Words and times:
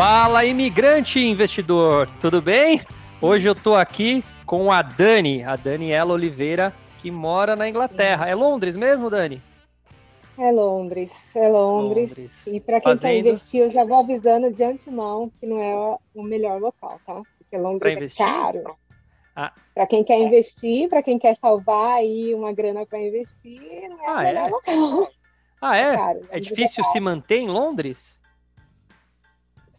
Fala, 0.00 0.46
imigrante 0.46 1.20
investidor, 1.20 2.10
tudo 2.18 2.40
bem? 2.40 2.80
Hoje 3.20 3.46
eu 3.46 3.54
tô 3.54 3.74
aqui 3.74 4.24
com 4.46 4.72
a 4.72 4.80
Dani, 4.80 5.44
a 5.44 5.56
Daniela 5.56 6.14
Oliveira, 6.14 6.74
que 6.96 7.10
mora 7.10 7.54
na 7.54 7.68
Inglaterra. 7.68 8.26
É 8.26 8.34
Londres 8.34 8.76
mesmo, 8.76 9.10
Dani? 9.10 9.42
É 10.38 10.50
Londres, 10.52 11.10
é 11.34 11.46
Londres. 11.50 12.08
Londres. 12.08 12.46
E 12.46 12.58
para 12.60 12.80
quem 12.80 12.94
está 12.94 13.12
investindo, 13.12 13.64
eu 13.64 13.68
já 13.68 13.84
vou 13.84 13.98
avisando 13.98 14.50
de 14.50 14.64
antemão 14.64 15.30
que 15.38 15.44
não 15.44 15.60
é 15.60 15.98
o 16.14 16.22
melhor 16.22 16.58
local, 16.58 16.98
tá? 17.04 17.20
Porque 17.36 17.58
Londres 17.58 18.18
é 18.18 18.24
caro. 18.24 18.74
Ah. 19.36 19.52
Para 19.74 19.86
quem 19.86 20.02
quer 20.02 20.18
investir, 20.18 20.88
para 20.88 21.02
quem 21.02 21.18
quer 21.18 21.36
salvar 21.38 21.98
aí 21.98 22.34
uma 22.34 22.54
grana 22.54 22.86
para 22.86 22.98
investir, 22.98 23.86
não 23.90 24.02
é 24.02 24.08
ah, 24.08 24.14
o 24.14 24.22
melhor 24.22 24.46
é? 24.46 24.50
local. 24.50 25.10
Ah, 25.60 25.76
é? 25.76 25.92
É, 25.92 25.96
caro, 25.98 26.20
é 26.30 26.40
difícil 26.40 26.82
se 26.84 26.98
manter 26.98 27.40
em 27.40 27.48
Londres? 27.48 28.18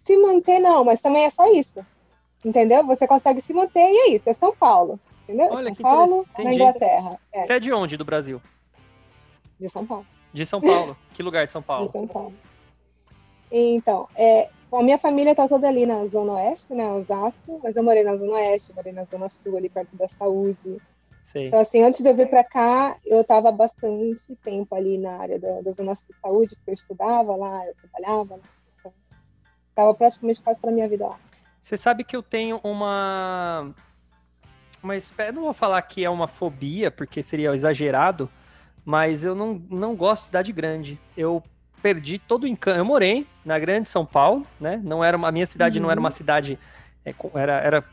Se 0.02 0.18
manter, 0.18 0.59
não, 0.59 0.83
mas 0.83 0.99
também 0.99 1.25
é 1.25 1.29
só 1.29 1.51
isso. 1.54 1.86
Entendeu? 2.43 2.86
Você 2.87 3.07
consegue 3.07 3.42
se 3.42 3.54
manter 3.54 3.79
e 3.79 3.97
é 3.97 4.09
isso, 4.15 4.29
é 4.29 4.33
São 4.33 4.55
Paulo. 4.55 5.00
Entendeu? 5.23 5.50
Olha 5.51 5.68
São 5.68 5.75
que 5.75 5.83
Paulo, 5.83 6.28
na 6.37 6.54
Inglaterra. 6.54 7.19
É. 7.32 7.42
Você 7.42 7.54
é 7.54 7.59
de 7.59 7.71
onde 7.71 7.97
do 7.97 8.06
Brasil? 8.06 8.42
De 9.59 9.69
São 9.69 9.86
Paulo. 9.86 10.06
De 10.33 10.45
São 10.45 10.59
Paulo. 10.59 10.97
que 11.14 11.21
lugar 11.21 11.45
de 11.45 11.54
São 11.54 11.61
Paulo? 11.61 11.87
De 11.87 11.92
São 11.92 12.07
Paulo. 12.07 12.33
Então, 13.51 14.07
é, 14.15 14.50
a 14.71 14.82
minha 14.82 14.97
família 14.97 15.36
tá 15.36 15.47
toda 15.47 15.68
ali 15.68 15.86
na 15.86 16.06
Zona 16.06 16.33
Oeste, 16.33 16.73
né, 16.73 16.89
Osasco, 16.92 17.59
mas 17.61 17.75
eu 17.75 17.83
morei 17.83 18.04
na 18.04 18.15
Zona 18.15 18.33
Oeste, 18.33 18.73
morei 18.73 18.93
na 18.93 19.04
Zona 19.04 19.28
Sul, 19.28 19.57
ali 19.57 19.70
perto 19.70 19.95
da 19.95 20.07
saúde. 20.07 20.78
Sei. 21.23 21.47
Então, 21.47 21.59
assim, 21.59 21.83
antes 21.83 22.00
de 22.00 22.09
eu 22.09 22.15
vir 22.15 22.29
para 22.29 22.43
cá, 22.43 22.97
eu 23.06 23.21
estava 23.21 23.51
bastante 23.51 24.36
tempo 24.43 24.73
ali 24.73 24.97
na 24.97 25.18
área 25.18 25.37
da, 25.37 25.61
da 25.61 25.71
Zona 25.71 25.93
Sul 25.93 26.07
de 26.09 26.20
Saúde, 26.20 26.56
porque 26.56 26.71
eu 26.71 26.73
estudava 26.73 27.36
lá, 27.36 27.68
eu 27.68 27.75
trabalhava 27.75 28.36
lá. 28.36 28.42
Estava 29.71 29.93
praticamente 29.93 30.39
quase 30.42 30.60
toda 30.60 30.71
a 30.71 30.75
minha 30.75 30.88
vida 30.88 31.07
lá. 31.07 31.18
Você 31.60 31.75
sabe 31.75 32.03
que 32.03 32.16
eu 32.16 32.22
tenho 32.22 32.59
uma. 32.64 33.73
Uma 34.84 34.95
espécie. 34.95 35.32
Não 35.32 35.44
vou 35.44 35.54
falar 35.54 35.82
que 35.84 36.04
é 36.04 36.09
uma 36.09 36.28
fobia, 36.28 36.92
porque 36.92 37.22
seria 37.22 37.54
exagerado, 37.54 38.30
mas 38.84 39.23
eu 39.23 39.36
não, 39.36 39.62
não 39.70 39.95
gosto 39.95 40.23
de 40.23 40.28
cidade 40.28 40.52
grande. 40.52 41.00
Eu 41.16 41.44
perdi 41.82 42.20
todo 42.20 42.44
o 42.44 42.48
encanto. 42.48 42.80
Eu 42.80 42.86
morei 42.86 43.28
na 43.45 43.58
grande 43.60 43.90
São 43.90 44.06
Paulo, 44.06 44.45
né? 44.60 44.80
Não 44.84 45.04
era 45.04 45.16
uma, 45.16 45.28
a 45.28 45.32
minha 45.32 45.45
cidade 45.45 45.78
uhum. 45.78 45.84
não 45.84 45.92
era 45.92 46.00
uma 46.00 46.10
uhum. 46.10 46.16
cidade. 46.16 46.60
É, 47.06 47.14
era, 47.36 47.54
era, 47.54 47.84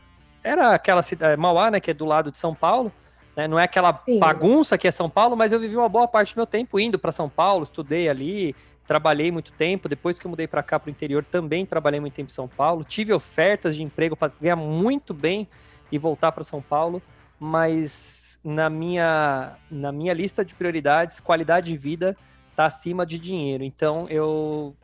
era 0.43 0.73
aquela 0.73 1.03
cidade. 1.03 1.39
Mauá, 1.39 1.69
né? 1.71 1.79
Que 1.79 1.91
é 1.91 1.93
do 1.93 2.05
lado 2.05 2.31
de 2.31 2.37
São 2.37 2.55
Paulo. 2.55 2.91
Né? 3.35 3.47
Não 3.47 3.59
é 3.59 3.63
aquela 3.63 4.01
Sim. 4.03 4.19
bagunça 4.19 4.77
que 4.77 4.87
é 4.87 4.91
São 4.91 5.09
Paulo, 5.09 5.37
mas 5.37 5.53
eu 5.53 5.59
vivi 5.59 5.75
uma 5.75 5.87
boa 5.87 6.07
parte 6.07 6.33
do 6.33 6.37
meu 6.37 6.45
tempo 6.45 6.79
indo 6.79 6.99
para 6.99 7.11
São 7.11 7.29
Paulo, 7.29 7.63
estudei 7.63 8.09
ali, 8.09 8.53
trabalhei 8.89 9.31
muito 9.31 9.51
tempo. 9.51 9.87
Depois 9.87 10.19
que 10.19 10.25
eu 10.25 10.31
mudei 10.31 10.47
para 10.47 10.63
cá, 10.63 10.79
para 10.79 10.87
o 10.87 10.89
interior, 10.89 11.23
também 11.23 11.63
trabalhei 11.63 11.99
muito 11.99 12.15
tempo 12.15 12.31
em 12.31 12.33
São 12.33 12.47
Paulo. 12.47 12.83
Tive 12.83 13.13
ofertas 13.13 13.75
de 13.75 13.83
emprego 13.83 14.15
para 14.15 14.33
ganhar 14.41 14.55
muito 14.55 15.13
bem 15.13 15.47
e 15.91 15.99
voltar 15.99 16.31
para 16.31 16.43
São 16.43 16.59
Paulo, 16.59 16.99
mas 17.39 18.39
na 18.43 18.67
minha, 18.67 19.55
na 19.69 19.91
minha 19.91 20.11
lista 20.11 20.43
de 20.43 20.55
prioridades, 20.55 21.19
qualidade 21.19 21.67
de 21.67 21.77
vida 21.77 22.17
está 22.49 22.65
acima 22.65 23.05
de 23.05 23.19
dinheiro. 23.19 23.63
Então 23.63 24.07
eu 24.09 24.75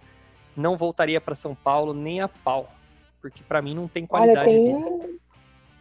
não 0.56 0.78
voltaria 0.78 1.20
para 1.20 1.34
São 1.34 1.56
Paulo 1.56 1.92
nem 1.92 2.22
a 2.22 2.28
pau, 2.28 2.70
porque 3.20 3.42
para 3.42 3.60
mim 3.60 3.74
não 3.74 3.88
tem 3.88 4.06
qualidade 4.06 4.48
Olha, 4.48 4.60
tem, 4.60 4.66
de 4.66 4.84
vida. 4.84 5.18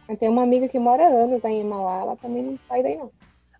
Eu 0.09 0.17
tenho 0.17 0.31
uma 0.31 0.41
amiga 0.41 0.67
que 0.67 0.79
mora 0.79 1.07
anos 1.07 1.45
aí 1.45 1.57
em 1.57 1.63
Mauá, 1.63 1.99
ela 1.99 2.15
também 2.15 2.41
não 2.41 2.57
sai 2.67 2.81
daí 2.81 2.97
não. 2.97 3.11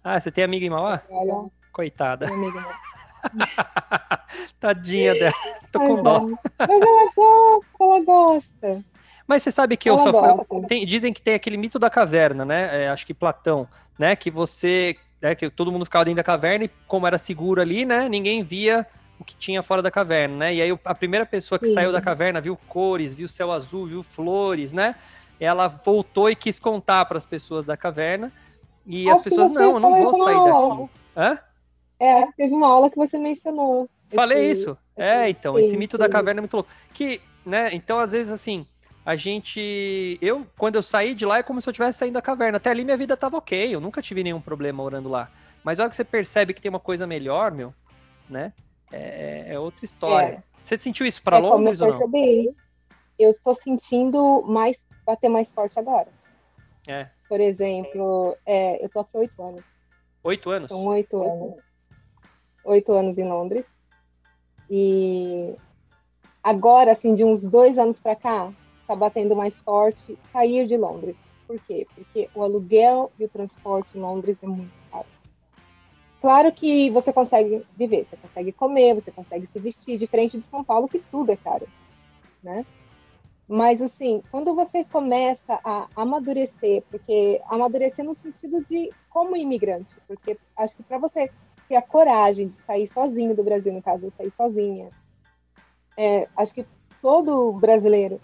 Ah, 0.04 0.20
você 0.20 0.32
tem 0.32 0.44
amiga 0.44 0.66
em 0.66 0.72
Mauá? 0.72 1.04
Olha, 1.08 1.50
Coitada. 1.72 2.26
Amiga, 2.26 2.60
Tadinha 4.60 5.14
dela. 5.16 5.34
Tô 5.72 5.80
com 5.80 6.02
dó. 6.02 6.20
Mas 6.60 6.70
ela 6.70 7.12
gosta, 7.16 7.68
ela 7.80 8.00
gosta. 8.04 8.86
Mas 9.28 9.44
você 9.44 9.52
sabe 9.52 9.76
que 9.76 9.90
eu 9.90 9.98
só 9.98 10.12
fui, 10.14 10.66
tem, 10.68 10.86
dizem 10.86 11.12
que 11.12 11.22
tem 11.22 11.34
aquele 11.34 11.58
mito 11.58 11.80
da 11.80 11.90
caverna, 11.90 12.46
né? 12.46 12.84
É, 12.84 12.90
acho 12.90 13.06
que 13.06 13.14
Platão, 13.14 13.68
né? 13.98 14.16
Que 14.16 14.30
você, 14.30 14.96
né, 15.20 15.34
que 15.34 15.50
todo 15.50 15.72
mundo 15.72 15.86
ficava 15.86 16.06
dentro 16.06 16.18
da 16.18 16.24
caverna 16.24 16.66
e 16.66 16.72
como 16.88 17.08
era 17.08 17.18
seguro 17.18 17.60
ali, 17.60 17.86
né? 17.86 18.08
Ninguém 18.08 18.44
via 18.44 18.86
o 19.20 19.24
que 19.24 19.36
tinha 19.36 19.64
fora 19.64 19.82
da 19.82 19.90
caverna, 19.90 20.36
né? 20.36 20.56
E 20.56 20.62
aí 20.62 20.80
a 20.86 20.96
primeira 20.96 21.26
pessoa 21.26 21.58
que 21.58 21.68
Sim. 21.68 21.74
saiu 21.74 21.92
da 21.92 22.02
caverna 22.02 22.40
viu 22.40 22.58
cores, 22.68 23.14
viu 23.14 23.28
céu 23.28 23.52
azul, 23.52 23.88
viu 23.88 24.04
flores, 24.04 24.74
né? 24.74 24.96
Ela 25.40 25.68
voltou 25.68 26.30
e 26.30 26.36
quis 26.36 26.60
contar 26.60 27.06
para 27.06 27.18
as 27.18 27.26
pessoas 27.26 27.66
da 27.66 27.76
caverna 27.76 28.32
e 28.86 29.10
acho 29.10 29.18
as 29.18 29.24
pessoas 29.24 29.50
não, 29.50 29.62
eu 29.74 29.80
não 29.80 30.04
vou 30.04 30.14
sair 30.14 30.44
daqui. 30.44 30.90
Hã? 31.18 31.40
É, 32.00 32.32
teve 32.34 32.54
uma 32.54 32.68
aula 32.68 32.90
que 32.90 32.96
você 32.96 33.18
mencionou. 33.18 33.90
Falei 34.10 34.50
esse, 34.50 34.62
isso. 34.62 34.78
Esse, 34.98 35.08
é, 35.08 35.30
então, 35.30 35.58
esse 35.58 35.76
mito 35.78 35.98
sim. 35.98 36.04
da 36.04 36.10
caverna 36.10 36.40
é 36.40 36.42
muito 36.42 36.54
louco. 36.54 36.70
Que, 36.94 37.22
né, 37.46 37.70
então 37.74 38.00
às 38.00 38.12
vezes 38.12 38.32
assim, 38.32 38.66
a 39.06 39.16
gente. 39.16 40.18
Eu, 40.22 40.46
quando 40.58 40.76
eu 40.76 40.84
saí 40.84 41.14
de 41.14 41.26
lá, 41.26 41.38
é 41.38 41.44
como 41.44 41.62
se 41.62 41.70
eu 41.70 41.72
estivesse 41.72 42.00
saindo 42.00 42.16
da 42.16 42.22
caverna. 42.22 42.58
Até 42.58 42.70
ali 42.70 42.84
minha 42.84 42.98
vida 42.98 43.16
tava 43.16 43.38
ok, 43.38 43.74
eu 43.74 43.80
nunca 43.80 44.02
tive 44.02 44.24
nenhum 44.24 44.42
problema 44.42 44.84
morando 44.84 45.10
lá. 45.10 45.30
Mas 45.64 45.80
a 45.80 45.84
hora 45.84 45.90
que 45.90 45.96
você 45.96 46.04
percebe 46.04 46.54
que 46.54 46.62
tem 46.62 46.70
uma 46.70 46.80
coisa 46.80 47.08
melhor, 47.08 47.52
meu, 47.52 47.74
né? 48.30 48.54
É, 48.92 49.54
é 49.54 49.60
outra 49.60 49.84
história. 49.84 50.36
É. 50.36 50.44
Você 50.62 50.78
sentiu 50.78 51.06
isso 51.06 51.22
para 51.22 51.38
é 51.38 51.40
Londres 51.40 51.82
ou 51.82 51.88
não? 51.88 52.56
Eu 53.18 53.34
tô 53.44 53.56
sentindo 53.56 54.44
mais, 54.48 54.76
bater 55.06 55.30
mais 55.30 55.50
forte 55.50 55.78
agora. 55.80 56.08
É. 56.88 57.08
Por 57.30 57.40
exemplo, 57.40 58.36
é, 58.46 58.84
eu 58.84 58.90
tô 58.90 59.00
aqui 59.00 59.18
oito 59.18 59.42
anos. 59.42 59.64
Oito 60.24 60.50
anos? 60.52 60.70
São 60.70 60.86
oito 60.86 61.24
anos 61.24 61.66
oito 62.66 62.92
anos 62.92 63.18
em 63.18 63.28
Londres. 63.28 63.66
E 64.70 65.56
agora, 66.44 66.92
assim, 66.92 67.14
de 67.14 67.24
uns 67.24 67.44
dois 67.44 67.78
anos 67.78 67.98
para 67.98 68.16
cá, 68.16 68.52
está 68.82 68.96
batendo 68.96 69.36
mais 69.36 69.56
forte 69.56 70.18
sair 70.32 70.68
de 70.68 70.76
Londres. 70.76 71.18
Por 71.48 71.60
quê? 71.62 71.88
Porque 71.94 72.30
o 72.34 72.42
aluguel 72.42 73.12
e 73.20 73.26
o 73.26 73.30
transporte 73.30 73.98
em 73.98 74.02
Londres 74.02 74.38
é 74.42 74.48
muito 74.48 74.74
caro. 74.92 75.06
Claro 76.22 76.52
que 76.52 76.90
você 76.90 77.14
consegue 77.14 77.64
viver, 77.78 78.06
você 78.06 78.18
consegue 78.18 78.52
comer, 78.52 78.96
você 78.96 79.12
consegue 79.12 79.46
se 79.46 79.60
vestir, 79.60 79.98
diferente 79.98 80.38
de 80.38 80.44
São 80.44 80.64
Paulo, 80.64 80.88
que 80.88 80.98
tudo 80.98 81.32
é 81.32 81.36
caro, 81.36 81.68
né? 82.42 82.66
Mas, 83.48 83.80
assim, 83.80 84.24
quando 84.32 84.56
você 84.56 84.84
começa 84.84 85.60
a 85.64 85.88
amadurecer, 85.96 86.84
porque 86.90 87.40
amadurecer 87.48 88.04
no 88.04 88.16
sentido 88.16 88.64
de 88.64 88.90
como 89.08 89.38
imigrante, 89.38 89.94
porque 90.08 90.36
acho 90.58 90.76
que 90.76 90.82
para 90.82 90.98
você 90.98 91.30
ter 91.68 91.76
a 91.76 91.82
coragem 91.82 92.48
de 92.48 92.54
sair 92.66 92.86
sozinho 92.88 93.36
do 93.36 93.44
Brasil, 93.44 93.74
no 93.74 93.82
caso, 93.82 94.06
eu 94.06 94.12
sair 94.12 94.32
sozinha. 94.32 94.90
É, 95.98 96.28
acho 96.36 96.54
que 96.54 96.66
todo 97.02 97.54
brasileiro 97.54 98.20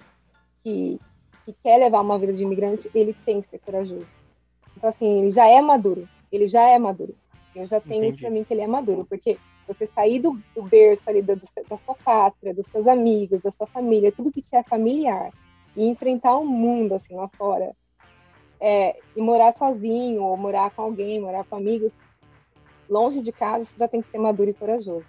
que, 0.63 1.00
que 1.46 1.53
quer 1.63 1.78
levar 1.78 2.02
uma 2.02 2.19
vida 2.19 2.34
de 2.34 2.44
imigrante, 2.44 2.90
ele 2.94 3.16
tem 3.25 3.41
que 3.41 3.50
ser 3.50 3.59
corajoso. 3.59 4.09
Então, 4.78 4.90
assim, 4.90 5.19
ele 5.19 5.31
já 5.31 5.47
é 5.47 5.62
maduro. 5.62 6.07
Ele 6.31 6.46
já 6.46 6.68
é 6.68 6.78
maduro. 6.78 7.16
Eu 7.56 7.66
já 7.66 7.79
tenho 7.79 8.03
Entendi. 8.03 8.07
isso 8.09 8.19
para 8.19 8.29
mim 8.29 8.44
que 8.44 8.53
ele 8.53 8.62
é 8.62 8.68
maduro, 8.68 9.06
porque 9.06 9.38
você 9.68 9.85
sair 9.85 10.19
do, 10.19 10.40
do 10.56 10.63
berço 10.63 11.09
ali 11.09 11.22
do, 11.22 11.35
da 11.35 11.75
sua 11.75 11.96
pátria, 11.96 12.53
dos 12.53 12.66
seus 12.68 12.88
amigos, 12.88 13.41
da 13.41 13.52
sua 13.52 13.68
família, 13.68 14.12
tudo 14.12 14.31
que 14.31 14.41
te 14.41 14.56
é 14.56 14.63
familiar, 14.63 15.31
e 15.75 15.85
enfrentar 15.85 16.35
o 16.35 16.41
um 16.41 16.47
mundo 16.47 16.94
assim 16.94 17.16
lá 17.16 17.28
fora, 17.28 17.75
é, 18.59 18.97
e 19.16 19.22
morar 19.22 19.53
sozinho, 19.53 20.23
ou 20.23 20.38
morar 20.38 20.72
com 20.72 20.84
alguém, 20.84 21.19
morar 21.19 21.44
com 21.44 21.56
amigos, 21.56 21.91
longe 22.91 23.22
de 23.22 23.31
casa, 23.31 23.66
você 23.66 23.74
já 23.78 23.88
tem 23.88 24.02
que 24.02 24.09
ser 24.09 24.18
maduro 24.18 24.50
e 24.50 24.53
corajoso. 24.53 25.06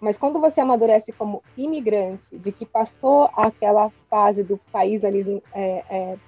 Mas 0.00 0.16
quando 0.16 0.40
você 0.40 0.60
amadurece 0.60 1.12
como 1.12 1.42
imigrante, 1.56 2.24
de 2.32 2.50
que 2.50 2.66
passou 2.66 3.30
aquela 3.34 3.90
fase 4.10 4.42
do 4.42 4.58
país 4.72 5.04
ali, 5.04 5.42
é, 5.52 5.84
é, 5.88 6.18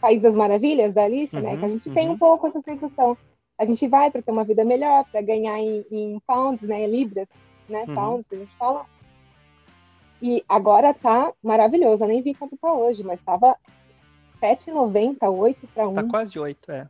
País 0.00 0.20
das 0.20 0.34
Maravilhas 0.34 0.92
da 0.92 1.04
Alice, 1.04 1.34
uhum, 1.34 1.42
né? 1.42 1.56
Que 1.56 1.64
a 1.64 1.68
gente 1.68 1.88
uhum. 1.88 1.94
tem 1.94 2.10
um 2.10 2.18
pouco 2.18 2.46
essa 2.48 2.60
sensação. 2.60 3.16
A 3.56 3.64
gente 3.64 3.86
vai 3.86 4.10
para 4.10 4.20
ter 4.20 4.32
uma 4.32 4.44
vida 4.44 4.64
melhor, 4.64 5.04
para 5.10 5.22
ganhar 5.22 5.58
em, 5.58 5.84
em, 5.90 6.20
pounds, 6.26 6.62
né? 6.62 6.86
Libras, 6.86 7.28
né? 7.68 7.84
Uhum. 7.86 7.94
Pounds, 7.94 8.26
que 8.28 8.34
a 8.34 8.38
gente 8.38 8.56
fala. 8.56 8.84
E 10.20 10.44
agora 10.48 10.92
tá 10.92 11.32
maravilhoso. 11.42 12.02
Eu 12.02 12.08
nem 12.08 12.20
vi 12.20 12.34
quanto 12.34 12.56
tá 12.56 12.72
hoje, 12.72 13.02
mas 13.02 13.20
tava 13.20 13.56
7,90, 14.40 15.30
8 15.32 15.68
para 15.68 15.88
1. 15.88 15.94
Tá 15.94 16.02
quase 16.04 16.38
8, 16.38 16.72
é. 16.72 16.88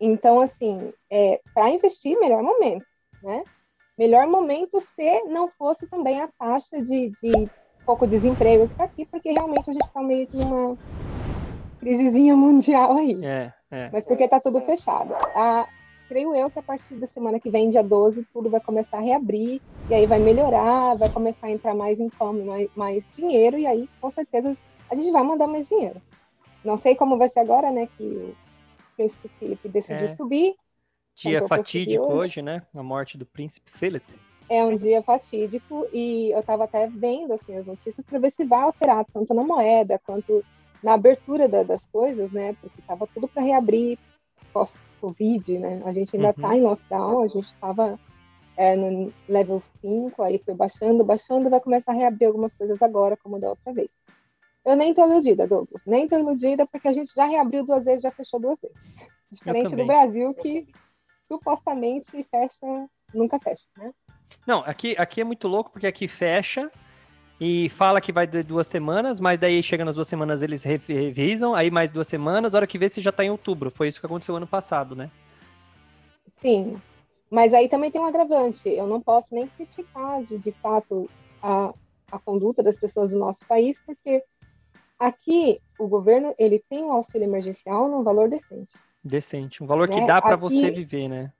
Então, 0.00 0.40
assim, 0.40 0.92
é, 1.10 1.40
para 1.54 1.70
investir, 1.70 2.18
melhor 2.18 2.42
momento, 2.42 2.86
né? 3.22 3.44
Melhor 3.98 4.26
momento 4.26 4.80
se 4.96 5.24
não 5.24 5.46
fosse 5.46 5.86
também 5.86 6.20
a 6.22 6.28
taxa 6.38 6.80
de, 6.80 7.10
de 7.10 7.50
pouco 7.84 8.06
desemprego 8.06 8.66
que 8.66 8.72
está 8.72 8.84
aqui, 8.84 9.04
porque 9.04 9.30
realmente 9.30 9.68
a 9.68 9.72
gente 9.72 9.84
está 9.84 10.00
meio 10.02 10.26
que 10.26 10.38
numa 10.38 10.78
crisezinha 11.80 12.34
mundial 12.34 12.96
aí. 12.96 13.22
É, 13.22 13.52
é. 13.70 13.90
Mas 13.92 14.04
porque 14.04 14.24
está 14.24 14.40
tudo 14.40 14.60
fechado. 14.62 15.14
A, 15.36 15.66
creio 16.08 16.34
eu 16.34 16.50
que 16.50 16.58
a 16.58 16.62
partir 16.62 16.94
da 16.94 17.06
semana 17.06 17.38
que 17.38 17.50
vem, 17.50 17.68
dia 17.68 17.82
12, 17.82 18.26
tudo 18.32 18.48
vai 18.48 18.60
começar 18.60 18.98
a 18.98 19.02
reabrir, 19.02 19.60
e 19.88 19.94
aí 19.94 20.06
vai 20.06 20.18
melhorar, 20.18 20.94
vai 20.96 21.10
começar 21.10 21.48
a 21.48 21.50
entrar 21.50 21.74
mais 21.74 21.98
income, 21.98 22.42
mais, 22.42 22.70
mais 22.74 23.04
dinheiro, 23.14 23.58
e 23.58 23.66
aí, 23.66 23.88
com 24.00 24.10
certeza, 24.10 24.56
a 24.90 24.94
gente 24.94 25.10
vai 25.10 25.22
mandar 25.22 25.46
mais 25.46 25.68
dinheiro. 25.68 26.00
Não 26.64 26.76
sei 26.76 26.94
como 26.94 27.18
vai 27.18 27.28
ser 27.28 27.40
agora, 27.40 27.70
né, 27.70 27.86
que 27.98 28.34
príncipe 29.00 29.28
Felipe 29.38 29.68
decidiu 29.68 30.04
é. 30.04 30.14
subir. 30.14 30.54
Dia 31.16 31.46
fatídico 31.46 32.04
hoje. 32.04 32.14
hoje, 32.14 32.42
né? 32.42 32.62
A 32.74 32.82
morte 32.82 33.16
do 33.16 33.26
príncipe 33.26 33.70
Felipe. 33.70 34.12
é 34.48 34.64
um 34.64 34.74
dia 34.74 35.02
fatídico 35.02 35.86
e 35.92 36.30
eu 36.32 36.40
estava 36.40 36.64
até 36.64 36.86
vendo 36.86 37.32
assim, 37.32 37.56
as 37.56 37.66
notícias 37.66 38.04
para 38.04 38.18
ver 38.18 38.32
se 38.32 38.44
vai 38.44 38.62
alterar 38.62 39.04
tanto 39.12 39.32
na 39.32 39.44
moeda 39.44 40.00
quanto 40.04 40.44
na 40.82 40.94
abertura 40.94 41.46
da, 41.46 41.62
das 41.62 41.84
coisas, 41.86 42.30
né? 42.30 42.56
Porque 42.60 42.80
estava 42.80 43.06
tudo 43.06 43.28
para 43.28 43.42
reabrir 43.42 43.98
pós-Covid, 44.52 45.58
né? 45.58 45.82
A 45.84 45.92
gente 45.92 46.16
ainda 46.16 46.30
está 46.30 46.48
uhum. 46.48 46.54
em 46.54 46.62
lockdown, 46.62 47.22
a 47.22 47.26
gente 47.26 47.52
estava 47.52 47.98
é, 48.56 48.74
no 48.74 49.12
level 49.28 49.60
5, 49.82 50.22
aí 50.22 50.38
foi 50.38 50.54
baixando, 50.54 51.04
baixando, 51.04 51.50
vai 51.50 51.60
começar 51.60 51.92
a 51.92 51.94
reabrir 51.94 52.26
algumas 52.26 52.52
coisas 52.52 52.82
agora, 52.82 53.16
como 53.16 53.38
da 53.38 53.50
outra 53.50 53.72
vez. 53.72 53.90
Eu 54.64 54.76
nem 54.76 54.92
tô 54.92 55.06
iludida, 55.06 55.46
Douglas, 55.46 55.82
nem 55.86 56.06
tô 56.06 56.18
iludida, 56.18 56.66
porque 56.66 56.88
a 56.88 56.92
gente 56.92 57.12
já 57.14 57.26
reabriu 57.26 57.64
duas 57.64 57.84
vezes, 57.84 58.02
já 58.02 58.10
fechou 58.10 58.38
duas 58.38 58.60
vezes. 58.60 58.76
Diferente 59.30 59.74
do 59.74 59.86
Brasil, 59.86 60.34
que 60.34 60.66
supostamente 61.28 62.10
fecha, 62.30 62.88
nunca 63.14 63.38
fecha, 63.38 63.62
né? 63.78 63.92
Não, 64.46 64.60
aqui, 64.60 64.94
aqui 64.98 65.20
é 65.20 65.24
muito 65.24 65.48
louco, 65.48 65.70
porque 65.70 65.86
aqui 65.86 66.06
fecha 66.08 66.70
e 67.40 67.70
fala 67.70 68.00
que 68.00 68.12
vai 68.12 68.26
de 68.26 68.42
duas 68.42 68.66
semanas, 68.66 69.18
mas 69.18 69.40
daí 69.40 69.62
chega 69.62 69.84
nas 69.84 69.94
duas 69.94 70.08
semanas 70.08 70.42
eles 70.42 70.62
revisam, 70.62 71.54
aí 71.54 71.70
mais 71.70 71.90
duas 71.90 72.06
semanas, 72.06 72.54
a 72.54 72.58
hora 72.58 72.66
que 72.66 72.78
vê 72.78 72.88
se 72.88 73.00
já 73.00 73.10
tá 73.10 73.24
em 73.24 73.30
outubro. 73.30 73.70
Foi 73.70 73.88
isso 73.88 73.98
que 73.98 74.06
aconteceu 74.06 74.36
ano 74.36 74.46
passado, 74.46 74.94
né? 74.94 75.10
Sim, 76.42 76.80
mas 77.30 77.54
aí 77.54 77.68
também 77.68 77.90
tem 77.90 78.00
um 78.00 78.04
agravante. 78.04 78.68
Eu 78.68 78.86
não 78.86 79.00
posso 79.00 79.28
nem 79.32 79.46
criticar, 79.46 80.22
de, 80.24 80.36
de 80.36 80.52
fato, 80.52 81.08
a, 81.42 81.72
a 82.12 82.18
conduta 82.18 82.62
das 82.62 82.74
pessoas 82.74 83.10
do 83.10 83.18
nosso 83.18 83.40
país, 83.46 83.78
porque 83.86 84.22
aqui 85.00 85.60
o 85.78 85.88
governo 85.88 86.34
ele 86.38 86.62
tem 86.68 86.84
um 86.84 86.92
auxílio 86.92 87.24
emergencial 87.24 87.88
num 87.88 88.02
valor 88.02 88.28
decente. 88.28 88.72
Decente, 89.02 89.64
um 89.64 89.66
valor 89.66 89.88
né? 89.88 89.94
que 89.94 90.06
dá 90.06 90.20
para 90.20 90.36
você 90.36 90.70
viver, 90.70 91.08
né? 91.08 91.32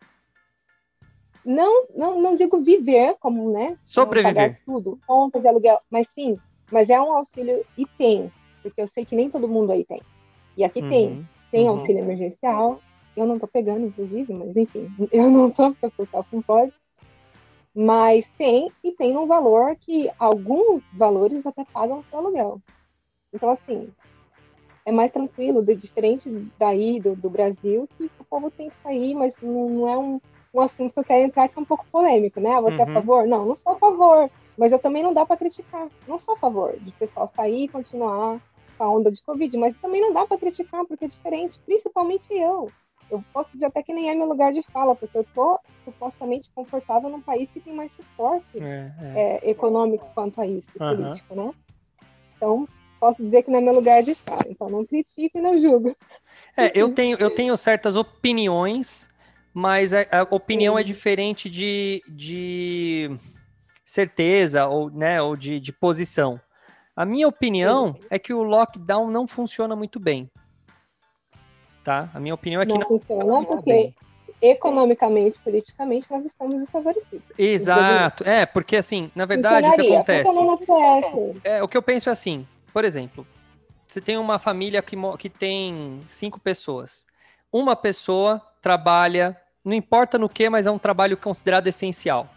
Não, 1.45 1.87
não, 1.95 2.21
não 2.21 2.35
digo 2.35 2.61
viver 2.61 3.17
como, 3.21 3.53
né? 3.53 3.79
Sobreviver. 3.85 4.61
Tudo, 4.65 4.99
conta 5.07 5.39
de 5.39 5.47
aluguel, 5.47 5.79
mas 5.91 6.09
sim, 6.09 6.39
mas 6.73 6.89
é 6.89 7.01
um 7.01 7.13
auxílio 7.13 7.65
e 7.77 7.87
tem, 7.87 8.33
porque 8.63 8.81
eu 8.81 8.87
sei 8.87 9.05
que 9.05 9.15
nem 9.15 9.29
todo 9.29 9.49
mundo 9.49 9.73
aí 9.73 9.85
tem. 9.85 10.01
E 10.57 10.65
aqui 10.65 10.81
uhum, 10.81 10.89
tem, 10.89 11.29
tem 11.51 11.65
uhum. 11.65 11.71
auxílio 11.71 11.99
emergencial, 11.99 12.81
eu 13.17 13.27
não 13.27 13.39
tô 13.39 13.47
pegando, 13.47 13.87
inclusive, 13.87 14.33
mas 14.33 14.57
enfim, 14.57 14.91
eu 15.13 15.31
não 15.31 15.51
tô, 15.51 15.71
porque 15.71 15.87
eu 15.87 15.91
sou 15.91 16.07
self-employed. 16.07 16.73
Mas 17.75 18.29
tem, 18.37 18.71
e 18.83 18.91
tem 18.93 19.17
um 19.17 19.27
valor 19.27 19.77
que 19.77 20.11
alguns 20.19 20.83
valores 20.93 21.47
até 21.47 21.65
pagam 21.65 21.99
o 21.99 22.03
seu 22.03 22.19
aluguel. 22.19 22.61
Então, 23.33 23.51
assim, 23.51 23.91
é 24.85 24.93
mais 24.93 25.13
tranquilo, 25.13 25.63
de, 25.63 25.75
diferente 25.75 26.29
daí, 26.59 27.01
do, 27.01 27.15
do 27.15 27.31
Brasil, 27.31 27.89
que 27.97 28.11
o 28.19 28.25
povo 28.25 28.51
tem 28.51 28.69
que 28.69 28.77
sair, 28.83 29.15
mas 29.15 29.35
não, 29.43 29.69
não 29.71 29.89
é 29.89 29.97
um, 29.99 30.21
um 30.55 30.61
assunto 30.61 30.93
que 30.93 31.01
eu 31.01 31.05
quero 31.05 31.27
entrar 31.27 31.49
que 31.49 31.59
é 31.59 31.63
um 31.63 31.65
pouco 31.65 31.87
polêmico, 31.91 32.41
né? 32.41 32.61
Você 32.61 32.75
uhum. 32.75 32.81
é 32.81 32.83
a 32.83 32.87
uhum. 32.87 32.95
favor? 32.95 33.27
Não, 33.27 33.47
não 33.47 33.55
sou 33.55 33.73
a 33.73 33.79
favor. 33.79 34.31
Mas 34.59 34.73
eu 34.73 34.79
também 34.79 35.03
não 35.03 35.13
dá 35.13 35.25
para 35.25 35.37
criticar. 35.37 35.89
Não 36.07 36.19
sou 36.19 36.35
a 36.35 36.39
favor 36.39 36.79
de 36.79 36.91
pessoal 36.93 37.27
sair 37.27 37.65
e 37.65 37.69
continuar 37.69 38.41
com 38.77 38.85
a 38.85 38.91
onda 38.91 39.11
de 39.11 39.23
Covid, 39.23 39.57
mas 39.57 39.77
também 39.79 40.01
não 40.01 40.13
dá 40.13 40.27
para 40.27 40.39
criticar, 40.39 40.85
porque 40.87 41.05
é 41.05 41.09
diferente, 41.09 41.59
principalmente 41.65 42.27
eu 42.31 42.71
eu 43.11 43.25
posso 43.33 43.51
dizer 43.53 43.67
até 43.67 43.83
que 43.83 43.93
nem 43.93 44.09
é 44.09 44.15
meu 44.15 44.27
lugar 44.27 44.53
de 44.53 44.63
fala, 44.71 44.95
porque 44.95 45.19
eu 45.19 45.27
tô 45.35 45.59
supostamente 45.85 46.49
confortável 46.55 47.11
num 47.11 47.21
país 47.21 47.49
que 47.51 47.61
tem 47.61 47.75
mais 47.75 47.91
suporte 47.93 48.63
é, 48.63 48.93
é. 49.01 49.41
É, 49.43 49.51
econômico 49.51 50.09
quanto 50.15 50.41
a 50.41 50.47
isso, 50.47 50.71
uhum. 50.81 50.97
político, 50.97 51.35
né? 51.35 51.53
Então, 52.37 52.69
posso 53.01 53.23
dizer 53.23 53.43
que 53.43 53.51
não 53.51 53.59
é 53.59 53.63
meu 53.63 53.75
lugar 53.75 54.03
de 54.03 54.15
fala. 54.15 54.45
Então, 54.47 54.69
não 54.69 54.85
critico 54.85 55.39
e 55.39 55.41
não 55.41 55.59
julgo. 55.59 55.97
É, 56.57 56.71
eu 56.75 56.93
tenho, 56.93 57.17
eu 57.19 57.31
tenho 57.31 57.57
certas 57.57 57.97
opiniões, 57.97 59.09
mas 59.55 59.95
a, 59.95 60.07
a 60.11 60.23
opinião 60.35 60.79
é 60.79 60.83
Sim. 60.83 60.85
é 60.85 60.93
diferente 60.93 61.51
de, 61.51 62.03
de 62.09 63.11
certeza 63.85 64.67
ou, 64.67 64.91
né, 64.91 65.21
ou 65.23 65.37
de, 65.37 65.59
de 65.59 65.73
posição. 65.73 66.41
A 66.95 67.07
minha 67.07 67.27
opinião 67.27 67.95
Sim. 67.95 68.07
é 68.11 68.19
que 68.19 68.35
o 68.35 68.43
lockdown 68.43 69.11
não 69.11 69.27
funciona 69.27 69.75
muito 69.75 69.99
bem 69.99 70.31
tá? 71.83 72.09
A 72.15 72.21
minha 72.21 72.35
opinião 72.35 72.63
é 72.63 72.67
que 72.67 72.73
não, 72.73 72.81
não 72.81 72.87
funciona, 72.87 73.25
não 73.25 73.45
porque 73.45 73.73
bem. 73.73 73.95
economicamente, 74.41 75.39
politicamente, 75.43 76.07
nós 76.11 76.25
estamos 76.25 76.57
desfavorecidos. 76.57 77.25
Exato, 77.37 78.25
é, 78.29 78.47
porque 78.47 78.77
assim, 78.77 79.11
na 79.15 79.25
verdade, 79.25 79.67
o 79.67 79.75
que 79.75 79.93
acontece? 79.93 80.29
É, 81.43 81.63
o 81.63 81.69
que 81.69 81.77
eu 81.77 81.83
penso 81.83 82.09
é 82.09 82.13
assim, 82.13 82.47
por 82.73 82.85
exemplo, 82.85 83.27
você 83.87 84.01
tem 84.01 84.17
uma 84.17 84.39
família 84.39 84.81
que, 84.81 84.97
que 85.19 85.29
tem 85.29 86.01
cinco 86.07 86.39
pessoas. 86.39 87.07
Uma 87.53 87.75
pessoa 87.75 88.41
trabalha, 88.63 89.37
não 89.65 89.75
importa 89.75 90.17
no 90.17 90.29
que, 90.29 90.49
mas 90.49 90.67
é 90.67 90.71
um 90.71 90.79
trabalho 90.79 91.17
considerado 91.17 91.67
essencial. 91.67 92.29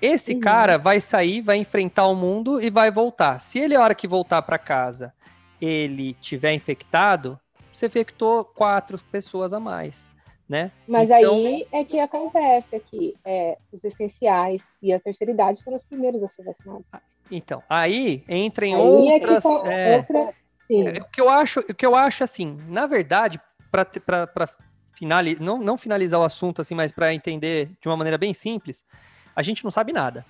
Esse 0.00 0.34
uhum. 0.34 0.40
cara 0.40 0.76
vai 0.76 1.00
sair, 1.00 1.40
vai 1.40 1.56
enfrentar 1.56 2.06
o 2.06 2.14
mundo 2.14 2.60
e 2.60 2.68
vai 2.68 2.90
voltar. 2.90 3.38
Se 3.38 3.58
ele, 3.58 3.74
a 3.74 3.80
hora 3.80 3.94
que 3.94 4.06
voltar 4.06 4.42
para 4.42 4.58
casa, 4.58 5.14
ele 5.60 6.12
tiver 6.14 6.52
infectado, 6.52 7.40
você 7.72 7.86
infectou 7.86 8.44
quatro 8.44 8.98
pessoas 9.10 9.54
a 9.54 9.60
mais, 9.60 10.11
né? 10.52 10.70
Mas 10.86 11.08
então... 11.08 11.34
aí 11.34 11.66
é 11.72 11.82
que 11.82 11.98
acontece 11.98 12.76
aqui, 12.76 13.16
é, 13.24 13.56
os 13.72 13.82
essenciais 13.82 14.60
e 14.82 14.92
a 14.92 15.00
terceira 15.00 15.32
idade 15.32 15.64
foram 15.64 15.76
os 15.76 15.82
primeiros 15.82 16.22
a 16.22 16.26
ser 16.26 16.42
vacinados. 16.42 16.86
Então, 17.30 17.62
aí 17.70 18.22
entra 18.28 18.66
em 18.66 18.74
aí 18.74 18.80
outras... 18.80 19.44
É, 19.64 19.94
é, 19.94 19.96
outra... 19.96 20.34
é, 20.70 21.00
o 21.00 21.04
que 21.06 21.20
eu 21.22 21.30
acho, 21.30 21.60
o 21.60 21.74
que 21.74 21.86
eu 21.86 21.96
acho 21.96 22.22
assim, 22.22 22.58
na 22.68 22.84
verdade, 22.84 23.40
para 23.70 24.46
finalizar, 24.92 25.42
não, 25.42 25.56
não 25.56 25.78
finalizar 25.78 26.20
o 26.20 26.24
assunto 26.24 26.60
assim, 26.60 26.74
mas 26.74 26.92
para 26.92 27.14
entender 27.14 27.70
de 27.80 27.88
uma 27.88 27.96
maneira 27.96 28.18
bem 28.18 28.34
simples, 28.34 28.84
a 29.34 29.42
gente 29.42 29.64
não 29.64 29.70
sabe 29.70 29.90
nada. 29.90 30.22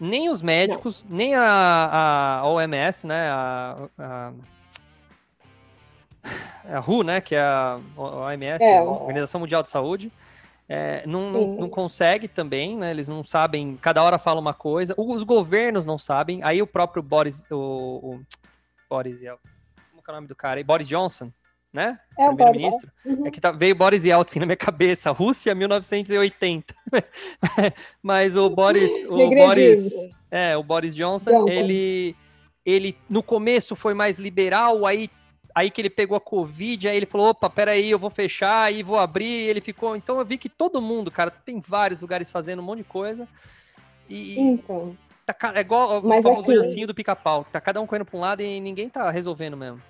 Nem 0.00 0.30
os 0.30 0.42
médicos, 0.42 1.04
não. 1.08 1.16
nem 1.16 1.36
a, 1.36 2.40
a 2.42 2.48
OMS, 2.48 3.06
né, 3.06 3.28
a, 3.30 3.88
a 3.96 4.32
a 6.22 6.80
WHO, 6.80 7.02
né, 7.02 7.20
que 7.20 7.34
é 7.34 7.40
a 7.40 7.78
OMS, 7.96 8.64
é. 8.64 8.78
a 8.78 8.82
Organização 8.82 9.40
Mundial 9.40 9.62
de 9.62 9.68
Saúde, 9.68 10.12
é, 10.72 11.02
não, 11.04 11.32
não, 11.32 11.46
não, 11.56 11.68
consegue 11.68 12.28
também, 12.28 12.76
né? 12.76 12.92
Eles 12.92 13.08
não 13.08 13.24
sabem, 13.24 13.76
cada 13.82 14.04
hora 14.04 14.18
fala 14.18 14.40
uma 14.40 14.54
coisa. 14.54 14.94
Os 14.96 15.24
governos 15.24 15.84
não 15.84 15.98
sabem. 15.98 16.44
Aí 16.44 16.62
o 16.62 16.66
próprio 16.66 17.02
Boris, 17.02 17.44
o, 17.50 17.56
o 17.56 18.20
Boris, 18.88 19.18
como 19.18 20.00
é 20.06 20.10
o 20.10 20.14
nome 20.14 20.28
do 20.28 20.36
cara? 20.36 20.62
Boris 20.62 20.86
Johnson, 20.86 21.32
né? 21.72 21.98
É 22.16 22.24
Primeiro-ministro. 22.28 22.88
Uhum. 23.04 23.26
É 23.26 23.32
que 23.32 23.40
tá, 23.40 23.50
veio 23.50 23.74
Boris 23.74 24.04
Yeltsin 24.04 24.38
na 24.38 24.46
minha 24.46 24.56
cabeça. 24.56 25.10
Rússia 25.12 25.52
1980. 25.56 26.72
Mas 28.00 28.36
o 28.36 28.48
Boris, 28.48 28.92
o 29.10 29.28
Boris, 29.28 29.90
é, 30.30 30.56
o 30.56 30.62
Boris 30.62 30.94
Johnson, 30.94 31.30
Johnson, 31.30 31.48
ele 31.48 32.14
ele 32.64 32.96
no 33.08 33.24
começo 33.24 33.74
foi 33.74 33.94
mais 33.94 34.18
liberal, 34.18 34.86
aí 34.86 35.10
Aí 35.54 35.70
que 35.70 35.80
ele 35.80 35.90
pegou 35.90 36.16
a 36.16 36.20
Covid, 36.20 36.88
aí 36.88 36.96
ele 36.96 37.06
falou: 37.06 37.30
opa, 37.30 37.48
peraí, 37.50 37.90
eu 37.90 37.98
vou 37.98 38.10
fechar, 38.10 38.64
aí 38.64 38.82
vou 38.82 38.98
abrir. 38.98 39.48
ele 39.48 39.60
ficou. 39.60 39.96
Então 39.96 40.18
eu 40.18 40.24
vi 40.24 40.38
que 40.38 40.48
todo 40.48 40.80
mundo, 40.80 41.10
cara, 41.10 41.30
tem 41.30 41.60
vários 41.60 42.00
lugares 42.00 42.30
fazendo 42.30 42.60
um 42.60 42.64
monte 42.64 42.78
de 42.78 42.84
coisa. 42.84 43.28
E. 44.08 44.38
Então. 44.38 44.96
Tá, 45.26 45.52
é 45.54 45.60
igual 45.60 45.98
o 45.98 46.22
famoso 46.22 46.60
assim, 46.60 46.86
do 46.86 46.94
pica-pau. 46.94 47.46
Tá 47.52 47.60
cada 47.60 47.80
um 47.80 47.86
correndo 47.86 48.04
pra 48.04 48.16
um 48.16 48.20
lado 48.20 48.42
e 48.42 48.60
ninguém 48.60 48.88
tá 48.88 49.10
resolvendo 49.10 49.56
mesmo. 49.56 49.80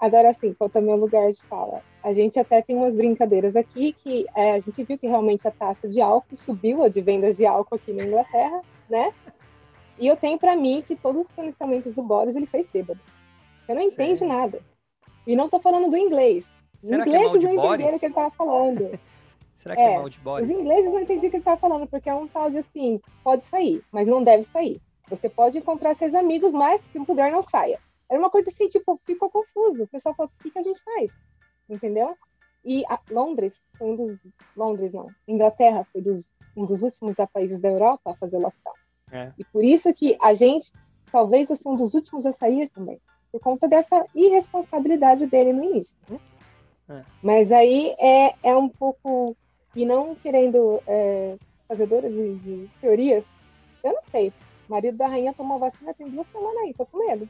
Agora 0.00 0.32
sim, 0.32 0.54
qual 0.54 0.70
é 0.74 0.78
o 0.78 0.82
meu 0.82 0.96
lugar 0.96 1.30
de 1.30 1.42
fala? 1.42 1.82
A 2.02 2.10
gente 2.12 2.38
até 2.38 2.62
tem 2.62 2.74
umas 2.74 2.94
brincadeiras 2.94 3.54
aqui 3.54 3.92
que 3.92 4.26
é, 4.34 4.52
a 4.52 4.58
gente 4.58 4.82
viu 4.82 4.96
que 4.96 5.06
realmente 5.06 5.46
a 5.46 5.50
taxa 5.50 5.86
de 5.86 6.00
álcool 6.00 6.34
subiu, 6.34 6.82
a 6.82 6.88
de 6.88 7.02
vendas 7.02 7.36
de 7.36 7.44
álcool 7.44 7.74
aqui 7.74 7.92
na 7.92 8.04
Inglaterra, 8.04 8.62
né? 8.88 9.12
E 9.98 10.06
eu 10.06 10.16
tenho 10.16 10.38
para 10.38 10.56
mim 10.56 10.82
que 10.86 10.96
todos 10.96 11.20
os 11.20 11.26
pronunciamentos 11.26 11.92
do 11.92 12.02
Boris 12.02 12.34
ele 12.34 12.46
fez 12.46 12.66
bêbado. 12.72 13.00
Você 13.66 13.74
não 13.74 13.90
Sério? 13.90 14.14
entende 14.14 14.24
nada. 14.24 14.62
E 15.26 15.36
não 15.36 15.48
tô 15.48 15.60
falando 15.60 15.90
do 15.90 15.96
inglês. 15.96 16.44
Será 16.78 17.02
os 17.02 17.06
ingleses 17.06 17.30
que 17.30 17.36
é 17.36 17.52
não 17.52 17.74
entenderam 17.74 17.96
o 17.96 18.00
que 18.00 18.06
ele 18.06 18.14
tava 18.14 18.30
falando. 18.30 18.98
Será 19.56 19.76
que 19.76 19.82
é, 19.82 19.92
é 19.92 19.98
mal 19.98 20.08
de 20.08 20.18
Boris? 20.20 20.48
Os 20.48 20.58
ingleses 20.58 20.86
não 20.86 21.00
entenderam 21.00 21.28
o 21.28 21.30
que 21.30 21.36
ele 21.36 21.44
tava 21.44 21.60
falando, 21.60 21.86
porque 21.86 22.08
é 22.08 22.14
um 22.14 22.26
tal 22.26 22.50
de 22.50 22.58
assim, 22.58 23.00
pode 23.22 23.42
sair, 23.44 23.84
mas 23.92 24.06
não 24.06 24.22
deve 24.22 24.44
sair. 24.44 24.80
Você 25.08 25.28
pode 25.28 25.58
encontrar 25.58 25.94
seus 25.96 26.14
amigos, 26.14 26.52
mas 26.52 26.80
se 26.92 27.04
puder, 27.04 27.30
não 27.30 27.42
saia. 27.42 27.78
Era 28.08 28.18
uma 28.18 28.30
coisa 28.30 28.50
assim, 28.50 28.66
tipo, 28.68 28.98
ficou 29.04 29.28
confuso. 29.28 29.82
O 29.82 29.88
pessoal 29.88 30.14
falou, 30.14 30.32
o 30.34 30.42
que, 30.42 30.50
que 30.50 30.58
a 30.58 30.62
gente 30.62 30.80
faz? 30.82 31.10
Entendeu? 31.68 32.16
E 32.64 32.84
Londres 33.10 33.54
foi 33.76 33.88
um 33.88 33.94
dos... 33.94 34.18
Londres, 34.56 34.92
não. 34.92 35.08
Inglaterra 35.28 35.86
foi 35.92 36.00
dos, 36.00 36.32
um 36.56 36.64
dos 36.64 36.80
últimos 36.80 37.14
países 37.32 37.60
da 37.60 37.68
Europa 37.68 38.12
a 38.12 38.16
fazer 38.16 38.38
lockdown. 38.38 38.74
É. 39.12 39.32
E 39.38 39.44
por 39.44 39.62
isso 39.62 39.92
que 39.92 40.16
a 40.20 40.32
gente 40.32 40.72
talvez 41.12 41.48
fosse 41.48 41.66
um 41.66 41.74
dos 41.74 41.92
últimos 41.92 42.24
a 42.24 42.32
sair 42.32 42.70
também 42.70 43.00
por 43.30 43.40
conta 43.40 43.68
dessa 43.68 44.04
irresponsabilidade 44.14 45.26
dele 45.26 45.52
no 45.52 45.64
início. 45.64 45.96
Né? 46.08 46.18
É. 46.90 47.02
Mas 47.22 47.52
aí 47.52 47.94
é, 47.98 48.34
é 48.42 48.56
um 48.56 48.68
pouco. 48.68 49.36
E 49.74 49.86
não 49.86 50.16
querendo 50.16 50.82
é, 50.84 51.36
fazedores 51.68 52.12
de, 52.12 52.34
de, 52.38 52.70
teorias, 52.80 53.24
eu 53.84 53.92
não 53.92 54.02
sei. 54.10 54.32
O 54.68 54.72
marido 54.72 54.98
da 54.98 55.06
rainha 55.06 55.32
tomou 55.32 55.60
vacina 55.60 55.94
tem 55.94 56.08
duas 56.08 56.26
semanas 56.26 56.56
aí, 56.62 56.74
tô 56.74 56.84
com 56.86 56.98
medo. 56.98 57.28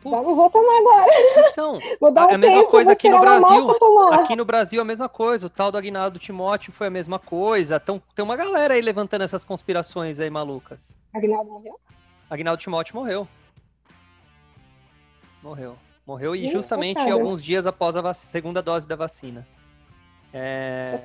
Putz. 0.00 0.16
Já 0.16 0.22
não 0.22 0.36
vou 0.36 0.48
tomar 0.48 0.78
agora. 0.78 1.10
Então, 1.50 1.78
vou 2.00 2.12
dar 2.12 2.26
um 2.26 2.30
é 2.30 2.34
a 2.34 2.38
mesma 2.38 2.58
tempo, 2.60 2.70
coisa 2.70 2.92
aqui 2.92 3.10
no 3.10 3.20
Brasil. 3.20 3.70
Aqui 4.12 4.36
no 4.36 4.44
Brasil 4.44 4.80
a 4.80 4.84
mesma 4.84 5.08
coisa. 5.08 5.46
O 5.46 5.50
tal 5.50 5.70
do 5.72 5.76
Aguinaldo 5.76 6.18
Timóteo 6.18 6.72
foi 6.72 6.86
a 6.86 6.90
mesma 6.90 7.18
coisa. 7.18 7.76
Então, 7.82 8.00
tem 8.14 8.24
uma 8.24 8.36
galera 8.36 8.74
aí 8.74 8.80
levantando 8.80 9.24
essas 9.24 9.44
conspirações 9.44 10.20
aí 10.20 10.30
malucas. 10.30 10.96
Aguinaldo 11.12 11.50
morreu? 11.50 11.78
Aguinaldo 12.30 12.62
Timóteo 12.62 12.94
morreu. 12.96 13.28
Morreu. 15.42 15.76
Morreu 16.06 16.34
e 16.34 16.48
justamente 16.48 16.98
alguns 16.98 17.42
dias 17.42 17.66
após 17.66 17.96
a 17.96 18.14
segunda 18.14 18.62
dose 18.62 18.86
da 18.86 18.96
vacina. 18.96 19.46
É... 20.32 21.00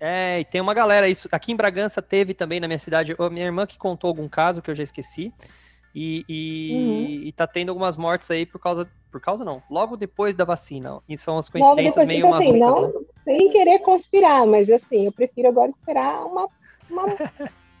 é, 0.00 0.40
e 0.40 0.44
tem 0.44 0.60
uma 0.60 0.72
galera, 0.72 1.08
isso 1.08 1.28
aqui 1.30 1.52
em 1.52 1.56
Bragança 1.56 2.00
teve 2.00 2.32
também 2.32 2.58
na 2.58 2.66
minha 2.66 2.78
cidade, 2.78 3.14
a 3.18 3.30
minha 3.30 3.44
irmã 3.44 3.66
que 3.66 3.76
contou 3.76 4.08
algum 4.08 4.28
caso 4.28 4.62
que 4.62 4.70
eu 4.70 4.74
já 4.74 4.82
esqueci, 4.82 5.32
e, 5.94 6.24
e, 6.26 6.72
uhum. 6.72 7.28
e 7.28 7.32
tá 7.32 7.46
tendo 7.46 7.68
algumas 7.68 7.96
mortes 7.96 8.30
aí 8.30 8.46
por 8.46 8.58
causa, 8.58 8.88
por 9.10 9.20
causa 9.20 9.44
não, 9.44 9.62
logo 9.70 9.96
depois 9.96 10.34
da 10.34 10.44
vacina, 10.44 11.00
e 11.06 11.18
são 11.18 11.36
as 11.36 11.50
coincidências 11.50 12.06
meio 12.06 12.30
malucas, 12.30 12.48
assim, 12.48 12.58
não, 12.58 12.88
né? 12.88 12.92
Sem 13.24 13.48
querer 13.50 13.78
conspirar, 13.80 14.46
mas 14.46 14.70
assim, 14.70 15.04
eu 15.04 15.12
prefiro 15.12 15.48
agora 15.48 15.68
esperar 15.68 16.24
uma, 16.24 16.48
uma 16.90 17.04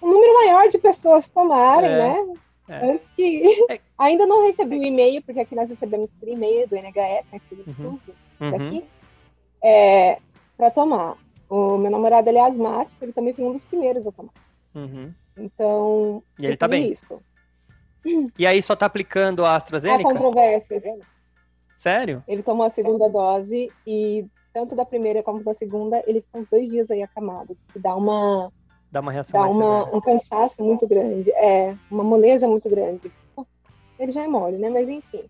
um 0.02 0.12
número 0.12 0.34
maior 0.34 0.66
de 0.68 0.78
pessoas 0.78 1.26
tomarem, 1.28 1.90
é. 1.90 1.98
né? 1.98 2.34
É. 2.68 2.98
Que... 3.14 3.64
É. 3.70 3.80
Ainda 3.98 4.26
não 4.26 4.46
recebi 4.46 4.78
o 4.78 4.82
e-mail, 4.82 5.22
porque 5.22 5.40
aqui 5.40 5.54
nós 5.54 5.68
recebemos 5.68 6.10
por 6.10 6.28
e-mail 6.28 6.68
do 6.68 6.76
NHS, 6.76 7.26
né, 7.32 7.40
que 7.48 7.54
uhum. 7.54 7.98
Uhum. 8.40 8.50
daqui, 8.50 8.84
é, 9.62 10.18
para 10.56 10.70
tomar. 10.70 11.16
O 11.48 11.78
meu 11.78 11.90
namorado 11.90 12.28
ele 12.28 12.38
é 12.38 12.44
asmático, 12.44 13.02
ele 13.02 13.12
também 13.12 13.32
foi 13.32 13.44
um 13.44 13.52
dos 13.52 13.62
primeiros 13.62 14.06
a 14.06 14.12
tomar. 14.12 14.32
Uhum. 14.74 15.12
Então, 15.36 16.22
e 16.38 16.46
ele 16.46 16.56
tá 16.56 16.66
bem. 16.66 16.90
Isso. 16.90 17.22
E 18.38 18.46
aí 18.46 18.62
só 18.62 18.76
tá 18.76 18.86
aplicando 18.86 19.44
a 19.44 19.56
AstraZeneca? 19.56 20.08
Há 20.08 20.12
controvérsias. 20.12 20.82
Sério? 21.74 22.22
Ele 22.26 22.42
tomou 22.42 22.66
a 22.66 22.70
segunda 22.70 23.08
dose 23.08 23.70
e 23.86 24.26
tanto 24.52 24.74
da 24.74 24.86
primeira 24.86 25.22
como 25.22 25.44
da 25.44 25.52
segunda, 25.52 26.02
ele 26.06 26.20
ficou 26.20 26.40
uns 26.40 26.46
dois 26.46 26.70
dias 26.70 26.90
aí 26.90 27.02
acamado, 27.02 27.54
que 27.72 27.78
dá 27.78 27.94
uma 27.94 28.50
dá 28.90 29.00
uma 29.00 29.12
reação 29.12 29.40
dá 29.40 29.48
uma, 29.48 29.96
um 29.96 30.00
cansaço 30.00 30.62
muito 30.62 30.86
grande, 30.86 31.30
é 31.32 31.76
uma 31.90 32.04
moleza 32.04 32.46
muito 32.46 32.68
grande. 32.68 33.10
Ele 33.98 34.12
já 34.12 34.24
é 34.24 34.28
mole, 34.28 34.58
né? 34.58 34.68
Mas 34.68 34.88
enfim, 34.88 35.24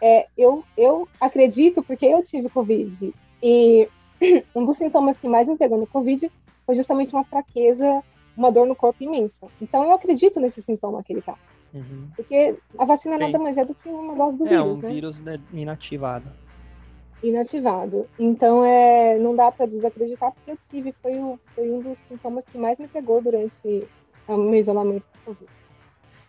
é, 0.00 0.26
eu 0.36 0.64
eu 0.76 1.06
acredito 1.20 1.82
porque 1.82 2.06
eu 2.06 2.22
tive 2.22 2.48
covid 2.48 3.14
e 3.42 3.88
um 4.54 4.62
dos 4.62 4.76
sintomas 4.76 5.16
que 5.16 5.28
mais 5.28 5.46
me 5.46 5.56
pegou 5.56 5.78
no 5.78 5.86
covid 5.86 6.30
foi 6.64 6.74
justamente 6.74 7.12
uma 7.12 7.24
fraqueza, 7.24 8.02
uma 8.36 8.50
dor 8.50 8.66
no 8.66 8.74
corpo 8.74 9.02
imensa. 9.02 9.46
Então 9.60 9.84
eu 9.84 9.92
acredito 9.92 10.40
nesse 10.40 10.62
sintoma 10.62 11.02
que 11.02 11.12
ele 11.12 11.22
tá. 11.22 11.34
Uhum. 11.72 12.08
Porque 12.16 12.56
a 12.78 12.84
vacina 12.84 13.16
Sim. 13.16 13.24
nada 13.24 13.38
mais 13.38 13.58
é 13.58 13.64
do 13.64 13.74
que 13.74 13.88
uma 13.88 14.14
dose 14.14 14.38
do 14.38 14.46
é, 14.46 14.48
vírus. 14.48 14.66
É 14.66 14.70
um 14.70 14.76
né? 14.76 14.88
vírus 14.88 15.22
inativado 15.52 16.30
inativado. 17.22 18.06
Então, 18.18 18.64
é, 18.64 19.18
não 19.18 19.34
dá 19.34 19.50
para 19.50 19.66
desacreditar, 19.66 20.32
porque 20.32 20.52
eu 20.52 20.58
tive, 20.70 20.94
foi, 21.02 21.14
o, 21.16 21.38
foi 21.54 21.70
um 21.70 21.80
dos 21.80 21.98
sintomas 22.08 22.44
que 22.44 22.58
mais 22.58 22.78
me 22.78 22.88
pegou 22.88 23.20
durante 23.20 23.86
o 24.26 24.36
meu 24.36 24.60
isolamento. 24.60 25.04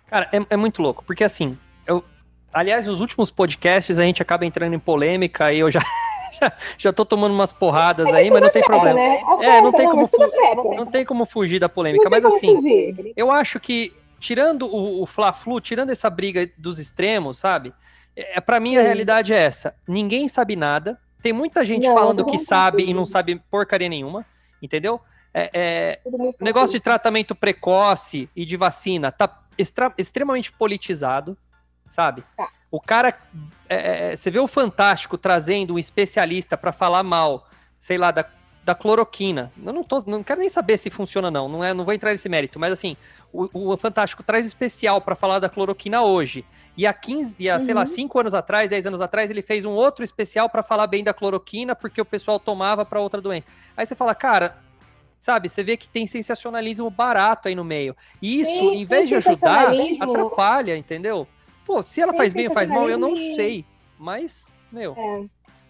Cara, 0.08 0.27
é, 0.31 0.39
é 0.50 0.58
muito 0.58 0.81
louco, 0.81 1.03
porque 1.05 1.24
assim, 1.24 1.58
eu, 1.86 2.03
aliás, 2.51 2.88
nos 2.88 3.00
últimos 3.00 3.29
podcasts 3.29 4.00
a 4.00 4.03
gente 4.03 4.22
acaba 4.22 4.46
entrando 4.46 4.74
em 4.74 4.79
polêmica 4.79 5.53
e 5.53 5.60
eu 5.60 5.69
já, 5.69 5.81
já, 6.41 6.53
já 6.77 6.93
tô 6.93 7.05
tomando 7.05 7.34
umas 7.34 7.53
porradas 7.53 8.08
é 8.08 8.13
aí, 8.13 8.31
mas 8.31 8.41
não 8.41 8.50
tem 8.50 8.63
problema. 8.63 8.96
Né? 8.96 9.22
É, 9.41 9.62
não 9.62 9.72
tem, 9.72 9.86
não, 9.86 9.91
como, 9.91 10.10
não, 10.55 10.75
não 10.77 10.86
tem 10.86 11.05
como 11.05 11.25
fugir 11.25 11.60
da 11.60 11.69
polêmica, 11.69 12.10
mas 12.10 12.25
assim, 12.25 12.55
fugir. 12.55 13.13
eu 13.15 13.31
acho 13.31 13.60
que, 13.60 13.93
tirando 14.19 14.65
o, 14.65 15.03
o 15.03 15.05
Fla-Flu, 15.05 15.62
tirando 15.62 15.91
essa 15.91 16.10
briga 16.10 16.50
dos 16.58 16.79
extremos, 16.79 17.38
sabe? 17.38 17.74
É, 18.19 18.41
para 18.41 18.59
mim, 18.59 18.77
a 18.77 18.81
realidade 18.81 19.33
é 19.33 19.38
essa. 19.38 19.75
Ninguém 19.88 20.27
sabe 20.27 20.55
nada. 20.55 20.99
Tem 21.21 21.33
muita 21.33 21.65
gente 21.65 21.88
não, 21.88 21.93
falando 21.93 22.25
que 22.25 22.38
sabe 22.38 22.83
e 22.83 22.93
não 22.93 23.05
sabe 23.05 23.41
porcaria 23.51 23.89
nenhuma, 23.89 24.25
entendeu? 24.61 25.01
É, 25.33 25.49
é, 25.53 25.99
negócio 26.39 26.73
de 26.73 26.79
tratamento 26.79 27.35
precoce 27.35 28.29
e 28.35 28.45
de 28.45 28.57
vacina 28.57 29.11
tá 29.11 29.43
extra, 29.57 29.93
extremamente 29.97 30.51
politizado, 30.51 31.38
sabe? 31.88 32.23
Tá. 32.35 32.49
O 32.71 32.79
cara, 32.79 33.19
é, 33.67 34.11
é 34.11 34.17
você 34.17 34.31
vê 34.31 34.39
o 34.39 34.47
Fantástico 34.47 35.17
trazendo 35.17 35.73
um 35.73 35.79
especialista 35.79 36.57
para 36.57 36.71
falar 36.71 37.03
mal, 37.03 37.47
sei 37.77 37.97
lá, 37.97 38.11
da 38.11 38.23
da 38.69 38.75
cloroquina. 38.75 39.51
Eu 39.65 39.73
não, 39.73 39.83
tô, 39.83 40.03
não 40.05 40.23
quero 40.23 40.39
nem 40.39 40.49
saber 40.49 40.77
se 40.77 40.91
funciona 40.91 41.31
não, 41.31 41.49
não, 41.49 41.63
é, 41.63 41.73
não 41.73 41.83
vou 41.83 41.93
entrar 41.93 42.11
nesse 42.11 42.29
mérito, 42.29 42.59
mas 42.59 42.71
assim, 42.71 42.95
o, 43.31 43.71
o 43.71 43.77
Fantástico 43.77 44.24
traz 44.24 44.45
especial 44.45 45.01
para 45.01 45.15
falar 45.15 45.39
da 45.39 45.50
cloroquina 45.50 46.01
hoje. 46.01 46.45
E 46.77 46.88
há 46.88 46.93
15, 46.93 47.36
e 47.39 47.50
há, 47.50 47.55
uhum. 47.55 47.59
sei 47.59 47.74
lá, 47.74 47.86
5 47.86 48.17
uhum. 48.17 48.21
anos 48.21 48.33
atrás, 48.33 48.69
10 48.69 48.88
anos 48.88 49.01
atrás, 49.01 49.29
ele 49.29 49.41
fez 49.41 49.65
um 49.65 49.71
outro 49.71 50.03
especial 50.03 50.50
para 50.50 50.63
falar 50.63 50.88
bem 50.88 51.03
da 51.03 51.13
cloroquina, 51.13 51.75
porque 51.75 52.00
o 52.00 52.05
pessoal 52.05 52.39
tomava 52.39 52.86
para 52.86 53.01
outra 53.01 53.19
doença. 53.19 53.48
Aí 53.75 53.86
você 53.86 53.95
fala, 53.95 54.15
cara, 54.15 54.57
sabe, 55.19 55.50
você 55.50 55.62
vê 55.62 55.75
que 55.75 55.89
tem 55.89 56.07
sensacionalismo 56.07 56.89
barato 56.89 57.48
aí 57.48 57.55
no 57.55 57.63
meio. 57.63 57.95
E 58.21 58.39
isso, 58.39 58.51
Sim, 58.51 58.75
em 58.75 58.86
vez 58.86 59.09
de 59.09 59.15
ajudar, 59.15 59.74
atrapalha, 60.00 60.77
entendeu? 60.77 61.27
Pô, 61.65 61.83
se 61.83 62.01
ela 62.01 62.13
faz 62.13 62.33
bem 62.33 62.48
ou 62.48 62.53
faz 62.53 62.69
mal, 62.69 62.89
eu 62.89 62.98
não 62.98 63.15
sei. 63.36 63.65
Mas, 63.98 64.50
meu. 64.71 64.93
É. 64.98 65.25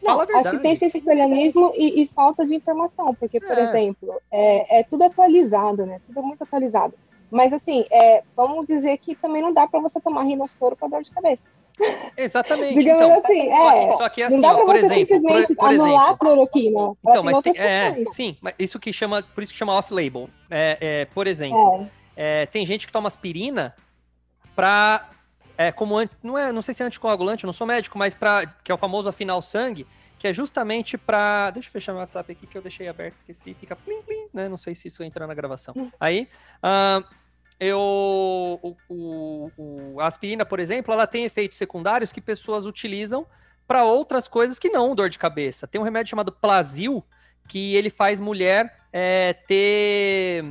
Fala 0.06 0.24
a 0.24 0.26
verdade. 0.26 0.48
Acho 0.48 0.58
que 0.58 0.64
tem 0.64 0.76
sensacionalismo 0.76 1.74
e, 1.76 2.02
e 2.02 2.08
falta 2.08 2.46
de 2.46 2.56
informação, 2.56 3.14
porque, 3.16 3.40
por 3.40 3.58
é. 3.58 3.64
exemplo, 3.64 4.22
é, 4.32 4.80
é, 4.80 4.84
tudo 4.84 5.04
atualizado, 5.04 5.86
né? 5.86 6.00
Tudo 6.08 6.24
muito 6.24 6.42
atualizado. 6.42 6.94
Mas, 7.32 7.54
assim, 7.54 7.86
é, 7.92 8.24
vamos 8.36 8.68
dizer 8.68 8.98
que 8.98 9.16
também 9.16 9.42
não 9.42 9.54
dá 9.54 9.68
para 9.68 9.80
você 9.80 10.00
tomar 10.00 10.24
rinossoro 10.24 10.76
com 10.76 10.90
dor 10.90 11.02
de 11.02 11.12
cabeça. 11.12 11.44
Exatamente. 12.18 12.78
Digamos 12.78 13.02
então, 13.02 13.20
assim, 13.20 13.50
só, 13.50 13.72
que, 13.72 13.80
é, 13.80 13.92
só 13.92 14.10
que 14.10 14.24
assim, 14.24 14.46
ó, 14.46 14.66
por 14.66 14.76
exemplo, 14.76 15.22
por, 15.22 15.56
por 15.56 15.72
exemplo. 15.72 16.18
Cloroquina. 16.18 16.92
Então, 17.02 17.24
mas 17.24 17.40
tem, 17.40 17.54
é, 17.58 18.04
sim, 18.10 18.38
mas 18.42 18.54
isso 18.60 18.80
que 18.80 18.92
chama, 18.92 19.24
por 19.24 19.44
isso 19.44 19.54
que 19.54 19.60
chama 19.60 19.74
off-label. 19.74 20.30
É, 20.50 20.78
é, 20.82 21.06
por 21.06 21.28
exemplo, 21.28 21.88
é. 22.16 22.46
tem 22.48 22.66
gente 22.66 22.86
que 22.86 22.92
toma 22.92 23.08
aspirina 23.08 23.74
para 24.56 25.10
é, 25.58 25.72
como 25.72 25.96
não 26.24 26.38
é, 26.38 26.52
não 26.52 26.62
sei 26.62 26.74
se 26.74 26.84
é 26.84 26.86
anticoagulante, 26.86 27.44
eu 27.44 27.48
não 27.48 27.54
sou 27.54 27.68
médico, 27.68 27.98
mas 27.98 28.14
para 28.14 28.46
que 28.64 28.72
é 28.72 28.76
o 28.76 28.78
famoso 28.78 29.10
afinal 29.10 29.42
sangue, 29.42 29.86
que 30.20 30.28
é 30.28 30.34
justamente 30.34 30.98
para, 30.98 31.50
deixa 31.50 31.70
eu 31.70 31.72
fechar 31.72 31.94
meu 31.94 32.02
WhatsApp 32.02 32.32
aqui 32.34 32.46
que 32.46 32.58
eu 32.58 32.62
deixei 32.62 32.90
aberto, 32.90 33.18
esqueci, 33.18 33.54
fica 33.54 33.76
plim 33.76 34.02
plim, 34.02 34.28
né? 34.34 34.50
Não 34.50 34.58
sei 34.58 34.76
se 34.76 34.90
isso 34.90 35.02
entra 35.02 35.26
na 35.26 35.34
gravação. 35.34 35.74
Hum. 35.76 35.90
Aí, 35.98 36.28
uh, 36.62 37.04
eu 37.58 37.80
o, 38.62 38.76
o, 38.90 39.52
o, 39.58 40.02
a 40.02 40.08
aspirina, 40.08 40.46
por 40.46 40.60
exemplo, 40.60 40.94
ela 40.94 41.08
tem 41.08 41.24
efeitos 41.24 41.58
secundários 41.58 42.12
que 42.12 42.20
pessoas 42.20 42.66
utilizam 42.66 43.26
para 43.66 43.86
outras 43.86 44.28
coisas 44.28 44.60
que 44.60 44.70
não 44.70 44.94
dor 44.94 45.10
de 45.10 45.18
cabeça. 45.18 45.68
Tem 45.68 45.80
um 45.80 45.84
remédio 45.86 46.10
chamado 46.10 46.34
Plasil 46.34 47.04
que 47.48 47.76
ele 47.76 47.90
faz 47.90 48.20
mulher 48.20 48.78
é, 48.92 49.34
ter 49.34 50.44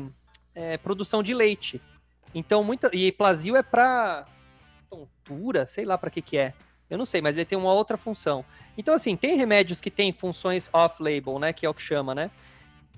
é, 0.55 0.79
produção 0.79 1.23
de 1.23 1.35
leite. 1.35 1.81
Então, 2.35 2.65
muita. 2.65 2.91
E 2.93 3.13
Plasil 3.13 3.55
é 3.57 3.63
para 3.63 4.27
tontura, 4.89 5.67
sei 5.67 5.85
lá 5.85 5.99
para 5.99 6.11
que 6.11 6.23
que 6.23 6.39
é. 6.39 6.55
Eu 6.91 6.97
não 6.97 7.05
sei, 7.05 7.21
mas 7.21 7.37
ele 7.37 7.45
tem 7.45 7.59
uma 7.59 7.73
outra 7.73 7.97
função. 7.97 8.45
Então, 8.77 8.95
assim, 8.95 9.17
tem 9.17 9.37
remédios 9.37 9.81
que 9.81 9.91
têm 9.91 10.11
funções 10.13 10.71
off-label, 10.73 11.39
né? 11.39 11.53
Que 11.53 11.67
é 11.67 11.69
o 11.69 11.75
que 11.75 11.83
chama, 11.83 12.15
né? 12.15 12.31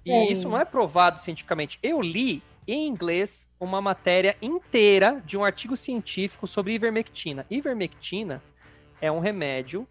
E 0.04 0.12
é. 0.12 0.30
isso 0.30 0.48
não 0.48 0.58
é 0.58 0.64
provado 0.64 1.20
cientificamente. 1.20 1.78
Eu 1.82 2.00
li 2.00 2.42
em 2.66 2.86
inglês 2.86 3.48
uma 3.58 3.80
matéria 3.80 4.36
inteira 4.40 5.20
de 5.24 5.36
um 5.36 5.44
artigo 5.44 5.76
científico 5.76 6.46
sobre 6.46 6.72
ivermectina. 6.72 7.44
Ivermectina 7.50 8.42
é 9.00 9.10
um 9.10 9.18
remédio 9.18 9.86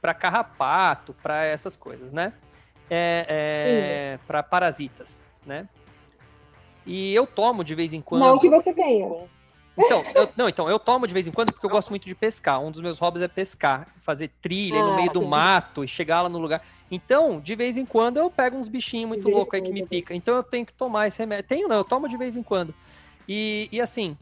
para 0.00 0.12
carrapato, 0.14 1.14
para 1.14 1.44
essas 1.44 1.76
coisas, 1.76 2.12
né? 2.12 2.32
É, 2.90 3.26
é 3.28 4.18
para 4.26 4.42
parasitas, 4.42 5.26
né? 5.44 5.68
E 6.86 7.14
eu 7.14 7.26
tomo 7.26 7.64
de 7.64 7.74
vez 7.74 7.92
em 7.92 8.00
quando. 8.00 8.22
Não 8.22 8.38
que 8.38 8.48
você 8.48 8.72
tenha. 8.72 9.28
Então, 9.78 10.04
eu, 10.14 10.28
não, 10.36 10.48
então, 10.48 10.68
eu 10.68 10.78
tomo 10.78 11.06
de 11.06 11.14
vez 11.14 11.28
em 11.28 11.30
quando 11.30 11.52
porque 11.52 11.64
eu 11.64 11.70
gosto 11.70 11.90
muito 11.90 12.04
de 12.04 12.14
pescar. 12.14 12.60
Um 12.60 12.70
dos 12.70 12.80
meus 12.80 12.98
hobbies 12.98 13.22
é 13.22 13.28
pescar, 13.28 13.86
fazer 14.02 14.28
trilha 14.42 14.80
ah, 14.80 14.84
no 14.84 14.96
meio 14.96 15.12
do 15.12 15.24
mato 15.24 15.84
e 15.84 15.88
chegar 15.88 16.22
lá 16.22 16.28
no 16.28 16.38
lugar. 16.38 16.62
Então, 16.90 17.40
de 17.40 17.54
vez 17.54 17.78
em 17.78 17.86
quando 17.86 18.16
eu 18.16 18.30
pego 18.30 18.56
uns 18.56 18.68
bichinhos 18.68 19.08
muito 19.08 19.28
loucos 19.28 19.54
aí 19.54 19.62
que 19.62 19.72
me 19.72 19.86
pica. 19.86 20.14
Então 20.14 20.34
eu 20.34 20.42
tenho 20.42 20.66
que 20.66 20.72
tomar 20.72 21.06
esse 21.06 21.18
remédio. 21.18 21.44
Tenho 21.48 21.68
não, 21.68 21.76
eu 21.76 21.84
tomo 21.84 22.08
de 22.08 22.16
vez 22.16 22.36
em 22.36 22.42
quando. 22.42 22.74
E, 23.28 23.68
e 23.70 23.80
assim, 23.80 24.16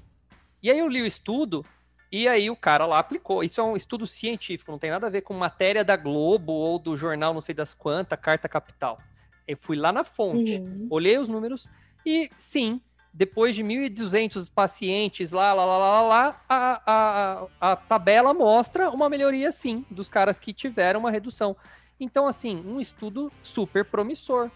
e 0.62 0.70
aí 0.70 0.78
eu 0.78 0.88
li 0.88 1.00
o 1.00 1.06
estudo 1.06 1.64
e 2.10 2.26
aí 2.26 2.50
o 2.50 2.56
cara 2.56 2.86
lá 2.86 2.98
aplicou. 2.98 3.42
Isso 3.42 3.60
é 3.60 3.64
um 3.64 3.76
estudo 3.76 4.06
científico, 4.06 4.70
não 4.70 4.78
tem 4.78 4.90
nada 4.90 5.06
a 5.06 5.10
ver 5.10 5.22
com 5.22 5.32
matéria 5.34 5.84
da 5.84 5.96
Globo 5.96 6.52
ou 6.52 6.78
do 6.78 6.96
jornal 6.96 7.32
não 7.32 7.40
sei 7.40 7.54
das 7.54 7.72
quantas, 7.72 8.18
Carta 8.20 8.48
Capital. 8.48 8.98
Eu 9.46 9.56
fui 9.56 9.76
lá 9.76 9.92
na 9.92 10.02
fonte, 10.02 10.56
uhum. 10.58 10.88
olhei 10.90 11.18
os 11.18 11.28
números 11.28 11.68
e 12.04 12.28
sim, 12.36 12.80
depois 13.16 13.56
de 13.56 13.64
1.200 13.64 14.50
pacientes 14.54 15.32
lá, 15.32 15.54
lá, 15.54 15.64
lá, 15.64 15.78
lá, 15.78 16.02
lá 16.02 16.44
a, 16.46 16.82
a, 16.86 17.72
a 17.72 17.76
tabela 17.76 18.34
mostra 18.34 18.90
uma 18.90 19.08
melhoria, 19.08 19.50
sim, 19.50 19.86
dos 19.90 20.10
caras 20.10 20.38
que 20.38 20.52
tiveram 20.52 21.00
uma 21.00 21.10
redução. 21.10 21.56
Então, 21.98 22.26
assim, 22.26 22.62
um 22.66 22.78
estudo 22.78 23.32
super 23.42 23.86
promissor. 23.86 24.50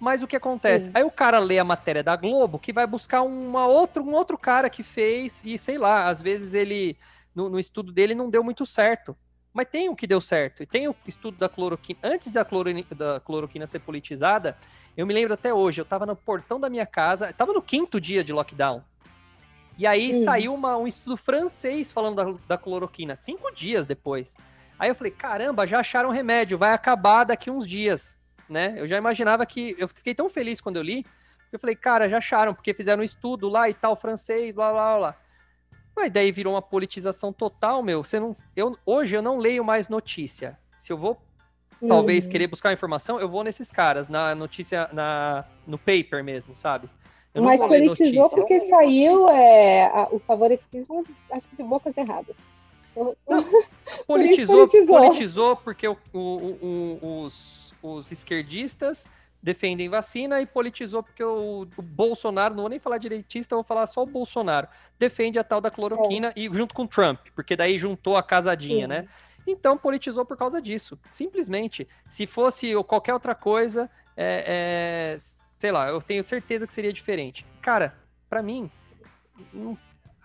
Mas 0.00 0.24
o 0.24 0.26
que 0.26 0.34
acontece? 0.34 0.86
Sim. 0.86 0.90
Aí 0.92 1.04
o 1.04 1.10
cara 1.10 1.38
lê 1.38 1.56
a 1.60 1.64
matéria 1.64 2.02
da 2.02 2.16
Globo, 2.16 2.58
que 2.58 2.72
vai 2.72 2.84
buscar 2.84 3.22
uma 3.22 3.68
outra, 3.68 4.02
um 4.02 4.12
outro 4.12 4.36
cara 4.36 4.68
que 4.68 4.82
fez, 4.82 5.40
e 5.44 5.56
sei 5.56 5.78
lá, 5.78 6.08
às 6.08 6.20
vezes 6.20 6.52
ele 6.52 6.98
no, 7.32 7.48
no 7.48 7.60
estudo 7.60 7.92
dele 7.92 8.12
não 8.12 8.28
deu 8.28 8.42
muito 8.42 8.66
certo. 8.66 9.16
Mas 9.54 9.68
tem 9.68 9.88
o 9.88 9.94
que 9.94 10.04
deu 10.04 10.20
certo. 10.20 10.64
E 10.64 10.66
tem 10.66 10.88
o 10.88 10.96
estudo 11.06 11.38
da 11.38 11.48
cloroquina. 11.48 12.00
Antes 12.02 12.28
da 12.32 12.44
cloroquina, 12.44 12.84
da 12.90 13.20
cloroquina 13.20 13.66
ser 13.68 13.78
politizada, 13.78 14.58
eu 14.96 15.06
me 15.06 15.14
lembro 15.14 15.32
até 15.32 15.54
hoje, 15.54 15.80
eu 15.80 15.84
estava 15.84 16.04
no 16.04 16.16
portão 16.16 16.58
da 16.58 16.68
minha 16.68 16.84
casa, 16.84 17.30
estava 17.30 17.52
no 17.52 17.62
quinto 17.62 18.00
dia 18.00 18.24
de 18.24 18.32
lockdown. 18.32 18.82
E 19.78 19.86
aí 19.86 20.10
hum. 20.12 20.24
saiu 20.24 20.52
uma, 20.52 20.76
um 20.76 20.88
estudo 20.88 21.16
francês 21.16 21.92
falando 21.92 22.16
da, 22.16 22.38
da, 22.48 22.58
cloroquina, 22.58 23.14
cinco 23.14 23.52
dias 23.54 23.86
depois. 23.86 24.36
Aí 24.76 24.88
eu 24.88 24.94
falei, 24.94 25.12
caramba, 25.12 25.66
já 25.66 25.78
acharam 25.78 26.10
remédio, 26.10 26.58
vai 26.58 26.72
acabar 26.72 27.22
daqui 27.22 27.48
uns 27.48 27.66
dias, 27.66 28.20
né? 28.48 28.74
Eu 28.76 28.88
já 28.88 28.98
imaginava 28.98 29.46
que... 29.46 29.76
Eu 29.78 29.86
fiquei 29.86 30.14
tão 30.14 30.28
feliz 30.28 30.60
quando 30.60 30.76
eu 30.76 30.82
li, 30.82 31.04
eu 31.52 31.60
falei, 31.60 31.76
cara, 31.76 32.08
já 32.08 32.18
acharam, 32.18 32.52
porque 32.52 32.74
fizeram 32.74 33.02
um 33.02 33.04
estudo 33.04 33.48
lá 33.48 33.68
e 33.68 33.74
tal, 33.74 33.94
francês, 33.94 34.52
blá, 34.52 34.72
blá, 34.72 34.98
blá. 34.98 35.16
Mas 35.96 36.12
daí 36.12 36.32
virou 36.32 36.54
uma 36.54 36.62
politização 36.62 37.32
total, 37.32 37.82
meu. 37.82 38.02
Você 38.02 38.18
não, 38.18 38.36
eu, 38.56 38.76
hoje 38.84 39.16
eu 39.16 39.22
não 39.22 39.38
leio 39.38 39.64
mais 39.64 39.88
notícia. 39.88 40.58
Se 40.76 40.92
eu 40.92 40.98
vou 40.98 41.20
talvez 41.86 42.24
uhum. 42.24 42.30
querer 42.30 42.46
buscar 42.46 42.72
informação, 42.72 43.20
eu 43.20 43.28
vou 43.28 43.44
nesses 43.44 43.70
caras, 43.70 44.08
na 44.08 44.34
notícia, 44.34 44.88
na, 44.92 45.44
no 45.66 45.78
paper 45.78 46.24
mesmo, 46.24 46.56
sabe? 46.56 46.88
Mas 47.34 47.60
politizou 47.60 48.30
porque 48.30 48.60
saiu 48.60 49.28
é, 49.28 49.86
a, 49.86 50.08
o 50.10 50.18
favoritismo, 50.20 51.04
acho 51.32 51.46
que 51.48 51.56
de 51.56 51.62
bocas 51.64 51.96
erradas. 51.96 52.36
Não, 52.96 53.14
politizou, 54.06 54.68
politizou, 54.68 54.98
politizou. 54.98 55.56
porque 55.56 55.88
o, 55.88 55.96
o, 56.12 56.18
o, 56.18 57.22
os, 57.24 57.74
os 57.82 58.12
esquerdistas 58.12 59.06
defendem 59.44 59.90
vacina 59.90 60.40
e 60.40 60.46
politizou 60.46 61.02
porque 61.02 61.22
o, 61.22 61.68
o, 61.76 61.82
Bolsonaro, 61.82 62.54
não 62.54 62.62
vou 62.62 62.70
nem 62.70 62.78
falar 62.78 62.96
direitista, 62.96 63.54
vou 63.54 63.62
falar 63.62 63.86
só 63.86 64.02
o 64.02 64.06
Bolsonaro, 64.06 64.66
defende 64.98 65.38
a 65.38 65.44
tal 65.44 65.60
da 65.60 65.70
cloroquina 65.70 66.28
é. 66.28 66.32
e 66.34 66.46
junto 66.46 66.74
com 66.74 66.86
Trump, 66.86 67.20
porque 67.34 67.54
daí 67.54 67.76
juntou 67.76 68.16
a 68.16 68.22
casadinha, 68.22 68.86
Sim. 68.86 68.88
né? 68.88 69.08
Então 69.46 69.76
politizou 69.76 70.24
por 70.24 70.38
causa 70.38 70.62
disso, 70.62 70.98
simplesmente. 71.10 71.86
Se 72.08 72.26
fosse 72.26 72.72
qualquer 72.84 73.12
outra 73.12 73.34
coisa, 73.34 73.90
é, 74.16 75.14
é, 75.14 75.16
sei 75.58 75.70
lá, 75.70 75.88
eu 75.88 76.00
tenho 76.00 76.26
certeza 76.26 76.66
que 76.66 76.72
seria 76.72 76.90
diferente. 76.90 77.44
Cara, 77.60 77.94
para 78.30 78.42
mim, 78.42 78.70
não, 79.52 79.76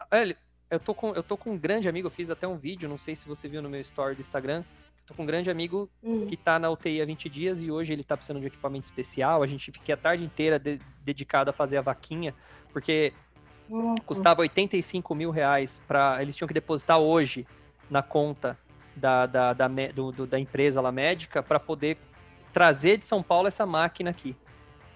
olha, 0.10 0.38
eu 0.72 0.80
tô 0.80 0.96
com 0.96 1.14
eu 1.14 1.22
tô 1.22 1.36
com 1.36 1.52
um 1.52 1.58
grande 1.58 1.90
amigo, 1.90 2.08
eu 2.08 2.12
fiz 2.12 2.32
até 2.32 2.48
um 2.48 2.56
vídeo, 2.56 2.88
não 2.88 2.98
sei 2.98 3.16
se 3.16 3.28
você 3.28 3.50
viu 3.50 3.62
no 3.62 3.70
meu 3.70 3.82
story 3.82 4.16
do 4.16 4.22
Instagram, 4.22 4.64
Tô 5.10 5.16
com 5.16 5.24
um 5.24 5.26
grande 5.26 5.50
amigo 5.50 5.90
uhum. 6.04 6.28
que 6.28 6.38
tá 6.38 6.60
na 6.60 6.70
UTI 6.70 7.02
há 7.02 7.06
20 7.06 7.30
dias 7.30 7.64
e 7.64 7.72
hoje 7.72 7.92
ele 7.92 8.04
tá 8.04 8.16
precisando 8.16 8.42
de 8.42 8.46
equipamento 8.46 8.86
especial. 8.86 9.42
A 9.42 9.48
gente 9.48 9.72
fiquei 9.72 9.92
a 9.92 9.98
tarde 9.98 10.24
inteira 10.24 10.60
de, 10.60 10.78
dedicado 11.04 11.50
a 11.50 11.54
fazer 11.54 11.78
a 11.78 11.82
vaquinha, 11.82 12.36
porque 12.72 13.12
uhum. 13.68 13.96
custava 14.06 14.42
85 14.42 15.16
mil 15.16 15.32
reais 15.32 15.82
para 15.88 16.22
Eles 16.22 16.36
tinham 16.36 16.48
que 16.48 16.54
depositar 16.54 17.00
hoje 17.00 17.48
na 17.90 18.04
conta 18.04 18.56
da, 18.96 19.26
da, 19.26 19.52
da, 19.52 19.68
do, 19.68 20.12
do, 20.12 20.28
da 20.28 20.38
empresa 20.38 20.80
lá 20.80 20.92
médica 20.92 21.42
para 21.42 21.60
poder 21.60 21.98
trazer 22.54 23.00
de 23.00 23.08
São 23.08 23.24
Paulo 23.24 23.48
essa 23.48 23.66
máquina 23.66 24.12
aqui. 24.12 24.38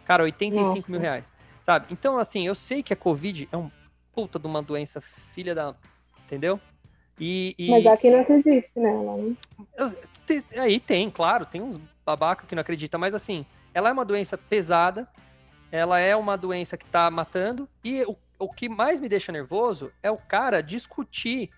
Cara, 0.06 0.22
85 0.22 0.76
Nossa. 0.76 0.92
mil 0.92 1.00
reais. 1.00 1.34
Sabe? 1.64 1.88
Então, 1.90 2.20
assim, 2.20 2.46
eu 2.46 2.54
sei 2.54 2.84
que 2.84 2.94
a 2.94 2.96
Covid 2.96 3.50
é 3.52 3.58
um 3.58 3.72
puta 4.12 4.38
de 4.38 4.46
uma 4.46 4.62
doença 4.62 5.02
filha 5.02 5.56
da. 5.56 5.74
Entendeu? 6.24 6.60
E, 7.20 7.56
e... 7.58 7.70
Mas 7.70 7.86
aqui 7.86 8.10
não 8.10 8.20
acredite 8.20 8.72
nela, 8.76 9.18
né? 9.18 9.36
Aí 10.58 10.80
tem, 10.80 11.10
claro, 11.10 11.46
tem 11.46 11.62
uns 11.62 11.80
babaca 12.06 12.46
que 12.46 12.56
não 12.56 12.62
acredita, 12.62 12.98
mas 12.98 13.14
assim, 13.14 13.46
ela 13.74 13.90
é 13.90 13.92
uma 13.92 14.06
doença 14.06 14.38
pesada, 14.38 15.08
ela 15.72 16.00
é 16.00 16.16
uma 16.16 16.38
doença 16.38 16.78
que 16.78 16.86
tá 16.86 17.10
matando, 17.10 17.68
e 17.84 18.04
o, 18.04 18.16
o 18.40 18.50
que 18.52 18.68
mais 18.68 19.00
me 19.00 19.10
deixa 19.10 19.32
nervoso 19.32 19.92
é 20.02 20.12
o 20.12 20.18
cara 20.18 20.62
discutir 20.62 21.50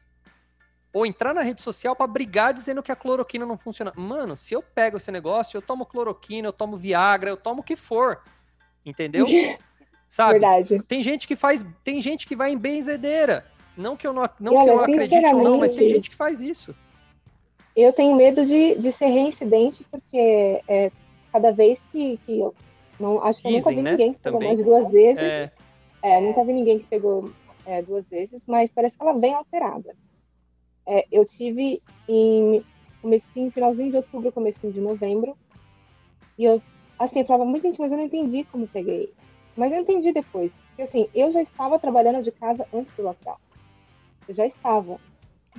ou 0.94 1.06
entrar 1.06 1.34
na 1.34 1.42
rede 1.42 1.62
social 1.62 1.94
para 1.94 2.08
brigar 2.08 2.54
dizendo 2.54 2.82
que 2.82 2.92
a 2.92 2.96
cloroquina 2.96 3.46
não 3.46 3.58
funciona. 3.58 3.92
Mano, 3.98 4.38
se 4.38 4.54
eu 4.54 4.64
pego 4.64 4.96
esse 4.96 5.12
negócio, 5.12 5.58
eu 5.58 5.62
tomo 5.62 5.86
cloroquina, 5.86 6.48
eu 6.48 6.54
tomo 6.54 6.78
Viagra, 6.78 7.30
eu 7.30 7.36
tomo 7.36 7.60
o 7.60 7.64
que 7.64 7.76
for. 7.76 8.22
Entendeu? 8.86 9.26
Sabe? 10.08 10.40
Verdade. 10.40 10.82
Tem 10.84 11.04
gente 11.04 11.28
que 11.28 11.36
faz, 11.36 11.66
tem 11.84 12.00
gente 12.00 12.26
que 12.26 12.34
vai 12.34 12.52
em 12.52 12.58
benzedeira. 12.58 13.46
Não 13.78 13.96
que 13.96 14.08
eu 14.08 14.14
não, 14.14 14.30
não, 14.40 14.52
que 14.52 14.70
eu 14.70 14.76
não 14.76 14.84
acredite 14.84 15.26
ou 15.36 15.44
não, 15.44 15.58
mas 15.58 15.74
tem 15.74 15.90
gente 15.90 16.10
que 16.10 16.16
faz 16.16 16.42
isso. 16.42 16.76
Eu 17.76 17.92
tenho 17.92 18.16
medo 18.16 18.46
de, 18.46 18.76
de 18.76 18.92
ser 18.92 19.08
reincidente, 19.08 19.86
porque 19.92 20.62
é, 20.68 20.92
cada 21.32 21.52
vez 21.52 21.78
que, 21.92 22.18
que 22.26 22.40
eu. 22.40 22.56
Não, 22.98 23.22
acho 23.22 23.42
que 23.42 23.48
eu 23.48 23.52
nunca 23.52 23.70
vi 23.70 23.82
né? 23.82 23.92
ninguém 23.92 24.14
que 24.14 24.20
pegou 24.20 24.40
Também. 24.40 24.56
mais 24.56 24.58
de 24.58 24.64
duas 24.64 24.92
vezes. 24.92 25.22
É... 25.22 25.52
é 26.02 26.22
nunca 26.22 26.46
vi 26.46 26.54
ninguém 26.54 26.80
que 26.80 26.86
pegou 26.86 27.30
é, 27.66 27.82
duas 27.82 28.06
vezes, 28.06 28.42
mas 28.48 28.70
parece 28.70 28.96
que 28.96 29.04
ela 29.04 29.20
vem 29.20 29.34
alterada. 29.34 29.94
É, 30.88 31.06
eu 31.12 31.26
tive 31.26 31.82
em 32.08 32.64
comecinho, 33.02 33.52
finalzinho 33.52 33.90
de 33.90 33.98
outubro, 33.98 34.32
comecinho 34.32 34.72
de 34.72 34.80
novembro, 34.80 35.36
e 36.38 36.44
eu, 36.44 36.62
assim, 37.00 37.20
eu 37.20 37.26
falava, 37.26 37.50
muito 37.50 37.64
gente, 37.64 37.80
mas 37.80 37.92
eu 37.92 37.98
não 37.98 38.06
entendi 38.06 38.44
como 38.46 38.68
peguei. 38.68 39.12
Mas 39.56 39.72
eu 39.72 39.80
entendi 39.80 40.12
depois. 40.12 40.56
Porque, 40.70 40.82
assim, 40.82 41.10
eu 41.14 41.30
já 41.30 41.42
estava 41.42 41.80
trabalhando 41.80 42.22
de 42.22 42.32
casa 42.32 42.68
antes 42.74 42.94
do 42.96 43.04
lockdown. 43.04 43.38
Eu 44.28 44.34
já 44.34 44.46
estava. 44.46 45.00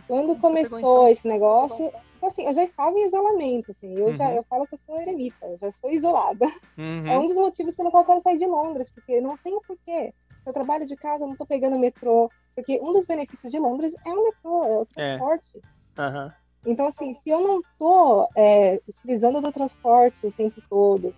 Quando 0.07 0.35
Você 0.35 0.41
começou 0.41 0.79
pegou, 0.79 0.97
então? 1.03 1.09
esse 1.09 1.27
negócio, 1.27 1.93
então, 2.17 2.29
assim, 2.29 2.45
eu 2.45 2.53
já 2.53 2.65
estava 2.65 2.99
em 2.99 3.07
isolamento, 3.07 3.71
assim, 3.71 3.95
eu, 3.95 4.07
uhum. 4.07 4.13
já, 4.13 4.33
eu 4.33 4.43
falo 4.45 4.67
que 4.67 4.75
eu 4.75 4.79
sou 4.79 5.01
eremita, 5.01 5.47
eu 5.47 5.57
já 5.57 5.71
sou 5.71 5.91
isolada. 5.91 6.47
Uhum. 6.77 7.07
É 7.07 7.19
um 7.19 7.25
dos 7.25 7.37
motivos 7.37 7.75
pelo 7.75 7.91
qual 7.91 8.03
eu 8.03 8.07
quero 8.07 8.23
sair 8.23 8.39
de 8.39 8.47
Londres, 8.47 8.89
porque 8.95 9.21
não 9.21 9.37
tem 9.37 9.55
o 9.55 9.61
porquê. 9.61 10.13
Se 10.43 10.49
eu 10.49 10.53
trabalho 10.53 10.87
de 10.87 10.97
casa, 10.97 11.25
eu 11.25 11.27
não 11.27 11.35
estou 11.35 11.47
pegando 11.47 11.79
metrô, 11.79 12.31
porque 12.55 12.81
um 12.81 12.93
dos 12.93 13.05
benefícios 13.05 13.51
de 13.51 13.59
Londres 13.59 13.95
é 14.05 14.11
o 14.11 14.25
metrô, 14.25 14.65
é 14.65 14.79
o 14.79 14.83
é. 14.83 14.87
transporte. 14.87 15.51
É. 15.97 16.03
Uhum. 16.03 16.33
Então, 16.67 16.87
assim, 16.87 17.15
se 17.15 17.31
eu 17.31 17.41
não 17.41 17.61
estou 17.61 18.29
é, 18.35 18.81
utilizando 18.89 19.41
do 19.41 19.53
transporte 19.53 20.27
o 20.27 20.33
tempo 20.33 20.61
todo, 20.69 21.15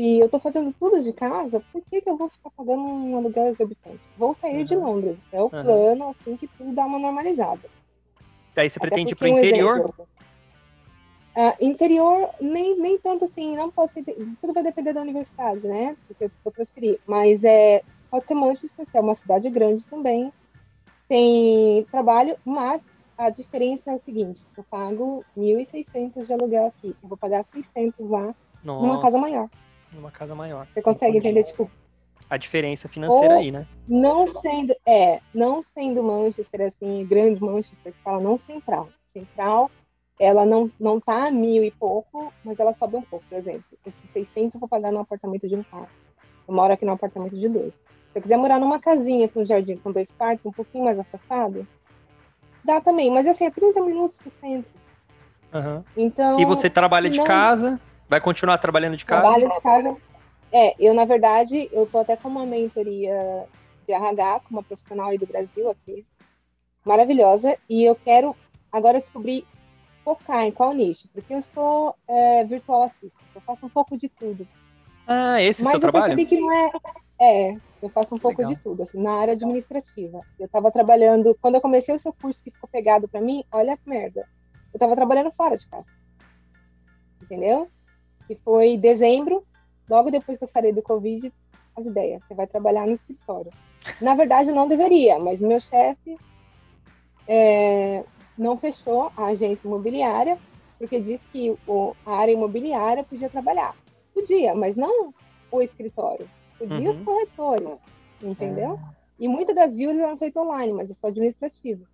se 0.00 0.18
eu 0.18 0.24
estou 0.24 0.40
fazendo 0.40 0.74
tudo 0.80 1.02
de 1.02 1.12
casa, 1.12 1.62
por 1.70 1.82
que, 1.82 2.00
que 2.00 2.08
eu 2.08 2.16
vou 2.16 2.30
ficar 2.30 2.48
pagando 2.56 2.80
um 2.80 3.18
aluguel 3.18 3.48
exorbitante? 3.48 4.00
Vou 4.16 4.32
sair 4.32 4.56
uhum. 4.56 4.64
de 4.64 4.74
Londres. 4.74 5.18
É 5.30 5.38
o 5.38 5.44
uhum. 5.44 5.50
plano, 5.50 6.08
assim, 6.08 6.38
que 6.38 6.46
tudo 6.46 6.72
dá 6.72 6.86
uma 6.86 6.98
normalizada. 6.98 7.68
Daí 8.54 8.70
você 8.70 8.78
Até 8.78 8.88
pretende 8.88 9.12
ir 9.12 9.16
para 9.16 9.26
o 9.26 9.28
interior? 9.28 9.76
Exemplo, 9.76 10.08
uh, 11.36 11.54
interior, 11.60 12.30
nem, 12.40 12.80
nem 12.80 12.98
tanto 12.98 13.26
assim, 13.26 13.54
não 13.54 13.70
pode 13.70 13.92
ser, 13.92 14.02
tudo 14.40 14.54
vai 14.54 14.62
depender 14.62 14.94
da 14.94 15.02
universidade, 15.02 15.68
né? 15.68 15.94
Porque 16.08 16.24
eu 16.24 16.30
vou 16.42 16.50
transferir. 16.50 16.98
Mas 17.06 17.44
é, 17.44 17.82
pode 18.10 18.24
ser 18.24 18.32
Manchester, 18.32 18.86
que 18.90 18.96
é 18.96 19.00
uma 19.02 19.12
cidade 19.12 19.50
grande 19.50 19.84
também. 19.84 20.32
Tem 21.06 21.84
trabalho, 21.90 22.38
mas 22.42 22.80
a 23.18 23.28
diferença 23.28 23.90
é 23.90 23.94
o 23.96 23.98
seguinte: 23.98 24.42
eu 24.56 24.64
pago 24.64 25.22
1.600 25.36 26.24
de 26.24 26.32
aluguel 26.32 26.68
aqui, 26.68 26.96
eu 27.02 27.08
vou 27.08 27.18
pagar 27.18 27.44
600 27.52 28.08
lá 28.08 28.34
Nossa. 28.64 28.86
numa 28.86 29.02
casa 29.02 29.18
maior 29.18 29.50
numa 29.92 30.10
casa 30.10 30.34
maior. 30.34 30.66
Você 30.72 30.82
consegue 30.82 31.18
entender, 31.18 31.44
tipo. 31.44 31.70
A 32.28 32.36
diferença 32.36 32.88
financeira 32.88 33.34
aí, 33.34 33.50
né? 33.50 33.66
Não 33.88 34.24
sendo, 34.40 34.74
é, 34.86 35.20
não 35.34 35.60
sendo 35.60 36.02
Manchester, 36.02 36.60
assim, 36.62 37.04
grande 37.04 37.42
Manchester, 37.42 37.92
que 37.92 38.02
fala 38.02 38.20
não 38.20 38.36
central. 38.36 38.88
Central, 39.12 39.68
ela 40.18 40.44
não, 40.46 40.70
não 40.78 41.00
tá 41.00 41.26
a 41.26 41.30
mil 41.30 41.64
e 41.64 41.70
pouco, 41.72 42.32
mas 42.44 42.60
ela 42.60 42.72
sobe 42.72 42.96
um 42.96 43.02
pouco, 43.02 43.24
por 43.28 43.36
exemplo. 43.36 43.64
Esses 43.84 44.12
600 44.12 44.54
eu 44.54 44.60
vou 44.60 44.68
pagar 44.68 44.92
num 44.92 45.00
apartamento 45.00 45.48
de 45.48 45.56
um 45.56 45.62
quarto. 45.64 45.90
Eu 46.46 46.54
moro 46.54 46.72
aqui 46.72 46.84
num 46.84 46.92
apartamento 46.92 47.36
de 47.36 47.48
dois. 47.48 47.72
Se 47.72 48.18
eu 48.18 48.22
quiser 48.22 48.36
morar 48.36 48.58
numa 48.58 48.78
casinha 48.78 49.28
com 49.28 49.42
jardim 49.44 49.76
com 49.76 49.90
dois 49.90 50.08
quartos, 50.10 50.44
um 50.44 50.52
pouquinho 50.52 50.84
mais 50.84 50.98
afastado, 50.98 51.66
dá 52.64 52.80
também. 52.80 53.10
Mas 53.10 53.26
assim, 53.26 53.44
é 53.44 53.50
30 53.50 53.80
minutos 53.80 54.16
por 54.16 54.32
centro. 54.40 54.70
Uhum. 55.52 55.82
Então, 55.96 56.38
e 56.38 56.44
você 56.44 56.68
trabalha 56.68 57.08
de 57.10 57.18
não... 57.18 57.24
casa? 57.24 57.80
Vai 58.10 58.20
continuar 58.20 58.58
trabalhando 58.58 58.96
de 58.96 59.04
casa? 59.04 59.22
Trabalho 59.22 59.48
de 59.48 59.60
casa. 59.60 59.96
É, 60.50 60.74
eu, 60.84 60.92
na 60.92 61.04
verdade, 61.04 61.70
eu 61.72 61.86
tô 61.86 61.98
até 61.98 62.16
com 62.16 62.28
uma 62.28 62.44
mentoria 62.44 63.46
de 63.86 63.92
RH, 63.92 64.40
com 64.40 64.50
uma 64.50 64.64
profissional 64.64 65.10
aí 65.10 65.16
do 65.16 65.28
Brasil 65.28 65.70
aqui, 65.70 66.04
maravilhosa, 66.84 67.56
e 67.68 67.84
eu 67.84 67.94
quero 67.94 68.34
agora 68.72 68.98
descobrir, 68.98 69.46
focar 70.04 70.44
em 70.44 70.50
qual 70.50 70.72
nicho, 70.72 71.08
porque 71.14 71.32
eu 71.32 71.40
sou 71.40 71.94
é, 72.08 72.42
virtual 72.42 72.82
assistant, 72.82 73.22
eu 73.32 73.40
faço 73.42 73.64
um 73.64 73.68
pouco 73.68 73.96
de 73.96 74.08
tudo. 74.08 74.44
Ah, 75.06 75.40
esse 75.40 75.62
é 75.62 75.66
o 75.68 75.70
seu 75.70 75.78
trabalho? 75.78 76.14
Mas 76.16 76.18
eu 76.18 76.26
que 76.26 76.40
não 76.40 76.52
é... 76.52 76.70
É, 77.22 77.56
eu 77.80 77.88
faço 77.90 78.12
um 78.12 78.18
pouco 78.18 78.38
Legal. 78.38 78.56
de 78.56 78.62
tudo, 78.62 78.82
assim, 78.82 79.00
na 79.00 79.12
área 79.12 79.34
administrativa. 79.34 80.20
Eu 80.38 80.46
estava 80.46 80.70
trabalhando, 80.72 81.36
quando 81.40 81.56
eu 81.56 81.60
comecei 81.60 81.94
o 81.94 81.98
seu 81.98 82.12
curso 82.12 82.42
que 82.42 82.50
ficou 82.50 82.68
pegado 82.68 83.06
para 83.06 83.20
mim, 83.20 83.44
olha 83.52 83.76
que 83.76 83.88
merda. 83.88 84.26
Eu 84.72 84.78
estava 84.78 84.96
trabalhando 84.96 85.30
fora 85.30 85.56
de 85.56 85.68
casa. 85.68 85.86
Entendeu? 87.22 87.70
Que 88.30 88.36
foi 88.44 88.76
dezembro, 88.76 89.44
logo 89.88 90.08
depois 90.08 90.38
que 90.38 90.44
eu 90.44 90.48
saí 90.48 90.72
do 90.72 90.82
Covid, 90.82 91.32
as 91.76 91.84
ideias. 91.84 92.22
Você 92.22 92.32
vai 92.32 92.46
trabalhar 92.46 92.86
no 92.86 92.92
escritório. 92.92 93.50
Na 94.00 94.14
verdade, 94.14 94.52
não 94.52 94.68
deveria, 94.68 95.18
mas 95.18 95.40
meu 95.40 95.58
chefe 95.58 96.16
é, 97.26 98.04
não 98.38 98.56
fechou 98.56 99.10
a 99.16 99.26
agência 99.26 99.66
imobiliária, 99.66 100.38
porque 100.78 101.00
disse 101.00 101.24
que 101.32 101.58
o, 101.66 101.96
a 102.06 102.18
área 102.18 102.30
imobiliária 102.30 103.02
podia 103.02 103.28
trabalhar. 103.28 103.74
Podia, 104.14 104.54
mas 104.54 104.76
não 104.76 105.12
o 105.50 105.60
escritório. 105.60 106.30
Podia 106.56 106.76
uhum. 106.76 106.90
os 106.90 106.96
corretores, 106.98 107.78
entendeu? 108.22 108.78
É. 108.80 109.00
E 109.18 109.26
muitas 109.26 109.56
das 109.56 109.74
views 109.74 109.96
eram 109.96 110.16
feitas 110.16 110.40
online, 110.40 110.72
mas 110.72 110.88
eu 110.88 110.94
sou 110.94 111.08
administrativo. 111.08 111.84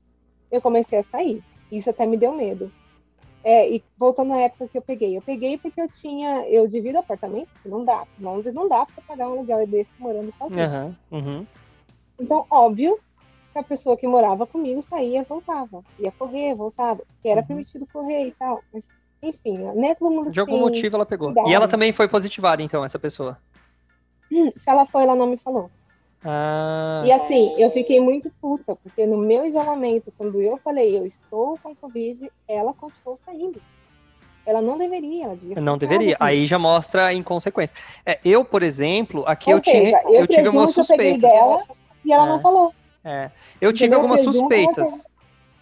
eu 0.51 0.61
comecei 0.61 0.99
a 0.99 1.03
sair. 1.03 1.43
Isso 1.73 1.89
até 1.89 2.05
me 2.05 2.19
deu 2.19 2.35
medo. 2.35 2.71
É, 3.45 3.71
e 3.71 3.85
voltando 3.97 4.33
à 4.33 4.41
época 4.41 4.69
que 4.69 4.77
eu 4.77 4.83
peguei, 4.83 5.17
eu 5.17 5.23
peguei 5.23 5.57
porque 5.57 5.81
eu 5.81 5.89
tinha, 5.89 6.49
eu 6.49 6.67
divido 6.67 6.99
apartamento, 6.99 7.49
não 7.65 7.85
dá, 7.85 8.05
não, 8.19 8.43
não 8.43 8.67
dá 8.67 8.85
pra 8.85 8.95
você 8.95 9.01
pagar 9.03 9.29
um 9.29 9.33
aluguel 9.35 9.67
desse 9.67 9.91
morando 9.99 10.33
sozinho. 10.33 10.97
Uhum, 11.13 11.19
uhum. 11.19 11.47
Então, 12.19 12.45
óbvio 12.51 12.99
que 13.53 13.59
a 13.59 13.63
pessoa 13.63 13.97
que 13.97 14.07
morava 14.07 14.47
comigo 14.47 14.85
saía 14.89 15.21
e 15.21 15.25
voltava, 15.25 15.85
ia 15.99 16.11
correr, 16.13 16.55
voltava, 16.55 17.03
que 17.23 17.29
era 17.29 17.41
uhum. 17.43 17.47
permitido 17.47 17.87
correr 17.93 18.27
e 18.27 18.33
tal, 18.33 18.63
mas 18.73 18.85
enfim, 19.23 19.59
né, 19.59 19.95
todo 19.95 20.11
mundo 20.11 20.31
De 20.31 20.41
algum 20.41 20.59
motivo 20.59 20.97
ela 20.97 21.07
pegou. 21.07 21.29
Cuidado. 21.29 21.49
E 21.49 21.55
ela 21.55 21.69
também 21.69 21.93
foi 21.93 22.09
positivada, 22.09 22.63
então, 22.63 22.85
essa 22.85 22.99
pessoa? 22.99 23.39
Hum, 24.31 24.51
se 24.57 24.69
ela 24.69 24.87
foi, 24.87 25.05
ela 25.05 25.15
não 25.15 25.27
me 25.27 25.37
falou. 25.37 25.71
Ah. 26.29 27.03
E 27.07 27.13
assim, 27.13 27.55
eu 27.57 27.71
fiquei 27.71 28.01
muito 28.01 28.29
puta, 28.41 28.75
porque 28.75 29.07
no 29.07 29.17
meu 29.17 29.47
isolamento, 29.47 30.13
quando 30.19 30.43
eu 30.43 30.57
falei 30.59 30.99
eu 30.99 31.07
estou 31.07 31.57
com 31.63 31.75
Covid, 31.75 32.31
ela 32.49 32.75
continuou 32.75 33.15
saindo. 33.15 33.63
Ela 34.45 34.61
não 34.61 34.77
deveria, 34.77 35.25
ela 35.25 35.37
devia 35.37 35.61
Não 35.61 35.79
deveria. 35.79 36.17
Aí 36.19 36.47
já 36.47 36.59
mostra 36.59 37.07
a 37.07 37.15
inconsequência. 37.15 37.77
É, 38.05 38.19
eu, 38.25 38.45
por 38.45 38.63
exemplo, 38.63 39.25
aqui 39.27 39.51
Ou 39.51 39.59
eu, 39.59 39.65
seja, 39.65 39.79
tinha, 39.79 40.03
eu, 40.05 40.21
eu 40.21 40.27
tive 40.27 40.47
algumas 40.47 40.71
suspeitas. 40.71 41.31
Dela, 41.31 41.63
e 42.05 42.13
ela 42.13 42.27
é, 42.27 42.29
não 42.29 42.41
falou. 42.41 42.75
É. 43.05 43.31
Eu 43.61 43.73
tive 43.73 43.87
Entendeu? 43.87 43.99
algumas 43.99 44.21
suspeitas. 44.21 45.11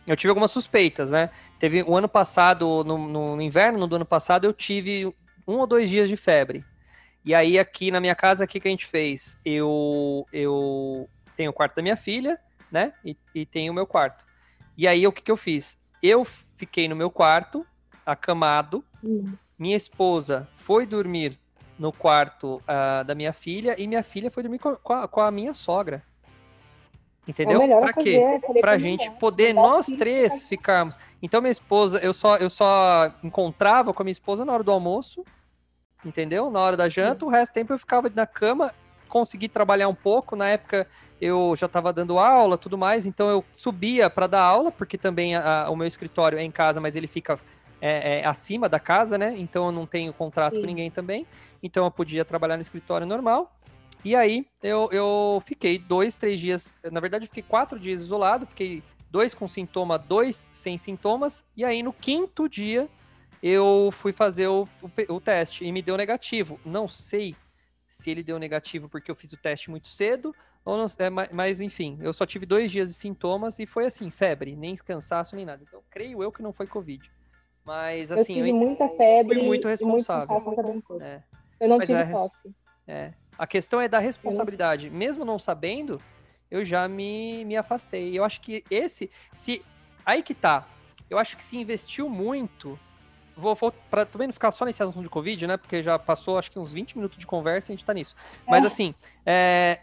Eu 0.07 0.17
tive 0.17 0.31
algumas 0.31 0.51
suspeitas, 0.51 1.13
né? 1.13 1.31
Teve 1.59 1.83
o 1.83 1.97
ano 1.97 2.09
passado, 2.09 2.85
no, 2.85 2.99
no 2.99 3.41
inverno 3.41 3.87
do 3.87 3.97
ano 3.97 4.05
passado, 4.05 4.45
eu 4.45 4.53
tive 4.53 5.07
um 5.47 5.59
ou 5.59 5.67
dois 5.67 5.89
dias 5.89 6.09
de 6.09 6.17
febre. 6.17 6.65
E 7.25 7.35
aí, 7.35 7.59
aqui 7.59 7.91
na 7.91 8.01
minha 8.01 8.15
casa, 8.15 8.45
o 8.45 8.49
que, 8.49 8.61
que 8.61 8.69
a 8.69 8.71
gente 8.71 8.87
fez? 8.87 9.41
Eu, 9.45 10.27
eu 10.31 11.09
tenho 11.35 11.51
o 11.51 11.55
quarto 11.55 11.77
da 11.77 11.83
minha 11.83 11.97
filha, 11.97 12.39
né? 12.71 12.93
E, 13.05 13.17
e 13.35 13.47
tenho 13.47 13.73
o 13.73 13.75
meu 13.75 13.87
quarto. 13.87 14.27
E 14.77 14.87
aí, 14.87 15.07
o 15.07 15.13
que, 15.13 15.23
que 15.23 15.31
eu 15.31 15.37
fiz? 15.37 15.79
Eu 16.03 16.27
fiquei 16.57 16.87
no 16.87 16.95
meu 16.95 17.11
quarto, 17.11 17.67
acamado. 18.05 18.85
Hum. 19.03 19.33
Minha 19.59 19.77
esposa 19.77 20.47
foi 20.57 20.85
dormir 20.85 21.39
no 21.79 21.93
quarto 21.93 22.57
uh, 22.57 23.05
da 23.05 23.15
minha 23.15 23.33
filha 23.33 23.75
e 23.81 23.87
minha 23.87 24.03
filha 24.03 24.31
foi 24.31 24.43
dormir 24.43 24.59
com 24.59 24.93
a, 24.93 25.09
com 25.09 25.21
a 25.21 25.31
minha 25.31 25.55
sogra. 25.55 26.03
Entendeu? 27.27 27.63
É 27.63 27.81
para 27.81 27.93
quê? 27.95 28.21
Pra 28.61 28.77
gente 28.77 29.11
poder 29.13 29.55
nós 29.55 29.87
três 29.87 30.47
ficarmos. 30.47 30.99
Então 31.23 31.41
minha 31.41 31.51
esposa, 31.51 31.99
eu 32.01 32.13
só 32.13 32.37
eu 32.37 32.51
só 32.51 33.11
encontrava 33.23 33.95
com 33.95 34.03
a 34.03 34.05
minha 34.05 34.13
esposa 34.13 34.45
na 34.45 34.53
hora 34.53 34.63
do 34.63 34.71
almoço 34.71 35.25
entendeu? 36.05 36.51
Na 36.51 36.61
hora 36.61 36.77
da 36.77 36.89
janta, 36.89 37.25
o 37.25 37.29
resto 37.29 37.53
do 37.53 37.55
tempo 37.55 37.73
eu 37.73 37.79
ficava 37.79 38.11
na 38.15 38.27
cama, 38.27 38.73
consegui 39.09 39.49
trabalhar 39.49 39.89
um 39.89 39.95
pouco. 39.95 40.37
Na 40.37 40.49
época 40.49 40.87
eu 41.21 41.55
já 41.57 41.67
estava 41.67 41.93
dando 41.93 42.19
aula, 42.19 42.59
tudo 42.59 42.77
mais, 42.77 43.07
então 43.07 43.29
eu 43.29 43.45
subia 43.53 44.11
para 44.11 44.27
dar 44.27 44.43
aula, 44.43 44.71
porque 44.71 44.99
também 44.99 45.37
a, 45.37 45.65
a, 45.65 45.71
o 45.71 45.77
meu 45.77 45.87
escritório 45.87 46.39
é 46.39 46.43
em 46.43 46.51
casa, 46.51 46.81
mas 46.81 46.97
ele 46.97 47.07
fica 47.07 47.39
é, 47.81 48.21
é, 48.21 48.27
acima 48.27 48.69
da 48.69 48.81
casa, 48.81 49.17
né? 49.19 49.35
Então 49.37 49.67
eu 49.67 49.73
não 49.73 49.87
tenho 49.87 50.13
contrato 50.13 50.55
Sim. 50.55 50.61
com 50.61 50.67
ninguém 50.67 50.91
também. 50.91 51.27
Então 51.63 51.85
eu 51.85 51.91
podia 51.91 52.25
trabalhar 52.25 52.57
no 52.57 52.63
escritório 52.63 53.07
normal. 53.07 53.55
E 54.05 54.15
aí 54.15 54.47
eu, 54.63 54.89
eu 54.93 55.43
fiquei 55.47 55.79
dois, 55.79 56.15
três 56.17 56.39
dias. 56.41 56.77
Na 56.91 57.01
verdade, 57.01 57.25
eu 57.25 57.29
fiquei 57.29 57.43
quatro 57.43 57.79
dias 57.79 58.03
isolado, 58.03 58.47
fiquei 58.47 58.83
dois 59.11 59.35
com 59.35 59.49
sintoma, 59.49 59.99
dois 59.99 60.49
sem 60.53 60.77
sintomas. 60.77 61.45
E 61.57 61.65
aí 61.65 61.83
no 61.83 61.93
quinto 61.93 62.49
dia 62.49 62.89
eu 63.47 63.91
fui 63.93 64.11
fazer 64.11 64.49
o, 64.49 64.67
o, 64.81 65.15
o, 65.17 65.21
teste 65.21 65.67
e 65.67 65.71
me 65.71 65.83
deu 65.83 65.99
negativo. 65.99 66.59
Não 66.65 66.89
sei 66.89 67.37
se 67.87 68.11
ele 68.11 68.23
deu 68.23 68.39
negativo 68.39 68.89
porque 68.89 69.11
eu 69.11 69.15
fiz 69.15 69.35
o 69.35 69.37
teste 69.37 69.71
muito 69.71 69.87
cedo, 69.87 70.35
ou 70.65 70.79
não, 70.79 70.87
é, 70.99 71.11
mas 71.31 71.61
enfim, 71.61 71.99
eu 72.01 72.11
só 72.15 72.25
tive 72.25 72.47
dois 72.47 72.73
dias 72.73 72.89
de 72.89 72.95
sintomas 72.95 73.59
e 73.59 73.67
foi 73.67 73.85
assim, 73.85 74.09
febre, 74.09 74.57
nem 74.57 74.75
cansaço, 74.77 75.37
nem 75.37 75.45
nada. 75.45 75.63
Então, 75.63 75.83
creio 75.91 76.23
eu 76.23 76.33
que 76.33 76.43
não 76.43 76.55
foi 76.55 76.67
Covid. 76.67 77.13
Mas 77.63 78.11
assim, 78.11 78.33
eu 78.33 78.47
tive 78.47 78.51
eu, 78.51 78.57
muita 78.57 78.89
febre. 78.89 79.39
Fui 79.39 79.47
muito 79.47 79.69
responsável. 79.69 80.41
Muito 80.65 81.03
é. 81.03 81.23
Eu 81.61 81.69
não 81.69 81.77
mas 81.77 81.87
tive 81.87 82.03
tosse. 82.07 82.55
É. 82.89 83.13
A 83.37 83.47
questão 83.47 83.79
é 83.79 83.89
da 83.89 83.99
responsabilidade. 83.99 84.89
Mesmo 84.89 85.23
não 85.23 85.39
sabendo, 85.39 86.01
eu 86.51 86.65
já 86.65 86.89
me, 86.89 87.45
me 87.45 87.59
afastei. 87.59 88.19
Eu 88.19 88.25
acho 88.25 88.41
que 88.41 88.65
esse, 88.71 89.11
se 89.35 89.63
aí 90.05 90.23
que 90.23 90.33
tá. 90.33 90.67
Eu 91.11 91.19
acho 91.19 91.37
que 91.37 91.45
se 91.45 91.59
investiu 91.59 92.09
muito 92.09 92.79
vou, 93.37 93.55
vou 93.55 93.73
para 93.91 94.05
também 94.05 94.29
não 94.29 94.33
ficar 94.33 94.51
só 94.51 94.65
nesse 94.65 94.83
assunto 94.83 95.03
de 95.03 95.09
Covid, 95.09 95.47
né? 95.47 95.57
Porque 95.57 95.83
já 95.83 95.99
passou 95.99 96.39
acho 96.39 96.51
que 96.51 96.59
uns 96.59 96.73
20 96.73 96.97
minutos 96.97 97.19
de 97.19 97.27
conversa 97.27 97.71
e 97.71 97.73
a 97.73 97.77
gente 97.77 97.85
tá 97.85 97.95
nisso. 97.95 98.15
Mas 98.47 98.65
é. 98.65 98.67
assim, 98.67 98.95
é, 99.25 99.81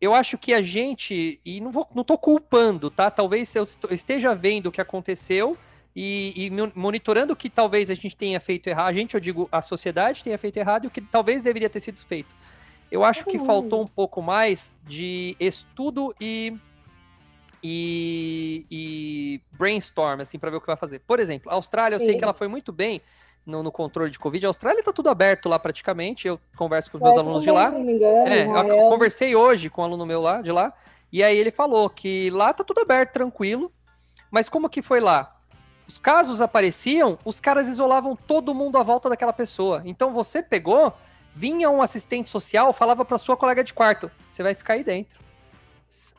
eu 0.00 0.14
acho 0.14 0.36
que 0.36 0.52
a 0.52 0.60
gente, 0.60 1.40
e 1.44 1.60
não, 1.60 1.70
vou, 1.70 1.88
não 1.94 2.02
tô 2.02 2.18
culpando, 2.18 2.90
tá? 2.90 3.10
Talvez 3.10 3.54
eu 3.54 3.66
esteja 3.90 4.34
vendo 4.34 4.66
o 4.66 4.72
que 4.72 4.80
aconteceu 4.80 5.56
e, 5.94 6.32
e 6.36 6.50
monitorando 6.74 7.32
o 7.32 7.36
que 7.36 7.48
talvez 7.48 7.90
a 7.90 7.94
gente 7.94 8.16
tenha 8.16 8.40
feito 8.40 8.66
errado. 8.66 8.88
A 8.88 8.92
gente, 8.92 9.14
eu 9.14 9.20
digo, 9.20 9.48
a 9.52 9.62
sociedade 9.62 10.24
tenha 10.24 10.36
feito 10.36 10.56
errado 10.56 10.84
e 10.84 10.86
o 10.88 10.90
que 10.90 11.00
talvez 11.00 11.42
deveria 11.42 11.70
ter 11.70 11.80
sido 11.80 11.98
feito. 11.98 12.34
Eu 12.90 13.04
acho 13.04 13.24
que 13.24 13.38
faltou 13.38 13.82
um 13.82 13.86
pouco 13.86 14.20
mais 14.20 14.72
de 14.84 15.36
estudo 15.40 16.14
e 16.20 16.54
e, 17.62 18.66
e 18.70 19.40
brainstorm, 19.52 20.20
assim, 20.20 20.38
para 20.38 20.50
ver 20.50 20.56
o 20.56 20.60
que 20.60 20.66
vai 20.66 20.76
fazer. 20.76 20.98
Por 21.00 21.20
exemplo, 21.20 21.50
a 21.50 21.54
Austrália, 21.54 21.96
eu 21.96 22.00
Sim. 22.00 22.06
sei 22.06 22.16
que 22.16 22.24
ela 22.24 22.34
foi 22.34 22.48
muito 22.48 22.72
bem 22.72 23.00
no, 23.46 23.62
no, 23.62 23.70
controle 23.70 24.10
de 24.10 24.18
Covid. 24.18 24.46
A 24.46 24.48
Austrália 24.48 24.82
tá 24.82 24.92
tudo 24.92 25.08
aberto 25.08 25.48
lá 25.48 25.58
praticamente. 25.58 26.26
Eu 26.26 26.40
converso 26.56 26.90
com 26.90 26.96
os 26.98 27.02
meus 27.02 27.16
é, 27.16 27.18
alunos 27.18 27.42
de 27.42 27.50
lá. 27.50 27.68
Engano, 27.68 28.28
é, 28.28 28.84
eu 28.84 28.88
conversei 28.88 29.36
hoje 29.36 29.70
com 29.70 29.82
um 29.82 29.84
aluno 29.84 30.04
meu 30.04 30.20
lá, 30.20 30.42
de 30.42 30.50
lá, 30.50 30.72
e 31.12 31.22
aí 31.22 31.36
ele 31.36 31.50
falou 31.50 31.88
que 31.88 32.30
lá 32.30 32.52
tá 32.52 32.64
tudo 32.64 32.80
aberto, 32.80 33.12
tranquilo. 33.12 33.70
Mas 34.30 34.48
como 34.48 34.68
que 34.68 34.80
foi 34.80 34.98
lá? 35.00 35.36
Os 35.86 35.98
casos 35.98 36.40
apareciam, 36.40 37.18
os 37.24 37.38
caras 37.38 37.68
isolavam 37.68 38.16
todo 38.16 38.54
mundo 38.54 38.78
à 38.78 38.82
volta 38.82 39.08
daquela 39.08 39.32
pessoa. 39.32 39.82
Então 39.84 40.12
você 40.12 40.42
pegou, 40.42 40.92
vinha 41.34 41.68
um 41.68 41.82
assistente 41.82 42.30
social, 42.30 42.72
falava 42.72 43.04
para 43.04 43.18
sua 43.18 43.36
colega 43.36 43.62
de 43.62 43.74
quarto: 43.74 44.10
você 44.28 44.42
vai 44.42 44.54
ficar 44.54 44.74
aí 44.74 44.82
dentro. 44.82 45.20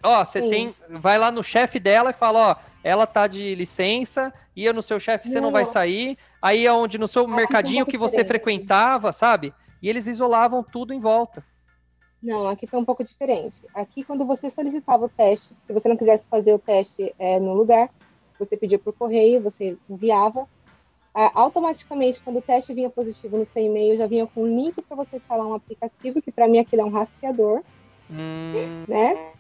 Ó, 0.04 0.24
você 0.24 0.42
tem. 0.42 0.76
Vai 0.90 1.18
lá 1.18 1.32
no 1.32 1.44
chefe 1.44 1.80
dela 1.80 2.12
e 2.12 2.14
fala, 2.14 2.52
ó, 2.52 2.56
ela 2.84 3.08
tá 3.08 3.26
de 3.28 3.56
licença, 3.56 4.34
ia 4.56 4.74
no 4.74 4.82
seu 4.82 5.00
chefe, 5.00 5.30
você 5.30 5.36
não, 5.36 5.44
não 5.44 5.52
vai 5.52 5.66
sair. 5.66 6.18
Aí 6.42 6.66
é 6.66 6.74
onde 6.74 6.98
no 6.98 7.08
seu 7.08 7.28
mercadinho 7.28 7.86
que 7.86 7.98
você 7.98 8.24
frequentava, 8.24 9.12
sabe? 9.12 9.54
E 9.82 9.90
eles 9.90 10.08
isolavam 10.08 10.64
tudo 10.64 10.94
em 10.94 11.00
volta. 11.00 11.44
Não, 12.22 12.48
aqui 12.48 12.66
foi 12.66 12.80
um 12.80 12.86
pouco 12.86 13.04
diferente. 13.04 13.62
Aqui, 13.74 14.04
quando 14.04 14.26
você 14.26 14.50
solicitava 14.50 15.06
o 15.06 15.10
teste, 15.10 15.50
se 15.60 15.74
você 15.74 15.90
não 15.90 15.98
quisesse 15.98 16.26
fazer 16.28 16.54
o 16.54 16.60
teste 16.60 17.14
é, 17.20 17.38
no 17.38 17.54
lugar, 17.54 17.90
você 18.40 18.56
pedia 18.56 18.80
por 18.80 18.94
correio, 18.94 19.42
você 19.42 19.78
enviava. 19.90 20.48
É, 21.16 21.30
automaticamente, 21.34 22.22
quando 22.22 22.38
o 22.38 22.42
teste 22.42 22.74
vinha 22.74 22.90
positivo 22.90 23.38
no 23.38 23.44
seu 23.44 23.62
e-mail, 23.62 23.98
já 23.98 24.08
vinha 24.08 24.26
com 24.26 24.44
um 24.44 24.48
link 24.48 24.82
para 24.82 24.96
você 24.96 25.18
instalar 25.18 25.46
um 25.46 25.54
aplicativo, 25.54 26.22
que 26.22 26.32
para 26.32 26.48
mim 26.48 26.60
aquilo 26.60 26.82
é 26.82 26.86
um 26.86 26.90
rastreador. 26.90 27.62
Hum. 28.10 28.86
Né? 28.88 29.33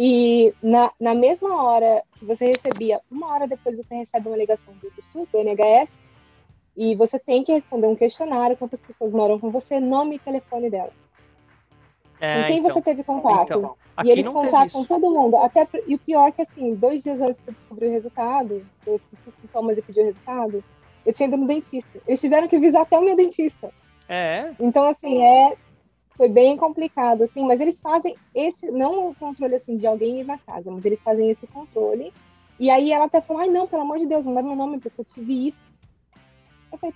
E 0.00 0.54
na, 0.62 0.92
na 1.00 1.12
mesma 1.12 1.60
hora 1.60 2.04
que 2.12 2.24
você 2.24 2.46
recebia, 2.46 3.00
uma 3.10 3.32
hora 3.32 3.48
depois 3.48 3.74
você 3.74 3.96
recebe 3.96 4.28
uma 4.28 4.36
ligação 4.36 4.72
do 4.74 4.92
SUS, 5.10 5.26
do 5.26 5.38
NHS, 5.38 5.96
e 6.76 6.94
você 6.94 7.18
tem 7.18 7.42
que 7.42 7.52
responder 7.52 7.88
um 7.88 7.96
questionário, 7.96 8.56
quantas 8.56 8.78
pessoas 8.78 9.10
moram 9.10 9.40
com 9.40 9.50
você, 9.50 9.80
nome 9.80 10.14
e 10.14 10.18
telefone 10.20 10.70
dela. 10.70 10.92
É, 12.20 12.42
com 12.42 12.46
quem 12.46 12.58
então, 12.58 12.70
você 12.72 12.80
teve 12.80 13.02
contato. 13.02 13.58
Então, 13.58 13.76
e 14.04 14.10
eles 14.12 14.28
contatam 14.28 14.84
todo 14.84 15.10
mundo. 15.10 15.36
Até, 15.38 15.66
e 15.88 15.96
o 15.96 15.98
pior 15.98 16.28
é 16.28 16.30
que, 16.30 16.42
assim, 16.42 16.76
dois 16.76 17.02
dias 17.02 17.20
antes 17.20 17.36
de 17.38 17.48
eu 17.48 17.54
descobrir 17.54 17.88
o 17.88 17.90
resultado, 17.90 18.64
os 18.86 19.02
sintomas 19.40 19.78
e 19.78 19.82
pedir 19.82 20.02
o 20.02 20.04
resultado, 20.04 20.62
eu 21.04 21.12
tinha 21.12 21.26
ido 21.26 21.36
no 21.36 21.46
dentista. 21.48 22.00
Eles 22.06 22.20
tiveram 22.20 22.46
que 22.46 22.54
avisar 22.54 22.82
até 22.82 22.96
o 22.96 23.02
meu 23.02 23.16
dentista. 23.16 23.72
É. 24.08 24.52
Então, 24.60 24.84
assim, 24.84 25.24
é 25.24 25.56
foi 26.18 26.28
bem 26.28 26.56
complicado, 26.56 27.22
assim, 27.22 27.46
mas 27.46 27.60
eles 27.60 27.78
fazem 27.78 28.16
esse, 28.34 28.68
não 28.72 29.10
o 29.10 29.14
controle 29.14 29.54
assim 29.54 29.76
de 29.76 29.86
alguém 29.86 30.20
ir 30.20 30.24
na 30.24 30.36
casa, 30.36 30.68
mas 30.68 30.84
eles 30.84 31.00
fazem 31.00 31.30
esse 31.30 31.46
controle. 31.46 32.12
E 32.58 32.68
aí 32.70 32.90
ela 32.90 33.04
até 33.04 33.20
falou, 33.20 33.40
ai 33.40 33.48
não, 33.48 33.68
pelo 33.68 33.82
amor 33.82 33.98
de 33.98 34.06
Deus, 34.06 34.24
não 34.24 34.34
dá 34.34 34.42
meu 34.42 34.56
nome, 34.56 34.80
porque 34.80 35.00
eu 35.00 35.04
tive 35.04 35.46
isso. 35.46 35.60
Eu 36.72 36.78
falei, 36.78 36.94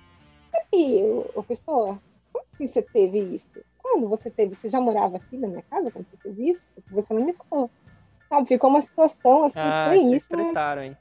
peraí, 0.50 1.04
ô 1.36 1.42
pessoa, 1.44 2.00
como 2.32 2.44
assim 2.52 2.66
você 2.66 2.82
teve 2.82 3.20
isso? 3.20 3.64
Quando 3.78 4.08
você 4.08 4.28
teve? 4.28 4.56
Você 4.56 4.68
já 4.68 4.80
morava 4.80 5.18
aqui 5.18 5.36
na 5.36 5.46
minha 5.46 5.62
casa 5.62 5.92
quando 5.92 6.04
você 6.10 6.16
teve 6.16 6.50
isso? 6.50 6.64
Porque 6.74 6.92
você 6.92 7.14
não 7.14 7.24
me 7.24 7.32
falou. 7.32 7.70
Sabe, 8.28 8.48
ficou 8.48 8.70
uma 8.70 8.80
situação 8.80 9.44
assim, 9.44 9.54
ah, 9.58 9.88
vocês 9.88 10.24
tretaram, 10.24 10.82
hein? 10.82 10.96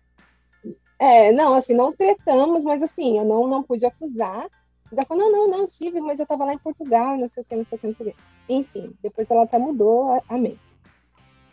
É, 1.00 1.32
não, 1.32 1.56
assim, 1.56 1.74
não 1.74 1.92
tretamos, 1.92 2.64
mas 2.64 2.84
assim, 2.84 3.18
eu 3.18 3.26
não, 3.26 3.48
não 3.48 3.64
pude 3.64 3.84
acusar. 3.84 4.48
Ela 4.92 5.06
falou, 5.06 5.32
não, 5.32 5.48
não, 5.48 5.60
não 5.60 5.68
tive, 5.68 6.00
mas 6.02 6.20
eu 6.20 6.26
tava 6.26 6.46
lá 6.46 6.54
em 6.54 6.58
Portugal, 6.58 7.18
não 7.18 7.28
sei 7.28 7.44
o 7.44 7.46
que, 7.46 7.56
não 7.56 7.64
sei 7.64 7.78
o 7.78 7.80
que, 7.80 7.88
não 7.88 7.94
sei 7.94 8.08
o 8.08 8.10
que. 8.12 8.18
Enfim, 8.50 8.94
depois 9.02 9.30
ela 9.30 9.44
até 9.44 9.58
mudou, 9.58 10.22
amém. 10.28 10.58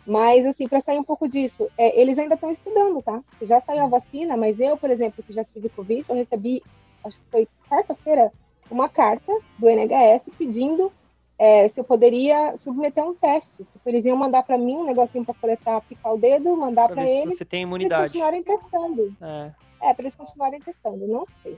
Mas, 0.06 0.46
assim, 0.46 0.66
para 0.66 0.80
sair 0.80 0.98
um 0.98 1.04
pouco 1.04 1.28
disso, 1.28 1.68
é, 1.76 2.00
eles 2.00 2.18
ainda 2.18 2.34
estão 2.34 2.50
estudando, 2.50 3.02
tá? 3.02 3.22
Já 3.42 3.60
saiu 3.60 3.84
a 3.84 3.88
vacina, 3.88 4.36
mas 4.36 4.58
eu, 4.58 4.76
por 4.76 4.90
exemplo, 4.90 5.22
que 5.22 5.32
já 5.32 5.44
tive 5.44 5.68
Covid, 5.68 6.04
eu 6.08 6.16
recebi, 6.16 6.62
acho 7.04 7.18
que 7.18 7.24
foi 7.30 7.48
quarta-feira, 7.68 8.32
uma 8.70 8.88
carta 8.88 9.32
do 9.58 9.68
NHS 9.68 10.24
pedindo 10.36 10.90
é, 11.38 11.68
se 11.68 11.78
eu 11.78 11.84
poderia 11.84 12.56
submeter 12.56 13.04
um 13.04 13.14
teste. 13.14 13.52
Tipo, 13.56 13.88
eles 13.88 14.04
iam 14.04 14.16
mandar 14.16 14.42
para 14.42 14.58
mim 14.58 14.76
um 14.76 14.84
negocinho 14.84 15.24
para 15.24 15.34
coletar, 15.34 15.80
picar 15.82 16.14
o 16.14 16.18
dedo, 16.18 16.56
mandar 16.56 16.88
para 16.88 17.08
eles. 17.08 17.36
você 17.36 17.44
tem 17.44 17.62
imunidade. 17.62 18.10
Para 18.18 18.28
eles 18.28 18.42
continuarem 18.42 18.42
testando. 18.42 19.16
É, 19.20 19.52
é 19.90 19.94
para 19.94 20.02
eles 20.02 20.14
continuarem 20.14 20.60
testando, 20.60 21.06
não 21.06 21.24
sei. 21.42 21.56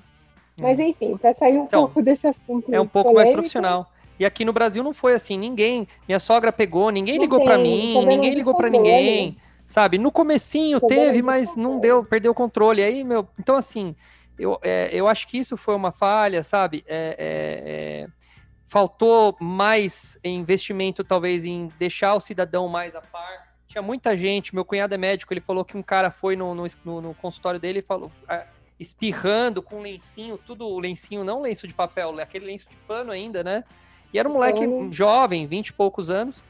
É. 0.60 0.62
Mas 0.62 0.78
enfim, 0.78 1.16
para 1.16 1.34
sair 1.34 1.58
um 1.58 1.64
então, 1.64 1.82
pouco 1.82 2.02
desse 2.02 2.26
assunto. 2.26 2.72
É 2.72 2.80
um 2.80 2.86
pouco 2.86 3.10
polêmico, 3.10 3.14
mais 3.14 3.30
profissional. 3.30 3.90
E 4.18 4.24
aqui 4.24 4.44
no 4.44 4.52
Brasil 4.52 4.84
não 4.84 4.92
foi 4.92 5.14
assim, 5.14 5.38
ninguém, 5.38 5.88
minha 6.06 6.20
sogra 6.20 6.52
pegou, 6.52 6.90
ninguém 6.90 7.18
ligou 7.18 7.42
para 7.42 7.56
mim, 7.56 8.04
ninguém 8.04 8.34
ligou 8.34 8.54
para 8.54 8.68
ninguém, 8.68 9.38
sabe? 9.66 9.96
No 9.96 10.12
comecinho 10.12 10.78
teve, 10.78 11.22
mas 11.22 11.56
não 11.56 11.80
deu, 11.80 12.04
perdeu 12.04 12.32
o 12.32 12.34
controle. 12.34 12.82
Aí, 12.82 13.02
meu, 13.02 13.26
então 13.38 13.56
assim, 13.56 13.96
eu, 14.38 14.58
é, 14.62 14.90
eu 14.92 15.08
acho 15.08 15.26
que 15.26 15.38
isso 15.38 15.56
foi 15.56 15.74
uma 15.74 15.90
falha, 15.90 16.44
sabe? 16.44 16.84
É, 16.86 17.16
é, 17.18 18.06
é 18.06 18.20
faltou 18.70 19.36
mais 19.40 20.16
investimento, 20.22 21.02
talvez, 21.02 21.44
em 21.44 21.68
deixar 21.76 22.14
o 22.14 22.20
cidadão 22.20 22.68
mais 22.68 22.94
a 22.94 23.00
par. 23.00 23.48
Tinha 23.66 23.82
muita 23.82 24.16
gente, 24.16 24.54
meu 24.54 24.64
cunhado 24.64 24.94
é 24.94 24.98
médico, 24.98 25.32
ele 25.32 25.40
falou 25.40 25.64
que 25.64 25.76
um 25.76 25.82
cara 25.82 26.08
foi 26.08 26.36
no, 26.36 26.54
no, 26.54 27.00
no 27.00 27.14
consultório 27.14 27.58
dele 27.58 27.80
e 27.80 27.82
falou, 27.82 28.12
espirrando 28.80 29.62
com 29.62 29.82
lencinho, 29.82 30.38
tudo 30.38 30.78
lencinho, 30.78 31.22
não 31.22 31.42
lenço 31.42 31.68
de 31.68 31.74
papel, 31.74 32.18
aquele 32.18 32.46
lenço 32.46 32.66
de 32.68 32.76
pano 32.76 33.12
ainda, 33.12 33.44
né? 33.44 33.62
E 34.12 34.18
era 34.18 34.28
um 34.28 34.32
moleque 34.32 34.66
jovem, 34.90 35.46
vinte 35.46 35.68
e 35.68 35.72
poucos 35.72 36.08
anos. 36.08 36.42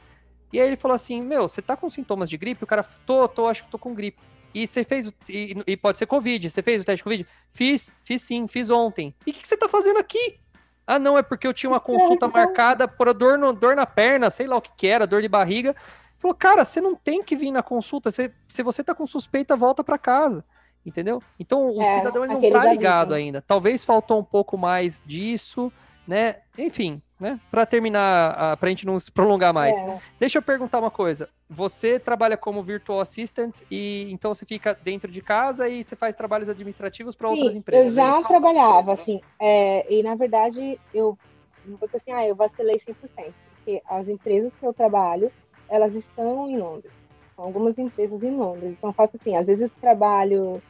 E 0.51 0.59
aí 0.59 0.67
ele 0.67 0.77
falou 0.77 0.95
assim: 0.95 1.21
Meu, 1.21 1.47
você 1.47 1.61
tá 1.61 1.75
com 1.75 1.89
sintomas 1.89 2.29
de 2.29 2.37
gripe? 2.37 2.63
O 2.63 2.67
cara, 2.67 2.83
tô, 3.05 3.27
tô, 3.27 3.47
acho 3.47 3.65
que 3.65 3.69
tô 3.69 3.77
com 3.77 3.93
gripe. 3.93 4.17
E 4.53 4.65
você 4.65 4.83
fez, 4.83 5.07
o, 5.07 5.13
e, 5.29 5.55
e, 5.65 5.77
pode 5.77 5.97
ser 5.97 6.05
Covid, 6.05 6.49
você 6.49 6.61
fez 6.61 6.81
o 6.81 6.85
teste 6.85 6.97
de 6.97 7.03
Covid? 7.03 7.27
Fiz, 7.51 7.93
fiz 8.01 8.21
sim, 8.21 8.47
fiz 8.47 8.69
ontem. 8.69 9.13
E 9.25 9.31
o 9.31 9.33
que, 9.33 9.41
que, 9.41 9.47
você 9.47 9.55
tá 9.55 9.67
fazendo 9.67 9.97
aqui? 9.97 10.39
Ah, 10.85 10.99
não, 10.99 11.17
é 11.17 11.21
porque 11.21 11.47
eu 11.47 11.53
tinha 11.53 11.69
uma 11.69 11.79
consulta 11.79 12.27
marcada 12.27 12.85
por 12.85 13.13
dor, 13.13 13.37
no, 13.37 13.53
dor 13.53 13.75
na 13.75 13.85
perna, 13.85 14.29
sei 14.29 14.47
lá 14.47 14.57
o 14.57 14.61
que 14.61 14.71
que 14.75 14.87
era, 14.87 15.07
dor 15.07 15.21
de 15.21 15.29
barriga. 15.29 15.73
Falou, 16.17 16.35
cara, 16.35 16.65
você 16.65 16.81
não 16.81 16.95
tem 16.95 17.23
que 17.23 17.35
vir 17.35 17.51
na 17.51 17.63
consulta. 17.63 18.11
Você, 18.11 18.31
se 18.47 18.61
você 18.61 18.83
tá 18.83 18.93
com 18.93 19.07
suspeita, 19.07 19.55
volta 19.55 19.83
para 19.83 19.97
casa. 19.97 20.43
Entendeu? 20.85 21.21
Então 21.39 21.69
o 21.69 21.81
é, 21.81 21.99
cidadão 21.99 22.25
ele 22.25 22.33
não 22.33 22.51
tá 22.51 22.65
ligado 22.65 23.13
ainda. 23.13 23.41
Talvez 23.41 23.83
faltou 23.83 24.19
um 24.19 24.23
pouco 24.23 24.57
mais 24.57 25.01
disso, 25.05 25.71
né? 26.07 26.37
Enfim, 26.57 27.01
né? 27.19 27.39
Para 27.51 27.67
terminar, 27.67 28.57
para 28.57 28.67
a 28.67 28.69
gente 28.69 28.85
não 28.85 28.99
se 28.99 29.11
prolongar 29.11 29.53
mais. 29.53 29.79
É. 29.79 29.99
Deixa 30.19 30.39
eu 30.39 30.41
perguntar 30.41 30.79
uma 30.79 30.89
coisa. 30.89 31.29
Você 31.47 31.99
trabalha 31.99 32.35
como 32.35 32.63
virtual 32.63 32.99
assistant 32.99 33.61
e 33.69 34.09
então 34.11 34.33
você 34.33 34.43
fica 34.43 34.73
dentro 34.73 35.11
de 35.11 35.21
casa 35.21 35.69
e 35.69 35.83
você 35.83 35.95
faz 35.95 36.15
trabalhos 36.15 36.49
administrativos 36.49 37.15
para 37.15 37.29
outras 37.29 37.55
empresas? 37.55 37.87
Eu 37.87 37.93
já 37.93 38.19
é 38.19 38.23
trabalhava, 38.23 38.93
assim, 38.93 39.21
é, 39.39 39.93
e 39.93 40.01
na 40.01 40.15
verdade 40.15 40.79
eu 40.91 41.15
não 41.63 41.77
vou 41.77 41.87
dizer 41.87 41.99
assim, 41.99 42.11
ah, 42.11 42.27
eu 42.27 42.35
vacilei 42.35 42.77
100%, 42.77 43.33
porque 43.55 43.81
as 43.87 44.07
empresas 44.07 44.51
que 44.55 44.65
eu 44.65 44.73
trabalho, 44.73 45.31
elas 45.69 45.93
estão 45.93 46.49
em 46.49 46.57
Londres. 46.57 46.91
São 47.35 47.45
algumas 47.45 47.77
empresas 47.77 48.23
em 48.23 48.35
Londres. 48.35 48.71
Então 48.71 48.91
faço 48.91 49.15
assim, 49.15 49.35
às 49.35 49.45
vezes 49.45 49.69
trabalho 49.79 50.61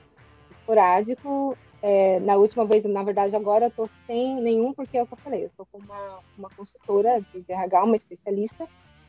esporádico 0.72 1.58
é, 1.82 2.20
na 2.20 2.36
última 2.36 2.64
vez, 2.66 2.84
na 2.84 3.04
verdade, 3.04 3.36
agora 3.36 3.66
eu 3.66 3.72
tô 3.72 3.90
sem 4.06 4.40
nenhum, 4.40 4.74
porque 4.74 4.98
é 4.98 5.04
o 5.04 5.08
que 5.08 5.14
eu 5.14 5.18
falei, 5.18 5.46
eu 5.46 5.52
tô 5.58 5.66
com 5.66 5.80
uma, 5.80 6.20
uma 6.38 6.50
consultora 6.50 7.20
de, 7.20 7.44
RH, 7.50 7.84
uma 7.84 7.96
especialista 7.96 8.68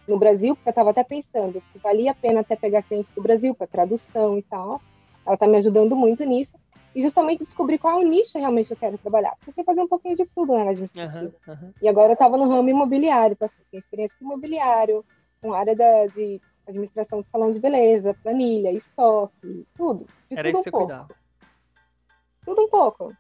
no 0.09 0.19
Brasil, 0.19 0.57
porque 0.57 0.69
eu 0.69 0.73
estava 0.73 0.91
até 0.91 1.05
pensando 1.05 1.61
se 1.61 1.79
valia 1.79 2.11
a 2.11 2.15
pena 2.15 2.41
até 2.41 2.57
pegar 2.57 2.83
clientes 2.83 3.11
do 3.15 3.23
Brasil 3.23 3.55
para 3.55 3.67
tradução 3.67 4.39
e 4.39 4.43
tal. 4.43 4.81
Ela 5.25 5.35
está 5.35 5.47
me 5.47 5.57
ajudando 5.59 5.95
muito 5.95 6.25
nisso. 6.25 6.59
E 6.95 7.01
justamente 7.01 7.39
descobrir 7.39 7.79
qual 7.79 8.01
é 8.01 8.05
o 8.05 8.09
nicho 8.09 8.37
realmente 8.37 8.67
que 8.67 8.73
eu 8.73 8.77
quero 8.77 8.99
trabalhar. 8.99 9.37
Porque 9.37 9.53
você 9.53 9.65
fazer 9.65 9.81
um 9.81 9.89
pouquinho 9.89 10.17
de 10.17 10.27
tudo 10.35 10.53
né, 10.55 10.65
na 10.65 10.71
administrativa. 10.71 11.33
Uhum, 11.47 11.55
uhum. 11.55 11.73
E 11.81 11.89
agora 11.89 12.09
eu 12.09 12.15
estava 12.15 12.37
no 12.37 12.49
ramo 12.49 12.69
imobiliário, 12.69 13.35
então 13.35 13.47
assim, 13.47 13.63
tenho 13.71 13.79
experiência 13.79 14.17
com 14.19 14.25
imobiliário, 14.25 15.05
com 15.41 15.55
área 15.55 15.77
da, 15.77 16.07
de 16.07 16.41
administração 16.67 17.21
de 17.21 17.29
salão 17.29 17.51
de 17.51 17.61
beleza, 17.61 18.15
planilha, 18.23 18.73
estoque, 18.73 19.67
tudo. 19.77 20.07
Era 20.31 20.43
tudo 20.43 20.51
isso 20.51 20.61
um 20.61 20.63
que 20.63 20.71
você 20.71 20.71
cuidava. 20.71 21.22
Tudo 22.45 22.63
um 22.63 22.69
pouco. 22.69 23.13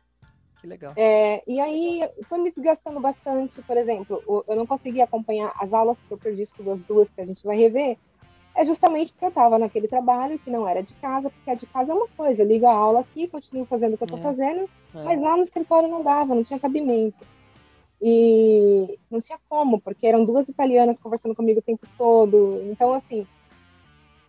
Que 0.60 0.66
legal. 0.66 0.92
É, 0.96 1.42
e 1.46 1.60
aí 1.60 2.08
foi 2.28 2.38
me 2.38 2.50
desgastando 2.50 3.00
bastante, 3.00 3.60
por 3.62 3.76
exemplo, 3.76 4.22
eu 4.46 4.56
não 4.56 4.66
consegui 4.66 5.00
acompanhar 5.00 5.52
as 5.56 5.72
aulas 5.72 5.98
que 6.06 6.12
eu 6.14 6.18
perdi 6.18 6.42
as 6.42 6.80
duas 6.80 7.10
que 7.10 7.20
a 7.20 7.26
gente 7.26 7.42
vai 7.44 7.56
rever, 7.56 7.98
é 8.54 8.64
justamente 8.64 9.12
porque 9.12 9.24
eu 9.24 9.30
estava 9.30 9.58
naquele 9.58 9.88
trabalho 9.88 10.38
que 10.38 10.50
não 10.50 10.68
era 10.68 10.82
de 10.82 10.92
casa, 10.94 11.30
porque 11.30 11.50
a 11.50 11.54
de 11.54 11.66
casa 11.66 11.92
é 11.92 11.94
uma 11.94 12.08
coisa, 12.08 12.42
eu 12.42 12.46
ligo 12.46 12.66
a 12.66 12.72
aula 12.72 13.00
aqui, 13.00 13.26
continuo 13.26 13.64
fazendo 13.64 13.94
o 13.94 13.96
que 13.96 14.04
eu 14.04 14.06
estou 14.06 14.20
é. 14.20 14.22
fazendo, 14.22 14.70
é. 14.94 15.02
mas 15.02 15.20
lá 15.20 15.36
no 15.36 15.42
escritório 15.42 15.88
não 15.88 16.02
dava, 16.02 16.34
não 16.34 16.44
tinha 16.44 16.60
cabimento. 16.60 17.26
E 18.04 18.98
não 19.08 19.20
tinha 19.20 19.38
como, 19.48 19.80
porque 19.80 20.06
eram 20.06 20.24
duas 20.24 20.48
italianas 20.48 20.98
conversando 20.98 21.36
comigo 21.36 21.60
o 21.60 21.62
tempo 21.62 21.86
todo. 21.96 22.60
Então, 22.64 22.92
assim, 22.92 23.24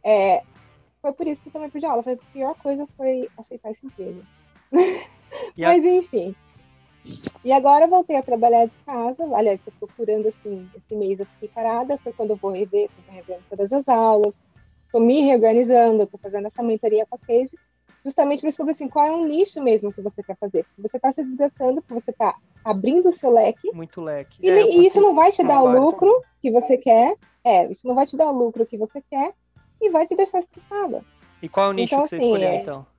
é, 0.03 0.43
foi 1.01 1.11
por 1.11 1.25
isso 1.25 1.41
que 1.41 1.49
eu 1.49 1.53
também 1.53 1.71
perdi 1.71 1.87
aula. 1.87 2.03
Foi 2.03 2.13
a 2.13 2.17
pior 2.31 2.55
coisa 2.55 2.87
foi 2.95 3.27
aceitar 3.35 3.71
esse 3.71 3.83
emprego. 3.83 4.23
Mas 5.57 5.85
enfim. 5.85 6.35
E 7.43 7.51
agora 7.51 7.87
voltei 7.87 8.15
a 8.15 8.23
trabalhar 8.23 8.65
de 8.65 8.77
casa. 8.85 9.23
Aliás, 9.35 9.59
estou 9.59 9.87
procurando 9.87 10.27
assim, 10.27 10.67
esse 10.75 10.95
mês 10.95 11.19
eu 11.19 11.25
fiquei 11.25 11.49
parada, 11.49 11.97
foi 11.97 12.13
quando 12.13 12.31
eu 12.31 12.35
vou 12.37 12.51
rever, 12.51 12.89
estou 12.97 13.13
revendo 13.13 13.43
todas 13.49 13.71
as 13.71 13.87
aulas, 13.89 14.33
estou 14.85 15.01
me 15.01 15.21
reorganizando, 15.21 16.03
estou 16.03 16.19
fazendo 16.19 16.47
essa 16.47 16.63
mentoria 16.63 17.05
com 17.05 17.15
a 17.15 17.19
Casey, 17.19 17.59
justamente 18.05 18.39
para 18.39 18.49
descobrir 18.49 18.73
assim, 18.73 18.87
qual 18.87 19.05
é 19.05 19.11
o 19.11 19.25
nicho 19.25 19.61
mesmo 19.61 19.91
que 19.91 20.01
você 20.01 20.23
quer 20.23 20.37
fazer. 20.37 20.63
Porque 20.65 20.89
você 20.89 20.97
está 20.97 21.11
se 21.11 21.23
desgastando, 21.23 21.81
porque 21.81 22.01
você 22.01 22.11
está 22.11 22.35
abrindo 22.63 23.07
o 23.07 23.11
seu 23.11 23.31
leque. 23.31 23.71
Muito 23.73 24.01
leque. 24.01 24.37
E, 24.41 24.49
é, 24.49 24.61
e 24.61 24.85
isso 24.85 25.01
não 25.01 25.13
vai 25.13 25.31
te 25.31 25.43
dar 25.43 25.61
o 25.61 25.79
lucro 25.79 26.21
que 26.41 26.51
você 26.51 26.77
quer. 26.77 27.15
É, 27.43 27.67
isso 27.67 27.85
não 27.85 27.95
vai 27.95 28.05
te 28.05 28.15
dar 28.15 28.29
o 28.29 28.37
lucro 28.37 28.65
que 28.65 28.77
você 28.77 29.01
quer 29.01 29.33
e 29.81 29.89
vai 29.89 30.05
te 30.05 30.15
deixar 30.15 30.39
estressada. 30.39 31.03
E 31.41 31.49
qual 31.49 31.67
é 31.67 31.69
o 31.69 31.73
nicho 31.73 31.93
então, 31.93 32.03
que 32.03 32.09
você 32.09 32.15
assim, 32.15 32.25
escolheu, 32.25 32.47
é... 32.47 32.55
então? 32.55 32.92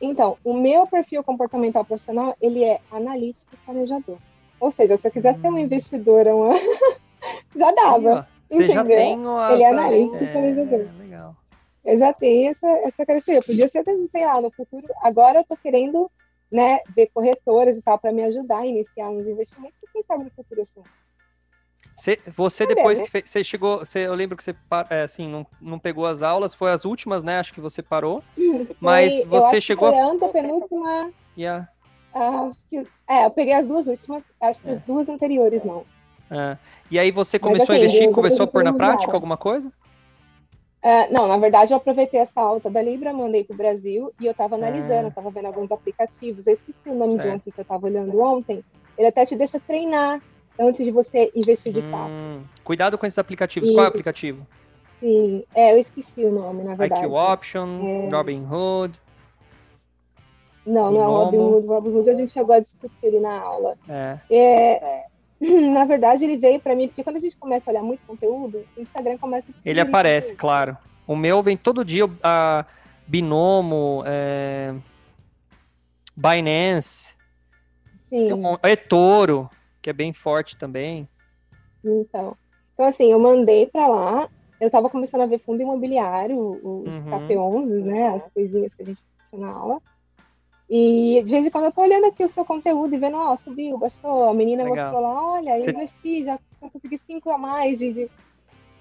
Então, 0.00 0.36
o 0.44 0.52
meu 0.52 0.86
perfil 0.86 1.24
comportamental 1.24 1.84
profissional, 1.84 2.36
ele 2.40 2.62
é 2.64 2.80
analítico 2.90 3.46
e 3.52 3.56
planejador. 3.56 4.18
Ou 4.60 4.70
seja, 4.70 4.96
se 4.96 5.06
eu 5.06 5.12
quiser 5.12 5.34
ser 5.38 5.48
um 5.48 5.54
hum. 5.54 5.58
investidor, 5.58 6.26
uma... 6.26 6.50
já 7.56 7.72
dava. 7.72 8.28
Você 8.48 8.64
entendeu? 8.64 8.74
já 8.74 8.84
tem 8.84 9.26
o 9.26 9.50
Ele 9.50 9.62
é 9.62 9.68
analítico 9.68 10.24
e 10.24 10.26
planejador. 10.32 10.80
É, 10.80 10.98
legal. 10.98 11.36
Eu 11.84 11.96
já 11.96 12.12
tenho 12.12 12.50
essa, 12.50 12.68
essa 12.68 13.06
característica. 13.06 13.32
Eu 13.32 13.42
podia 13.42 13.68
ser, 13.68 13.84
sei 14.10 14.24
lá, 14.24 14.40
no 14.40 14.50
futuro. 14.50 14.86
Agora 15.02 15.38
eu 15.38 15.44
tô 15.44 15.56
querendo 15.56 16.10
né, 16.50 16.80
ver 16.94 17.08
corretoras 17.12 17.76
e 17.76 17.82
tal 17.82 17.98
para 17.98 18.12
me 18.12 18.22
ajudar 18.24 18.58
a 18.58 18.66
iniciar 18.66 19.08
uns 19.10 19.26
investimentos. 19.26 19.76
Quem 19.92 20.02
sabe 20.02 20.24
no 20.24 20.30
futuro 20.30 20.60
assim. 20.60 20.82
Você, 21.96 22.18
você 22.26 22.66
depois 22.66 23.00
né? 23.00 23.06
que 23.06 23.26
você 23.26 23.42
chegou, 23.42 23.78
você, 23.78 24.06
eu 24.06 24.14
lembro 24.14 24.36
que 24.36 24.44
você 24.44 24.54
é, 24.90 25.02
assim, 25.02 25.26
não, 25.26 25.46
não 25.60 25.78
pegou 25.78 26.04
as 26.04 26.20
aulas, 26.20 26.54
foi 26.54 26.70
as 26.70 26.84
últimas, 26.84 27.22
né? 27.22 27.38
Acho 27.38 27.54
que 27.54 27.60
você 27.60 27.82
parou. 27.82 28.22
Isso, 28.36 28.76
mas 28.78 29.14
foi, 29.14 29.24
você 29.24 29.60
chegou. 29.62 29.90
Foi 29.90 30.28
a 30.28 30.28
penúltima. 30.30 31.10
Yeah. 31.36 31.68
que, 32.68 32.82
é, 33.08 33.24
eu 33.24 33.30
peguei 33.30 33.54
as 33.54 33.66
duas 33.66 33.86
últimas, 33.86 34.22
acho 34.42 34.60
que 34.60 34.68
é. 34.68 34.72
as 34.72 34.78
duas 34.82 35.08
anteriores 35.08 35.64
não. 35.64 35.84
É. 36.30 36.58
E 36.90 36.98
aí 36.98 37.10
você 37.10 37.38
começou 37.38 37.74
mas, 37.74 37.76
assim, 37.76 37.82
a 37.82 37.88
investir, 37.88 38.12
começou 38.12 38.44
a 38.44 38.46
pôr 38.46 38.62
na 38.62 38.74
prática 38.74 39.12
alguma 39.12 39.38
coisa? 39.38 39.72
Uh, 40.84 41.10
não, 41.10 41.26
na 41.26 41.38
verdade 41.38 41.72
eu 41.72 41.78
aproveitei 41.78 42.20
essa 42.20 42.40
alta 42.40 42.68
da 42.68 42.82
Libra, 42.82 43.12
mandei 43.12 43.42
para 43.42 43.54
o 43.54 43.56
Brasil 43.56 44.12
e 44.20 44.26
eu 44.26 44.32
estava 44.32 44.54
analisando, 44.54 45.08
estava 45.08 45.30
vendo 45.30 45.46
alguns 45.46 45.72
aplicativos. 45.72 46.46
Eu 46.46 46.52
esqueci 46.52 46.88
o 46.88 46.94
nome 46.94 47.14
certo. 47.14 47.26
de 47.26 47.36
um 47.36 47.38
que 47.38 47.58
eu 47.58 47.62
estava 47.62 47.86
olhando 47.86 48.20
ontem. 48.20 48.62
Ele 48.98 49.08
até 49.08 49.24
te 49.24 49.34
deixa 49.34 49.58
treinar 49.58 50.20
antes 50.58 50.84
de 50.84 50.90
você 50.90 51.30
investir 51.34 51.72
de 51.72 51.82
fato. 51.82 52.10
Hum, 52.10 52.42
cuidado 52.64 52.96
com 52.98 53.06
esses 53.06 53.18
aplicativos. 53.18 53.68
E, 53.68 53.72
Qual 53.72 53.84
é 53.84 53.86
o 53.86 53.88
aplicativo? 53.88 54.46
Sim, 55.00 55.44
é, 55.54 55.72
eu 55.74 55.78
esqueci 55.78 56.24
o 56.24 56.32
nome, 56.32 56.64
na 56.64 56.74
verdade. 56.74 57.04
IQ 57.04 57.14
Option, 57.14 57.80
é... 57.82 58.08
Robinhood. 58.08 59.00
Não, 60.66 60.90
não 60.90 61.02
é 61.02 61.06
Robinhood. 61.06 61.66
Robinhood 61.66 62.10
a 62.10 62.14
gente 62.14 62.32
chegou 62.32 62.54
a 62.54 62.60
discutir 62.60 62.96
ele 63.02 63.20
na 63.20 63.38
aula. 63.38 63.76
É. 63.88 64.18
é 64.30 65.04
na 65.70 65.84
verdade, 65.84 66.24
ele 66.24 66.36
veio 66.36 66.58
para 66.58 66.74
mim, 66.74 66.88
porque 66.88 67.04
quando 67.04 67.16
a 67.16 67.20
gente 67.20 67.36
começa 67.36 67.68
a 67.68 67.72
olhar 67.72 67.82
muito 67.82 68.02
conteúdo, 68.06 68.64
o 68.76 68.80
Instagram 68.80 69.18
começa 69.18 69.46
a 69.50 69.68
Ele 69.68 69.80
aparece, 69.80 70.28
conteúdo. 70.28 70.40
claro. 70.40 70.78
O 71.06 71.14
meu 71.14 71.42
vem 71.42 71.56
todo 71.56 71.84
dia, 71.84 72.10
a 72.22 72.64
Binomo, 73.06 74.02
é... 74.06 74.74
Binance, 76.16 77.14
Sim. 78.08 78.30
eToro 78.64 79.50
que 79.86 79.90
é 79.90 79.92
bem 79.92 80.12
forte 80.12 80.56
também. 80.56 81.08
Então, 81.84 82.36
então 82.74 82.86
assim, 82.86 83.12
eu 83.12 83.20
mandei 83.20 83.66
para 83.66 83.86
lá. 83.86 84.28
Eu 84.60 84.66
estava 84.66 84.90
começando 84.90 85.20
a 85.20 85.26
ver 85.26 85.38
fundo 85.38 85.62
imobiliário, 85.62 86.36
os 86.36 86.96
uhum. 86.96 87.04
KP11, 87.04 87.84
né, 87.84 88.08
as 88.08 88.24
coisinhas 88.32 88.74
que 88.74 88.82
a 88.82 88.86
gente 88.86 89.00
tinha 89.30 89.46
na 89.46 89.52
aula. 89.52 89.80
E 90.68 91.22
de 91.24 91.30
vez 91.30 91.46
em 91.46 91.50
quando 91.50 91.66
eu 91.66 91.72
tô 91.72 91.82
olhando 91.82 92.06
aqui 92.06 92.24
o 92.24 92.28
seu 92.28 92.44
conteúdo 92.44 92.96
e 92.96 92.98
vendo, 92.98 93.16
ó, 93.16 93.30
oh, 93.30 93.36
subiu, 93.36 93.78
baixou, 93.78 94.28
a 94.28 94.34
menina 94.34 94.64
Legal. 94.64 94.86
mostrou 94.86 95.02
lá, 95.02 95.34
olha, 95.34 95.56
eu 95.56 95.70
investi, 95.70 96.24
já, 96.24 96.36
já 96.60 96.68
consegui 96.68 97.00
cinco 97.06 97.30
a 97.30 97.38
mais 97.38 97.78
de, 97.78 97.92
de... 97.92 98.10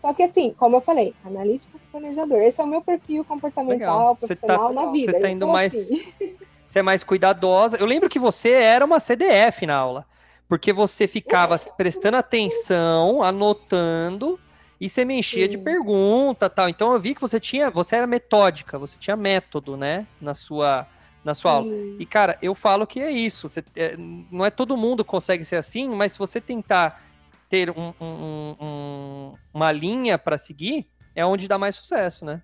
Só 0.01 0.11
que 0.11 0.23
assim, 0.23 0.55
como 0.57 0.77
eu 0.77 0.81
falei, 0.81 1.13
analítico 1.23 1.79
planejador. 1.91 2.39
Esse 2.39 2.59
é 2.59 2.63
o 2.63 2.67
meu 2.67 2.81
perfil 2.81 3.23
comportamental, 3.25 3.99
Legal. 3.99 4.15
profissional 4.15 4.67
tá, 4.69 4.73
na 4.73 4.91
vida. 4.91 5.11
Você 5.11 5.19
tá 5.19 5.29
indo 5.29 5.47
mais. 5.47 5.71
Assim. 5.71 6.35
Você 6.65 6.79
é 6.79 6.81
mais 6.81 7.03
cuidadosa. 7.03 7.77
Eu 7.77 7.85
lembro 7.85 8.09
que 8.09 8.17
você 8.17 8.49
era 8.49 8.83
uma 8.83 8.99
CDF 8.99 9.67
na 9.67 9.75
aula. 9.75 10.14
Porque 10.47 10.71
você 10.71 11.07
ficava 11.07 11.57
prestando 11.57 12.17
atenção, 12.17 13.23
anotando, 13.23 14.39
e 14.79 14.87
você 14.87 15.03
me 15.03 15.17
enchia 15.17 15.45
Sim. 15.45 15.51
de 15.51 15.57
pergunta 15.57 16.49
tal. 16.49 16.69
Então 16.69 16.93
eu 16.93 16.99
vi 16.99 17.15
que 17.15 17.21
você 17.21 17.39
tinha, 17.39 17.69
você 17.69 17.95
era 17.95 18.07
metódica, 18.07 18.77
você 18.77 18.97
tinha 18.99 19.15
método, 19.15 19.75
né? 19.75 20.05
Na 20.21 20.33
sua, 20.33 20.87
na 21.23 21.33
sua 21.33 21.53
aula. 21.53 21.73
E, 21.99 22.05
cara, 22.05 22.37
eu 22.41 22.53
falo 22.53 22.85
que 22.85 22.99
é 22.99 23.09
isso. 23.09 23.47
Você, 23.47 23.63
é, 23.75 23.95
não 23.97 24.45
é 24.45 24.51
todo 24.51 24.77
mundo 24.77 25.03
consegue 25.03 25.43
ser 25.43 25.55
assim, 25.55 25.89
mas 25.89 26.11
se 26.11 26.19
você 26.19 26.39
tentar 26.39 27.03
ter 27.49 27.69
um, 27.71 27.93
um, 27.99 28.55
um, 28.59 29.33
uma 29.53 29.71
linha 29.71 30.17
para 30.17 30.37
seguir, 30.37 30.87
é 31.15 31.25
onde 31.25 31.47
dá 31.47 31.57
mais 31.57 31.75
sucesso, 31.75 32.25
né? 32.25 32.41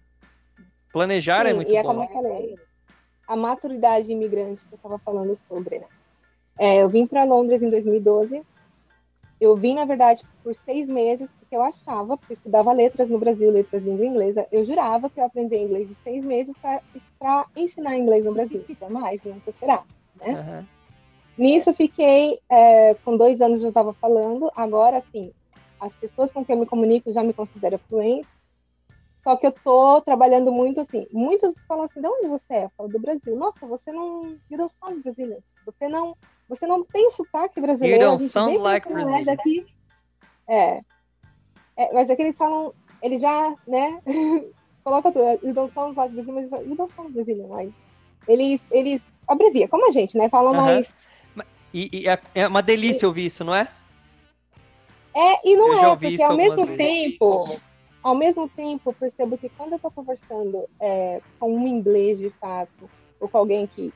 Planejar 0.92 1.46
é 1.46 1.50
Sim, 1.50 1.50
é 1.50 1.54
muito 1.54 1.72
e 1.72 1.76
é 1.76 1.84
bom. 1.84 1.90
como 1.90 2.04
eu 2.04 2.08
falei, 2.08 2.56
a 3.28 3.36
maturidade 3.36 4.12
imigrante 4.12 4.62
que 4.62 4.74
eu 4.74 4.78
estava 4.78 4.98
falando 5.00 5.34
sobre, 5.36 5.80
né? 5.80 5.86
É, 6.62 6.84
eu 6.84 6.88
vim 6.88 7.08
para 7.08 7.24
Londres 7.24 7.64
em 7.64 7.70
2012. 7.70 8.44
Eu 9.40 9.56
vim, 9.56 9.74
na 9.74 9.84
verdade, 9.84 10.22
por 10.44 10.54
seis 10.54 10.88
meses, 10.88 11.32
porque 11.32 11.56
eu 11.56 11.64
achava, 11.64 12.16
porque 12.16 12.34
eu 12.34 12.36
estudava 12.36 12.72
letras 12.72 13.10
no 13.10 13.18
Brasil, 13.18 13.50
letras 13.50 13.82
língua 13.82 14.06
inglesa, 14.06 14.46
eu 14.52 14.64
jurava 14.64 15.10
que 15.10 15.20
eu 15.20 15.26
aprendia 15.26 15.58
inglês 15.58 15.90
em 15.90 15.96
seis 16.04 16.24
meses 16.24 16.56
para 17.18 17.48
ensinar 17.56 17.98
inglês 17.98 18.24
no 18.24 18.32
Brasil. 18.32 18.64
Jamais, 18.80 19.20
não 19.26 19.42
esperar, 19.48 19.84
né? 20.24 20.34
Uhum. 20.40 20.66
Nisso 21.36 21.74
fiquei, 21.74 22.40
é, 22.48 22.94
com 23.04 23.18
dois 23.18 23.42
anos 23.42 23.64
eu 23.64 23.70
estava 23.70 23.92
falando, 23.94 24.52
agora, 24.56 25.04
sim, 25.12 25.32
as 25.80 25.92
pessoas 25.94 26.32
com 26.32 26.46
quem 26.46 26.54
eu 26.54 26.60
me 26.60 26.68
comunico 26.68 27.10
já 27.10 27.24
me 27.24 27.34
consideram 27.34 27.80
fluente, 27.90 28.30
só 29.24 29.36
que 29.36 29.48
eu 29.48 29.52
tô 29.52 30.00
trabalhando 30.02 30.52
muito 30.52 30.82
assim. 30.82 31.08
Muitos 31.12 31.60
falam 31.68 31.86
assim, 31.86 32.02
de 32.02 32.08
onde 32.08 32.28
você 32.28 32.54
é? 32.54 32.66
Eu 32.66 32.70
falo 32.72 32.90
do 32.90 33.00
Brasil. 33.00 33.36
Nossa, 33.36 33.66
você 33.68 33.92
não. 33.92 34.36
Don't 34.50 34.74
sound 34.80 35.02
Brazilian. 35.02 35.38
Você 35.66 35.88
não. 35.88 36.18
Você 36.52 36.68
não 36.68 36.84
tem 36.84 37.10
sotaque 37.10 37.62
brasileiro. 37.62 38.04
You 38.04 38.10
don't 38.10 38.24
sound 38.28 38.58
like 38.58 38.88
é 38.88 38.92
Brazilian. 38.92 39.24
Daqui. 39.24 39.66
É. 40.48 40.82
é. 41.78 41.94
Mas 41.94 42.10
é 42.10 42.16
que 42.16 42.22
eles 42.22 42.38
falam. 42.38 42.74
Eles 43.02 43.22
já, 43.22 43.56
né? 43.66 44.02
Coloca 44.84 45.12
tudo. 45.12 45.48
You 45.48 45.54
don't 45.54 45.74
sound 45.74 45.96
like 45.96 46.14
Brazilian, 46.14 46.50
mas 46.52 46.68
you 46.68 46.76
don't 46.76 46.94
sound 46.94 47.14
Brazilian. 47.14 47.48
Like, 47.48 47.74
eles, 48.28 48.62
eles 48.70 49.02
abrevia, 49.28 49.68
como 49.70 49.88
a 49.88 49.92
gente, 49.92 50.18
né? 50.18 50.28
Falam 50.28 50.52
uh 50.52 50.58
-huh. 50.58 50.62
mais. 50.62 50.94
E, 51.74 51.90
e, 51.94 52.10
é, 52.10 52.20
é 52.36 52.48
uma 52.48 52.62
delícia 52.62 53.06
e... 53.06 53.08
ouvir 53.08 53.28
isso, 53.28 53.46
não 53.46 53.56
é? 53.56 53.70
É, 55.14 55.48
e 55.48 55.56
não 55.56 55.74
eu 55.74 55.94
é, 55.94 55.96
porque 55.96 56.22
ao 56.22 56.36
mesmo 56.36 56.66
vezes. 56.66 56.78
tempo 56.78 57.62
ao 58.04 58.16
mesmo 58.16 58.50
tempo, 58.50 58.94
percebo 58.94 59.38
que 59.38 59.48
quando 59.50 59.74
eu 59.74 59.76
estou 59.76 59.92
conversando 59.92 60.68
é, 60.80 61.22
com 61.40 61.56
um 61.56 61.68
inglês 61.68 62.18
de 62.18 62.30
fato, 62.32 62.90
ou 63.20 63.30
com 63.30 63.38
alguém 63.38 63.68
que, 63.68 63.94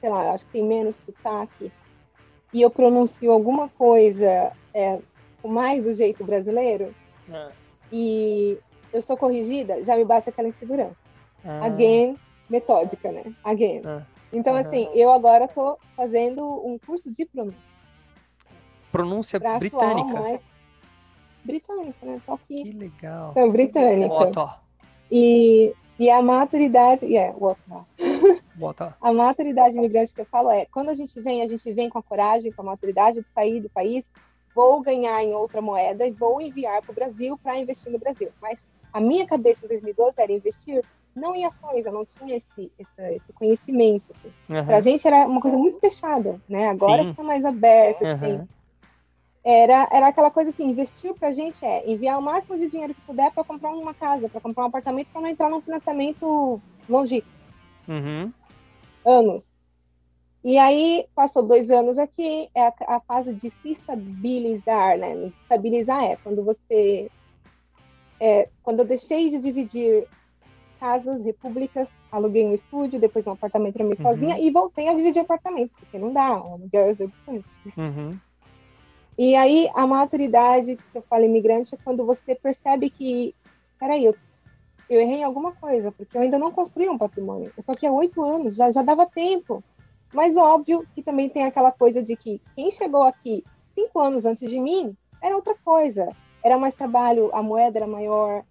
sei 0.00 0.10
lá, 0.10 0.32
acho 0.32 0.44
que 0.46 0.52
tem 0.52 0.64
menos 0.64 0.94
sotaque, 0.96 1.72
e 2.52 2.62
eu 2.62 2.70
pronuncio 2.70 3.30
alguma 3.30 3.68
coisa 3.68 4.52
é, 4.72 4.98
com 5.42 5.48
mais 5.48 5.84
do 5.84 5.92
jeito 5.92 6.24
brasileiro, 6.24 6.94
ah. 7.30 7.48
e 7.92 8.58
eu 8.92 9.00
sou 9.02 9.16
corrigida, 9.16 9.82
já 9.82 9.96
me 9.96 10.04
baixa 10.04 10.30
aquela 10.30 10.48
insegurança. 10.48 10.96
Ah. 11.44 11.66
Again, 11.66 12.16
metódica, 12.48 13.12
né? 13.12 13.24
Again. 13.44 13.82
Ah. 13.84 14.02
Então, 14.32 14.54
assim, 14.54 14.88
eu 14.94 15.10
agora 15.10 15.46
estou 15.46 15.78
fazendo 15.96 16.44
um 16.44 16.78
curso 16.78 17.10
de 17.10 17.24
pronúncia. 17.24 17.68
Pronúncia 18.92 19.40
britânica? 19.58 20.20
Mais 20.20 20.40
britânica, 21.44 22.06
né? 22.06 22.20
Só 22.26 22.36
que. 22.36 22.64
Que 22.64 22.72
legal. 22.72 23.30
Então, 23.30 23.50
britânica. 23.50 24.60
E, 25.10 25.72
e 25.98 26.10
a 26.10 26.20
maturidade. 26.20 27.06
Yeah, 27.06 27.34
Bota. 28.58 28.96
a 29.00 29.12
maturidade 29.12 29.76
imigrante 29.76 30.12
que 30.12 30.20
eu 30.20 30.26
falo 30.26 30.50
é: 30.50 30.66
quando 30.66 30.90
a 30.90 30.94
gente 30.94 31.18
vem, 31.20 31.42
a 31.42 31.48
gente 31.48 31.70
vem 31.72 31.88
com 31.88 31.98
a 31.98 32.02
coragem, 32.02 32.52
com 32.52 32.62
a 32.62 32.64
maturidade 32.64 33.20
de 33.20 33.26
sair 33.34 33.60
do 33.60 33.70
país, 33.70 34.04
vou 34.54 34.80
ganhar 34.80 35.22
em 35.22 35.32
outra 35.32 35.60
moeda 35.60 36.06
e 36.06 36.10
vou 36.10 36.40
enviar 36.40 36.82
para 36.82 36.92
o 36.92 36.94
Brasil 36.94 37.38
para 37.42 37.56
investir 37.56 37.90
no 37.92 37.98
Brasil. 37.98 38.30
Mas 38.40 38.60
a 38.92 39.00
minha 39.00 39.26
cabeça 39.26 39.64
em 39.64 39.68
2012 39.68 40.20
era 40.20 40.32
investir 40.32 40.82
não 41.14 41.34
em 41.34 41.44
ações, 41.44 41.84
eu 41.84 41.92
não 41.92 42.04
tinha 42.04 42.36
esse, 42.36 42.72
esse, 42.78 43.14
esse 43.14 43.32
conhecimento. 43.32 44.04
Assim. 44.14 44.32
Uhum. 44.48 44.64
Para 44.64 44.76
a 44.76 44.80
gente 44.80 45.06
era 45.06 45.26
uma 45.26 45.40
coisa 45.40 45.56
muito 45.56 45.80
fechada, 45.80 46.40
né? 46.48 46.68
Agora 46.68 47.02
está 47.02 47.22
mais 47.22 47.44
aberto, 47.44 48.02
uhum. 48.02 48.12
assim 48.12 48.48
era, 49.44 49.88
era 49.90 50.08
aquela 50.08 50.30
coisa 50.30 50.50
assim, 50.50 50.68
investir 50.68 51.14
para 51.14 51.28
a 51.28 51.30
gente 51.30 51.64
é 51.64 51.90
enviar 51.90 52.18
o 52.18 52.22
máximo 52.22 52.58
de 52.58 52.68
dinheiro 52.68 52.94
que 52.94 53.00
puder 53.00 53.32
para 53.32 53.44
comprar 53.44 53.70
uma 53.70 53.94
casa, 53.94 54.28
para 54.28 54.42
comprar 54.42 54.64
um 54.64 54.66
apartamento, 54.66 55.08
para 55.10 55.22
não 55.22 55.28
entrar 55.28 55.48
num 55.48 55.62
financiamento 55.62 56.60
longe. 56.86 57.24
Uhum. 57.88 58.30
Anos. 59.04 59.44
E 60.42 60.56
aí, 60.56 61.06
passou 61.14 61.42
dois 61.42 61.70
anos 61.70 61.98
aqui, 61.98 62.48
é 62.54 62.66
a, 62.66 62.72
a, 62.86 63.00
fase 63.00 63.34
de 63.34 63.50
se 63.50 63.70
estabilizar, 63.70 64.96
né? 64.96 65.26
Estabilizar 65.26 66.04
é 66.04 66.16
quando 66.16 66.44
você... 66.44 67.10
É, 68.20 68.48
quando 68.62 68.80
eu 68.80 68.84
deixei 68.84 69.30
de 69.30 69.38
dividir 69.38 70.06
casas, 70.78 71.24
repúblicas, 71.24 71.88
aluguei 72.10 72.44
um 72.44 72.52
estúdio, 72.52 73.00
depois 73.00 73.26
um 73.26 73.32
apartamento 73.32 73.74
para 73.74 73.84
mim 73.84 73.94
uhum. 73.98 74.02
sozinha 74.02 74.38
e 74.38 74.50
voltei 74.50 74.88
a 74.88 74.94
dividir 74.94 75.20
apartamento, 75.20 75.72
porque 75.78 75.98
não 75.98 76.12
dá, 76.12 76.26
aluguel 76.26 76.86
é 76.86 76.90
exorbitante. 76.90 77.50
Uhum. 77.76 78.18
E 79.16 79.34
aí, 79.34 79.68
a 79.74 79.86
maturidade, 79.86 80.76
que 80.76 80.98
eu 80.98 81.02
falo 81.02 81.24
imigrante, 81.24 81.74
é 81.74 81.78
quando 81.82 82.06
você 82.06 82.36
percebe 82.36 82.88
que, 82.88 83.34
peraí, 83.78 84.04
eu, 84.04 84.14
eu 84.88 85.00
errei 85.00 85.18
em 85.18 85.24
alguma 85.24 85.52
coisa, 85.52 85.92
porque 85.92 86.16
eu 86.16 86.22
ainda 86.22 86.38
não 86.38 86.50
construí 86.50 86.88
um 86.88 86.98
patrimônio. 86.98 87.52
Eu 87.56 87.62
tô 87.62 87.72
aqui 87.72 87.86
há 87.86 87.92
oito 87.92 88.22
anos, 88.22 88.54
já, 88.54 88.70
já 88.70 88.82
dava 88.82 89.06
tempo. 89.06 89.62
Mas 90.12 90.36
óbvio 90.36 90.86
que 90.94 91.02
também 91.02 91.28
tem 91.28 91.44
aquela 91.44 91.70
coisa 91.70 92.02
de 92.02 92.16
que 92.16 92.40
quem 92.54 92.70
chegou 92.70 93.02
aqui 93.02 93.44
cinco 93.74 94.00
anos 94.00 94.24
antes 94.24 94.48
de 94.48 94.58
mim 94.58 94.96
era 95.22 95.36
outra 95.36 95.54
coisa. 95.64 96.08
Era 96.42 96.56
mais 96.56 96.74
trabalho, 96.74 97.30
a 97.34 97.42
moeda 97.42 97.78
era 97.78 97.86
maior. 97.86 98.42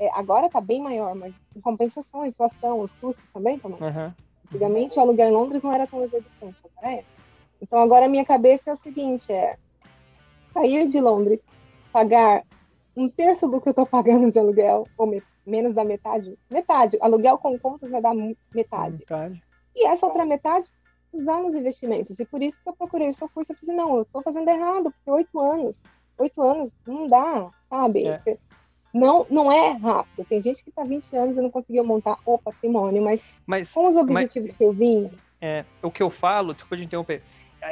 É, 0.00 0.10
agora 0.12 0.46
está 0.46 0.60
bem 0.60 0.82
maior, 0.82 1.14
mas 1.14 1.32
em 1.54 1.60
compensação, 1.60 2.22
a 2.22 2.28
inflação, 2.28 2.80
os 2.80 2.90
custos 2.92 3.24
também 3.32 3.56
estão 3.56 3.70
Uhum. 3.70 4.12
Antigamente 4.46 4.96
o 4.98 5.00
aluguel 5.00 5.28
em 5.28 5.32
Londres 5.32 5.62
não 5.62 5.72
era 5.72 5.86
tão 5.86 6.02
exorbitante, 6.02 6.60
agora 6.76 6.96
é. 6.96 7.04
Então 7.62 7.78
agora 7.80 8.04
a 8.04 8.08
minha 8.08 8.24
cabeça 8.24 8.70
é 8.70 8.72
o 8.74 8.76
seguinte, 8.76 9.32
é 9.32 9.56
sair 10.52 10.86
de 10.86 11.00
Londres, 11.00 11.40
pagar 11.90 12.44
um 12.96 13.08
terço 13.08 13.48
do 13.48 13.60
que 13.60 13.68
eu 13.68 13.72
estou 13.72 13.86
pagando 13.86 14.30
de 14.30 14.38
aluguel, 14.38 14.86
ou 14.98 15.06
me, 15.06 15.22
menos 15.46 15.74
da 15.74 15.84
metade, 15.84 16.38
metade, 16.50 16.96
aluguel 17.00 17.38
com 17.38 17.58
contas 17.58 17.90
vai 17.90 18.00
dar 18.00 18.14
metade. 18.54 18.98
metade. 18.98 19.42
E 19.74 19.86
essa 19.86 20.06
outra 20.06 20.24
metade, 20.24 20.68
usar 21.12 21.40
nos 21.40 21.54
investimentos. 21.54 22.18
E 22.18 22.24
por 22.24 22.42
isso 22.42 22.58
que 22.62 22.68
eu 22.68 22.74
procurei 22.74 23.08
o 23.08 23.12
seu 23.12 23.28
curso. 23.28 23.52
Eu 23.52 23.56
falei, 23.56 23.76
não, 23.76 23.96
eu 23.96 24.02
estou 24.02 24.22
fazendo 24.22 24.48
errado, 24.48 24.92
porque 24.92 25.10
oito 25.10 25.40
anos, 25.40 25.80
oito 26.18 26.42
anos 26.42 26.72
não 26.86 27.08
dá, 27.08 27.50
sabe? 27.68 28.06
É. 28.06 28.38
Não, 28.92 29.26
não 29.28 29.50
é 29.50 29.72
rápido. 29.72 30.24
Tem 30.28 30.40
gente 30.40 30.62
que 30.62 30.70
está 30.70 30.84
20 30.84 31.16
anos 31.16 31.36
e 31.36 31.40
não 31.40 31.50
conseguiu 31.50 31.84
montar 31.84 32.16
o 32.24 32.38
patrimônio, 32.38 33.02
mas, 33.02 33.20
mas 33.44 33.72
com 33.72 33.88
os 33.88 33.96
objetivos 33.96 34.48
mas, 34.48 34.56
que 34.56 34.64
eu 34.64 34.72
vim. 34.72 35.10
É, 35.40 35.64
o 35.82 35.90
que 35.90 36.02
eu 36.02 36.10
falo, 36.10 36.54
desculpa 36.54 36.76
de 36.76 36.84
interromper, 36.84 37.20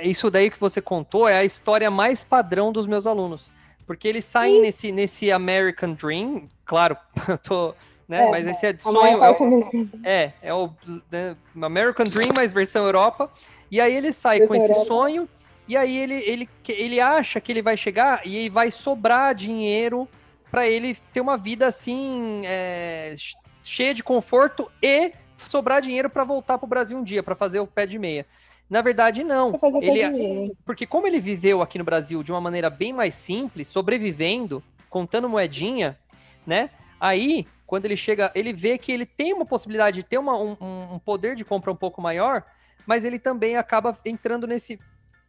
isso 0.03 0.29
daí 0.31 0.51
que 0.51 0.59
você 0.59 0.81
contou 0.81 1.29
é 1.29 1.37
a 1.37 1.45
história 1.45 1.91
mais 1.91 2.25
padrão 2.25 2.73
dos 2.73 2.89
meus 2.89 3.07
alunos. 3.07 3.53
Porque 3.87 4.07
eles 4.07 4.25
saem 4.25 4.61
nesse, 4.61 4.93
nesse 4.93 5.31
American 5.31 5.93
Dream, 5.93 6.49
claro, 6.65 6.97
eu 7.29 7.39
tô. 7.39 7.75
Né, 8.09 8.27
é, 8.27 8.31
mas 8.31 8.47
esse 8.47 8.67
é 8.67 8.73
de 8.73 8.83
sonho. 8.83 9.23
É 9.23 9.31
o, 9.31 9.71
é, 10.05 10.33
é 10.43 10.55
o 10.55 10.71
né, 11.11 11.37
American 11.61 12.07
Dream, 12.07 12.31
mas 12.35 12.53
versão 12.53 12.85
Europa. 12.85 13.31
E 13.71 13.81
aí 13.81 13.95
ele 13.95 14.13
sai 14.13 14.47
com 14.47 14.55
esse 14.55 14.71
Europa. 14.71 14.87
sonho, 14.87 15.29
e 15.67 15.77
aí 15.77 15.97
ele, 15.97 16.15
ele, 16.15 16.49
ele 16.69 17.01
acha 17.01 17.41
que 17.41 17.51
ele 17.51 17.63
vai 17.63 17.77
chegar 17.77 18.27
e 18.27 18.51
vai 18.51 18.71
sobrar 18.71 19.35
dinheiro 19.35 20.09
para 20.51 20.69
ele 20.69 20.95
ter 21.13 21.21
uma 21.21 21.39
vida 21.39 21.67
assim, 21.67 22.43
é, 22.45 23.15
cheia 23.63 23.95
de 23.95 24.03
conforto 24.03 24.71
e 24.83 25.13
sobrar 25.49 25.81
dinheiro 25.81 26.11
para 26.11 26.25
voltar 26.25 26.59
para 26.59 26.67
o 26.67 26.69
Brasil 26.69 26.99
um 26.99 27.03
dia, 27.03 27.23
para 27.23 27.35
fazer 27.35 27.61
o 27.61 27.67
pé 27.67 27.87
de 27.87 27.99
meia. 27.99 28.27
Na 28.69 28.81
verdade, 28.81 29.23
não. 29.23 29.53
Ele, 29.81 30.57
porque 30.65 30.87
como 30.87 31.07
ele 31.07 31.21
viveu 31.21 31.61
aqui 31.61 31.79
no 31.79 31.85
Brasil 31.85 32.23
de 32.23 32.33
uma 32.33 32.41
maneira 32.41 32.71
bem 32.71 32.93
mais 32.93 33.15
simples, 33.15 33.69
sobrevivendo, 33.69 34.63
contando 34.89 35.29
moedinha, 35.29 35.99
né? 36.47 36.71
Aí, 36.99 37.47
quando 37.67 37.85
ele 37.85 37.97
chega, 37.97 38.31
ele 38.35 38.53
vê 38.53 38.79
que 38.79 38.93
ele 38.93 39.05
tem 39.05 39.33
uma 39.33 39.45
possibilidade 39.45 39.97
de 39.97 40.03
ter 40.05 40.19
uma, 40.19 40.39
um, 40.39 40.57
um 40.95 40.99
poder 40.99 41.35
de 41.35 41.45
compra 41.45 41.71
um 41.71 41.77
pouco 41.77 42.01
maior, 42.01 42.45
mas 42.87 43.05
ele 43.05 43.19
também 43.19 43.57
acaba 43.57 43.97
entrando 44.05 44.47
nesse, 44.47 44.79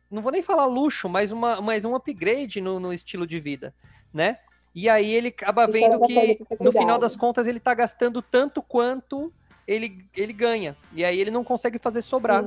não 0.09 0.21
vou 0.21 0.31
nem 0.31 0.41
falar 0.41 0.65
luxo, 0.65 1.09
mas, 1.09 1.31
uma, 1.31 1.59
mas 1.61 1.85
um 1.85 1.95
upgrade 1.95 2.61
no, 2.61 2.79
no 2.79 2.93
estilo 2.93 3.25
de 3.25 3.39
vida, 3.39 3.73
né? 4.13 4.37
E 4.75 4.87
aí 4.89 5.11
ele 5.11 5.27
acaba 5.29 5.67
vendo 5.67 5.99
que, 6.01 6.39
no 6.59 6.71
final 6.71 6.97
das 6.97 7.15
contas, 7.15 7.45
ele 7.47 7.57
está 7.59 7.73
gastando 7.73 8.21
tanto 8.21 8.61
quanto 8.61 9.31
ele, 9.67 10.05
ele 10.15 10.33
ganha. 10.33 10.75
E 10.93 11.05
aí 11.05 11.19
ele 11.19 11.29
não 11.29 11.43
consegue 11.43 11.77
fazer 11.77 12.01
sobrar. 12.01 12.43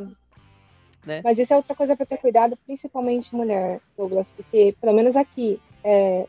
Né? 1.07 1.21
Mas 1.23 1.39
isso 1.39 1.53
é 1.53 1.57
outra 1.57 1.75
coisa 1.75 1.97
para 1.97 2.05
ter 2.05 2.19
cuidado, 2.19 2.59
principalmente 2.67 3.35
mulher, 3.35 3.81
Douglas, 3.97 4.29
porque 4.29 4.75
pelo 4.81 4.93
menos 4.93 5.15
aqui, 5.15 5.61
é, 5.85 6.27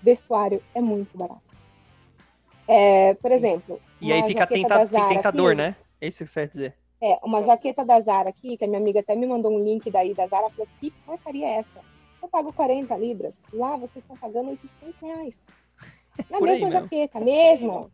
vestuário 0.00 0.62
é 0.74 0.80
muito 0.80 1.18
barato. 1.18 1.42
É, 2.68 3.14
por 3.14 3.32
exemplo. 3.32 3.80
E 4.00 4.12
aí 4.12 4.22
fica, 4.22 4.46
tenta, 4.46 4.86
tentador, 4.86 5.48
aqui, 5.48 5.56
né? 5.56 5.76
É 6.00 6.06
isso 6.06 6.24
que 6.24 6.30
você 6.30 6.40
quer 6.42 6.48
dizer. 6.48 6.74
É, 7.02 7.18
uma 7.24 7.42
jaqueta 7.42 7.84
da 7.84 8.00
Zara 8.00 8.28
aqui, 8.28 8.56
que 8.56 8.64
a 8.64 8.68
minha 8.68 8.80
amiga 8.80 9.00
até 9.00 9.16
me 9.16 9.26
mandou 9.26 9.52
um 9.52 9.62
link 9.62 9.90
daí 9.90 10.14
da 10.14 10.28
Zara, 10.28 10.48
falou, 10.50 10.68
que 10.80 10.92
porcaria 11.04 11.46
é 11.46 11.58
essa? 11.58 11.92
pago 12.32 12.50
40 12.52 12.96
libras, 12.96 13.36
lá 13.52 13.76
vocês 13.76 14.02
estão 14.02 14.16
pagando 14.16 14.50
800 14.50 14.98
reais. 15.00 15.34
Na 16.30 16.38
aí 16.38 16.42
mesma 16.42 16.66
mesmo. 16.66 16.70
jaqueta, 16.70 17.20
mesmo. 17.20 17.90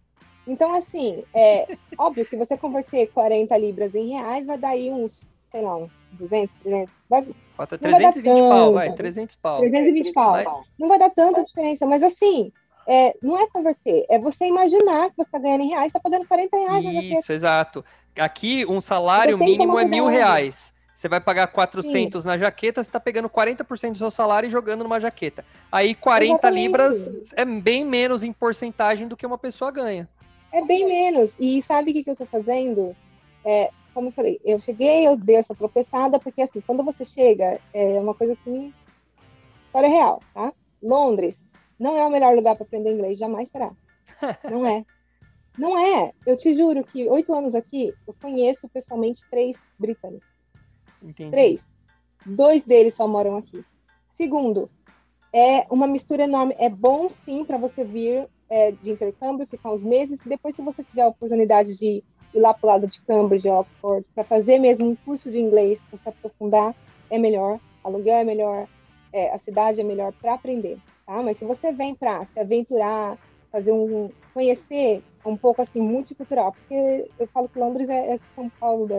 Então, 0.46 0.72
assim, 0.74 1.24
é 1.34 1.76
óbvio, 1.98 2.24
se 2.24 2.36
você 2.36 2.56
converter 2.56 3.08
40 3.08 3.56
libras 3.58 3.94
em 3.94 4.10
reais, 4.10 4.46
vai 4.46 4.56
dar 4.56 4.70
aí 4.70 4.90
uns, 4.90 5.28
sei 5.50 5.62
lá, 5.62 5.76
uns 5.76 5.92
200, 6.12 6.50
300, 6.62 6.94
vai, 7.08 7.26
Bota 7.56 7.78
Não 7.80 7.90
vai 7.90 8.02
dar 8.02 8.12
320 8.12 8.48
pau, 8.48 8.72
vai, 8.72 8.86
tanto. 8.86 8.96
300 8.96 9.36
pau. 9.36 9.60
320 9.60 10.12
pau. 10.12 10.30
Vai- 10.32 10.46
Não 10.78 10.88
vai 10.88 10.98
dar 10.98 11.10
tanta 11.10 11.42
diferença, 11.42 11.86
mas 11.86 12.02
assim, 12.02 12.52
é, 12.86 13.14
não 13.22 13.38
é 13.38 13.46
converter, 13.48 14.06
é 14.08 14.18
você 14.18 14.46
imaginar 14.46 15.10
que 15.10 15.16
você 15.16 15.22
está 15.22 15.38
ganhando 15.38 15.64
em 15.64 15.68
reais, 15.68 15.86
está 15.88 16.00
pagando 16.00 16.26
40 16.26 16.56
reais. 16.56 16.84
Isso, 16.84 17.32
exato. 17.32 17.84
Aqui, 18.18 18.64
um 18.66 18.80
salário 18.80 19.36
mínimo 19.38 19.78
é 19.78 19.84
mil 19.84 20.06
reais. 20.06 20.72
Você 20.94 21.08
vai 21.08 21.20
pagar 21.20 21.46
400 21.46 22.24
na 22.24 22.36
jaqueta, 22.36 22.82
você 22.82 22.90
tá 22.90 22.98
pegando 22.98 23.28
40% 23.28 23.92
do 23.92 23.98
seu 23.98 24.10
salário 24.10 24.48
e 24.48 24.50
jogando 24.50 24.82
numa 24.82 24.98
jaqueta. 24.98 25.44
Aí 25.70 25.94
40 25.94 26.32
Exatamente. 26.32 26.60
libras 26.60 27.32
é 27.36 27.44
bem 27.44 27.84
menos 27.84 28.24
em 28.24 28.32
porcentagem 28.32 29.06
do 29.06 29.16
que 29.16 29.24
uma 29.24 29.38
pessoa 29.38 29.70
ganha. 29.70 30.08
É 30.52 30.60
bem 30.64 30.86
menos. 30.86 31.32
E 31.38 31.62
sabe 31.62 31.90
o 31.90 31.94
que, 31.94 32.02
que 32.02 32.10
eu 32.10 32.16
tô 32.16 32.26
fazendo? 32.26 32.96
É, 33.44 33.70
como 33.98 34.10
eu 34.10 34.12
falei, 34.12 34.40
eu 34.44 34.56
cheguei, 34.60 35.08
eu 35.08 35.16
dei 35.16 35.34
essa 35.34 35.56
tropeçada, 35.56 36.20
porque 36.20 36.40
assim, 36.40 36.60
quando 36.60 36.84
você 36.84 37.04
chega, 37.04 37.60
é 37.74 37.98
uma 37.98 38.14
coisa 38.14 38.34
assim, 38.34 38.72
história 39.66 39.88
real, 39.88 40.20
tá? 40.32 40.52
Londres 40.80 41.44
não 41.76 41.96
é 41.96 42.06
o 42.06 42.10
melhor 42.10 42.32
lugar 42.36 42.54
para 42.54 42.64
aprender 42.64 42.92
inglês, 42.92 43.18
jamais 43.18 43.48
será. 43.48 43.72
Não 44.48 44.64
é. 44.64 44.84
Não 45.58 45.76
é. 45.76 46.12
Eu 46.24 46.36
te 46.36 46.54
juro 46.54 46.84
que 46.84 47.08
oito 47.08 47.34
anos 47.34 47.56
aqui, 47.56 47.92
eu 48.06 48.14
conheço 48.22 48.68
pessoalmente 48.68 49.20
três 49.28 49.56
britânicos. 49.76 50.28
Entendi. 51.02 51.32
Três. 51.32 51.68
Dois 52.24 52.62
deles 52.62 52.94
só 52.94 53.08
moram 53.08 53.36
aqui. 53.36 53.64
Segundo, 54.12 54.70
é 55.32 55.66
uma 55.70 55.88
mistura 55.88 56.22
enorme. 56.22 56.54
É 56.56 56.68
bom 56.68 57.08
sim 57.08 57.44
para 57.44 57.58
você 57.58 57.82
vir 57.82 58.28
é, 58.48 58.70
de 58.70 58.90
intercâmbio, 58.90 59.46
ficar 59.46 59.72
uns 59.72 59.82
meses. 59.82 60.20
e 60.24 60.28
Depois, 60.28 60.54
se 60.54 60.62
você 60.62 60.84
tiver 60.84 61.02
a 61.02 61.08
oportunidade 61.08 61.76
de 61.76 62.04
ir 62.34 62.40
lá 62.40 62.52
para 62.54 62.66
o 62.66 62.70
lado 62.70 62.86
de 62.86 63.00
Cambridge, 63.02 63.48
Oxford, 63.48 64.04
para 64.14 64.24
fazer 64.24 64.58
mesmo 64.58 64.88
um 64.88 64.96
curso 64.96 65.30
de 65.30 65.38
inglês, 65.38 65.80
para 65.90 65.98
se 65.98 66.08
aprofundar, 66.08 66.74
é 67.10 67.18
melhor. 67.18 67.58
Aluguel 67.82 68.16
é 68.16 68.24
melhor, 68.24 68.66
é, 69.12 69.32
a 69.32 69.38
cidade 69.38 69.80
é 69.80 69.84
melhor 69.84 70.12
para 70.20 70.34
aprender. 70.34 70.78
Tá? 71.06 71.22
Mas 71.22 71.36
se 71.36 71.44
você 71.44 71.72
vem 71.72 71.94
para 71.94 72.26
se 72.26 72.38
aventurar, 72.38 73.16
fazer 73.50 73.72
um 73.72 74.10
conhecer 74.34 75.02
um 75.24 75.36
pouco 75.36 75.60
assim 75.60 75.80
multicultural, 75.80 76.52
porque 76.52 77.10
eu 77.18 77.26
falo 77.28 77.48
que 77.48 77.58
Londres 77.58 77.88
é, 77.88 78.14
é 78.14 78.18
São 78.34 78.48
Paulo 78.48 78.86
da, 78.86 78.96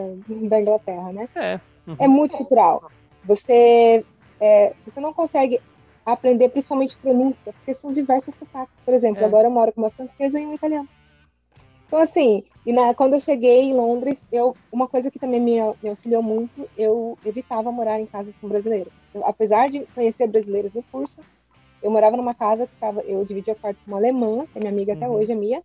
da 0.47 0.59
Inglaterra, 0.59 1.13
né? 1.13 1.29
É. 1.35 1.59
uhum. 1.87 1.95
é 1.99 2.07
multicultural. 2.07 2.91
Você, 3.25 4.03
é, 4.39 4.73
você 4.85 4.99
não 4.99 5.13
consegue 5.13 5.59
aprender 6.05 6.49
principalmente 6.49 6.95
pronúncia, 6.97 7.53
porque 7.53 7.73
são 7.73 7.91
diversos 7.91 8.33
sotaques. 8.35 8.73
Por 8.83 8.93
exemplo, 8.93 9.23
É. 9.23 9.25
agora 9.25 9.47
eu 9.47 9.51
moro 9.51 9.71
com 9.71 9.81
uma 9.81 9.89
francesa 9.89 10.39
e 10.39 10.45
um 10.45 10.53
italiano. 10.53 10.87
Então, 11.89 11.99
assim, 11.99 12.43
e 12.67 12.71
na, 12.71 12.93
quando 12.93 13.13
eu 13.13 13.19
cheguei 13.19 13.61
em 13.61 13.73
Londres, 13.73 14.23
eu, 14.31 14.55
uma 14.71 14.87
coisa 14.87 15.09
que 15.09 15.17
também 15.17 15.41
me, 15.41 15.55
me 15.81 15.89
auxiliou 15.89 16.21
muito, 16.21 16.69
eu 16.77 17.17
evitava 17.25 17.71
morar 17.71 17.99
em 17.99 18.05
casas 18.05 18.31
com 18.39 18.47
brasileiros. 18.47 18.95
Eu, 19.11 19.25
apesar 19.25 19.69
de 19.69 19.83
conhecer 19.95 20.27
brasileiros 20.27 20.71
no 20.71 20.83
curso, 20.91 21.19
eu 21.81 21.89
morava 21.89 22.15
numa 22.15 22.35
casa 22.35 22.67
que 22.67 22.79
tava, 22.79 23.01
eu 23.01 23.25
dividia 23.25 23.53
o 23.53 23.59
quarto 23.59 23.79
com 23.83 23.91
uma 23.91 23.97
alemã, 23.97 24.45
que 24.45 24.59
é 24.59 24.59
minha 24.59 24.71
amiga 24.71 24.93
até 24.93 25.07
Uhum. 25.09 25.15
hoje, 25.15 25.31
é 25.31 25.35
minha, 25.35 25.63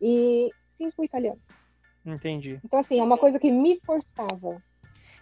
e 0.00 0.52
cinco 0.76 1.02
italianos. 1.02 1.44
Entendi. 2.06 2.60
Então, 2.64 2.78
assim, 2.78 3.00
é 3.00 3.02
uma 3.02 3.18
coisa 3.18 3.36
que 3.40 3.50
me 3.50 3.76
forçava. 3.84 4.62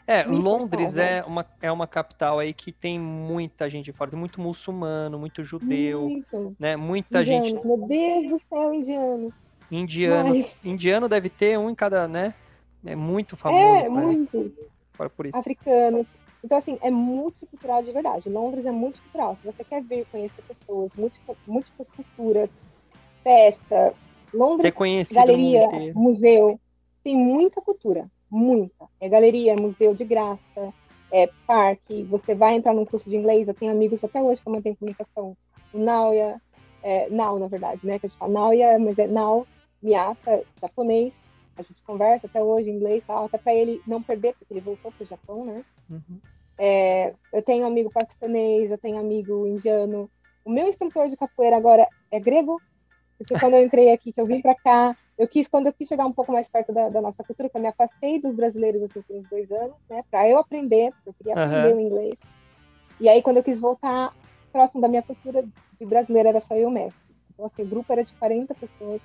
É, 0.07 0.27
Me 0.27 0.37
Londres 0.37 0.97
forçava. 0.97 1.03
é 1.03 1.25
uma, 1.25 1.47
é 1.63 1.73
uma 1.73 1.87
capital 1.87 2.39
aí 2.39 2.53
que 2.53 2.71
tem 2.71 2.99
muita 2.99 3.69
gente 3.71 3.87
de 3.87 3.93
fora, 3.93 4.11
tem 4.11 4.21
muito 4.21 4.43
muçulmano, 4.43 5.19
muito 5.19 5.43
judeu, 5.43 6.03
Muito. 6.03 6.57
né? 6.59 6.77
Muita 6.77 7.21
indianos. 7.21 7.49
gente 7.53 7.67
Meu 7.67 7.87
Deus 7.87 8.31
do 8.31 8.41
céu, 8.49 8.75
indianos. 8.75 9.48
Indiano. 9.71 10.31
Mas- 10.31 10.55
Indiano 10.65 11.09
deve 11.09 11.29
ter 11.29 11.59
um 11.59 11.69
em 11.71 11.75
cada, 11.75 12.07
né? 12.09 12.35
É 12.85 12.95
muito 12.95 13.37
famoso 13.37 13.63
É, 13.63 13.83
pra- 13.83 13.91
muitos. 13.91 14.53
por- 14.97 15.11
por 15.11 15.27
isso. 15.27 15.37
Africanos. 15.37 16.07
Então, 16.45 16.57
assim, 16.57 16.79
é 16.81 16.91
multicultural 16.91 17.83
de 17.83 17.91
verdade. 17.91 18.29
Londres 18.29 18.65
é 18.65 18.71
multicultural. 18.71 19.35
Se 19.35 19.45
você 19.45 19.65
quer 19.65 19.83
vir 19.83 20.07
conhecer 20.07 20.41
pessoas, 20.43 20.91
múltiplas, 20.97 21.37
culturas, 21.97 22.49
festa, 23.25 23.93
Londres, 24.33 24.73
galeria, 25.13 25.69
museu, 25.95 26.61
tem 27.03 27.17
muita 27.17 27.61
cultura. 27.61 28.09
Muita. 28.31 28.87
É 29.01 29.09
galeria, 29.09 29.53
é 29.53 29.57
museu 29.57 29.95
de 29.95 30.05
graça, 30.05 30.73
é 31.11 31.29
parque. 31.47 32.05
Você 32.05 32.35
vai 32.35 32.55
entrar 32.55 32.75
num 32.75 32.85
curso 32.85 33.09
de 33.09 33.17
inglês. 33.17 33.49
Eu 33.49 33.55
tenho 33.55 33.73
amigos 33.73 34.03
até 34.05 34.23
hoje 34.23 34.41
que 34.41 34.47
eu 34.49 34.53
mantenho 34.53 34.77
comunicação. 34.77 35.37
O 35.73 35.79
Nauya, 35.79 36.41
é, 36.83 37.09
Nau, 37.11 37.39
na 37.39 37.47
verdade, 37.49 37.81
né? 37.87 37.99
Que 37.99 38.07
a 38.07 38.09
gente 38.09 38.19
fala 38.19 38.33
Nauya, 38.33 38.79
mas 38.79 38.99
é 38.99 39.07
Nau, 39.07 39.47
Miyata, 39.83 40.45
japonês. 40.61 41.13
A 41.57 41.63
gente 41.63 41.83
conversa 41.85 42.27
até 42.27 42.43
hoje 42.43 42.71
em 42.71 42.75
inglês 42.75 43.03
e 43.03 43.07
tal, 43.07 43.25
até 43.25 43.39
para 43.39 43.55
ele 43.55 43.83
não 43.87 44.03
perder, 44.03 44.35
porque 44.39 44.55
ele 44.55 44.61
voltou 44.61 44.93
para 44.93 45.03
o 45.03 45.07
Japão, 45.07 45.45
né? 45.45 45.65
Uhum. 45.91 46.21
É, 46.59 47.15
eu 47.33 47.43
tenho 47.43 47.67
amigo 47.67 47.91
paquistanês, 47.91 48.71
eu 48.71 48.79
tenho 48.79 48.99
amigo 48.99 49.47
indiano. 49.47 50.11
O 50.45 50.51
meu 50.51 50.67
instrutor 50.67 51.09
de 51.09 51.17
capoeira 51.17 51.57
agora 51.57 51.89
é 52.11 52.21
grego, 52.21 52.61
porque 53.17 53.35
quando 53.39 53.55
eu 53.55 53.65
entrei 53.65 53.91
aqui, 53.93 54.13
que 54.13 54.21
eu 54.21 54.27
vim 54.27 54.41
para 54.41 54.55
cá, 54.55 54.97
eu 55.17 55.27
quis, 55.27 55.47
quando 55.49 55.67
eu 55.67 55.73
quis 55.73 55.89
chegar 55.89 56.07
um 56.07 56.13
pouco 56.13 56.33
mais 56.33 56.47
perto 56.47 56.73
da, 56.73 56.89
da 56.89 57.01
nossa 57.01 57.25
cultura, 57.25 57.49
que 57.49 57.57
eu 57.57 57.61
me 57.61 57.69
afastei 57.69 58.21
dos 58.21 58.33
brasileiros 58.33 58.83
assim, 58.83 59.03
por 59.03 59.17
uns 59.17 59.29
dois 59.29 59.51
anos, 59.51 59.77
né, 59.91 60.03
para 60.11 60.29
eu 60.29 60.39
aprender, 60.39 60.93
porque 60.93 61.09
eu 61.09 61.15
queria 61.15 61.33
aprender 61.35 61.73
Aham. 61.73 61.77
o 61.77 61.81
inglês. 61.81 62.19
E 63.01 63.09
aí, 63.09 63.23
quando 63.23 63.39
eu 63.39 63.45
quis 63.45 63.59
voltar 63.59 64.13
próximo 64.53 64.81
da 64.81 64.89
minha 64.89 65.03
cultura 65.03 65.43
de 65.43 65.87
brasileira, 65.87 66.31
era 66.31 66.41
só 66.41 66.55
eu 66.55 66.71
mestre. 66.71 66.99
Então, 67.33 67.47
assim, 67.47 67.63
o 67.63 67.67
grupo 67.67 67.93
era 67.93 68.03
de 68.03 68.13
40 68.19 68.55
pessoas. 68.55 69.01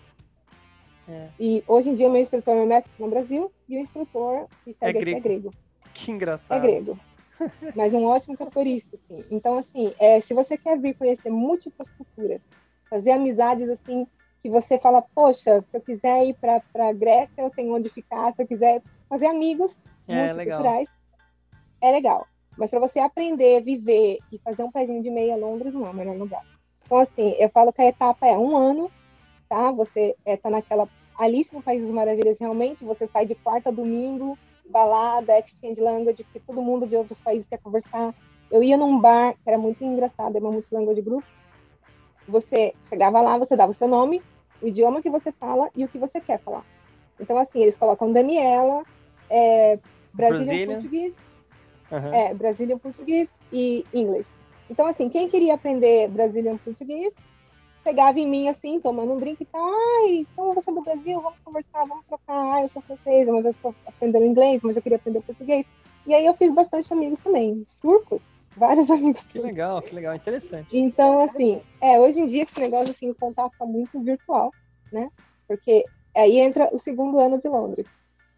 É. 1.08 1.30
E 1.40 1.64
hoje 1.68 1.90
em 1.90 1.96
dia, 1.96 2.08
o 2.08 2.12
meu 2.12 2.22
instrutor 2.22 2.54
é 2.54 2.58
meu 2.58 2.66
mestre 2.68 2.92
no 2.98 3.10
Brasil, 3.10 3.52
e 3.68 3.78
o 3.78 3.80
instrutor 3.80 4.48
que 4.64 4.74
segue 4.74 5.00
aqui 5.00 5.10
é 5.10 5.20
grego. 5.20 5.22
grego. 5.22 5.54
Que 5.94 6.12
É 6.12 6.14
engraçado. 6.14 6.62
grego. 6.62 7.00
Mas 7.76 7.94
um 7.94 8.06
ótimo 8.06 8.38
capoeirista, 8.38 8.96
assim. 8.96 9.26
Então, 9.32 9.58
assim, 9.58 9.94
é, 10.00 10.20
se 10.20 10.34
você 10.34 10.58
quer 10.58 10.80
vir 10.80 10.96
conhecer 10.96 11.30
múltiplas 11.30 11.90
culturas, 11.90 12.42
fazer 12.90 13.12
amizades, 13.12 13.70
assim, 13.70 14.08
que 14.42 14.50
você 14.50 14.78
fala, 14.78 15.02
poxa, 15.02 15.60
se 15.62 15.76
eu 15.76 15.82
quiser 15.82 16.26
ir 16.28 16.36
para 16.36 16.62
a 16.76 16.94
Grécia, 16.94 17.42
eu 17.42 17.50
tenho 17.50 17.74
onde 17.74 17.90
ficar. 17.90 18.32
Se 18.34 18.44
eu 18.44 18.48
quiser 18.48 18.82
fazer 19.10 19.28
amigos 19.28 19.78
É, 20.08 20.34
multiculturais, 20.34 20.90
é 21.82 21.92
legal. 21.92 22.28
Mas 22.58 22.70
para 22.70 22.80
você 22.80 23.00
aprender, 23.00 23.62
viver 23.62 24.20
e 24.32 24.38
fazer 24.40 24.64
um 24.64 24.72
pezinho 24.72 25.02
de 25.02 25.10
meia 25.10 25.36
Londres, 25.36 25.74
não 25.74 25.86
é 25.86 25.90
o 25.90 25.94
melhor 25.94 26.16
lugar. 26.16 26.44
Então, 26.86 26.98
assim, 26.98 27.30
eu 27.40 27.50
falo 27.50 27.74
que 27.74 27.82
a 27.82 27.88
etapa 27.88 28.28
é 28.28 28.38
um 28.38 28.56
ano, 28.56 28.92
tá? 29.54 29.72
Você 29.72 30.16
está 30.26 30.50
naquela 30.50 30.90
Alice 31.16 31.54
no 31.54 31.62
País 31.62 31.80
das 31.80 31.92
Maravilhas, 31.92 32.38
realmente, 32.40 32.84
você 32.84 33.08
sai 33.08 33.24
de 33.24 33.36
quarta 33.36 33.70
a 33.70 33.72
domingo, 33.72 34.36
balada, 34.68 35.38
exchange 35.38 35.80
language, 35.80 36.24
porque 36.24 36.40
todo 36.40 36.60
mundo 36.60 36.88
de 36.88 36.96
outros 36.96 37.20
países 37.20 37.48
quer 37.48 37.60
conversar. 37.60 38.16
Eu 38.50 38.64
ia 38.64 38.76
num 38.76 39.00
bar, 39.00 39.34
que 39.34 39.48
era 39.48 39.58
muito 39.60 39.84
engraçado, 39.84 40.36
era 40.36 40.44
uma 40.44 40.52
multilanguage 40.52 41.02
group. 41.02 41.24
Você 42.28 42.74
chegava 42.90 43.22
lá, 43.22 43.38
você 43.38 43.56
dava 43.56 43.72
o 43.72 43.76
seu 43.76 43.88
nome, 43.88 44.24
o 44.60 44.68
idioma 44.68 45.04
que 45.04 45.10
você 45.10 45.32
fala 45.32 45.70
e 45.76 45.86
o 45.86 45.88
que 45.88 46.00
você 46.00 46.20
quer 46.20 46.40
falar. 46.40 46.66
Então, 47.20 47.38
assim, 47.38 47.62
eles 47.62 47.76
colocam 47.76 48.12
Daniela, 48.12 48.84
é, 49.30 49.78
Brazilian 50.14 50.46
Brazilian. 50.46 50.74
português, 50.74 51.16
Aham. 51.92 52.14
é, 52.14 52.34
Brazilian 52.34 52.78
português 52.80 53.30
e 53.52 53.86
inglês. 53.94 54.28
Então, 54.68 54.88
assim, 54.88 55.10
quem 55.10 55.28
queria 55.28 55.54
aprender 55.54 56.10
Brazilian 56.10 56.58
português, 56.58 57.14
chegava 57.84 58.20
em 58.20 58.28
mim, 58.28 58.48
assim, 58.48 58.80
tomando 58.80 59.14
um 59.14 59.18
drink 59.18 59.42
e 59.42 59.46
tal, 59.46 59.62
ai, 59.66 60.16
então 60.20 60.54
você 60.54 60.70
é 60.70 60.74
do 60.74 60.82
Brasil, 60.84 61.22
vamos 61.22 61.40
conversar, 61.44 61.86
vamos 61.86 62.06
trocar, 62.06 62.54
ai, 62.54 62.64
eu 62.64 62.68
sou 62.68 62.82
francesa, 62.82 63.32
mas 63.32 63.46
eu 63.46 63.52
estou 63.52 63.76
aprendendo 63.86 64.26
inglês, 64.26 64.62
mas 64.64 64.76
eu 64.76 64.82
queria 64.82 64.98
aprender 64.98 65.22
português. 65.22 65.66
E 66.06 66.14
aí 66.14 66.26
eu 66.26 66.34
fiz 66.36 66.54
bastante 66.54 66.92
amigos 66.94 67.18
também, 67.20 67.66
turcos, 67.82 68.22
vários 68.56 68.90
amigos 68.92 69.22
Que 69.24 69.34
turcos. 69.34 69.52
legal, 69.52 69.82
que 69.82 69.96
legal, 69.96 70.16
interessante. 70.16 70.68
Então, 70.76 71.22
assim, 71.22 71.62
é, 71.82 72.00
hoje 72.00 72.20
em 72.20 72.26
dia 72.26 72.44
esse 72.44 72.60
negócio, 72.60 72.92
assim, 72.92 73.10
o 73.10 73.16
contato 73.16 73.54
tá 73.58 73.66
muito 73.66 74.00
virtual, 74.02 74.54
né? 74.92 75.10
Porque 75.48 75.86
aí 76.16 76.40
entra 76.40 76.70
o 76.74 76.78
segundo 76.78 77.20
ano 77.20 77.38
de 77.38 77.48
Londres 77.48 77.88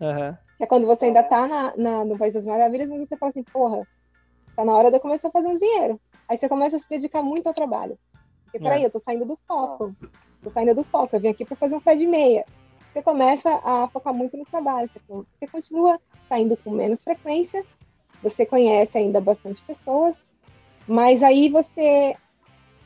Aham. 0.01 0.37
que 0.57 0.63
é 0.63 0.67
quando 0.67 0.87
você 0.87 1.05
ainda 1.05 1.23
tá 1.23 1.47
na, 1.47 1.75
na- 1.75 2.05
no 2.05 2.17
País 2.17 2.33
das 2.33 2.43
Maravilhas, 2.43 2.89
mas 2.89 2.99
você 3.07 3.17
fala 3.17 3.29
assim, 3.29 3.43
porra, 3.51 3.85
tá 4.55 4.63
na 4.65 4.75
hora 4.75 4.89
de 4.89 4.97
eu 4.97 5.01
começar 5.01 5.27
a 5.27 5.31
fazer 5.31 5.47
um 5.47 5.55
dinheiro. 5.55 5.99
Aí 6.29 6.37
você 6.37 6.47
começa 6.49 6.77
a 6.77 6.79
se 6.79 6.85
dedicar 6.89 7.21
muito 7.21 7.47
ao 7.47 7.53
trabalho. 7.53 7.97
Porque, 8.55 8.59
peraí, 8.63 8.83
É. 8.83 8.85
eu 8.85 8.91
tô 8.91 8.99
saindo 9.01 9.25
do 9.25 9.37
foco. 9.45 9.93
Tô 10.41 10.49
saindo 10.49 10.73
do 10.75 10.83
foco, 10.85 11.15
eu 11.15 11.19
vim 11.19 11.27
aqui 11.29 11.43
para 11.43 11.57
fazer 11.57 11.75
um 11.75 11.79
pé 11.81 11.95
de 11.95 12.07
meia. 12.07 12.45
Você 12.93 13.01
começa 13.01 13.49
a 13.63 13.89
focar 13.89 14.13
muito 14.13 14.37
no 14.37 14.45
trabalho. 14.45 14.89
Você, 15.09 15.47
continua 15.47 15.99
saindo 16.29 16.55
com 16.55 16.71
menos 16.71 17.03
frequência, 17.03 17.65
você 18.23 18.45
conhece 18.45 18.97
ainda 18.97 19.19
bastante 19.19 19.61
pessoas, 19.63 20.15
mas 20.87 21.21
aí 21.21 21.49
você 21.49 22.15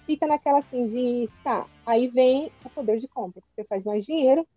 fica 0.08 0.26
naquela 0.26 0.60
assim 0.60 0.86
de, 0.86 1.30
tá, 1.44 1.68
aí 1.86 2.08
vem 2.08 2.52
o 2.66 2.70
poder 2.72 2.98
de 2.98 3.08
compra. 3.08 3.42
Você 3.54 3.64
faz 3.66 3.84
mais 3.84 4.04
dinheiro, 4.06 4.48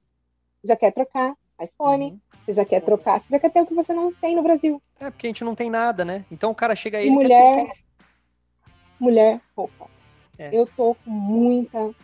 já 0.64 0.74
quer 0.76 0.92
trocar 0.92 1.34
iPhone, 1.60 2.12
Uhum. 2.12 2.20
você 2.46 2.54
já 2.54 2.64
quer 2.64 2.80
trocar, 2.80 3.20
você 3.20 3.28
já 3.28 3.38
quer 3.38 3.50
ter 3.50 3.60
o 3.60 3.66
que 3.66 3.74
você 3.74 3.92
não 3.92 4.12
tem 4.14 4.34
no 4.34 4.42
Brasil. 4.42 4.82
É 4.98 5.10
porque 5.10 5.26
a 5.26 5.30
gente 5.30 5.44
não 5.44 5.54
tem 5.54 5.68
nada, 5.68 6.04
né? 6.04 6.24
Então 6.30 6.50
o 6.50 6.54
cara 6.54 6.74
chega 6.74 6.96
aí, 6.96 7.04
E 7.04 7.08
ele 7.08 7.18
quer 7.18 7.24
mulher. 7.24 7.72
mulher 8.98 9.40
roupa. 9.54 9.90
É. 10.38 10.54
Eu 10.54 10.66
tô 10.66 10.94
com 10.94 11.10
muita. 11.10 11.94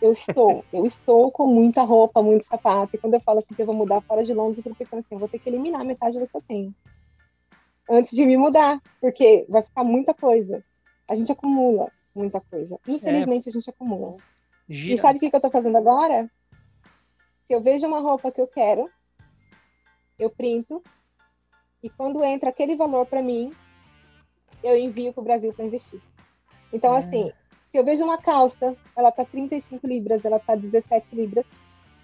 Eu 0.00 0.10
estou, 0.10 0.64
eu 0.72 0.84
estou 0.84 1.30
com 1.30 1.46
muita 1.46 1.82
roupa, 1.82 2.22
muito 2.22 2.46
sapato. 2.46 2.94
E 2.94 2.98
quando 2.98 3.14
eu 3.14 3.20
falo 3.20 3.40
assim 3.40 3.54
que 3.54 3.62
eu 3.62 3.66
vou 3.66 3.74
mudar 3.74 4.00
fora 4.02 4.24
de 4.24 4.32
Londres, 4.32 4.58
eu 4.58 4.62
fico 4.62 4.76
pensando 4.76 5.00
assim, 5.00 5.14
eu 5.14 5.18
vou 5.18 5.28
ter 5.28 5.38
que 5.38 5.48
eliminar 5.48 5.84
metade 5.84 6.18
do 6.18 6.26
que 6.26 6.36
eu 6.36 6.42
tenho. 6.42 6.74
Antes 7.90 8.10
de 8.10 8.24
me 8.24 8.36
mudar, 8.36 8.80
porque 9.00 9.44
vai 9.48 9.62
ficar 9.62 9.84
muita 9.84 10.14
coisa. 10.14 10.64
A 11.08 11.14
gente 11.14 11.30
acumula 11.30 11.90
muita 12.14 12.40
coisa. 12.40 12.78
Infelizmente, 12.88 13.46
é. 13.46 13.50
a 13.50 13.52
gente 13.52 13.68
acumula. 13.68 14.16
Gira. 14.68 14.94
E 14.94 14.98
sabe 14.98 15.18
o 15.18 15.20
que, 15.20 15.30
que 15.30 15.36
eu 15.36 15.40
tô 15.40 15.50
fazendo 15.50 15.76
agora? 15.76 16.30
Se 17.46 17.52
eu 17.52 17.60
vejo 17.60 17.86
uma 17.86 18.00
roupa 18.00 18.30
que 18.30 18.40
eu 18.40 18.46
quero, 18.46 18.88
eu 20.18 20.30
printo. 20.30 20.82
E 21.82 21.90
quando 21.90 22.24
entra 22.24 22.48
aquele 22.48 22.74
valor 22.74 23.04
para 23.04 23.22
mim, 23.22 23.52
eu 24.62 24.76
envio 24.76 25.12
para 25.12 25.20
o 25.20 25.24
Brasil 25.24 25.52
para 25.52 25.66
investir. 25.66 26.00
Então, 26.72 26.94
é. 26.94 26.98
assim, 26.98 27.32
se 27.74 27.78
eu 27.78 27.84
vejo 27.84 28.04
uma 28.04 28.18
calça, 28.18 28.76
ela 28.96 29.10
tá 29.10 29.24
35 29.24 29.84
libras, 29.84 30.24
ela 30.24 30.38
tá 30.38 30.54
17 30.54 31.12
libras, 31.12 31.44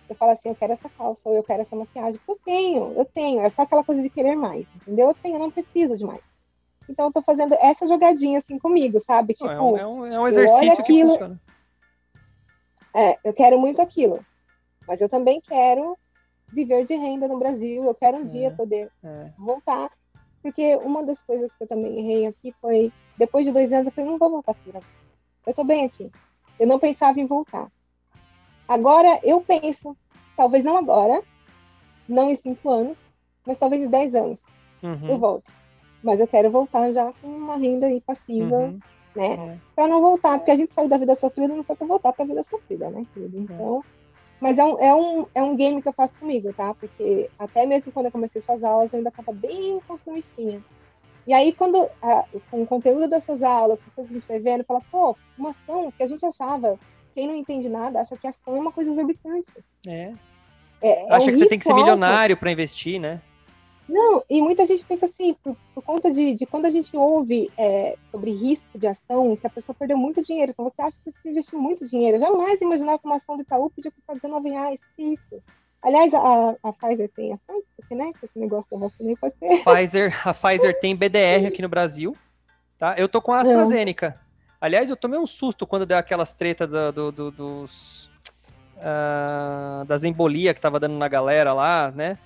eu 0.08 0.16
falo 0.16 0.32
assim, 0.32 0.48
eu 0.48 0.54
quero 0.56 0.72
essa 0.72 0.88
calça, 0.88 1.20
ou 1.22 1.36
eu 1.36 1.44
quero 1.44 1.62
essa 1.62 1.76
maquiagem. 1.76 2.18
Eu 2.26 2.36
tenho, 2.44 2.92
eu 2.96 3.04
tenho. 3.04 3.40
É 3.40 3.48
só 3.50 3.62
aquela 3.62 3.84
coisa 3.84 4.02
de 4.02 4.10
querer 4.10 4.34
mais, 4.34 4.66
entendeu? 4.74 5.06
Eu 5.06 5.14
tenho, 5.14 5.36
eu 5.36 5.38
não 5.38 5.48
preciso 5.48 5.96
de 5.96 6.04
mais. 6.04 6.24
Então, 6.88 7.06
eu 7.06 7.12
tô 7.12 7.22
fazendo 7.22 7.54
essa 7.60 7.86
jogadinha 7.86 8.40
assim 8.40 8.58
comigo, 8.58 8.98
sabe? 8.98 9.32
Tipo, 9.32 9.48
é, 9.48 9.60
um, 9.60 9.76
é, 9.76 9.86
um, 9.86 10.06
é 10.06 10.18
um 10.18 10.26
exercício 10.26 10.82
que 10.82 11.04
funciona. 11.04 11.40
É, 12.92 13.16
eu 13.22 13.32
quero 13.32 13.56
muito 13.56 13.80
aquilo. 13.80 14.18
Mas 14.88 15.00
eu 15.00 15.08
também 15.08 15.40
quero 15.40 15.96
viver 16.48 16.84
de 16.84 16.96
renda 16.96 17.28
no 17.28 17.38
Brasil. 17.38 17.84
Eu 17.84 17.94
quero 17.94 18.16
um 18.16 18.22
é, 18.22 18.24
dia 18.24 18.50
poder 18.50 18.90
é. 19.04 19.30
voltar. 19.38 19.88
Porque 20.42 20.74
uma 20.78 21.04
das 21.04 21.20
coisas 21.20 21.52
que 21.52 21.62
eu 21.62 21.68
também 21.68 21.96
errei 21.96 22.26
aqui 22.26 22.52
foi, 22.60 22.92
depois 23.16 23.44
de 23.44 23.52
dois 23.52 23.72
anos, 23.72 23.86
eu 23.86 23.92
falei, 23.92 24.10
não 24.10 24.18
vou 24.18 24.30
voltar 24.30 24.54
para 24.54 24.80
Eu 25.46 25.54
tô 25.54 25.64
bem 25.64 25.84
aqui. 25.84 26.10
Eu 26.58 26.66
não 26.66 26.78
pensava 26.78 27.18
em 27.20 27.24
voltar. 27.24 27.70
Agora, 28.68 29.18
eu 29.22 29.40
penso, 29.40 29.96
talvez 30.36 30.62
não 30.62 30.76
agora, 30.76 31.22
não 32.08 32.30
em 32.30 32.36
cinco 32.36 32.70
anos, 32.70 32.98
mas 33.46 33.56
talvez 33.56 33.82
em 33.82 33.88
dez 33.88 34.14
anos, 34.14 34.40
uhum. 34.82 35.08
eu 35.08 35.18
volto. 35.18 35.50
Mas 36.02 36.20
eu 36.20 36.26
quero 36.26 36.50
voltar 36.50 36.90
já 36.92 37.12
com 37.20 37.26
uma 37.26 37.56
renda 37.56 37.86
aí 37.86 38.00
passiva, 38.00 38.56
uhum. 38.56 38.78
né? 39.14 39.32
É. 39.32 39.58
Para 39.74 39.88
não 39.88 40.00
voltar, 40.00 40.38
porque 40.38 40.50
a 40.50 40.56
gente 40.56 40.72
saiu 40.72 40.88
da 40.88 40.96
vida 40.96 41.14
sofrida, 41.16 41.54
não 41.54 41.64
foi 41.64 41.76
para 41.76 41.86
voltar 41.86 42.12
para 42.12 42.24
a 42.24 42.28
vida 42.28 42.42
sofrida, 42.42 42.90
né, 42.90 43.04
querido? 43.12 43.38
É. 43.38 43.40
Então, 43.40 43.84
mas 44.40 44.58
é 44.58 44.64
um, 44.64 44.78
é, 44.78 44.94
um, 44.94 45.26
é 45.34 45.42
um 45.42 45.54
game 45.54 45.82
que 45.82 45.88
eu 45.88 45.92
faço 45.92 46.14
comigo, 46.14 46.52
tá? 46.52 46.72
Porque 46.74 47.28
até 47.38 47.66
mesmo 47.66 47.92
quando 47.92 48.06
eu 48.06 48.12
comecei 48.12 48.40
suas 48.40 48.64
aulas, 48.64 48.92
eu 48.92 48.96
ainda 48.96 49.10
estava 49.10 49.32
bem 49.32 49.78
consumistinha. 49.86 50.64
E 51.30 51.32
aí, 51.32 51.52
quando 51.52 51.88
a, 52.02 52.24
com 52.50 52.62
o 52.62 52.66
conteúdo 52.66 53.06
dessas 53.08 53.40
aulas, 53.40 53.78
as 53.86 53.94
coisas 53.94 54.10
que 54.10 54.16
a 54.16 54.18
gente 54.18 54.26
vai 54.26 54.40
vendo, 54.40 54.64
fala, 54.64 54.80
pô, 54.90 55.16
uma 55.38 55.50
ação 55.50 55.92
que 55.96 56.02
a 56.02 56.06
gente 56.08 56.26
achava, 56.26 56.76
quem 57.14 57.28
não 57.28 57.36
entende 57.36 57.68
nada, 57.68 58.00
acha 58.00 58.16
que 58.16 58.26
ação 58.26 58.56
é 58.56 58.58
uma 58.58 58.72
coisa 58.72 58.90
exorbitante. 58.90 59.46
É. 59.86 60.12
é, 60.82 61.06
é 61.06 61.14
acha 61.14 61.26
um 61.26 61.32
que 61.32 61.36
você 61.36 61.46
tem 61.46 61.60
que 61.60 61.64
ser 61.64 61.72
milionário 61.72 62.36
para 62.36 62.50
investir, 62.50 62.98
né? 62.98 63.20
Não, 63.88 64.24
e 64.28 64.42
muita 64.42 64.64
gente 64.64 64.84
pensa 64.84 65.06
assim, 65.06 65.36
por, 65.40 65.56
por 65.72 65.84
conta 65.84 66.10
de, 66.10 66.34
de, 66.34 66.46
quando 66.46 66.64
a 66.64 66.70
gente 66.70 66.96
ouve 66.96 67.48
é, 67.56 67.96
sobre 68.10 68.32
risco 68.32 68.76
de 68.76 68.88
ação, 68.88 69.36
que 69.36 69.46
a 69.46 69.50
pessoa 69.50 69.76
perdeu 69.78 69.96
muito 69.96 70.20
dinheiro, 70.22 70.50
então 70.50 70.64
você 70.64 70.82
acha 70.82 70.96
que 70.96 71.12
você 71.12 71.30
investiu 71.30 71.60
muito 71.60 71.88
dinheiro. 71.88 72.16
Eu 72.16 72.22
jamais 72.22 72.60
imaginar 72.60 72.98
que 72.98 73.06
uma 73.06 73.16
ação 73.16 73.36
do 73.36 73.42
Itaú 73.42 73.70
podia 73.70 73.92
custar 73.92 74.16
19 74.16 74.48
reais, 74.48 74.80
que 74.96 75.02
isso. 75.12 75.40
Aliás, 75.82 76.12
a, 76.12 76.56
a 76.62 76.72
Pfizer 76.72 77.10
tem 77.14 77.32
ações, 77.32 77.64
porque, 77.76 77.94
né, 77.94 78.12
esse 78.22 78.38
negócio 78.38 78.68
da 78.70 78.76
vacina 78.76 79.10
aí 79.10 79.16
pode 79.16 79.34
ser. 79.38 79.64
Pfizer, 79.64 80.28
a 80.28 80.34
Pfizer 80.34 80.78
tem 80.78 80.94
BDR 80.94 81.46
aqui 81.46 81.62
no 81.62 81.68
Brasil, 81.68 82.16
tá? 82.78 82.94
Eu 82.98 83.08
tô 83.08 83.22
com 83.22 83.32
a 83.32 83.40
AstraZeneca. 83.40 84.10
Não. 84.10 84.30
Aliás, 84.60 84.90
eu 84.90 84.96
tomei 84.96 85.18
um 85.18 85.26
susto 85.26 85.66
quando 85.66 85.86
deu 85.86 85.96
aquelas 85.96 86.32
tretas 86.32 86.68
do, 86.68 86.92
do, 86.92 87.12
do, 87.12 87.30
dos... 87.30 88.10
Uh, 88.76 89.84
das 89.86 90.04
embolias 90.04 90.54
que 90.54 90.60
tava 90.60 90.80
dando 90.80 90.96
na 90.96 91.06
galera 91.06 91.52
lá, 91.52 91.90
né? 91.90 92.18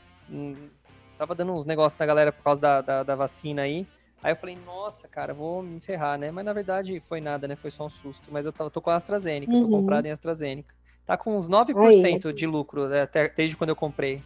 tava 1.19 1.35
dando 1.35 1.53
uns 1.53 1.65
negócios 1.65 1.99
na 1.99 2.07
galera 2.07 2.33
por 2.33 2.43
causa 2.43 2.61
da, 2.61 2.81
da, 2.81 3.03
da, 3.03 3.15
vacina 3.15 3.63
aí. 3.63 3.87
Aí 4.23 4.33
eu 4.33 4.37
falei, 4.37 4.57
nossa, 4.65 5.07
cara, 5.07 5.35
vou 5.35 5.63
me 5.63 5.81
ferrar, 5.81 6.19
né? 6.19 6.31
Mas 6.31 6.45
na 6.45 6.53
verdade 6.53 7.03
foi 7.09 7.21
nada, 7.21 7.47
né? 7.47 7.57
Foi 7.57 7.71
só 7.71 7.87
um 7.87 7.91
susto. 7.91 8.29
Mas 8.31 8.47
eu 8.47 8.53
tô, 8.53 8.71
tô 8.71 8.81
com 8.81 8.91
a 8.91 8.97
AstraZeneca, 8.97 9.53
uhum. 9.53 9.63
tô 9.63 9.69
comprado 9.69 10.07
em 10.07 10.11
AstraZeneca. 10.11 10.75
Tá 11.07 11.17
com 11.17 11.37
uns 11.37 11.49
9% 11.49 12.27
aí. 12.27 12.33
de 12.33 12.47
lucro 12.47 12.89
né, 12.89 13.03
até, 13.03 13.29
desde 13.29 13.57
quando 13.57 13.71
eu 13.71 13.77
comprei. 13.77 14.23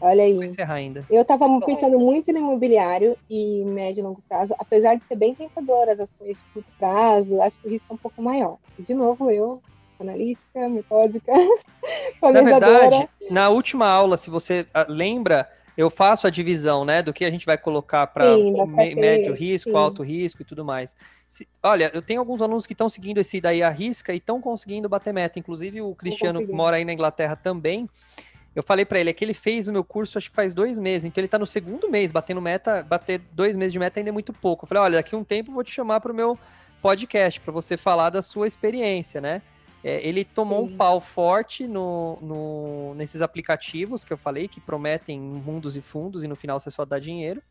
Olha 0.00 0.24
aí. 0.24 0.34
Vou 0.34 0.44
encerrar 0.44 0.74
ainda. 0.74 1.04
Eu 1.10 1.24
tava 1.24 1.46
pensando 1.60 1.98
muito 1.98 2.32
no 2.32 2.38
imobiliário 2.38 3.16
e 3.28 3.64
médio 3.64 4.00
e 4.00 4.02
longo 4.02 4.22
prazo, 4.28 4.54
apesar 4.58 4.94
de 4.94 5.02
ser 5.02 5.16
bem 5.16 5.34
tentador 5.34 5.88
as 5.88 6.00
ações 6.00 6.36
de 6.36 6.42
curto 6.52 6.68
prazo, 6.78 7.40
acho 7.42 7.56
que 7.58 7.66
o 7.66 7.70
risco 7.70 7.86
é 7.90 7.94
um 7.94 7.98
pouco 7.98 8.22
maior. 8.22 8.56
De 8.78 8.94
novo, 8.94 9.30
eu 9.30 9.60
analítica, 10.00 10.68
metódica, 10.68 11.32
Na 12.20 12.42
verdade, 12.42 13.08
na 13.30 13.48
última 13.48 13.86
aula, 13.86 14.16
se 14.16 14.30
você 14.30 14.66
ah, 14.74 14.86
lembra, 14.88 15.48
eu 15.76 15.90
faço 15.90 16.26
a 16.26 16.30
divisão, 16.30 16.84
né, 16.84 17.02
do 17.02 17.12
que 17.12 17.24
a 17.24 17.30
gente 17.30 17.44
vai 17.44 17.58
colocar 17.58 18.06
para 18.06 18.36
médio 18.96 19.34
risco, 19.34 19.70
sim. 19.70 19.76
alto 19.76 20.02
risco 20.02 20.42
e 20.42 20.44
tudo 20.44 20.64
mais. 20.64 20.96
Se, 21.26 21.48
olha, 21.62 21.90
eu 21.92 22.00
tenho 22.00 22.20
alguns 22.20 22.40
alunos 22.40 22.66
que 22.66 22.72
estão 22.72 22.88
seguindo 22.88 23.18
esse 23.18 23.40
daí 23.40 23.62
a 23.62 23.70
risca 23.70 24.12
e 24.12 24.18
estão 24.18 24.40
conseguindo 24.40 24.88
bater 24.88 25.12
meta. 25.12 25.38
Inclusive 25.38 25.82
o 25.82 25.94
Cristiano 25.94 26.46
que 26.46 26.52
mora 26.52 26.76
aí 26.76 26.84
na 26.84 26.92
Inglaterra 26.92 27.34
também. 27.34 27.88
Eu 28.54 28.62
falei 28.62 28.84
para 28.84 29.00
ele 29.00 29.10
é 29.10 29.12
que 29.12 29.24
ele 29.24 29.34
fez 29.34 29.66
o 29.66 29.72
meu 29.72 29.82
curso 29.82 30.16
acho 30.16 30.30
que 30.30 30.36
faz 30.36 30.54
dois 30.54 30.78
meses, 30.78 31.04
então 31.04 31.20
ele 31.20 31.26
está 31.26 31.38
no 31.38 31.46
segundo 31.46 31.90
mês 31.90 32.12
batendo 32.12 32.40
meta, 32.40 32.84
bater 32.84 33.20
dois 33.32 33.56
meses 33.56 33.72
de 33.72 33.80
meta 33.80 33.98
ainda 33.98 34.10
é 34.10 34.12
muito 34.12 34.32
pouco. 34.32 34.64
Eu 34.64 34.68
falei, 34.68 34.82
olha, 34.84 34.98
daqui 34.98 35.16
um 35.16 35.24
tempo 35.24 35.50
eu 35.50 35.54
vou 35.54 35.64
te 35.64 35.72
chamar 35.72 36.00
para 36.00 36.12
o 36.12 36.14
meu 36.14 36.38
podcast 36.80 37.40
para 37.40 37.52
você 37.52 37.76
falar 37.76 38.10
da 38.10 38.22
sua 38.22 38.46
experiência, 38.46 39.20
né? 39.20 39.42
É, 39.84 40.00
ele 40.06 40.24
tomou 40.24 40.66
Sim. 40.66 40.72
um 40.72 40.76
pau 40.78 40.98
forte 40.98 41.68
no, 41.68 42.18
no, 42.22 42.94
nesses 42.94 43.20
aplicativos 43.20 44.02
que 44.02 44.14
eu 44.14 44.16
falei, 44.16 44.48
que 44.48 44.58
prometem 44.58 45.20
mundos 45.20 45.76
e 45.76 45.82
fundos 45.82 46.24
e 46.24 46.26
no 46.26 46.34
final 46.34 46.58
você 46.58 46.70
só 46.70 46.86
dá 46.86 46.98
dinheiro. 46.98 47.42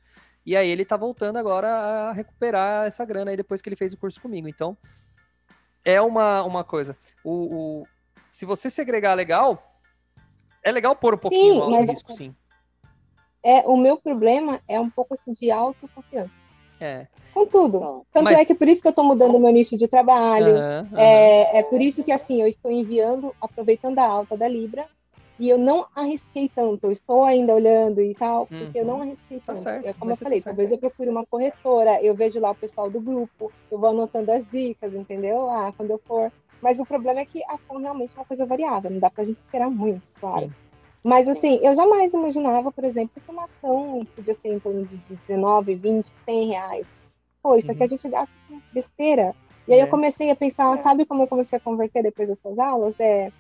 E 0.44 0.58
aí 0.58 0.68
ele 0.68 0.84
tá 0.84 0.98
voltando 0.98 1.38
agora 1.38 1.70
a 1.70 2.12
recuperar 2.12 2.88
essa 2.88 3.06
grana 3.06 3.30
aí 3.30 3.38
depois 3.38 3.62
que 3.62 3.70
ele 3.70 3.76
fez 3.76 3.94
o 3.94 3.98
curso 3.98 4.20
comigo. 4.20 4.48
Então, 4.48 4.76
é 5.86 6.02
uma, 6.02 6.44
uma 6.44 6.64
coisa. 6.64 6.98
O, 7.24 7.84
o 7.84 7.88
se 8.32 8.46
você 8.46 8.68
segregar 8.68 9.14
legal, 9.14 9.80
é 10.64 10.72
legal 10.72 10.96
pôr 10.96 11.14
um 11.14 11.20
pouquinho 11.20 11.54
sim, 11.54 11.60
o 11.60 11.86
risco, 11.86 12.14
sim. 12.14 12.36
É, 13.44 13.60
o 13.60 13.78
meu 13.78 13.96
problema 13.96 14.60
é 14.68 14.80
um 14.80 14.90
pouco 14.90 15.14
assim, 15.14 15.32
de 15.34 15.52
autoconfiança. 15.52 16.34
É. 16.84 17.08
Com 17.34 17.48
tudo. 17.48 18.06
Tanto 18.12 18.26
Mas... 18.26 18.40
é 18.40 18.46
que 18.46 18.56
por 18.56 18.68
isso 18.68 18.82
que 18.82 18.88
eu 18.88 18.92
estou 18.92 19.04
mudando 19.04 19.36
o 19.36 19.40
meu 19.40 19.52
nicho 19.52 19.76
de 19.78 19.88
trabalho. 19.88 20.54
Uhum, 20.54 20.80
uhum. 20.92 20.98
É, 20.98 21.60
é 21.60 21.64
por 21.64 21.82
isso 21.82 22.04
que 22.04 22.12
assim, 22.12 22.42
eu 22.42 22.48
estou 22.48 22.72
enviando, 22.72 23.34
aproveitando 23.42 23.98
a 24.00 24.06
alta 24.06 24.38
da 24.38 24.48
Libra, 24.48 24.86
e 25.40 25.50
eu 25.50 25.58
não 25.58 25.88
arrisquei 25.96 26.50
tanto. 26.54 26.86
Eu 26.86 26.92
estou 26.92 27.24
ainda 27.24 27.54
olhando 27.56 28.02
e 28.02 28.14
tal, 28.14 28.46
porque 28.46 28.64
uhum. 28.64 28.72
eu 28.76 28.86
não 28.86 28.96
uhum. 28.96 29.02
arrisquei 29.02 29.40
tá 29.40 29.46
tanto. 29.48 29.56
Tá 29.58 29.62
certo, 29.64 29.86
é 29.88 29.94
como 29.94 30.12
eu 30.12 30.16
falei, 30.16 30.40
tá 30.40 30.46
talvez 30.46 30.72
eu 30.72 30.78
procure 30.78 31.10
uma 31.10 31.26
corretora, 31.26 32.02
eu 32.04 32.14
vejo 32.14 32.40
lá 32.40 32.52
o 32.52 32.56
pessoal 32.56 32.90
do 32.90 33.02
grupo, 33.02 33.52
eu 33.72 33.78
vou 33.80 33.90
anotando 33.90 34.32
as 34.32 34.46
dicas, 34.50 34.94
entendeu? 34.94 35.50
Ah, 35.50 35.74
quando 35.76 35.92
eu 35.92 36.02
for. 36.06 36.32
Mas 36.62 36.80
o 36.80 36.86
problema 36.86 37.20
é 37.20 37.26
que 37.26 37.44
a 37.46 37.54
ação 37.54 37.78
realmente 37.78 38.14
é 38.16 38.20
uma 38.20 38.26
coisa 38.26 38.46
variável, 38.46 38.92
não 38.92 39.00
dá 39.00 39.10
pra 39.10 39.24
gente 39.24 39.36
esperar 39.36 39.70
muito, 39.70 40.04
claro. 40.20 40.46
Sim. 40.46 40.54
Mas 41.04 41.28
assim, 41.28 41.60
eu 41.62 41.76
jamais 41.76 42.14
imaginava, 42.14 42.72
por 42.72 42.84
exemplo, 42.86 43.22
que 43.22 43.32
uma 43.32 43.44
ação 43.44 44.08
podia 44.16 44.34
ser 44.36 44.54
em 44.54 44.60
torno 44.60 44.86
de 44.86 44.96
19, 45.28 45.76
20, 45.76 46.10
100 46.24 46.48
reais. 46.48 46.88
Pô, 47.42 47.56
isso 47.56 47.68
uhum. 47.68 47.74
aqui 47.74 47.84
a 47.84 47.88
gente 47.88 48.08
gasta 48.08 48.34
com 48.48 48.62
besteira. 48.72 49.36
E 49.68 49.74
aí 49.74 49.80
é. 49.80 49.84
eu 49.84 49.88
comecei 49.88 50.32
a 50.32 50.36
pensar, 50.36 50.82
sabe 50.82 51.06
como 51.06 51.24
eu 51.24 51.28
comecei 51.28 51.58
a 51.58 51.62
converter 51.62 52.04
depois 52.04 52.30
dessas 52.30 52.58
aulas? 52.58 52.98
É, 53.00 53.32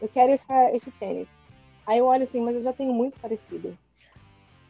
eu 0.00 0.08
quero 0.08 0.30
essa, 0.30 0.70
esse 0.72 0.90
tênis. 0.92 1.26
Aí 1.84 1.98
eu 1.98 2.06
olho 2.06 2.22
assim, 2.22 2.40
mas 2.40 2.54
eu 2.54 2.62
já 2.62 2.72
tenho 2.72 2.92
muito 2.92 3.18
parecido. 3.18 3.76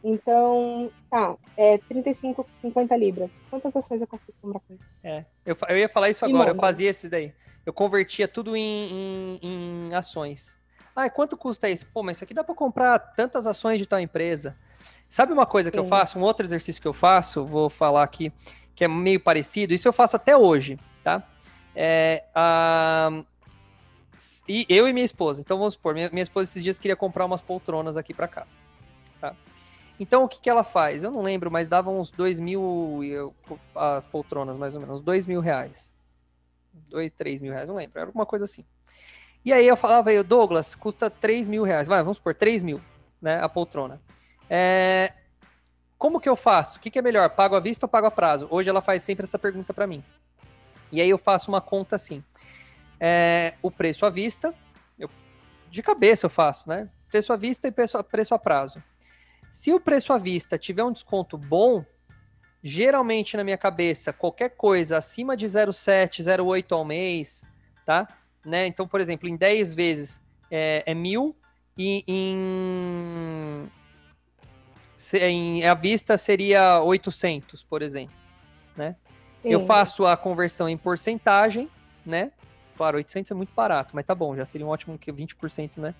Então, 0.03 0.91
tá, 1.09 1.35
é 1.55 1.77
35, 1.77 2.45
50 2.61 2.97
libras. 2.97 3.31
Quantas 3.49 3.75
ações 3.75 4.01
eu 4.01 4.07
consigo 4.07 4.33
comprar 4.41 4.59
com 4.59 4.73
isso? 4.73 4.83
É, 5.03 5.23
eu, 5.45 5.55
eu 5.69 5.77
ia 5.77 5.87
falar 5.87 6.09
isso 6.09 6.25
agora, 6.25 6.51
eu 6.51 6.55
fazia 6.55 6.89
esses 6.89 7.09
daí. 7.09 7.31
Eu 7.65 7.71
convertia 7.71 8.27
tudo 8.27 8.57
em, 8.57 9.39
em, 9.41 9.89
em 9.89 9.93
ações. 9.93 10.57
Ah, 10.95 11.09
quanto 11.09 11.35
custa 11.35 11.69
isso? 11.69 11.85
Pô, 11.87 12.03
mas 12.03 12.17
isso 12.17 12.23
aqui 12.23 12.33
dá 12.33 12.43
para 12.43 12.53
comprar 12.53 12.99
tantas 12.99 13.47
ações 13.47 13.79
de 13.79 13.85
tal 13.85 13.99
empresa. 13.99 14.55
Sabe 15.09 15.33
uma 15.33 15.45
coisa 15.45 15.71
que 15.71 15.77
Sim. 15.77 15.83
eu 15.83 15.87
faço? 15.87 16.19
Um 16.19 16.21
outro 16.21 16.45
exercício 16.45 16.81
que 16.81 16.87
eu 16.87 16.93
faço, 16.93 17.45
vou 17.45 17.69
falar 17.69 18.03
aqui, 18.03 18.31
que 18.75 18.83
é 18.83 18.87
meio 18.87 19.19
parecido. 19.19 19.73
Isso 19.73 19.87
eu 19.87 19.93
faço 19.93 20.15
até 20.15 20.35
hoje, 20.35 20.79
tá? 21.03 21.23
É, 21.75 22.23
a... 22.35 23.23
e 24.47 24.65
eu 24.69 24.87
e 24.87 24.93
minha 24.93 25.05
esposa. 25.05 25.41
Então 25.41 25.57
vamos 25.57 25.73
supor, 25.73 25.93
minha, 25.93 26.09
minha 26.09 26.23
esposa 26.23 26.49
esses 26.49 26.63
dias 26.63 26.77
queria 26.77 26.95
comprar 26.95 27.25
umas 27.25 27.41
poltronas 27.41 27.97
aqui 27.97 28.13
para 28.13 28.27
casa, 28.27 28.57
tá? 29.19 29.35
Então 29.99 30.23
o 30.23 30.27
que, 30.27 30.39
que 30.39 30.49
ela 30.49 30.63
faz? 30.63 31.03
Eu 31.03 31.11
não 31.11 31.21
lembro, 31.21 31.49
mas 31.49 31.69
dava 31.69 31.89
uns 31.89 32.11
dois 32.11 32.39
mil 32.39 33.03
eu, 33.03 33.33
as 33.75 34.05
poltronas 34.05 34.57
mais 34.57 34.75
ou 34.75 34.81
menos, 34.81 35.01
dois 35.01 35.25
mil 35.25 35.39
reais, 35.39 35.97
dois, 36.89 37.11
três 37.11 37.41
mil 37.41 37.53
reais, 37.53 37.67
não 37.67 37.75
lembro, 37.75 37.99
era 37.99 38.07
alguma 38.07 38.25
coisa 38.25 38.45
assim. 38.45 38.65
E 39.45 39.51
aí 39.51 39.67
eu 39.67 39.75
falava, 39.75 40.09
aí, 40.09 40.23
Douglas, 40.23 40.73
custa 40.73 41.09
3 41.09 41.47
mil 41.47 41.63
reais. 41.63 41.87
Vai, 41.87 42.01
vamos 42.01 42.19
por 42.19 42.33
3 42.33 42.63
mil, 42.63 42.81
né? 43.21 43.41
A 43.41 43.49
poltrona. 43.49 44.01
É, 44.49 45.13
como 45.97 46.19
que 46.19 46.29
eu 46.29 46.35
faço? 46.35 46.77
O 46.77 46.81
que, 46.81 46.89
que, 46.89 46.99
é 46.99 47.01
melhor? 47.01 47.29
Pago 47.29 47.55
à 47.55 47.59
vista 47.59 47.85
ou 47.85 47.89
pago 47.89 48.07
a 48.07 48.11
prazo? 48.11 48.47
Hoje 48.49 48.69
ela 48.69 48.81
faz 48.81 49.03
sempre 49.03 49.25
essa 49.25 49.39
pergunta 49.39 49.73
para 49.73 49.87
mim. 49.87 50.03
E 50.91 51.01
aí 51.01 51.09
eu 51.09 51.17
faço 51.17 51.51
uma 51.51 51.61
conta 51.61 51.95
assim. 51.95 52.23
É, 52.99 53.53
o 53.61 53.71
preço 53.71 54.05
à 54.05 54.09
vista, 54.09 54.53
eu, 54.97 55.09
de 55.69 55.81
cabeça 55.83 56.25
eu 56.25 56.29
faço, 56.29 56.69
né? 56.69 56.89
Preço 57.09 57.33
à 57.33 57.35
vista 57.35 57.67
e 57.67 57.71
preço, 57.71 58.01
preço 58.03 58.33
a 58.33 58.39
prazo. 58.39 58.81
Se 59.51 59.73
o 59.73 59.79
preço 59.79 60.13
à 60.13 60.17
vista 60.17 60.57
tiver 60.57 60.83
um 60.83 60.91
desconto 60.91 61.37
bom, 61.37 61.85
geralmente 62.63 63.35
na 63.35 63.43
minha 63.43 63.57
cabeça, 63.57 64.13
qualquer 64.13 64.49
coisa 64.49 64.97
acima 64.97 65.35
de 65.35 65.45
0,7, 65.45 66.23
0,8 66.23 66.71
ao 66.71 66.85
mês, 66.85 67.43
tá? 67.85 68.07
Né? 68.45 68.67
Então, 68.67 68.87
por 68.87 68.99
exemplo, 68.99 69.27
em 69.29 69.35
10 69.35 69.73
vezes 69.73 70.21
é, 70.51 70.83
é 70.85 70.93
mil 70.93 71.35
e 71.77 72.03
em, 72.07 73.69
em 75.21 75.65
à 75.65 75.73
vista 75.73 76.17
seria 76.17 76.81
800, 76.81 77.63
por 77.63 77.81
exemplo, 77.81 78.15
né? 78.75 78.95
Sim. 79.41 79.49
Eu 79.49 79.61
faço 79.61 80.05
a 80.05 80.15
conversão 80.15 80.69
em 80.69 80.77
porcentagem, 80.77 81.69
né? 82.05 82.31
Claro, 82.77 82.97
800 82.97 83.31
é 83.31 83.35
muito 83.35 83.53
barato, 83.53 83.95
mas 83.95 84.05
tá 84.05 84.15
bom, 84.15 84.35
já 84.35 84.45
seria 84.45 84.65
um 84.65 84.69
ótimo 84.69 84.97
que 84.97 85.11
20%, 85.11 85.77
né? 85.77 85.93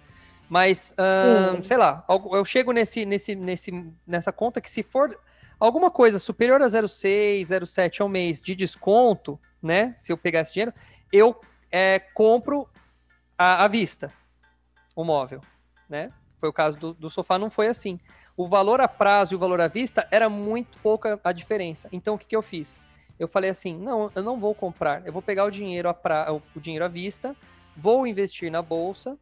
Mas, 0.49 0.93
hum, 0.99 1.63
sei 1.63 1.77
lá, 1.77 2.05
eu 2.09 2.45
chego 2.45 2.71
nesse, 2.71 3.05
nesse, 3.05 3.35
nesse, 3.35 3.71
nessa 4.05 4.31
conta 4.31 4.61
que 4.61 4.69
se 4.69 4.83
for 4.83 5.17
alguma 5.59 5.89
coisa 5.89 6.19
superior 6.19 6.61
a 6.61 6.67
0,6, 6.67 7.41
0,7 7.41 8.01
ao 8.01 8.09
mês 8.09 8.41
de 8.41 8.53
desconto, 8.53 9.39
né? 9.61 9.93
Se 9.97 10.11
eu 10.11 10.17
pegar 10.17 10.41
esse 10.41 10.53
dinheiro, 10.53 10.73
eu 11.11 11.39
é, 11.73 11.97
compro 11.97 12.69
à, 13.35 13.63
à 13.63 13.67
vista 13.67 14.13
o 14.95 15.03
móvel, 15.03 15.41
né? 15.89 16.11
Foi 16.39 16.47
o 16.47 16.53
caso 16.53 16.77
do, 16.77 16.93
do 16.93 17.09
sofá, 17.09 17.39
não 17.39 17.49
foi 17.49 17.65
assim. 17.65 17.99
O 18.37 18.47
valor 18.47 18.79
a 18.79 18.87
prazo 18.87 19.33
e 19.33 19.35
o 19.35 19.39
valor 19.39 19.59
à 19.59 19.67
vista 19.67 20.07
era 20.11 20.29
muito 20.29 20.77
pouca 20.79 21.19
a 21.23 21.31
diferença. 21.31 21.89
Então, 21.91 22.13
o 22.13 22.17
que, 22.17 22.27
que 22.27 22.35
eu 22.35 22.43
fiz? 22.43 22.79
Eu 23.17 23.27
falei 23.27 23.49
assim, 23.49 23.75
não, 23.75 24.11
eu 24.13 24.21
não 24.21 24.39
vou 24.39 24.53
comprar. 24.53 25.03
Eu 25.05 25.11
vou 25.11 25.21
pegar 25.21 25.45
o 25.45 25.51
dinheiro, 25.51 25.89
a 25.89 25.93
pra, 25.95 26.31
o 26.31 26.59
dinheiro 26.59 26.85
à 26.85 26.87
vista, 26.87 27.35
vou 27.75 28.05
investir 28.05 28.51
na 28.51 28.61
bolsa, 28.61 29.17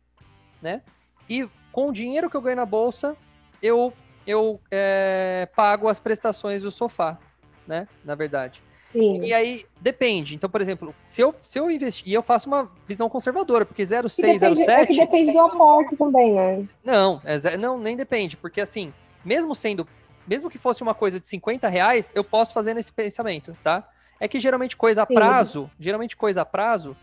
né? 0.61 0.81
E 1.29 1.47
com 1.71 1.87
o 1.87 1.93
dinheiro 1.93 2.29
que 2.29 2.35
eu 2.35 2.41
ganho 2.41 2.57
na 2.57 2.65
bolsa, 2.65 3.15
eu, 3.61 3.93
eu 4.27 4.59
é, 4.69 5.47
pago 5.55 5.87
as 5.87 5.99
prestações 5.99 6.63
do 6.63 6.71
sofá, 6.71 7.17
né? 7.65 7.87
Na 8.03 8.15
verdade. 8.15 8.61
Sim. 8.91 9.23
E 9.23 9.33
aí, 9.33 9.65
depende. 9.79 10.35
Então, 10.35 10.49
por 10.49 10.61
exemplo, 10.61 10.93
se 11.07 11.21
eu, 11.21 11.33
se 11.41 11.57
eu 11.59 11.71
investir, 11.71 12.07
e 12.07 12.13
eu 12.13 12.21
faço 12.21 12.47
uma 12.47 12.69
visão 12.87 13.09
conservadora, 13.09 13.65
porque 13.65 13.83
0,6, 13.83 14.39
0,7... 14.39 14.69
É 14.69 14.85
que 14.85 14.97
depende 14.97 15.31
do 15.31 15.39
aporte 15.39 15.95
também, 15.95 16.33
né? 16.33 16.67
Não, 16.83 17.21
é, 17.23 17.57
não, 17.57 17.77
nem 17.77 17.95
depende, 17.95 18.35
porque 18.35 18.59
assim, 18.59 18.93
mesmo 19.23 19.55
sendo, 19.55 19.87
mesmo 20.27 20.49
que 20.49 20.57
fosse 20.57 20.81
uma 20.81 20.93
coisa 20.93 21.19
de 21.19 21.27
50 21.27 21.67
reais, 21.69 22.11
eu 22.13 22.23
posso 22.23 22.53
fazer 22.53 22.73
nesse 22.73 22.91
pensamento, 22.91 23.55
tá? 23.63 23.87
É 24.19 24.27
que 24.27 24.39
geralmente 24.39 24.75
coisa 24.75 25.03
a 25.03 25.07
Sim. 25.07 25.15
prazo, 25.15 25.71
geralmente 25.79 26.17
coisa 26.17 26.41
a 26.41 26.45
prazo, 26.45 26.95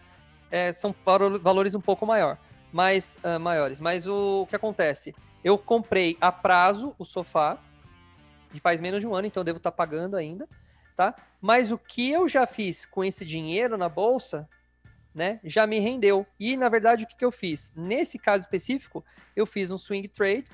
é, 0.51 0.71
são 0.73 0.95
valores 1.43 1.75
um 1.75 1.81
pouco 1.81 2.07
maior, 2.07 2.39
mais, 2.73 3.19
uh, 3.25 3.41
maiores. 3.41 3.81
Mas 3.81 4.07
o, 4.07 4.43
o 4.43 4.47
que 4.47 4.55
acontece? 4.55 5.15
Eu 5.43 5.57
comprei 5.57 6.17
a 6.21 6.31
prazo 6.31 6.95
o 6.99 7.05
sofá, 7.05 7.59
e 8.55 8.61
faz 8.61 8.81
menos 8.81 9.01
de 9.01 9.07
um 9.07 9.15
ano, 9.15 9.27
então 9.27 9.41
eu 9.41 9.45
devo 9.45 9.59
estar 9.59 9.71
tá 9.71 9.77
pagando 9.77 10.17
ainda 10.17 10.49
tá? 10.99 11.15
Mas 11.41 11.71
o 11.71 11.79
que 11.79 12.11
eu 12.11 12.29
já 12.29 12.45
fiz 12.45 12.85
com 12.85 13.05
esse 13.05 13.25
dinheiro 13.25 13.79
na 13.79 13.89
bolsa, 13.89 14.49
né, 15.15 15.39
já 15.45 15.65
me 15.65 15.79
rendeu. 15.79 16.27
E 16.41 16.57
na 16.57 16.69
verdade 16.69 17.05
o 17.05 17.07
que, 17.07 17.15
que 17.15 17.25
eu 17.25 17.31
fiz? 17.31 17.73
Nesse 17.77 18.19
caso 18.19 18.43
específico, 18.43 19.05
eu 19.37 19.47
fiz 19.47 19.71
um 19.71 19.79
swing 19.79 20.09
trade, 20.09 20.47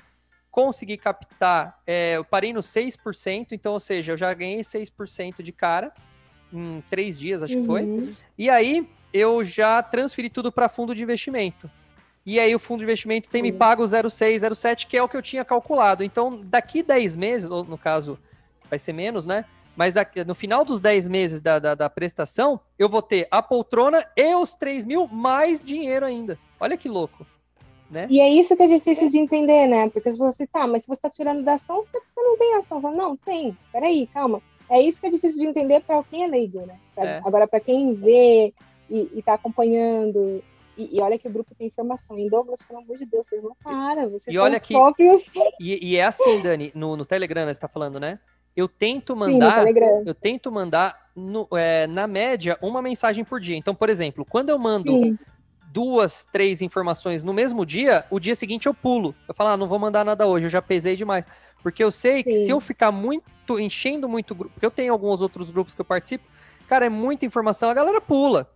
consegui 0.51 0.97
captar, 0.97 1.81
é, 1.87 2.17
eu 2.17 2.23
parei 2.23 2.53
no 2.53 2.59
6%, 2.59 3.47
então, 3.53 3.73
ou 3.73 3.79
seja, 3.79 4.11
eu 4.11 4.17
já 4.17 4.31
ganhei 4.35 4.59
6% 4.59 5.41
de 5.41 5.51
cara 5.51 5.91
em 6.53 6.83
três 6.91 7.17
dias, 7.17 7.41
acho 7.41 7.55
uhum. 7.55 7.61
que 7.61 7.67
foi. 7.67 7.81
Uhum. 7.81 8.13
E 8.37 8.47
aí 8.47 8.87
eu 9.11 9.43
já 9.43 9.81
transferi 9.81 10.29
tudo 10.29 10.51
para 10.51 10.69
fundo 10.69 10.93
de 10.93 11.01
investimento. 11.01 11.67
E 12.23 12.39
aí 12.39 12.53
o 12.53 12.59
fundo 12.59 12.79
de 12.79 12.83
investimento 12.85 13.29
tem 13.29 13.41
uhum. 13.41 13.47
me 13.47 13.51
pago 13.51 13.83
0,6, 13.83 14.47
0,7, 14.47 14.85
que 14.85 14.95
é 14.95 15.01
o 15.01 15.09
que 15.09 15.17
eu 15.17 15.23
tinha 15.23 15.43
calculado. 15.43 16.03
Então, 16.03 16.39
daqui 16.39 16.83
10 16.83 17.15
meses, 17.15 17.49
ou 17.49 17.63
no 17.63 17.79
caso, 17.79 18.19
vai 18.69 18.77
ser 18.77 18.93
menos, 18.93 19.25
né? 19.25 19.43
Mas 19.75 19.95
no 20.25 20.33
final 20.33 20.63
dos 20.63 20.79
10 20.79 21.07
meses 21.07 21.41
da, 21.41 21.59
da, 21.59 21.75
da, 21.75 21.89
prestação, 21.89 22.59
eu 22.79 22.87
vou 22.87 23.01
ter 23.01 23.27
a 23.29 23.41
poltrona 23.41 24.05
e 24.15 24.35
os 24.35 24.55
3 24.55 24.85
mil 24.85 25.07
mais 25.07 25.63
dinheiro 25.63 26.05
ainda. 26.05 26.39
Olha 26.59 26.77
que 26.77 26.87
louco. 26.87 27.25
Né? 27.89 28.07
E 28.09 28.19
é 28.19 28.29
isso 28.29 28.55
que 28.55 28.63
é 28.63 28.67
difícil 28.67 29.09
de 29.09 29.17
entender, 29.17 29.67
né? 29.67 29.89
Porque 29.89 30.11
se 30.11 30.17
você 30.17 30.47
tá, 30.47 30.65
mas 30.65 30.83
se 30.83 30.87
você 30.87 31.01
tá 31.01 31.09
tirando 31.09 31.43
da 31.43 31.53
ação, 31.53 31.83
você 31.83 32.01
não 32.15 32.37
tem 32.37 32.55
ação. 32.55 32.81
Não, 32.81 33.15
tem. 33.15 33.55
Peraí, 33.71 34.07
calma. 34.07 34.41
É 34.69 34.81
isso 34.81 34.99
que 34.99 35.05
é 35.05 35.09
difícil 35.09 35.37
de 35.37 35.45
entender 35.45 35.81
para 35.81 36.01
quem 36.03 36.23
é 36.23 36.27
leigo, 36.27 36.65
né? 36.65 36.79
Pra, 36.95 37.05
é. 37.05 37.21
Agora, 37.23 37.47
para 37.47 37.59
quem 37.59 37.93
vê 37.93 38.53
e, 38.89 39.09
e 39.13 39.21
tá 39.21 39.35
acompanhando 39.35 40.41
e, 40.77 40.97
e, 40.97 41.01
olha 41.01 41.17
que 41.17 41.27
o 41.27 41.31
grupo 41.31 41.55
tem 41.55 41.67
informação. 41.67 42.17
Em 42.17 42.27
Douglas, 42.27 42.59
pelo 42.61 42.79
amor 42.79 42.97
de 42.97 43.05
Deus, 43.05 43.25
vocês 43.25 43.41
não 43.41 43.55
param. 43.63 44.09
Vocês 44.09 44.33
e 44.33 44.37
olha 44.37 44.59
que. 44.59 44.73
E, 45.59 45.91
e, 45.91 45.97
é 45.97 46.03
assim, 46.03 46.41
Dani, 46.41 46.71
no, 46.75 46.97
no 46.97 47.05
Telegram, 47.05 47.45
você 47.45 47.51
está 47.51 47.67
falando, 47.67 47.99
né? 47.99 48.19
Eu 48.55 48.67
tento 48.69 49.15
mandar, 49.15 49.65
Sim, 49.67 49.73
eu 50.05 50.15
tento 50.15 50.51
mandar 50.51 51.09
no, 51.15 51.47
é, 51.53 51.85
na 51.87 52.07
média 52.07 52.57
uma 52.61 52.81
mensagem 52.81 53.23
por 53.25 53.39
dia. 53.39 53.57
Então, 53.57 53.75
por 53.75 53.89
exemplo, 53.89 54.23
quando 54.23 54.49
eu 54.49 54.57
mando 54.57 54.91
Sim. 54.91 55.19
duas, 55.67 56.25
três 56.31 56.61
informações 56.61 57.21
no 57.21 57.33
mesmo 57.33 57.65
dia, 57.65 58.05
o 58.09 58.19
dia 58.19 58.33
seguinte 58.33 58.65
eu 58.65 58.73
pulo. 58.73 59.13
Eu 59.27 59.33
falo, 59.33 59.49
ah, 59.49 59.57
não 59.57 59.67
vou 59.67 59.77
mandar 59.77 60.05
nada 60.05 60.25
hoje, 60.25 60.45
eu 60.45 60.49
já 60.49 60.61
pesei 60.61 60.95
demais. 60.95 61.27
Porque 61.61 61.83
eu 61.83 61.91
sei 61.91 62.17
Sim. 62.17 62.23
que 62.23 62.35
se 62.37 62.51
eu 62.51 62.61
ficar 62.61 62.91
muito, 62.91 63.59
enchendo 63.59 64.07
muito 64.07 64.33
grupo, 64.33 64.53
porque 64.53 64.65
eu 64.65 64.71
tenho 64.71 64.93
alguns 64.93 65.21
outros 65.21 65.51
grupos 65.51 65.73
que 65.73 65.81
eu 65.81 65.85
participo, 65.85 66.23
cara, 66.67 66.85
é 66.85 66.89
muita 66.89 67.25
informação, 67.25 67.69
a 67.69 67.73
galera 67.73 67.99
pula. 67.99 68.49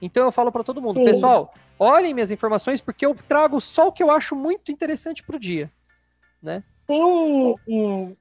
Então 0.00 0.24
eu 0.24 0.32
falo 0.32 0.52
para 0.52 0.62
todo 0.62 0.80
mundo, 0.80 1.02
pessoal, 1.04 1.52
olhem 1.78 2.14
minhas 2.14 2.30
informações 2.30 2.80
porque 2.80 3.04
eu 3.04 3.14
trago 3.14 3.60
só 3.60 3.88
o 3.88 3.92
que 3.92 4.02
eu 4.02 4.10
acho 4.10 4.36
muito 4.36 4.70
interessante 4.70 5.22
pro 5.22 5.38
dia, 5.38 5.70
né? 6.40 6.62
Tem 6.86 7.04
um, 7.04 7.54
um 7.68 8.16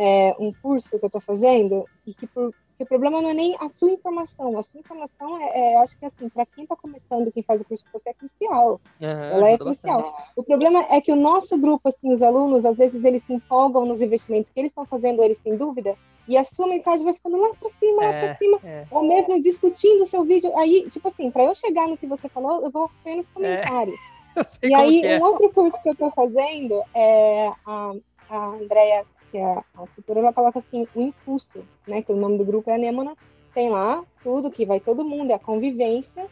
é, 0.00 0.34
um 0.38 0.50
curso 0.50 0.88
que 0.88 0.96
eu 0.96 1.06
estou 1.06 1.20
fazendo 1.20 1.84
e 2.06 2.14
que, 2.14 2.26
por, 2.26 2.54
que, 2.78 2.84
o 2.84 2.86
problema 2.86 3.20
não 3.20 3.28
é 3.28 3.34
nem 3.34 3.54
a 3.60 3.68
sua 3.68 3.90
informação. 3.90 4.56
A 4.56 4.62
sua 4.62 4.80
informação 4.80 5.38
é, 5.38 5.74
é 5.74 5.76
acho 5.78 5.94
que 5.98 6.06
assim, 6.06 6.30
para 6.30 6.46
quem 6.46 6.64
está 6.64 6.74
começando, 6.74 7.30
quem 7.30 7.42
faz 7.42 7.60
o 7.60 7.64
curso 7.66 7.84
com 7.84 7.98
você 7.98 8.08
é 8.08 8.14
crucial. 8.14 8.80
Uhum, 8.98 9.08
ela 9.08 9.50
é 9.50 9.58
crucial. 9.58 10.02
Bastante. 10.02 10.30
O 10.36 10.42
problema 10.42 10.86
é 10.88 11.02
que 11.02 11.12
o 11.12 11.16
nosso 11.16 11.58
grupo, 11.58 11.90
assim, 11.90 12.10
os 12.10 12.22
alunos, 12.22 12.64
às 12.64 12.78
vezes 12.78 13.04
eles 13.04 13.22
se 13.24 13.34
empolgam 13.34 13.84
nos 13.84 14.00
investimentos 14.00 14.48
que 14.48 14.58
eles 14.58 14.70
estão 14.70 14.86
fazendo, 14.86 15.22
eles 15.22 15.36
têm 15.44 15.54
dúvida, 15.54 15.94
e 16.26 16.38
a 16.38 16.42
sua 16.44 16.66
mensagem 16.66 17.04
vai 17.04 17.12
ficando 17.12 17.36
lá 17.36 17.50
para 17.54 17.68
cima, 17.78 18.02
lá 18.02 18.08
para 18.08 18.26
é, 18.28 18.34
cima, 18.36 18.60
é. 18.64 18.86
ou 18.90 19.02
mesmo 19.02 19.38
discutindo 19.40 20.04
o 20.04 20.06
seu 20.06 20.24
vídeo. 20.24 20.56
Aí, 20.56 20.88
tipo 20.88 21.08
assim, 21.08 21.30
para 21.30 21.44
eu 21.44 21.52
chegar 21.52 21.86
no 21.86 21.98
que 21.98 22.06
você 22.06 22.26
falou, 22.30 22.62
eu 22.62 22.70
vou 22.70 22.90
nos 23.04 23.24
é. 23.24 23.28
comentários. 23.34 23.98
e 24.62 24.72
aí, 24.72 25.18
um 25.18 25.26
outro 25.26 25.50
curso 25.50 25.76
que 25.82 25.88
eu 25.90 25.92
estou 25.92 26.10
fazendo 26.12 26.82
é 26.94 27.50
a, 27.66 27.92
a 28.30 28.46
Andrea 28.46 29.04
que 29.30 29.38
é 29.38 29.44
a 29.74 29.86
futura, 29.94 30.20
ela 30.20 30.32
coloca 30.32 30.58
assim, 30.58 30.86
o 30.94 31.00
impulso, 31.00 31.64
né? 31.86 32.02
Que 32.02 32.12
o 32.12 32.16
nome 32.16 32.38
do 32.38 32.44
grupo 32.44 32.70
é 32.70 32.74
Anêmona. 32.74 33.16
Tem 33.54 33.68
lá 33.70 34.04
tudo 34.22 34.50
que 34.50 34.66
vai 34.66 34.80
todo 34.80 35.04
mundo, 35.04 35.30
é 35.30 35.34
a 35.34 35.38
convivência 35.38 36.26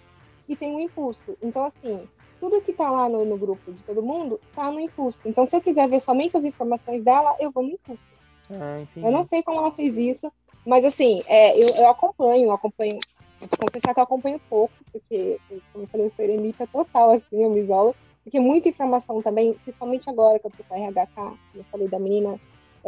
e 0.49 0.57
tem 0.57 0.75
o 0.75 0.81
impulso. 0.81 1.37
Então, 1.43 1.65
assim, 1.65 2.09
tudo 2.41 2.61
que 2.61 2.73
tá 2.73 2.91
lá 2.91 3.09
no, 3.09 3.25
no, 3.25 3.37
grupo 3.37 3.73
de 3.73 3.83
todo 3.83 4.03
mundo 4.03 4.41
tá 4.55 4.71
no 4.71 4.81
impulso. 4.81 5.19
Então, 5.25 5.45
se 5.47 5.55
eu 5.55 5.61
quiser 5.61 5.89
ver 5.89 6.01
somente 6.01 6.37
as 6.37 6.45
informações 6.45 7.03
dela, 7.03 7.37
eu 7.41 7.51
vou 7.51 7.63
no 7.63 7.71
impulso. 7.71 8.03
Ah, 8.51 8.83
eu 8.97 9.11
não 9.11 9.25
sei 9.25 9.43
como 9.43 9.59
ela 9.59 9.71
fez 9.73 9.97
isso, 9.97 10.33
mas 10.65 10.85
assim, 10.85 11.23
é, 11.27 11.59
eu, 11.59 11.69
eu 11.75 11.89
acompanho, 11.89 12.45
eu 12.45 12.53
acompanho. 12.53 12.97
Vou 13.39 13.49
te 13.49 13.57
confessar 13.57 13.95
que 13.95 14.01
eu 14.01 14.05
acompanho 14.05 14.41
pouco, 14.49 14.75
porque, 14.91 15.39
como 15.73 15.85
eu 15.85 15.89
falei, 15.89 16.07
eu 16.07 16.11
sou 16.11 16.25
eremita 16.25 16.67
total, 16.67 17.11
assim, 17.11 17.43
eu 17.43 17.51
me 17.51 17.61
isolo. 17.61 17.95
Porque 18.25 18.41
muita 18.41 18.69
informação 18.69 19.23
também, 19.23 19.55
principalmente 19.55 20.09
agora 20.09 20.39
que 20.39 20.47
eu 20.47 20.51
tô 20.51 20.65
com 20.65 20.75
a 20.75 20.79
RHK, 20.79 21.39
eu 21.55 21.65
falei 21.65 21.89
da 21.89 21.99
menina 21.99 22.39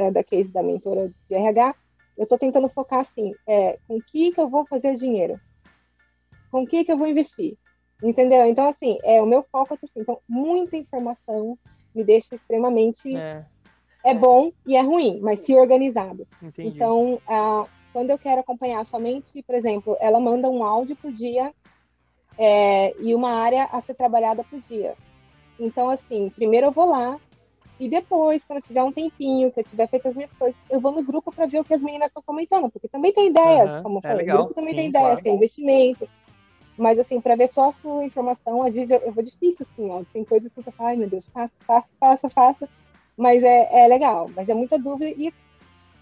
é, 0.01 0.11
da 0.11 0.24
case 0.24 0.48
da 0.48 0.62
mentora 0.62 1.12
de 1.28 1.34
RH, 1.34 1.74
eu 2.16 2.24
estou 2.24 2.38
tentando 2.38 2.68
focar 2.68 3.01
assim, 3.01 3.34
é, 3.46 3.78
com 3.86 4.01
que, 4.01 4.30
que 4.32 4.40
eu 4.40 4.48
vou 4.48 4.64
fazer 4.64 4.94
dinheiro? 4.94 5.38
Com 6.51 6.66
que, 6.66 6.84
que 6.84 6.90
eu 6.90 6.96
vou 6.96 7.07
investir? 7.07 7.57
Entendeu? 8.03 8.46
Então, 8.46 8.66
assim, 8.66 8.98
é, 9.05 9.20
o 9.20 9.26
meu 9.26 9.42
foco 9.42 9.74
é 9.74 9.76
assim, 9.76 10.01
então, 10.01 10.18
muita 10.26 10.76
informação 10.76 11.59
me 11.94 12.03
deixa 12.03 12.34
extremamente... 12.34 13.14
É. 13.14 13.44
é 14.05 14.14
bom 14.14 14.51
e 14.66 14.74
é 14.74 14.80
ruim, 14.80 15.20
mas 15.20 15.44
se 15.44 15.55
organizado. 15.55 16.26
Entendi. 16.42 16.68
Então, 16.68 17.20
a, 17.28 17.66
quando 17.92 18.09
eu 18.09 18.18
quero 18.18 18.40
acompanhar 18.40 18.82
somente, 18.84 19.42
por 19.42 19.55
exemplo, 19.55 19.96
ela 20.01 20.18
manda 20.18 20.48
um 20.48 20.64
áudio 20.64 20.96
por 20.96 21.12
dia 21.12 21.53
é, 22.38 22.94
e 22.98 23.14
uma 23.14 23.32
área 23.32 23.64
a 23.64 23.80
ser 23.80 23.94
trabalhada 23.94 24.42
por 24.44 24.59
dia. 24.61 24.94
Então, 25.59 25.90
assim, 25.90 26.30
primeiro 26.30 26.68
eu 26.68 26.70
vou 26.70 26.88
lá, 26.88 27.20
e 27.81 27.89
depois, 27.89 28.45
quando 28.45 28.61
tiver 28.61 28.83
um 28.83 28.93
tempinho, 28.93 29.51
que 29.51 29.61
eu 29.61 29.64
tiver 29.64 29.89
feito 29.89 30.07
as 30.07 30.14
minhas 30.14 30.31
coisas, 30.33 30.61
eu 30.68 30.78
vou 30.78 30.93
no 30.93 31.03
grupo 31.03 31.33
para 31.33 31.47
ver 31.47 31.61
o 31.61 31.64
que 31.64 31.72
as 31.72 31.81
meninas 31.81 32.09
estão 32.09 32.22
comentando, 32.22 32.68
porque 32.68 32.87
também 32.87 33.11
tem 33.11 33.28
ideias, 33.28 33.74
uhum, 33.74 33.83
como 33.83 33.95
eu 33.97 34.01
é 34.05 34.09
falei, 34.09 34.28
é 34.28 34.35
o 34.35 34.37
grupo 34.37 34.55
também 34.55 34.70
Sim, 34.70 34.76
tem 34.76 34.89
ideias, 34.89 35.07
claro. 35.07 35.22
tem 35.22 35.35
investimento. 35.35 36.09
Mas, 36.76 36.99
assim, 36.99 37.22
para 37.22 37.37
ver 37.37 37.49
só 37.49 37.68
a 37.68 37.72
sua 37.72 38.05
informação, 38.05 38.62
às 38.62 38.74
vezes 38.74 38.91
eu, 38.91 38.99
eu 38.99 39.12
vou 39.12 39.24
difícil, 39.24 39.66
assim, 39.70 39.91
ó. 39.91 40.03
Tem 40.12 40.22
coisas 40.24 40.53
que 40.53 40.59
eu 40.59 40.62
falo, 40.64 40.91
ai 40.91 40.97
meu 40.97 41.09
Deus, 41.09 41.24
faça, 41.33 41.53
faça, 41.66 41.89
faça, 41.99 42.28
faça. 42.28 42.68
Mas 43.16 43.43
é, 43.43 43.85
é 43.85 43.89
legal, 43.89 44.31
mas 44.37 44.49
é 44.51 44.55
muita 44.55 44.78
dúvida. 44.78 45.11
E 45.11 45.33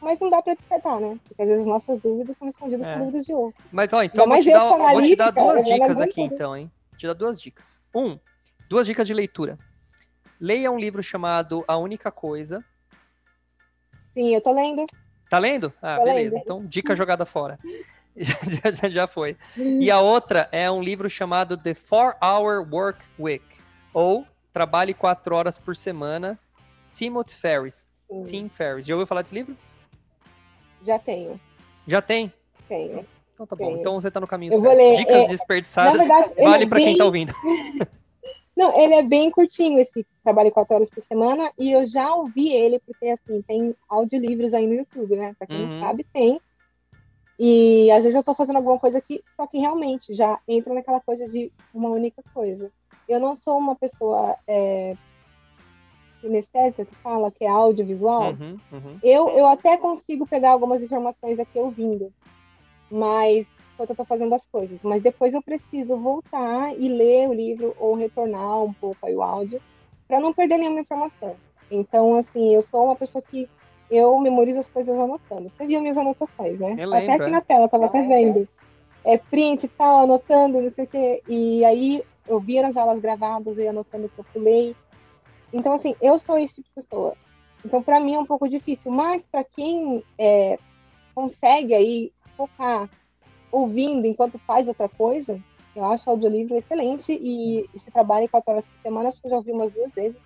mas 0.01 0.19
não 0.21 0.29
dá 0.29 0.41
para 0.41 0.55
despertar, 0.55 1.01
né? 1.01 1.19
Porque 1.27 1.43
às 1.43 1.49
vezes 1.49 1.65
nossas 1.65 2.01
dúvidas 2.01 2.37
são 2.37 2.47
respondidas 2.47 2.87
é. 2.87 2.93
por 2.93 2.99
dúvidas 3.01 3.27
de 3.27 3.33
outro. 3.33 3.65
Mas, 3.71 3.93
ó, 3.93 4.03
então 4.03 4.27
vou 4.27 4.41
te, 4.41 4.51
dar, 4.51 4.69
vou 4.69 5.03
te 5.03 5.17
dar 5.17 5.31
duas 5.31 5.65
dicas 5.65 6.01
aqui, 6.01 6.23
então, 6.23 6.57
hein? 6.57 6.71
Vou 6.91 6.99
te 6.99 7.07
dar 7.07 7.15
duas 7.15 7.41
dicas. 7.41 7.81
Um, 7.95 8.19
duas 8.69 8.87
dicas 8.87 9.07
de 9.07 9.15
leitura. 9.15 9.59
Leia 10.41 10.71
um 10.71 10.79
livro 10.79 11.03
chamado 11.03 11.65
A 11.67 11.77
Única 11.77 12.11
Coisa. 12.11 12.65
Sim, 14.15 14.35
eu 14.35 14.41
tô 14.41 14.53
lendo. 14.53 14.85
Tá 15.29 15.39
lendo? 15.39 15.73
Ah, 15.83 15.97
tô 15.97 16.05
beleza. 16.05 16.37
Lendo. 16.37 16.43
Então, 16.43 16.67
dica 16.67 16.95
jogada 16.95 17.27
fora. 17.27 17.59
já, 18.17 18.71
já, 18.73 18.89
já 18.89 19.07
foi. 19.07 19.37
E 19.57 19.91
a 19.91 20.01
outra 20.01 20.49
é 20.53 20.71
um 20.71 20.83
livro 20.83 21.09
chamado 21.11 21.57
The 21.57 21.75
Four 21.75 22.17
Hour 22.23 22.67
Work 22.73 23.05
Week, 23.19 23.45
ou 23.93 24.27
Trabalhe 24.53 24.95
Quatro 24.95 25.35
Horas 25.35 25.59
por 25.59 25.77
Semana, 25.77 26.39
Timothy 26.95 27.35
Ferris. 27.35 27.89
Sim. 28.09 28.25
Tim 28.25 28.49
Ferris. 28.49 28.87
Já 28.87 28.95
ouviu 28.95 29.07
falar 29.07 29.23
desse 29.23 29.35
livro? 29.35 29.57
Já 30.83 30.99
tenho. 30.99 31.39
Já 31.87 32.01
tem? 32.01 32.33
Tenho. 32.69 33.05
Então 33.35 33.47
tá 33.47 33.55
bom. 33.55 33.77
Então 33.77 33.95
você 34.01 34.11
tá 34.11 34.21
no 34.21 34.27
caminho 34.27 34.53
eu 34.53 34.59
certo. 34.59 34.97
Dicas 34.97 35.17
é, 35.17 35.29
desperdiçadas 35.29 35.99
verdade, 35.99 36.35
vale 36.43 36.65
é 36.65 36.67
para 36.67 36.79
quem 36.79 36.97
tá 36.97 37.05
ouvindo. 37.05 37.33
Não, 38.59 38.77
ele 38.77 38.93
é 38.93 39.03
bem 39.05 39.31
curtinho 39.31 39.79
esse 39.79 40.05
trabalho 40.25 40.51
quatro 40.51 40.75
horas 40.75 40.89
por 40.89 41.01
semana 41.01 41.53
e 41.57 41.71
eu 41.71 41.85
já 41.85 42.13
ouvi 42.13 42.53
ele 42.53 42.81
porque 42.81 43.07
assim 43.07 43.41
tem 43.43 43.73
audiolivros 43.89 44.53
aí 44.53 44.67
no 44.67 44.75
YouTube, 44.75 45.15
né? 45.15 45.33
Para 45.39 45.47
quem 45.47 45.61
uhum. 45.63 45.69
não 45.75 45.81
sabe 45.81 46.05
tem. 46.13 46.41
E 47.39 47.89
às 47.93 48.03
vezes 48.03 48.17
eu 48.17 48.23
tô 48.25 48.35
fazendo 48.35 48.57
alguma 48.57 48.77
coisa 48.77 48.99
aqui, 48.99 49.23
só 49.37 49.47
que 49.47 49.59
realmente 49.59 50.13
já 50.13 50.41
entra 50.49 50.75
naquela 50.75 51.01
coisa 51.01 51.25
de 51.29 51.53
uma 51.73 51.89
única 51.91 52.21
coisa. 52.35 52.69
Eu 53.09 53.21
não 53.21 53.37
sou 53.37 53.57
uma 53.57 53.77
pessoa 53.77 54.37
é, 54.45 54.97
sinestésica 56.21 56.85
que 56.85 56.97
fala 56.97 57.31
que 57.31 57.45
é 57.45 57.49
audiovisual. 57.49 58.33
Uhum, 58.33 58.59
uhum. 58.73 58.99
Eu, 59.05 59.29
eu 59.29 59.47
até 59.47 59.77
consigo 59.77 60.27
pegar 60.27 60.51
algumas 60.51 60.83
informações 60.83 61.39
aqui 61.39 61.61
ouvindo, 61.61 62.13
mas 62.91 63.47
enquanto 63.79 63.91
eu 63.91 63.97
tô 63.97 64.05
fazendo 64.05 64.35
as 64.35 64.45
coisas. 64.45 64.83
Mas 64.83 65.03
depois 65.03 65.33
eu 65.33 65.41
preciso 65.41 65.97
voltar 65.97 66.77
e 66.77 66.89
ler 66.89 67.29
o 67.29 67.33
livro 67.33 67.75
ou 67.79 67.95
retornar 67.95 68.63
um 68.63 68.73
pouco 68.73 69.07
aí 69.07 69.15
o 69.15 69.23
áudio 69.23 69.63
para 70.09 70.19
não 70.19 70.33
perder 70.33 70.59
nenhuma 70.59 70.81
informação. 70.81 71.37
Então, 71.71 72.17
assim, 72.17 72.55
eu 72.55 72.63
sou 72.63 72.87
uma 72.87 72.97
pessoa 72.97 73.23
que 73.23 73.49
eu 73.89 74.19
memorizo 74.19 74.59
as 74.59 74.67
coisas 74.67 74.99
anotando. 74.99 75.49
Você 75.49 75.65
viu 75.65 75.81
minhas 75.81 75.97
anotações, 75.97 76.59
né? 76.59 76.75
Eu 76.77 76.91
lembro, 76.91 76.97
até 76.97 77.13
aqui 77.13 77.31
na 77.31 77.41
tela, 77.41 77.65
eu 77.65 77.69
tava 77.69 77.87
até 77.87 78.03
vendo. 78.03 78.49
É 79.05 79.17
print 79.17 79.65
e 79.65 79.69
tal, 79.69 80.01
anotando, 80.01 80.61
não 80.61 80.71
sei 80.71 80.85
o 80.85 80.89
quê. 80.89 81.23
E 81.29 81.65
aí 81.65 82.03
eu 82.27 82.41
via 82.41 82.63
nas 82.63 82.77
aulas 82.77 83.01
gravadas, 83.01 83.59
eu 83.59 83.65
ia 83.65 83.71
anotando 83.71 84.07
o 84.07 84.09
que 84.09 84.19
eu 84.19 84.25
pulei. 84.33 84.77
Então, 85.53 85.73
assim, 85.73 85.95
eu 86.01 86.19
sou 86.19 86.37
esse 86.37 86.55
tipo 86.55 86.69
de 86.69 86.75
pessoa. 86.83 87.15
Então, 87.65 87.83
para 87.83 88.01
mim 88.01 88.15
é 88.15 88.19
um 88.19 88.27
pouco 88.27 88.49
difícil. 88.49 88.91
Mas 88.91 89.25
para 89.25 89.45
quem 89.45 90.03
é, 90.19 90.59
consegue 91.15 91.75
aí 91.75 92.13
focar 92.37 92.89
ouvindo 93.51 94.07
enquanto 94.07 94.39
faz 94.39 94.67
outra 94.69 94.89
coisa, 94.89 95.41
eu 95.75 95.85
acho 95.85 96.03
o 96.07 96.11
audiolivro 96.11 96.57
excelente. 96.57 97.13
E 97.13 97.69
esse 97.75 97.91
trabalho 97.91 98.29
quatro 98.29 98.53
horas 98.53 98.65
por 98.65 98.83
semana, 98.83 99.09
acho 99.09 99.21
que 99.21 99.27
eu 99.27 99.31
já 99.31 99.37
ouvi 99.37 99.53
umas 99.53 99.73
duas 99.73 99.93
vezes. 99.93 100.17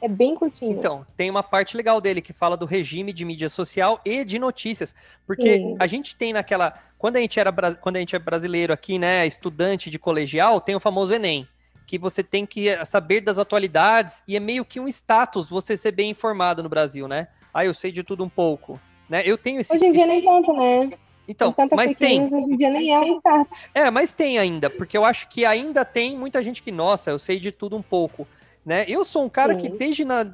É 0.00 0.08
bem 0.08 0.34
curtinho. 0.34 0.72
Então, 0.72 1.06
tem 1.16 1.30
uma 1.30 1.42
parte 1.42 1.76
legal 1.76 2.00
dele 2.00 2.20
que 2.20 2.32
fala 2.32 2.56
do 2.56 2.66
regime 2.66 3.12
de 3.12 3.24
mídia 3.24 3.48
social 3.48 4.00
e 4.04 4.24
de 4.24 4.38
notícias. 4.38 4.94
Porque 5.26 5.58
Sim. 5.58 5.76
a 5.78 5.86
gente 5.86 6.14
tem 6.14 6.32
naquela. 6.32 6.74
Quando 6.98 7.16
a 7.16 7.20
gente 7.20 7.40
era 7.40 7.52
quando 7.76 7.96
a 7.96 8.00
gente 8.00 8.14
é 8.14 8.18
brasileiro 8.18 8.72
aqui, 8.72 8.98
né? 8.98 9.26
Estudante 9.26 9.88
de 9.88 9.98
colegial, 9.98 10.60
tem 10.60 10.74
o 10.74 10.80
famoso 10.80 11.14
Enem. 11.14 11.48
Que 11.86 11.98
você 11.98 12.22
tem 12.22 12.46
que 12.46 12.84
saber 12.84 13.20
das 13.20 13.38
atualidades 13.38 14.22
e 14.28 14.36
é 14.36 14.40
meio 14.40 14.64
que 14.64 14.80
um 14.80 14.88
status 14.88 15.48
você 15.48 15.76
ser 15.76 15.92
bem 15.92 16.10
informado 16.10 16.62
no 16.62 16.68
Brasil, 16.68 17.08
né? 17.08 17.28
Ah, 17.52 17.64
eu 17.64 17.74
sei 17.74 17.90
de 17.90 18.02
tudo 18.02 18.24
um 18.24 18.28
pouco. 18.28 18.80
Né? 19.08 19.22
Eu 19.24 19.36
tenho 19.36 19.60
esse. 19.60 19.74
Hoje 19.74 19.84
em 19.84 19.90
dia 19.90 20.06
nem 20.06 20.24
tanto, 20.24 20.52
né? 20.52 20.90
Então, 21.26 21.54
mas 21.74 21.96
tem. 21.96 22.20
É, 23.74 23.80
é, 23.82 23.90
mas 23.90 24.12
tem 24.12 24.38
ainda, 24.38 24.68
porque 24.68 24.96
eu 24.96 25.04
acho 25.04 25.28
que 25.28 25.44
ainda 25.44 25.84
tem 25.84 26.16
muita 26.16 26.42
gente 26.42 26.62
que, 26.62 26.70
nossa, 26.70 27.10
eu 27.10 27.18
sei 27.18 27.40
de 27.40 27.50
tudo 27.50 27.76
um 27.76 27.82
pouco 27.82 28.26
né? 28.64 28.84
Eu 28.88 29.04
sou 29.04 29.24
um 29.24 29.28
cara 29.28 29.54
Sim. 29.54 29.60
que 29.60 29.68
desde 29.68 30.04
na, 30.04 30.24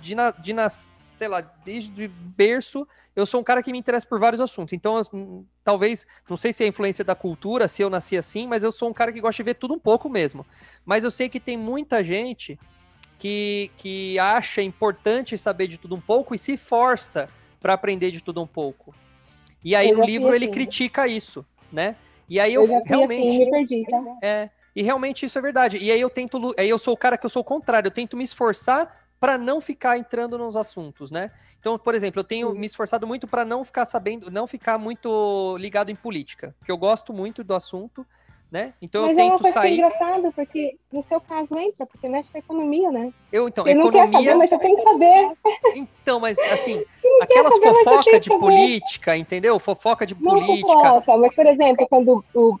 de, 0.00 0.14
na, 0.14 0.30
de 0.30 0.52
nas, 0.52 0.96
sei 1.14 1.26
lá, 1.26 1.40
desde 1.40 2.08
berço, 2.08 2.86
eu 3.16 3.24
sou 3.24 3.40
um 3.40 3.44
cara 3.44 3.62
que 3.62 3.72
me 3.72 3.78
interessa 3.78 4.06
por 4.06 4.20
vários 4.20 4.40
assuntos. 4.40 4.72
Então, 4.72 5.00
hum, 5.12 5.44
talvez, 5.64 6.06
não 6.28 6.36
sei 6.36 6.52
se 6.52 6.62
é 6.62 6.66
a 6.66 6.68
influência 6.68 7.04
da 7.04 7.14
cultura, 7.14 7.66
se 7.66 7.82
eu 7.82 7.88
nasci 7.88 8.16
assim, 8.16 8.46
mas 8.46 8.62
eu 8.62 8.70
sou 8.70 8.90
um 8.90 8.92
cara 8.92 9.12
que 9.12 9.20
gosta 9.20 9.42
de 9.42 9.46
ver 9.46 9.54
tudo 9.54 9.74
um 9.74 9.78
pouco 9.78 10.08
mesmo. 10.08 10.44
Mas 10.84 11.02
eu 11.02 11.10
sei 11.10 11.28
que 11.28 11.40
tem 11.40 11.56
muita 11.56 12.04
gente 12.04 12.58
que, 13.18 13.70
que 13.76 14.18
acha 14.18 14.62
importante 14.62 15.36
saber 15.38 15.66
de 15.66 15.78
tudo 15.78 15.96
um 15.96 16.00
pouco 16.00 16.34
e 16.34 16.38
se 16.38 16.56
força 16.56 17.28
para 17.60 17.72
aprender 17.72 18.10
de 18.10 18.22
tudo 18.22 18.42
um 18.42 18.46
pouco. 18.46 18.94
E 19.64 19.74
aí 19.74 19.92
no 19.92 20.04
livro 20.04 20.34
ele 20.34 20.46
assim. 20.46 20.54
critica 20.54 21.06
isso, 21.06 21.44
né? 21.72 21.96
E 22.28 22.38
aí 22.38 22.52
eu, 22.52 22.64
eu 22.64 22.82
realmente 22.84 23.28
assim, 23.28 23.38
me 23.38 23.50
perdi, 23.50 23.86
tá? 23.88 24.18
é, 24.22 24.50
e 24.76 24.82
realmente 24.82 25.26
isso 25.26 25.38
é 25.38 25.42
verdade. 25.42 25.78
E 25.78 25.90
aí 25.90 26.00
eu 26.00 26.10
tento, 26.10 26.54
aí 26.58 26.68
eu 26.68 26.78
sou 26.78 26.94
o 26.94 26.96
cara 26.96 27.16
que 27.16 27.24
eu 27.24 27.30
sou 27.30 27.42
o 27.42 27.44
contrário, 27.44 27.88
eu 27.88 27.92
tento 27.92 28.16
me 28.16 28.24
esforçar 28.24 29.08
para 29.18 29.36
não 29.36 29.60
ficar 29.60 29.98
entrando 29.98 30.38
nos 30.38 30.56
assuntos, 30.56 31.10
né? 31.10 31.30
Então, 31.58 31.76
por 31.78 31.94
exemplo, 31.94 32.20
eu 32.20 32.24
tenho 32.24 32.54
me 32.54 32.66
esforçado 32.66 33.06
muito 33.06 33.26
para 33.26 33.44
não 33.44 33.64
ficar 33.64 33.84
sabendo, 33.84 34.30
não 34.30 34.46
ficar 34.46 34.78
muito 34.78 35.56
ligado 35.58 35.90
em 35.90 35.96
política, 35.96 36.54
porque 36.58 36.70
eu 36.70 36.78
gosto 36.78 37.12
muito 37.12 37.42
do 37.42 37.54
assunto, 37.54 38.06
né? 38.50 38.72
Então 38.80 39.02
mas 39.02 39.10
eu 39.10 39.16
tento 39.16 39.26
é 39.26 39.32
uma 39.32 39.38
coisa 39.38 39.60
sair. 39.60 39.76
Que 39.76 39.82
é 39.82 39.86
engraçado, 39.86 40.32
porque 40.32 40.76
no 40.92 41.04
seu 41.04 41.20
caso 41.20 41.58
entra, 41.58 41.86
porque 41.86 42.08
mexe 42.08 42.28
com 42.28 42.38
a 42.38 42.40
economia, 42.40 42.90
né? 42.90 43.12
Eu 43.30 43.48
então, 43.48 43.64
você 43.64 43.70
economia. 43.70 44.00
Não 44.00 44.10
quer 44.10 44.18
saber, 44.18 44.34
mas 44.34 44.50
você 44.50 44.58
tem 44.58 44.76
que 44.76 44.82
saber. 44.82 45.28
Então, 46.00 46.20
mas 46.20 46.38
assim, 46.38 46.82
aquelas 47.20 47.54
saber, 47.54 47.74
fofoca 47.74 48.20
de 48.20 48.28
política, 48.30 49.16
entendeu? 49.16 49.58
Fofoca 49.58 50.06
de 50.06 50.14
não 50.14 50.32
política. 50.32 50.66
Fofoca, 50.66 51.16
mas 51.18 51.34
por 51.34 51.46
exemplo, 51.46 51.86
quando 51.88 52.24
o 52.34 52.58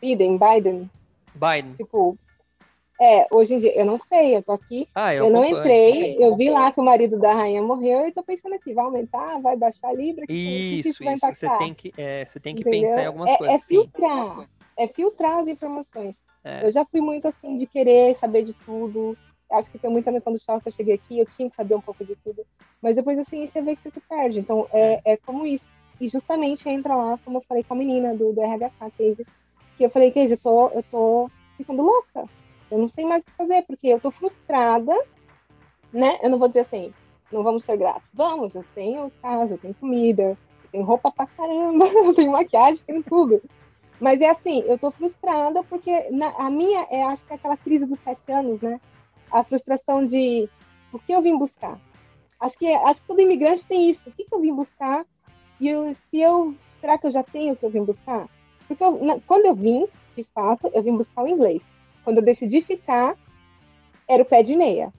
Biden, 0.00 0.36
Biden 0.36 0.90
Biden. 1.34 1.74
Tipo, 1.74 2.16
é, 3.00 3.26
hoje 3.30 3.54
em 3.54 3.58
dia, 3.58 3.76
eu 3.76 3.84
não 3.84 3.96
sei, 3.96 4.36
eu 4.36 4.42
tô 4.42 4.52
aqui, 4.52 4.88
ah, 4.94 5.12
eu, 5.12 5.24
eu 5.26 5.32
não 5.32 5.44
entrei, 5.44 6.16
eu 6.18 6.36
vi 6.36 6.48
lá 6.48 6.72
que 6.72 6.80
o 6.80 6.84
marido 6.84 7.18
da 7.18 7.34
rainha 7.34 7.60
morreu 7.60 8.06
e 8.06 8.12
tô 8.12 8.22
pensando 8.22 8.54
aqui, 8.54 8.72
vai 8.72 8.84
aumentar, 8.84 9.40
vai 9.40 9.56
baixar 9.56 9.88
a 9.88 9.92
libra? 9.92 10.24
Isso, 10.28 11.02
isso, 11.02 11.24
você 11.34 11.48
tem 11.58 11.74
que, 11.74 11.92
é, 11.96 12.24
você 12.24 12.38
tem 12.38 12.54
que 12.54 12.62
pensar 12.62 13.02
em 13.02 13.06
algumas 13.06 13.30
é, 13.30 13.36
coisas. 13.36 13.62
É 13.62 13.66
filtrar, 13.66 14.38
sim. 14.38 14.46
É 14.76 14.88
filtrar 14.88 15.38
as 15.38 15.48
informações. 15.48 16.16
É. 16.44 16.64
Eu 16.64 16.70
já 16.70 16.84
fui 16.84 17.00
muito 17.00 17.26
assim, 17.26 17.56
de 17.56 17.66
querer 17.66 18.14
saber 18.16 18.42
de 18.42 18.52
tudo, 18.52 19.16
acho 19.50 19.70
que 19.70 19.78
foi 19.78 19.90
muito 19.90 20.04
também 20.04 20.20
quando 20.20 20.36
eu 20.36 20.72
cheguei 20.72 20.94
aqui, 20.94 21.18
eu 21.18 21.26
tinha 21.26 21.48
que 21.48 21.56
saber 21.56 21.74
um 21.74 21.80
pouco 21.80 22.04
de 22.04 22.16
tudo, 22.16 22.44
mas 22.82 22.96
depois 22.96 23.18
assim, 23.18 23.46
você 23.46 23.62
vê 23.62 23.74
que 23.74 23.82
você 23.82 23.90
se 23.90 24.00
perde, 24.00 24.40
então 24.40 24.66
é, 24.72 25.00
é 25.12 25.16
como 25.16 25.46
isso. 25.46 25.66
E 26.00 26.08
justamente 26.08 26.68
entra 26.68 26.96
lá, 26.96 27.18
como 27.24 27.38
eu 27.38 27.44
falei 27.48 27.62
com 27.62 27.74
a 27.74 27.76
menina 27.76 28.14
do, 28.14 28.32
do 28.32 28.40
RHK, 28.40 28.90
Casey, 28.98 29.26
que 29.76 29.84
eu 29.84 29.90
falei, 29.90 30.10
Casey, 30.10 30.32
eu 30.32 30.38
tô, 30.38 30.68
eu 30.68 30.82
tô 30.82 31.30
ficando 31.56 31.82
louca. 31.82 32.28
Eu 32.70 32.78
não 32.78 32.86
sei 32.86 33.04
mais 33.04 33.22
o 33.22 33.24
que 33.24 33.30
fazer, 33.32 33.62
porque 33.62 33.86
eu 33.88 34.00
tô 34.00 34.10
frustrada, 34.10 34.92
né? 35.92 36.18
Eu 36.22 36.30
não 36.30 36.38
vou 36.38 36.48
dizer 36.48 36.60
assim, 36.60 36.92
não 37.30 37.42
vamos 37.42 37.62
ter 37.62 37.76
graça. 37.76 38.08
Vamos, 38.12 38.54
eu 38.54 38.64
tenho 38.74 39.10
casa, 39.22 39.54
eu 39.54 39.58
tenho 39.58 39.74
comida, 39.74 40.22
eu 40.22 40.70
tenho 40.72 40.84
roupa 40.84 41.10
pra 41.12 41.26
caramba, 41.26 41.86
eu 41.94 42.14
tenho 42.14 42.32
maquiagem, 42.32 42.80
tenho 42.86 43.02
tudo. 43.02 43.40
Mas 44.00 44.20
é 44.20 44.30
assim, 44.30 44.60
eu 44.66 44.78
tô 44.78 44.90
frustrada 44.90 45.62
porque 45.64 46.10
na, 46.10 46.28
a 46.30 46.50
minha 46.50 46.86
é, 46.90 47.02
acho 47.04 47.22
que 47.24 47.32
é 47.32 47.36
aquela 47.36 47.56
crise 47.56 47.86
dos 47.86 47.98
sete 48.00 48.30
anos, 48.32 48.60
né? 48.60 48.80
A 49.30 49.42
frustração 49.42 50.04
de 50.04 50.48
o 50.92 50.98
que 50.98 51.12
eu 51.12 51.22
vim 51.22 51.36
buscar. 51.38 51.80
Acho 52.40 52.56
que, 52.58 52.72
acho 52.72 53.00
que 53.00 53.06
todo 53.06 53.20
imigrante 53.20 53.64
tem 53.64 53.88
isso. 53.88 54.02
O 54.08 54.12
que, 54.12 54.24
que 54.24 54.34
eu 54.34 54.40
vim 54.40 54.54
buscar? 54.54 55.06
E 55.60 55.68
eu, 55.68 55.94
se 55.94 56.20
eu, 56.20 56.54
será 56.80 56.98
que 56.98 57.06
eu 57.06 57.10
já 57.10 57.22
tenho 57.22 57.54
o 57.54 57.56
que 57.56 57.64
eu 57.64 57.70
vim 57.70 57.84
buscar? 57.84 58.28
Porque 58.66 58.82
eu, 58.82 59.02
na, 59.02 59.20
quando 59.20 59.46
eu 59.46 59.54
vim, 59.54 59.86
de 60.16 60.24
fato, 60.34 60.70
eu 60.72 60.82
vim 60.82 60.96
buscar 60.96 61.22
o 61.22 61.28
inglês. 61.28 61.62
Quando 62.02 62.18
eu 62.18 62.22
decidi 62.22 62.60
ficar, 62.60 63.16
era 64.08 64.22
o 64.22 64.26
pé 64.26 64.42
de 64.42 64.54
meia. 64.54 64.92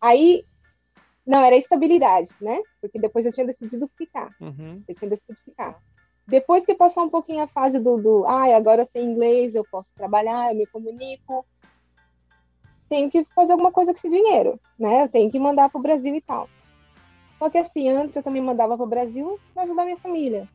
Aí, 0.00 0.44
não, 1.26 1.40
era 1.40 1.56
estabilidade, 1.56 2.30
né? 2.40 2.58
Porque 2.80 2.98
depois 2.98 3.26
eu 3.26 3.32
tinha 3.32 3.46
decidido 3.46 3.86
ficar. 3.96 4.28
Uhum. 4.40 4.82
Eu 4.88 4.94
tinha 4.94 5.10
decidido 5.10 5.38
ficar. 5.44 5.78
Depois 6.30 6.64
que 6.64 6.74
passou 6.74 7.02
um 7.04 7.10
pouquinho 7.10 7.42
a 7.42 7.48
fase 7.48 7.80
do, 7.80 8.00
do 8.00 8.24
ah, 8.24 8.56
agora 8.56 8.84
sei 8.84 9.02
inglês, 9.02 9.52
eu 9.52 9.64
posso 9.68 9.92
trabalhar, 9.96 10.52
eu 10.52 10.58
me 10.58 10.66
comunico, 10.66 11.44
tenho 12.88 13.10
que 13.10 13.24
fazer 13.34 13.50
alguma 13.52 13.72
coisa 13.72 13.92
com 13.92 13.98
esse 13.98 14.08
dinheiro, 14.08 14.58
né? 14.78 15.02
Eu 15.02 15.08
tenho 15.08 15.28
que 15.28 15.40
mandar 15.40 15.68
para 15.68 15.78
o 15.78 15.82
Brasil 15.82 16.14
e 16.14 16.20
tal. 16.20 16.48
Só 17.36 17.50
que 17.50 17.58
assim, 17.58 17.88
antes 17.88 18.14
eu 18.14 18.22
também 18.22 18.40
mandava 18.40 18.76
para 18.76 18.86
o 18.86 18.88
Brasil 18.88 19.40
para 19.52 19.64
ajudar 19.64 19.84
minha 19.84 19.96
família. 19.96 20.48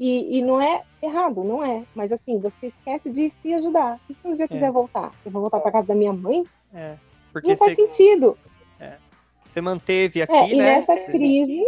E, 0.00 0.38
e, 0.38 0.42
não 0.42 0.60
é 0.60 0.82
errado, 1.02 1.44
não 1.44 1.62
é. 1.62 1.84
Mas 1.94 2.10
assim, 2.10 2.38
você 2.38 2.68
esquece 2.68 3.10
de 3.10 3.30
se 3.42 3.52
ajudar. 3.52 4.00
E 4.08 4.14
se 4.14 4.26
um 4.26 4.34
dia 4.34 4.46
é. 4.46 4.48
quiser 4.48 4.72
voltar? 4.72 5.12
Eu 5.24 5.30
vou 5.30 5.42
voltar 5.42 5.60
para 5.60 5.70
casa 5.70 5.88
da 5.88 5.94
minha 5.94 6.12
mãe? 6.12 6.42
É. 6.72 6.96
Porque 7.32 7.48
não 7.48 7.56
faz 7.56 7.76
sentido. 7.76 8.36
É. 8.80 8.96
Você 9.44 9.60
manteve 9.60 10.22
aqui, 10.22 10.34
é, 10.34 10.52
e 10.54 10.56
né? 10.56 10.78
nessa 10.78 10.96
crise. 11.10 11.62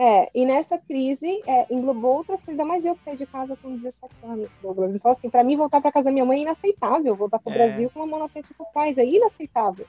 É, 0.00 0.30
e 0.32 0.46
nessa 0.46 0.78
crise 0.78 1.42
é, 1.44 1.66
englobou 1.74 2.18
outras 2.18 2.40
coisas, 2.42 2.64
mas 2.64 2.84
eu 2.84 2.96
saí 3.04 3.16
de 3.16 3.26
casa 3.26 3.56
com 3.56 3.74
17 3.74 4.14
anos, 4.22 4.48
Douglas. 4.62 4.94
Então, 4.94 5.10
assim, 5.10 5.28
para 5.28 5.42
mim, 5.42 5.56
voltar 5.56 5.80
para 5.80 5.90
casa 5.90 6.04
da 6.04 6.12
minha 6.12 6.24
mãe 6.24 6.38
é 6.38 6.42
inaceitável. 6.42 7.16
Voltar 7.16 7.40
para 7.40 7.50
o 7.50 7.54
é. 7.54 7.66
Brasil 7.66 7.90
com 7.90 7.98
uma 7.98 8.06
mão 8.06 8.20
na 8.20 8.28
frente 8.28 8.54
com 8.54 8.62
o 8.62 8.72
pais 8.72 8.96
é 8.96 9.04
inaceitável. 9.04 9.84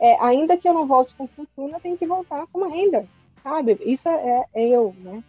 É, 0.00 0.16
ainda 0.20 0.56
que 0.56 0.68
eu 0.68 0.72
não 0.72 0.86
volte 0.86 1.12
com 1.16 1.26
fortuna, 1.26 1.76
eu 1.76 1.80
tenho 1.80 1.98
que 1.98 2.06
voltar 2.06 2.46
com 2.46 2.58
uma 2.58 2.68
renda. 2.68 3.04
sabe? 3.42 3.76
Isso 3.80 4.08
é, 4.08 4.44
é 4.54 4.68
eu, 4.68 4.94
né? 5.00 5.24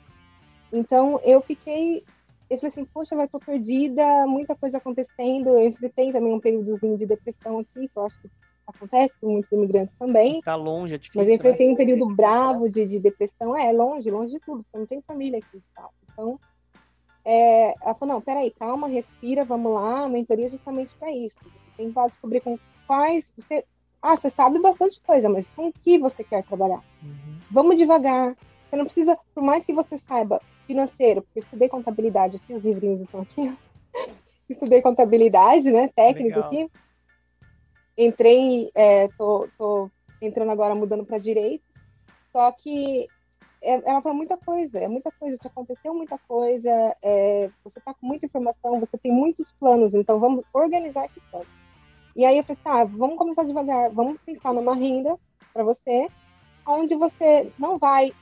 Então 0.72 1.20
eu 1.24 1.42
fiquei, 1.42 2.04
eu 2.52 2.58
falei 2.58 2.72
assim, 2.72 2.86
poxa, 2.86 3.16
vai 3.16 3.28
tô 3.28 3.40
perdida, 3.40 4.28
muita 4.28 4.56
coisa 4.56 4.78
acontecendo. 4.78 5.50
Eu 5.58 5.68
enfrentei 5.68 6.12
também 6.12 6.32
um 6.32 6.40
períodozinho 6.40 7.00
de 7.00 7.08
depressão 7.08 7.58
aqui, 7.58 7.88
que 7.88 7.98
eu 7.98 8.06
acho 8.06 8.22
que 8.22 8.30
acontece 8.70 9.14
com 9.20 9.32
muitos 9.32 9.52
imigrantes 9.52 9.94
também. 9.98 10.42
Tá 10.42 10.56
longe, 10.56 10.96
é 10.96 10.98
difícil. 10.98 11.22
Mas 11.22 11.28
eu 11.28 11.36
enfrentei 11.36 11.68
né? 11.68 11.74
um 11.74 11.76
período 11.76 12.06
bravo 12.16 12.70
de, 12.70 12.86
de 12.86 13.00
depressão, 13.00 13.58
é 13.58 13.72
longe, 13.72 14.10
longe 14.10 14.34
de 14.34 14.40
tudo, 14.40 14.64
porque 14.64 14.76
eu 14.76 14.80
não 14.80 14.88
tenho 14.88 15.02
família 15.02 15.40
aqui 15.40 15.58
e 15.58 15.64
tal. 15.76 15.94
Então, 16.12 16.40
é, 17.26 17.74
ela 17.82 17.94
falou, 17.96 18.16
não, 18.16 18.22
peraí, 18.22 18.52
calma, 18.52 18.88
respira, 18.88 19.44
vamos 19.44 19.74
lá, 19.74 20.06
a 20.06 20.10
mentoria 20.10 20.48
é 20.48 20.50
justamente 20.50 20.92
para 21.00 21.12
isso. 21.12 21.36
Você 21.44 21.78
tem 21.78 21.92
que 21.92 22.02
descobrir 22.06 22.42
com 22.42 22.58
quais 22.88 23.32
você. 23.36 23.64
Ah, 24.02 24.16
você 24.16 24.30
sabe 24.30 24.60
bastante 24.60 25.00
coisa, 25.02 25.28
mas 25.28 25.48
com 25.50 25.68
o 25.68 25.74
que 25.74 25.98
você 25.98 26.24
quer 26.24 26.44
trabalhar? 26.44 26.82
Uhum. 27.04 27.38
Vamos 27.52 27.78
devagar. 27.78 28.36
Você 28.70 28.76
não 28.76 28.86
precisa, 28.86 29.18
por 29.36 29.44
mais 29.44 29.64
que 29.64 29.74
você 29.74 29.98
saiba 29.98 30.42
financeiro, 30.66 31.22
porque 31.24 31.40
eu 31.40 31.44
estudei 31.44 31.68
contabilidade 31.68 32.38
aqui, 32.38 32.54
os 32.54 32.64
livrinhos 32.64 33.00
estão 33.00 33.22
aqui. 33.22 33.52
estudei 34.48 34.82
contabilidade, 34.82 35.70
né? 35.70 35.90
Técnico 35.90 36.40
aqui. 36.40 36.70
Entrei, 38.02 38.72
é, 38.74 39.10
tô, 39.10 39.50
tô 39.58 39.92
entrando 40.22 40.52
agora 40.52 40.74
mudando 40.74 41.04
para 41.04 41.18
direito. 41.18 41.64
Só 42.32 42.50
que 42.54 43.08
é, 43.62 43.90
ela 43.90 44.02
foi 44.02 44.14
muita 44.14 44.38
coisa, 44.38 44.80
é 44.80 44.88
muita 44.88 45.12
coisa, 45.12 45.38
já 45.44 45.50
aconteceu 45.50 45.94
muita 45.94 46.18
coisa, 46.18 46.96
é, 47.04 47.50
você 47.62 47.80
está 47.80 47.94
com 47.94 48.08
muita 48.08 48.26
informação, 48.26 48.80
você 48.80 48.98
tem 48.98 49.12
muitos 49.12 49.52
planos, 49.60 49.94
então 49.94 50.18
vamos 50.18 50.46
organizar 50.54 51.06
esses 51.08 51.22
planos. 51.24 51.54
E 52.16 52.24
aí 52.24 52.38
eu 52.38 52.44
falei, 52.44 52.62
tá, 52.64 52.84
vamos 52.86 53.18
começar 53.18 53.44
devagar, 53.44 53.90
vamos 53.92 54.18
pensar 54.22 54.54
numa 54.54 54.76
renda 54.76 55.18
para 55.52 55.64
você, 55.64 56.08
onde 56.66 56.96
você 56.96 57.52
não 57.60 57.78
vai 57.78 58.14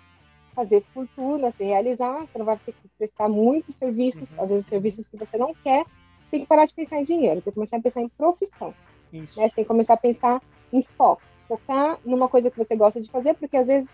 fazer 0.56 0.84
fortuna, 0.92 1.52
se 1.52 1.64
realizar, 1.64 2.26
você 2.26 2.38
não 2.40 2.46
vai 2.46 2.58
ter 2.58 2.74
que 2.74 2.88
prestar 2.98 3.30
muitos 3.30 3.76
serviços, 3.76 4.32
uhum. 4.32 4.42
às 4.42 4.50
vezes 4.50 4.66
serviços 4.66 5.06
que 5.06 5.18
você 5.18 5.38
não 5.38 5.54
quer, 5.54 5.86
tem 6.32 6.42
que 6.42 6.48
parar 6.48 6.66
de 6.66 6.74
pensar 6.74 6.98
em 6.98 7.04
dinheiro, 7.04 7.42
tem 7.42 7.52
que 7.52 7.56
começar 7.56 7.78
a 7.78 7.82
pensar 7.82 8.02
em 8.02 8.10
profissão. 8.10 8.74
Isso. 9.12 9.40
Né? 9.40 9.48
Você 9.48 9.56
tem 9.56 9.64
que 9.64 9.68
começar 9.68 9.94
a 9.94 9.98
pensar 9.98 10.42
em 10.72 10.82
foco, 10.82 11.22
focar 11.48 12.00
numa 12.06 12.28
coisa 12.28 12.52
que 12.52 12.58
você 12.58 12.76
gosta 12.76 13.00
de 13.00 13.10
fazer, 13.10 13.34
porque 13.36 13.58
às 13.58 13.68
vezes 13.68 13.90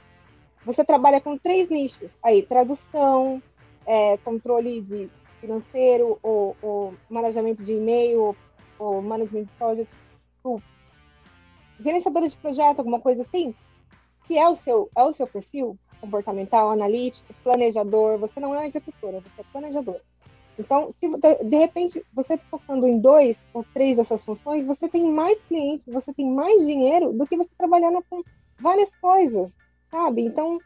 você 0.66 0.84
trabalha 0.84 1.20
com 1.20 1.38
três 1.38 1.70
nichos, 1.70 2.12
aí 2.24 2.42
tradução, 2.42 3.42
é, 3.86 4.18
controle 4.18 4.82
de 4.82 5.10
financeiro, 5.42 6.18
ou, 6.24 6.56
ou 6.62 6.94
manejamento 7.10 7.64
de 7.64 7.74
e-mail, 7.74 8.22
ou, 8.22 8.36
ou 8.80 9.02
management 9.02 9.44
de 9.44 9.52
project, 9.58 9.94
ou 10.44 10.62
gerenciador 11.80 12.28
de 12.28 12.36
projeto, 12.38 12.80
alguma 12.80 13.00
coisa 13.00 13.24
assim, 13.24 13.54
que 14.26 14.38
é 14.38 14.48
o 14.48 14.54
seu, 14.56 14.90
é 14.96 15.04
o 15.04 15.12
seu 15.12 15.28
perfil 15.28 15.78
comportamental, 16.00 16.72
analítico, 16.72 17.34
planejador, 17.44 18.18
você 18.18 18.40
não 18.40 18.56
é 18.56 18.68
executora, 18.68 19.22
você 19.22 19.42
é 19.42 19.44
planejador. 19.52 20.00
Então, 20.58 20.88
se 20.90 21.08
de 21.44 21.56
repente 21.56 22.06
você 22.14 22.38
focando 22.38 22.88
em 22.88 23.00
dois 23.00 23.44
ou 23.54 23.66
três 23.74 23.98
dessas 23.98 24.24
funções, 24.24 24.66
você 24.66 24.88
tem 24.88 25.12
mais 25.12 25.40
clientes, 25.42 25.86
você 25.88 26.14
tem 26.14 26.30
mais 26.30 26.66
dinheiro 26.66 27.12
do 27.12 27.26
que 27.26 27.36
você 27.36 27.50
trabalhando 27.58 28.04
com 28.10 28.22
várias 28.60 28.92
coisas, 28.98 29.52
sabe? 29.90 30.22
Então, 30.22 30.60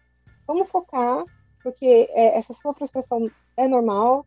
vamos 0.46 0.70
focar, 0.70 1.24
porque 1.64 2.08
é, 2.12 2.38
essa 2.38 2.54
sua 2.54 2.74
frustração 2.74 3.30
é 3.56 3.68
normal. 3.68 4.26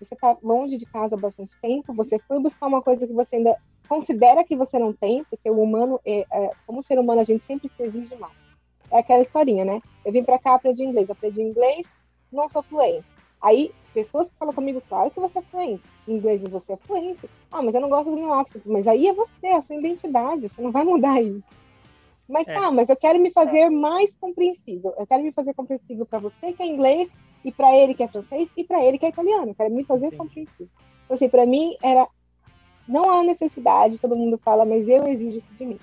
Você 0.00 0.14
está 0.14 0.36
longe 0.42 0.76
de 0.76 0.86
casa 0.86 1.14
há 1.14 1.18
bastante 1.18 1.52
tempo, 1.60 1.94
você 1.94 2.18
foi 2.20 2.40
buscar 2.40 2.66
uma 2.66 2.82
coisa 2.82 3.06
que 3.06 3.12
você 3.12 3.36
ainda 3.36 3.56
considera 3.88 4.42
que 4.42 4.56
você 4.56 4.78
não 4.78 4.92
tem, 4.92 5.22
porque 5.24 5.50
o 5.50 5.62
humano, 5.62 6.00
é, 6.04 6.20
é, 6.32 6.50
como 6.66 6.82
ser 6.82 6.98
humano, 6.98 7.20
a 7.20 7.24
gente 7.24 7.44
sempre 7.44 7.68
se 7.68 7.82
exige 7.82 8.16
mais. 8.16 8.36
É 8.90 8.98
aquela 8.98 9.22
historinha, 9.22 9.64
né? 9.64 9.80
Eu 10.04 10.12
vim 10.12 10.24
para 10.24 10.38
cá, 10.38 10.54
aprendi 10.54 10.82
inglês, 10.82 11.08
aprendi 11.10 11.40
inglês, 11.40 11.86
não 12.32 12.48
sou 12.48 12.62
fluente. 12.62 13.06
Aí, 13.42 13.72
pessoas 13.92 14.28
que 14.28 14.34
falam 14.38 14.54
comigo, 14.54 14.80
claro 14.88 15.10
que 15.10 15.18
você 15.18 15.40
é 15.40 15.42
fluente. 15.42 15.84
Em 16.06 16.14
inglês 16.14 16.40
você 16.42 16.74
é 16.74 16.76
fluente. 16.76 17.28
Ah, 17.50 17.60
mas 17.60 17.74
eu 17.74 17.80
não 17.80 17.88
gosto 17.88 18.10
do 18.10 18.16
meu 18.16 18.32
accent. 18.32 18.62
Mas 18.64 18.86
aí 18.86 19.08
é 19.08 19.12
você, 19.12 19.46
é 19.46 19.56
a 19.56 19.60
sua 19.60 19.76
identidade. 19.76 20.48
Você 20.48 20.62
não 20.62 20.70
vai 20.70 20.84
mudar 20.84 21.20
isso. 21.20 21.42
Mas 22.28 22.46
é. 22.46 22.54
tá, 22.54 22.70
mas 22.70 22.88
eu 22.88 22.96
quero 22.96 23.18
me 23.18 23.30
fazer 23.32 23.68
mais 23.68 24.14
compreensível. 24.14 24.94
Eu 24.96 25.06
quero 25.06 25.22
me 25.22 25.32
fazer 25.32 25.52
compreensível 25.54 26.06
para 26.06 26.20
você 26.20 26.52
que 26.52 26.62
é 26.62 26.66
inglês, 26.66 27.10
e 27.44 27.50
para 27.50 27.76
ele 27.76 27.94
que 27.94 28.04
é 28.04 28.08
francês, 28.08 28.48
e 28.56 28.64
para 28.64 28.82
ele 28.82 28.96
que 28.96 29.06
é 29.06 29.08
italiano. 29.08 29.50
Eu 29.50 29.54
quero 29.54 29.74
me 29.74 29.84
fazer 29.84 30.06
Entendi. 30.06 30.22
compreensível. 30.22 30.68
Então, 31.04 31.16
assim, 31.16 31.28
para 31.28 31.44
mim 31.44 31.76
era. 31.82 32.06
Não 32.86 33.10
há 33.10 33.22
necessidade, 33.22 33.98
todo 33.98 34.16
mundo 34.16 34.38
fala, 34.38 34.64
mas 34.64 34.88
eu 34.88 35.06
exijo 35.06 35.36
isso 35.36 35.54
de 35.58 35.66
mim. 35.66 35.78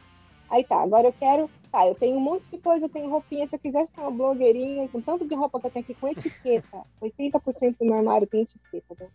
Aí 0.49 0.63
tá, 0.63 0.81
agora 0.81 1.07
eu 1.07 1.13
quero 1.13 1.49
Tá, 1.71 1.87
eu 1.87 1.93
tenho 1.93 2.17
um 2.17 2.19
monte 2.19 2.45
de 2.49 2.57
coisa, 2.57 2.85
eu 2.85 2.89
tenho 2.89 3.09
roupinha. 3.09 3.47
Se 3.47 3.55
eu 3.55 3.59
quisesse 3.59 3.91
ser 3.93 4.01
uma 4.01 4.09
blogueirinha, 4.09 4.87
com 4.87 4.99
tanto 5.01 5.27
de 5.27 5.35
roupa 5.35 5.59
que 5.59 5.67
eu 5.67 5.71
tenho 5.71 5.83
aqui 5.83 5.93
com 5.93 6.07
etiqueta, 6.07 6.81
80% 7.01 7.77
do 7.77 7.85
meu 7.85 7.95
armário 7.95 8.27
tem 8.27 8.41
etiqueta. 8.41 8.95
Né? 8.99 9.07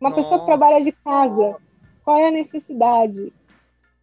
Uma 0.00 0.10
Nossa. 0.10 0.22
pessoa 0.22 0.40
que 0.40 0.46
trabalha 0.46 0.82
de 0.82 0.92
casa, 0.92 1.56
qual 2.04 2.18
é 2.18 2.28
a 2.28 2.30
necessidade? 2.30 3.32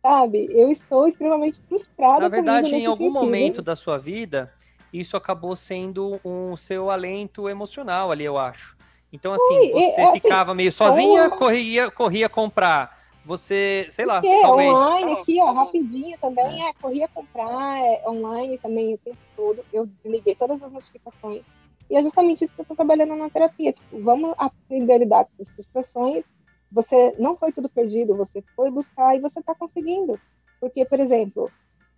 Sabe? 0.02 0.48
Eu 0.52 0.70
estou 0.70 1.08
extremamente 1.08 1.60
frustrada. 1.68 2.22
Na 2.22 2.28
verdade, 2.28 2.76
em 2.76 2.86
algum 2.86 3.12
sentido. 3.12 3.22
momento 3.22 3.62
da 3.62 3.76
sua 3.76 3.98
vida, 3.98 4.52
isso 4.92 5.16
acabou 5.16 5.56
sendo 5.56 6.20
um 6.24 6.58
seu 6.58 6.90
alento 6.90 7.48
emocional 7.48 8.12
ali, 8.12 8.24
eu 8.24 8.38
acho. 8.38 8.76
Então, 9.14 9.34
assim, 9.34 9.72
você 9.72 10.02
é, 10.02 10.06
assim, 10.06 10.20
ficava 10.20 10.54
meio 10.54 10.72
sozinha, 10.72 11.30
corria, 11.30 11.90
corria 11.90 12.28
comprar 12.28 13.05
você, 13.26 13.88
sei 13.90 14.06
lá, 14.06 14.22
Porque 14.22 14.42
talvez. 14.42 14.72
online 14.72 15.14
aqui, 15.14 15.42
ó, 15.42 15.52
rapidinho 15.52 16.18
também, 16.20 16.64
é, 16.64 16.70
é 16.70 16.74
corria 16.74 17.08
comprar 17.08 17.84
é, 17.84 18.08
online 18.08 18.58
também 18.60 18.94
o 18.94 18.98
tempo 19.00 19.18
todo. 19.36 19.66
Eu 19.74 19.88
desliguei 19.88 20.36
todas 20.36 20.62
as 20.62 20.72
notificações. 20.72 21.44
E 21.90 21.96
é 21.96 22.02
justamente 22.02 22.44
isso 22.44 22.54
que 22.54 22.62
eu 22.62 22.64
estou 22.64 22.76
trabalhando 22.76 23.16
na 23.16 23.30
terapia. 23.30 23.72
Tipo, 23.72 24.02
vamos 24.04 24.34
aprender 24.38 24.94
a 24.94 24.98
lidar 24.98 25.26
com 25.26 25.32
essas 25.34 25.50
frustrações. 25.50 26.24
Você 26.72 27.16
não 27.18 27.36
foi 27.36 27.52
tudo 27.52 27.68
perdido, 27.70 28.16
você 28.16 28.44
foi 28.56 28.70
buscar 28.70 29.16
e 29.16 29.20
você 29.20 29.40
está 29.40 29.56
conseguindo. 29.56 30.20
Porque, 30.60 30.86
por 30.86 31.00
exemplo, 31.00 31.52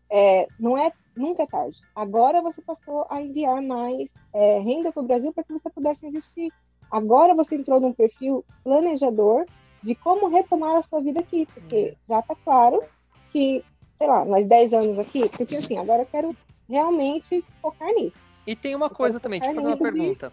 é, 0.09 0.47
não 0.59 0.77
é 0.77 0.91
nunca 1.15 1.43
é 1.43 1.47
tarde. 1.47 1.77
Agora 1.95 2.41
você 2.41 2.61
passou 2.61 3.05
a 3.09 3.21
enviar 3.21 3.61
mais 3.61 4.07
é, 4.33 4.59
renda 4.59 4.91
para 4.91 5.03
o 5.03 5.05
Brasil 5.05 5.33
para 5.33 5.43
que 5.43 5.53
você 5.53 5.69
pudesse 5.69 6.05
investir. 6.05 6.51
Agora 6.89 7.35
você 7.35 7.55
entrou 7.55 7.81
num 7.81 7.91
perfil 7.91 8.45
planejador 8.63 9.45
de 9.81 9.95
como 9.95 10.27
retomar 10.27 10.77
a 10.77 10.81
sua 10.81 11.01
vida 11.01 11.19
aqui, 11.19 11.47
porque 11.53 11.89
uhum. 11.89 11.95
já 12.09 12.19
está 12.19 12.35
claro 12.43 12.83
que, 13.31 13.63
sei 13.97 14.07
lá, 14.07 14.25
nós 14.25 14.47
10 14.47 14.73
anos 14.73 14.99
aqui, 14.99 15.29
porque 15.29 15.55
assim, 15.55 15.77
agora 15.77 16.03
eu 16.03 16.07
quero 16.07 16.35
realmente 16.69 17.43
focar 17.61 17.89
nisso. 17.93 18.17
E 18.45 18.55
tem 18.55 18.75
uma 18.75 18.89
coisa 18.89 19.19
também, 19.19 19.39
deixa 19.39 19.51
eu 19.51 19.55
fazer 19.55 19.67
uma 19.67 19.77
pergunta. 19.77 20.31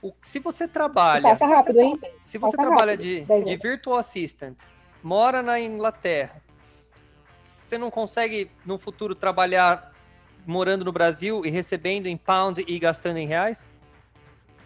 O, 0.00 0.12
se 0.20 0.38
você 0.38 0.68
trabalha. 0.68 1.22
Passa 1.22 1.46
rápido, 1.46 1.80
hein? 1.80 1.98
Se 2.24 2.38
você 2.38 2.56
Passa 2.56 2.68
trabalha 2.68 2.92
rápido, 2.92 3.26
de, 3.26 3.44
de 3.44 3.56
virtual 3.56 3.98
assistant, 3.98 4.56
mora 5.02 5.42
na 5.42 5.60
Inglaterra, 5.60 6.40
você 7.44 7.76
não 7.76 7.90
consegue 7.90 8.50
no 8.64 8.78
futuro 8.78 9.14
trabalhar 9.14 9.92
morando 10.46 10.84
no 10.84 10.92
Brasil 10.92 11.44
e 11.44 11.50
recebendo 11.50 12.06
em 12.06 12.16
pound 12.16 12.64
e 12.66 12.78
gastando 12.78 13.18
em 13.18 13.26
reais? 13.26 13.70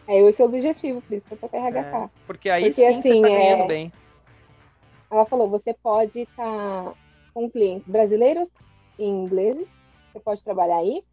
É 0.06 0.20
esse 0.20 0.40
é 0.40 0.44
o 0.44 0.48
objetivo, 0.48 1.00
por 1.00 1.14
isso 1.14 1.24
que 1.24 1.32
eu 1.32 1.38
tô 1.38 1.48
com 1.48 1.56
RH. 1.56 1.98
É, 2.04 2.08
porque 2.26 2.50
aí 2.50 2.64
porque, 2.64 2.74
sim 2.74 2.86
assim, 2.86 3.00
você 3.00 3.20
tá 3.22 3.28
ganhando 3.28 3.62
é... 3.62 3.66
bem. 3.66 3.92
Ela 5.12 5.26
falou: 5.26 5.48
você 5.48 5.74
pode 5.74 6.20
estar 6.20 6.84
tá 6.84 6.94
com 7.34 7.50
clientes 7.50 7.86
brasileiros 7.86 8.48
e 8.98 9.04
ingleses, 9.04 9.68
você 10.10 10.20
pode 10.20 10.42
trabalhar 10.42 10.78
aí, 10.78 11.04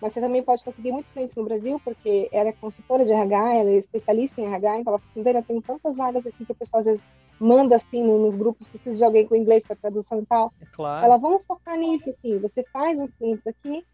mas 0.00 0.12
você 0.12 0.20
também 0.20 0.42
pode 0.42 0.62
conseguir 0.62 0.92
muitos 0.92 1.10
clientes 1.12 1.34
no 1.34 1.44
Brasil, 1.44 1.80
porque 1.84 2.28
ela 2.32 2.48
é 2.48 2.52
consultora 2.52 3.04
de 3.04 3.12
RH, 3.12 3.54
ela 3.54 3.70
é 3.70 3.76
especialista 3.76 4.40
em 4.40 4.46
RH, 4.46 4.78
então 4.78 4.92
ela 4.92 4.98
falou: 5.00 5.28
eu 5.34 5.42
tenho 5.42 5.62
tantas 5.62 5.96
vagas 5.96 6.24
aqui 6.24 6.44
que 6.44 6.52
o 6.52 6.54
pessoal 6.54 6.80
às 6.80 6.86
vezes 6.86 7.02
manda 7.40 7.76
assim 7.76 8.02
nos 8.02 8.34
grupos, 8.34 8.68
precisa 8.68 8.96
de 8.96 9.04
alguém 9.04 9.26
com 9.26 9.34
inglês 9.34 9.62
para 9.62 9.74
tradução 9.74 10.20
e 10.20 10.26
tal. 10.26 10.52
É 10.60 10.66
claro. 10.66 11.06
Ela, 11.06 11.16
vamos 11.16 11.42
focar 11.42 11.76
nisso, 11.76 12.08
assim, 12.08 12.38
você 12.38 12.62
faz 12.72 12.98
os 13.00 13.10
clientes 13.14 13.46
aqui, 13.46 13.84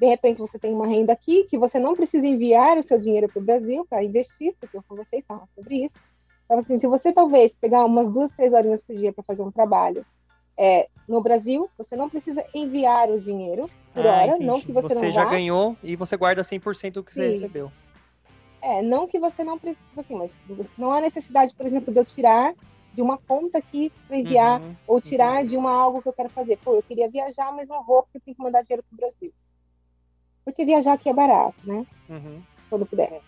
de 0.00 0.06
repente 0.06 0.38
você 0.38 0.58
tem 0.58 0.72
uma 0.72 0.86
renda 0.86 1.12
aqui, 1.12 1.44
que 1.44 1.56
você 1.56 1.78
não 1.78 1.94
precisa 1.94 2.26
enviar 2.26 2.76
o 2.78 2.82
seu 2.82 2.98
dinheiro 2.98 3.28
para 3.28 3.40
o 3.40 3.44
Brasil 3.44 3.86
para 3.88 4.02
investir, 4.02 4.54
porque 4.58 4.76
eu 4.76 4.82
conversei 4.88 5.20
e 5.20 5.24
sobre 5.54 5.84
isso. 5.84 5.94
Então, 6.44 6.58
assim, 6.58 6.78
se 6.78 6.86
você 6.86 7.12
talvez 7.12 7.52
pegar 7.52 7.84
umas 7.84 8.12
duas, 8.12 8.30
três 8.30 8.52
horinhas 8.52 8.80
por 8.80 8.94
dia 8.94 9.12
para 9.12 9.24
fazer 9.24 9.42
um 9.42 9.50
trabalho 9.50 10.04
é, 10.58 10.88
no 11.08 11.20
Brasil, 11.20 11.68
você 11.76 11.96
não 11.96 12.08
precisa 12.08 12.44
enviar 12.54 13.10
o 13.10 13.20
dinheiro 13.20 13.68
por 13.92 14.06
ah, 14.06 14.10
hora, 14.10 14.26
entendi. 14.28 14.44
não 14.44 14.60
que 14.60 14.72
você, 14.72 14.88
você 14.88 15.06
não 15.06 15.12
já 15.12 15.24
vá. 15.24 15.30
ganhou 15.30 15.76
e 15.82 15.96
você 15.96 16.16
guarda 16.16 16.42
100% 16.42 16.92
do 16.92 17.04
que 17.04 17.14
Sim. 17.14 17.20
você 17.20 17.26
recebeu. 17.28 17.72
É, 18.60 18.80
não 18.82 19.06
que 19.06 19.18
você 19.18 19.44
não 19.44 19.58
precisa, 19.58 19.80
assim, 19.96 20.14
mas 20.14 20.30
não 20.78 20.92
há 20.92 21.00
necessidade, 21.00 21.54
por 21.54 21.66
exemplo, 21.66 21.92
de 21.92 21.98
eu 21.98 22.04
tirar 22.04 22.54
de 22.94 23.02
uma 23.02 23.18
conta 23.18 23.58
aqui 23.58 23.92
para 24.06 24.16
enviar, 24.16 24.62
uhum, 24.62 24.76
ou 24.86 25.00
tirar 25.00 25.42
uhum. 25.42 25.48
de 25.48 25.56
uma 25.56 25.70
algo 25.70 26.00
que 26.00 26.08
eu 26.08 26.12
quero 26.12 26.30
fazer. 26.30 26.56
Pô, 26.58 26.74
eu 26.74 26.82
queria 26.82 27.10
viajar, 27.10 27.52
mas 27.52 27.66
não 27.66 27.84
vou 27.84 28.04
porque 28.04 28.18
eu 28.18 28.22
tenho 28.22 28.36
que 28.36 28.42
mandar 28.42 28.62
dinheiro 28.62 28.84
para 28.88 28.94
o 28.94 28.96
Brasil. 28.96 29.32
Porque 30.44 30.64
viajar 30.64 30.92
aqui 30.92 31.08
é 31.08 31.12
barato, 31.12 31.56
né? 31.64 31.84
Uhum. 32.08 32.40
Quando 32.70 32.86
puder. 32.86 33.20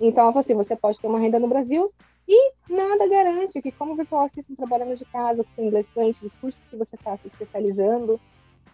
Então, 0.00 0.24
ela 0.24 0.32
falou 0.32 0.42
assim, 0.42 0.54
você 0.54 0.76
pode 0.76 1.00
ter 1.00 1.06
uma 1.06 1.18
renda 1.18 1.38
no 1.38 1.48
Brasil 1.48 1.92
e 2.28 2.52
nada 2.68 3.08
garante 3.08 3.60
que, 3.62 3.70
como 3.70 3.94
virtual 3.94 4.24
assistant 4.24 4.56
trabalhando 4.56 4.96
de 4.96 5.04
casa, 5.06 5.44
com 5.44 5.50
seu 5.50 5.64
inglês 5.64 5.88
fluente, 5.88 6.24
os 6.24 6.32
cursos 6.34 6.60
que 6.68 6.76
você 6.76 6.96
está 6.96 7.16
se 7.16 7.28
especializando, 7.28 8.20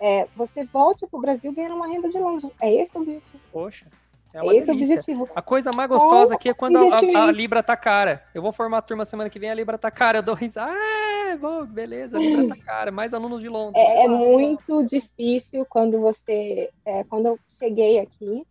é, 0.00 0.26
você 0.34 0.64
volte 0.64 1.06
para 1.06 1.18
o 1.18 1.20
Brasil 1.20 1.52
ganhando 1.52 1.76
uma 1.76 1.86
renda 1.86 2.08
de 2.08 2.18
Londres. 2.18 2.50
É 2.60 2.74
esse 2.74 2.96
o 2.96 3.00
objetivo. 3.00 3.40
Poxa. 3.52 3.86
É 4.34 4.42
uma 4.42 4.54
esse 4.54 4.66
delícia. 4.66 4.94
o 4.94 4.96
objetivo. 4.96 5.28
A 5.34 5.42
coisa 5.42 5.70
mais 5.70 5.88
gostosa 5.88 6.34
aqui 6.34 6.48
é 6.48 6.54
quando 6.54 6.78
a, 6.78 6.98
a-. 6.98 7.30
Libra 7.30 7.62
tá 7.62 7.76
cara. 7.76 8.24
Eu 8.34 8.40
vou 8.40 8.52
formar 8.52 8.78
a 8.78 8.82
turma 8.82 9.04
semana 9.04 9.28
que 9.28 9.38
vem, 9.38 9.50
a 9.50 9.54
Libra 9.54 9.76
tá 9.76 9.90
cara. 9.90 10.18
Eu 10.18 10.22
dou 10.22 10.34
risada. 10.34 10.72
Ah, 10.74 11.36
bom, 11.36 11.64
beleza, 11.66 12.16
a 12.16 12.20
Libra 12.20 12.48
tá 12.56 12.64
cara. 12.64 12.90
Mais 12.90 13.12
alunos 13.12 13.42
de 13.42 13.48
Londres. 13.48 13.76
É, 13.76 14.04
é 14.04 14.08
muito 14.08 14.82
difícil 14.84 15.66
quando 15.68 16.00
você. 16.00 16.70
é, 16.86 17.04
quando 17.04 17.26
eu 17.26 17.38
cheguei 17.58 17.98
aqui, 17.98 18.46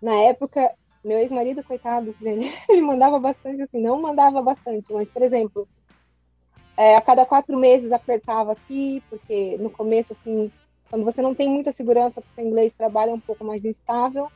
na 0.00 0.14
época, 0.14 0.72
meu 1.06 1.18
ex-marido, 1.18 1.62
coitado, 1.62 2.14
ele, 2.20 2.52
ele 2.68 2.80
mandava 2.82 3.18
bastante 3.18 3.62
assim, 3.62 3.80
não 3.80 4.00
mandava 4.00 4.42
bastante, 4.42 4.86
mas, 4.92 5.08
por 5.08 5.22
exemplo, 5.22 5.68
é, 6.76 6.96
a 6.96 7.00
cada 7.00 7.24
quatro 7.24 7.56
meses 7.58 7.92
apertava 7.92 8.52
aqui, 8.52 9.02
porque 9.08 9.56
no 9.58 9.70
começo, 9.70 10.12
assim, 10.12 10.50
quando 10.90 11.04
você 11.04 11.22
não 11.22 11.34
tem 11.34 11.48
muita 11.48 11.72
segurança 11.72 12.20
para 12.20 12.30
o 12.30 12.34
seu 12.34 12.44
inglês, 12.44 12.72
trabalha 12.76 13.14
um 13.14 13.20
pouco 13.20 13.44
mais 13.44 13.64
instável. 13.64 14.30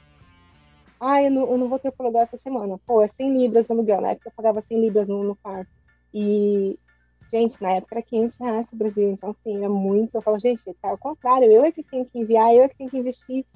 Ah, 0.98 1.22
eu 1.22 1.30
não, 1.30 1.50
eu 1.50 1.58
não 1.58 1.68
vou 1.68 1.78
ter 1.78 1.92
alugar 1.98 2.24
essa 2.24 2.36
semana. 2.36 2.78
Pô, 2.86 3.00
é 3.02 3.06
100 3.06 3.38
libras 3.38 3.68
o 3.68 3.72
aluguel. 3.72 4.00
Na 4.00 4.10
época 4.10 4.28
eu 4.28 4.32
pagava 4.36 4.60
100 4.60 4.80
libras 4.80 5.06
no, 5.06 5.22
no 5.22 5.36
quarto. 5.36 5.70
E 6.12 6.78
Gente, 7.32 7.62
na 7.62 7.72
época 7.74 7.94
era 7.94 8.02
500 8.02 8.36
reais 8.40 8.66
no 8.72 8.78
Brasil, 8.78 9.10
então 9.10 9.30
assim, 9.30 9.58
era 9.58 9.68
muito. 9.68 10.14
Eu 10.14 10.22
falo, 10.22 10.38
gente, 10.38 10.62
tá 10.82 10.90
ao 10.90 10.98
contrário, 10.98 11.50
eu 11.50 11.64
é 11.64 11.70
que 11.70 11.82
tenho 11.84 12.04
que 12.04 12.18
enviar, 12.18 12.52
eu 12.52 12.64
é 12.64 12.68
que 12.68 12.76
tenho 12.76 12.90
que 12.90 12.98
investir 12.98 13.46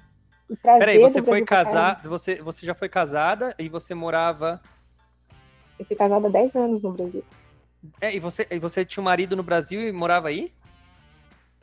e 0.51 0.57
trazer. 0.57 0.79
Peraí, 0.81 0.99
você 0.99 1.23
foi 1.23 1.45
casar, 1.45 2.01
você, 2.03 2.37
você 2.43 2.67
já 2.67 2.75
foi 2.75 2.89
casada 2.89 3.55
e 3.59 3.69
você 3.69 3.95
morava. 3.95 4.61
Eu 5.79 5.85
fui 5.85 5.97
casada 5.97 6.29
há 6.29 6.31
10 6.31 6.55
anos 6.55 6.83
no 6.83 6.93
Brasil. 6.93 7.25
É, 8.01 8.15
e 8.15 8.19
você, 8.19 8.47
e 8.51 8.59
você 8.59 8.85
tinha 8.85 9.01
um 9.03 9.05
marido 9.05 9.37
no 9.37 9.43
Brasil 9.43 9.87
e 9.87 9.93
morava 9.93 10.29
aí? 10.29 10.53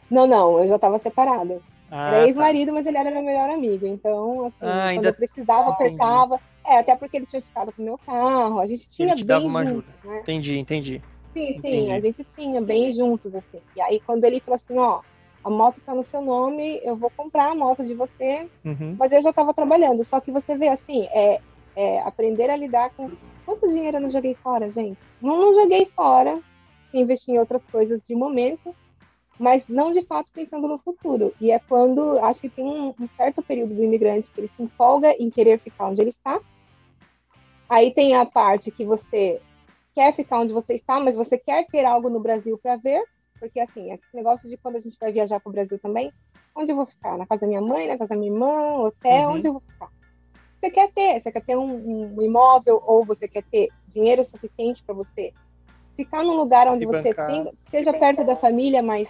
Não, 0.09 0.27
não, 0.27 0.59
eu 0.59 0.67
já 0.67 0.75
estava 0.75 0.99
separada. 0.99 1.61
Ah, 1.89 2.07
era 2.07 2.17
tá. 2.19 2.27
ex-marido, 2.27 2.71
mas 2.73 2.85
ele 2.85 2.97
era 2.97 3.11
meu 3.11 3.23
melhor 3.23 3.49
amigo. 3.49 3.85
Então, 3.85 4.45
assim, 4.45 4.55
Ah, 4.61 4.91
quando 4.93 5.05
ainda- 5.05 5.09
eu 5.09 5.13
precisava, 5.13 5.71
Entendi. 5.71 5.87
apertava. 5.95 6.39
É, 6.65 6.77
até 6.77 6.95
porque 6.95 7.17
ele 7.17 7.25
tinha 7.25 7.41
ficado 7.41 7.71
com 7.73 7.81
o 7.81 7.85
meu 7.85 7.97
carro, 7.97 8.59
a 8.59 8.65
gente 8.65 8.87
tinha 8.89 9.15
te 9.15 9.23
bem 9.23 9.25
dava 9.25 9.45
uma 9.45 9.65
juntos, 9.65 9.93
né? 10.03 10.19
Entendi, 10.21 10.57
entendi. 10.59 11.01
Sim, 11.33 11.49
Entendi. 11.49 11.61
sim, 11.87 11.91
a 11.93 11.99
gente 11.99 12.23
tinha 12.35 12.61
bem 12.61 12.93
juntos, 12.93 13.33
assim. 13.33 13.61
E 13.75 13.81
aí, 13.81 13.99
quando 14.05 14.23
ele 14.25 14.39
falou 14.41 14.57
assim, 14.57 14.77
ó, 14.77 15.01
a 15.43 15.49
moto 15.49 15.81
tá 15.85 15.93
no 15.95 16.03
seu 16.03 16.21
nome, 16.21 16.79
eu 16.83 16.95
vou 16.95 17.09
comprar 17.09 17.51
a 17.51 17.55
moto 17.55 17.83
de 17.83 17.93
você, 17.93 18.47
Uhum. 18.63 18.95
mas 18.99 19.11
eu 19.11 19.21
já 19.21 19.29
estava 19.31 19.53
trabalhando. 19.53 20.03
Só 20.03 20.19
que 20.19 20.31
você 20.31 20.55
vê 20.55 20.67
assim, 20.67 21.07
é, 21.11 21.39
é 21.75 21.99
aprender 22.01 22.49
a 22.49 22.55
lidar 22.55 22.91
com 22.91 23.11
quanto 23.45 23.67
dinheiro 23.67 23.97
eu 23.97 24.01
não 24.01 24.09
joguei 24.11 24.35
fora, 24.35 24.69
gente. 24.69 24.99
Não, 25.21 25.37
não 25.37 25.61
joguei 25.61 25.85
fora, 25.85 26.39
investi 26.93 27.31
em 27.31 27.39
outras 27.39 27.63
coisas 27.63 28.05
de 28.07 28.15
momento, 28.15 28.75
mas 29.39 29.63
não 29.67 29.89
de 29.89 30.03
fato 30.03 30.29
pensando 30.33 30.67
no 30.67 30.77
futuro. 30.77 31.33
E 31.41 31.49
é 31.51 31.57
quando 31.59 32.19
acho 32.19 32.39
que 32.39 32.49
tem 32.49 32.65
um, 32.65 32.93
um 32.99 33.07
certo 33.17 33.41
período 33.41 33.73
do 33.73 33.83
imigrante 33.83 34.29
que 34.29 34.39
ele 34.41 34.47
se 34.55 34.61
empolga 34.61 35.15
em 35.17 35.29
querer 35.29 35.59
ficar 35.59 35.87
onde 35.87 36.01
ele 36.01 36.11
está. 36.11 36.39
Aí 37.67 37.91
tem 37.93 38.15
a 38.15 38.25
parte 38.25 38.69
que 38.69 38.85
você 38.85 39.41
quer 39.95 40.13
ficar 40.13 40.39
onde 40.41 40.53
você 40.53 40.73
está, 40.73 40.99
mas 40.99 41.15
você 41.15 41.37
quer 41.37 41.65
ter 41.67 41.85
algo 41.85 42.09
no 42.09 42.19
Brasil 42.19 42.57
para 42.61 42.75
ver, 42.75 43.01
porque 43.41 43.59
assim, 43.59 43.91
esse 43.91 44.05
negócio 44.13 44.47
de 44.47 44.55
quando 44.57 44.75
a 44.75 44.79
gente 44.79 44.95
vai 45.01 45.11
viajar 45.11 45.39
para 45.39 45.49
o 45.49 45.51
Brasil 45.53 45.79
também, 45.79 46.13
onde 46.55 46.71
eu 46.71 46.75
vou 46.75 46.85
ficar? 46.85 47.17
Na 47.17 47.25
casa 47.25 47.41
da 47.41 47.47
minha 47.47 47.59
mãe, 47.59 47.87
na 47.87 47.97
casa 47.97 48.09
da 48.09 48.15
minha 48.15 48.31
irmã, 48.31 48.75
hotel, 48.83 49.29
Uhum. 49.29 49.35
onde 49.35 49.47
eu 49.47 49.53
vou 49.53 49.61
ficar? 49.61 49.89
Você 50.61 50.69
quer 50.69 50.91
ter, 50.93 51.19
você 51.19 51.31
quer 51.31 51.43
ter 51.43 51.57
um, 51.57 52.15
um 52.15 52.21
imóvel 52.21 52.79
ou 52.85 53.03
você 53.03 53.27
quer 53.27 53.43
ter 53.49 53.71
dinheiro 53.87 54.23
suficiente 54.23 54.83
para 54.85 54.93
você 54.93 55.33
ficar 55.97 56.23
num 56.23 56.35
lugar 56.35 56.67
Se 56.67 56.73
onde 56.73 56.85
você 56.85 57.09
bancar. 57.09 57.27
tem, 57.27 57.49
esteja 57.51 57.91
perto 57.93 58.23
da 58.23 58.35
família, 58.35 58.83
mas, 58.83 59.09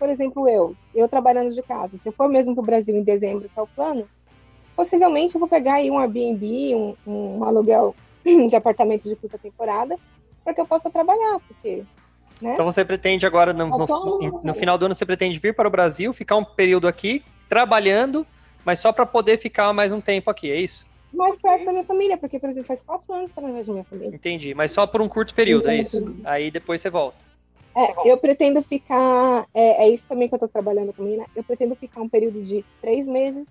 por 0.00 0.08
exemplo, 0.08 0.48
eu, 0.48 0.72
eu 0.92 1.08
trabalhando 1.08 1.54
de 1.54 1.62
casa, 1.62 1.96
se 1.96 2.08
eu 2.08 2.12
for 2.12 2.28
mesmo 2.28 2.54
para 2.54 2.62
o 2.62 2.66
Brasil 2.66 2.94
em 2.96 3.04
dezembro, 3.04 3.48
que 3.48 3.60
é 3.60 3.62
o 3.62 3.68
plano, 3.68 4.10
possivelmente 4.76 5.32
eu 5.32 5.38
vou 5.38 5.48
pegar 5.48 5.74
aí 5.74 5.88
um 5.92 5.98
Airbnb, 6.00 6.74
um, 6.74 6.96
um 7.06 7.44
aluguel 7.44 7.94
de 8.48 8.56
apartamento 8.56 9.04
de 9.04 9.14
curta 9.14 9.38
temporada, 9.38 9.96
para 10.42 10.54
que 10.54 10.60
eu 10.60 10.66
possa 10.66 10.90
trabalhar, 10.90 11.38
porque 11.46 11.84
né? 12.40 12.54
Então 12.54 12.64
você 12.64 12.84
pretende 12.84 13.26
agora, 13.26 13.52
no, 13.52 13.66
no- 13.68 14.40
no 14.42 14.54
final 14.54 14.76
do 14.78 14.86
ano, 14.86 14.94
você 14.94 15.06
pretende 15.06 15.38
vir 15.38 15.54
para 15.54 15.68
o 15.68 15.70
Brasil, 15.70 16.12
ficar 16.12 16.36
um 16.36 16.44
período 16.44 16.86
aqui, 16.88 17.22
trabalhando, 17.48 18.26
mas 18.64 18.78
só 18.78 18.92
para 18.92 19.04
poder 19.06 19.38
ficar 19.38 19.72
mais 19.72 19.92
um 19.92 20.00
tempo 20.00 20.30
aqui, 20.30 20.50
é 20.50 20.56
isso? 20.60 20.88
mais 21.12 21.34
perto 21.40 21.64
da 21.64 21.72
minha 21.72 21.84
família, 21.84 22.16
porque, 22.16 22.38
por 22.38 22.48
exemplo, 22.50 22.68
faz 22.68 22.78
quatro 22.80 23.12
anos 23.12 23.32
que 23.32 23.38
eu 23.38 23.42
não 23.42 23.52
vejo 23.52 23.72
minha 23.72 23.82
família. 23.84 24.14
Entendi. 24.14 24.54
Mas 24.54 24.70
só 24.70 24.86
por 24.86 25.02
um 25.02 25.08
curto 25.08 25.34
período, 25.34 25.68
é 25.68 25.76
isso? 25.78 26.14
Aí 26.24 26.52
depois 26.52 26.80
você 26.80 26.88
volta. 26.88 27.18
É, 27.76 28.08
eu 28.08 28.16
pretendo 28.16 28.62
ficar, 28.62 29.44
é, 29.52 29.84
é 29.84 29.88
isso 29.88 30.06
também 30.08 30.28
que 30.28 30.34
eu 30.36 30.38
tô 30.38 30.46
trabalhando 30.46 30.92
com 30.92 31.02
a 31.02 31.04
menina, 31.04 31.26
eu 31.34 31.42
pretendo 31.42 31.74
ficar 31.74 32.00
um 32.00 32.08
período 32.08 32.40
de 32.40 32.64
três 32.80 33.04
meses 33.04 33.44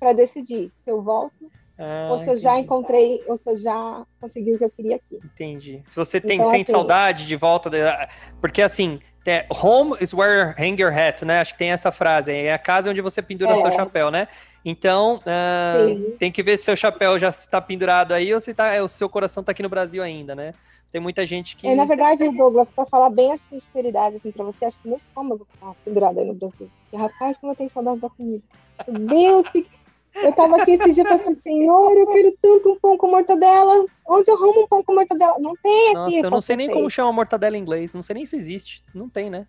para 0.00 0.12
decidir 0.14 0.70
se 0.82 0.90
eu 0.90 1.02
volto 1.02 1.50
Ah, 1.78 2.08
ou 2.12 2.16
se 2.18 2.28
eu 2.28 2.36
já 2.36 2.52
entendi. 2.52 2.64
encontrei, 2.66 3.22
ou 3.26 3.36
se 3.36 3.50
eu 3.50 3.58
já 3.60 4.04
consegui 4.20 4.54
o 4.54 4.58
que 4.58 4.64
eu 4.64 4.70
queria 4.70 4.96
aqui. 4.96 5.18
Entendi. 5.24 5.80
Se 5.84 5.96
você 5.96 6.20
tem, 6.20 6.38
Então, 6.38 6.50
sente 6.50 6.62
assim- 6.70 6.72
saudade 6.72 7.26
de 7.26 7.36
volta, 7.36 7.68
da- 7.68 8.08
porque 8.40 8.62
assim, 8.62 9.00
é, 9.26 9.44
home 9.50 9.96
is 10.00 10.12
where 10.14 10.54
hang 10.58 10.80
your 10.80 10.92
hat, 10.96 11.24
né? 11.24 11.40
Acho 11.40 11.52
que 11.52 11.58
tem 11.58 11.70
essa 11.72 11.90
frase, 11.90 12.32
é 12.32 12.52
a 12.52 12.58
casa 12.58 12.90
onde 12.90 13.00
você 13.00 13.20
pendura 13.20 13.52
É. 13.52 13.56
seu 13.56 13.72
chapéu, 13.72 14.10
né? 14.10 14.28
Então, 14.64 15.18
ah, 15.26 15.74
tem 16.18 16.30
que 16.30 16.42
ver 16.42 16.56
se 16.58 16.64
seu 16.64 16.76
chapéu 16.76 17.18
já 17.18 17.28
está 17.30 17.60
pendurado 17.60 18.12
aí 18.12 18.32
ou 18.32 18.38
se 18.40 18.54
tá, 18.54 18.80
o 18.82 18.88
seu 18.88 19.08
coração 19.08 19.40
está 19.40 19.50
aqui 19.52 19.62
no 19.62 19.68
Brasil 19.68 20.02
ainda, 20.02 20.34
né? 20.34 20.52
Tem 20.92 21.00
muita 21.00 21.26
gente 21.26 21.56
que. 21.56 21.66
É, 21.66 21.74
na 21.74 21.84
verdade, 21.84 22.28
Douglas, 22.30 22.68
para 22.68 22.86
falar 22.86 23.10
bem 23.10 23.32
a 23.32 23.38
sinceridade 23.50 24.16
assim, 24.16 24.30
para 24.30 24.44
você, 24.44 24.64
acho 24.64 24.78
que 24.80 24.86
meu 24.86 24.94
estômago 24.96 25.44
tá 25.60 25.74
pendurado 25.84 26.20
aí 26.20 26.26
no 26.26 26.34
Brasil. 26.34 26.70
Rapaz, 26.96 27.36
como 27.36 27.50
eu 27.52 27.56
tenho 27.56 27.68
saudade 27.68 27.98
da 28.00 28.08
comida. 28.08 28.44
Meu 28.88 29.42
Deus, 29.42 29.48
que... 29.48 29.66
eu 30.22 30.32
tava 30.32 30.56
aqui 30.60 30.72
esse 30.72 30.92
dia 30.92 31.04
falando, 31.04 31.40
Senhor, 31.42 31.92
eu 31.92 32.06
quero 32.06 32.36
tanto 32.40 32.72
um 32.72 32.78
pão 32.78 32.96
com 32.96 33.10
mortadela. 33.10 33.84
Onde 34.06 34.30
eu 34.30 34.34
arrumo 34.34 34.62
um 34.62 34.66
pão 34.68 34.82
com 34.82 34.94
mortadela? 34.94 35.38
Não 35.38 35.54
tem 35.56 35.88
aqui. 35.88 35.94
Nossa, 35.94 36.26
eu 36.26 36.30
não 36.30 36.40
sei 36.40 36.56
nem 36.56 36.70
como 36.70 36.88
chama 36.90 37.12
mortadela 37.12 37.56
em 37.56 37.60
inglês. 37.60 37.94
Não 37.94 38.02
sei 38.02 38.14
nem 38.14 38.26
se 38.26 38.36
existe. 38.36 38.84
Não 38.94 39.08
tem, 39.08 39.28
né? 39.30 39.44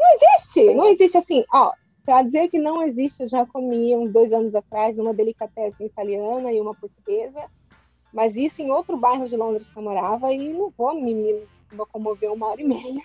existe, 0.55 0.73
não 0.73 0.87
existe 0.87 1.17
assim, 1.17 1.43
ó. 1.53 1.71
Pra 2.03 2.21
dizer 2.21 2.49
que 2.49 2.59
não 2.59 2.83
existe, 2.83 3.21
eu 3.21 3.27
já 3.27 3.45
comi 3.47 3.95
uns 3.95 4.11
dois 4.11 4.31
anos 4.31 4.53
atrás 4.53 4.95
numa 4.95 5.13
delicatessen 5.13 5.87
italiana 5.87 6.53
e 6.53 6.61
uma 6.61 6.75
portuguesa, 6.75 7.49
mas 8.13 8.35
isso 8.35 8.61
em 8.61 8.69
outro 8.69 8.95
bairro 8.95 9.27
de 9.27 9.35
Londres 9.35 9.67
que 9.67 9.75
eu 9.75 9.81
morava 9.81 10.31
e 10.31 10.53
não 10.53 10.71
vou 10.77 10.93
me, 10.93 11.15
me 11.15 11.43
locomover 11.73 12.31
uma 12.31 12.47
hora 12.47 12.61
e 12.61 12.63
meia. 12.63 13.01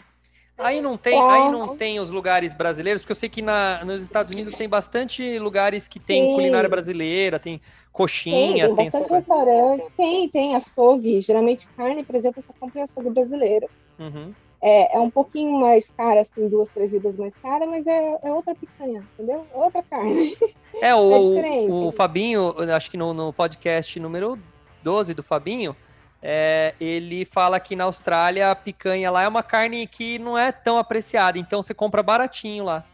Aí 0.63 0.81
não 0.81 0.97
tem, 0.97 1.21
aí 1.21 1.51
não 1.51 1.77
tem 1.77 1.99
os 2.01 2.11
lugares 2.11 2.55
brasileiros, 2.55 3.03
porque 3.03 3.13
eu 3.13 3.17
sei 3.17 3.29
que 3.29 3.43
na, 3.43 3.85
nos 3.85 4.03
Estados 4.03 4.33
Unidos 4.33 4.55
tem 4.55 4.69
bastante 4.69 5.39
lugares 5.39 5.89
que 5.89 5.99
tem 5.99 6.27
Sim. 6.27 6.35
culinária 6.35 6.69
brasileira, 6.69 7.39
tem 7.39 7.59
Tem, 7.59 7.63
coxinha, 7.93 8.67
tem 8.67 8.77
tem, 8.77 8.91
coisas. 8.91 9.11
restaurante, 9.11 9.85
tem, 9.97 10.29
tem 10.29 10.55
açougue, 10.55 11.21
geralmente 11.21 11.67
carne, 11.77 12.05
por 12.05 12.15
exemplo, 12.15 12.41
eu 12.41 12.45
só 12.47 12.53
compro 12.59 12.79
em 12.79 12.83
açougue 12.83 13.11
brasileiro. 13.11 13.69
Uhum. 13.99 14.33
É, 14.63 14.97
é 14.97 15.01
um 15.01 15.11
pouquinho 15.11 15.53
mais 15.59 15.89
cara, 15.97 16.21
assim, 16.21 16.47
duas, 16.49 16.69
três 16.75 16.91
vidas 16.91 17.17
mais 17.17 17.33
cara, 17.43 17.67
mas 17.67 17.87
é, 17.87 18.19
é 18.23 18.31
outra 18.33 18.55
picanha, 18.55 19.03
entendeu? 19.15 19.47
É 19.55 19.57
outra 19.57 19.83
carne. 19.83 20.37
É, 20.81 20.95
o, 20.95 21.13
É 21.15 21.19
diferente. 21.19 21.73
o 21.73 21.91
Fabinho, 21.91 22.55
acho 22.75 22.91
que 22.91 22.97
no, 22.97 23.15
no 23.15 23.33
podcast 23.33 23.99
número 23.99 24.39
12 24.83 25.15
do 25.15 25.23
Fabinho, 25.23 25.75
é, 26.23 26.75
ele 26.81 27.25
fala 27.25 27.59
que 27.59 27.75
na 27.75 27.85
Austrália 27.85 28.51
a 28.51 28.55
picanha 28.57 29.11
lá 29.11 29.23
é 29.23 29.29
uma 29.29 29.43
carne 29.43 29.87
que 29.87 30.19
não 30.19 30.37
é 30.37 30.53
tão 30.53 30.79
apreciada, 30.79 31.39
então 31.39 31.63
você 31.63 31.73
compra 31.75 32.03
baratinho 32.03 32.65
lá. 32.65 32.85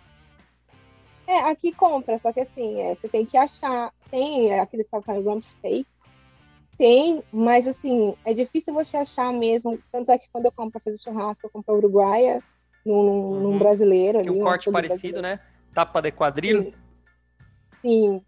É, 1.27 1.39
aqui 1.41 1.73
compra, 1.73 2.17
só 2.19 2.33
que 2.33 2.41
assim, 2.41 2.81
é, 2.81 2.95
você 2.95 3.09
tem 3.09 3.27
que 3.27 3.37
achar. 3.37 3.93
Tem 4.11 4.51
é, 4.53 4.61
aqueles 4.61 4.89
que 4.89 5.01
falam 5.03 5.23
rump 5.23 5.43
steak, 5.43 5.85
tem, 6.79 7.23
mas 7.33 7.67
assim, 7.67 8.15
é 8.25 8.33
difícil 8.33 8.73
você 8.73 8.97
achar 8.97 9.33
mesmo. 9.33 9.79
Tanto 9.91 10.13
é 10.13 10.19
que 10.19 10.27
quando 10.31 10.45
eu 10.45 10.53
compro 10.53 10.73
pra 10.73 10.81
fazer 10.81 10.99
churrasco, 11.03 11.47
eu 11.47 11.51
compro 11.51 11.75
a 11.75 11.79
uruguaia 11.79 12.41
num, 12.85 13.03
num- 13.03 13.41
num 13.41 13.51
Uhum. 13.53 13.59
brasileiro. 13.59 14.21
Tem 14.23 14.31
ali, 14.31 14.41
um 14.41 14.45
corte 14.45 14.71
parecido, 14.71 15.21
brasileiro. 15.21 15.23
né? 15.23 15.41
Tapa 15.75 16.01
de 16.01 16.13
quadril. 16.13 16.63
Sim. 16.63 16.75
Sim. 17.85 18.23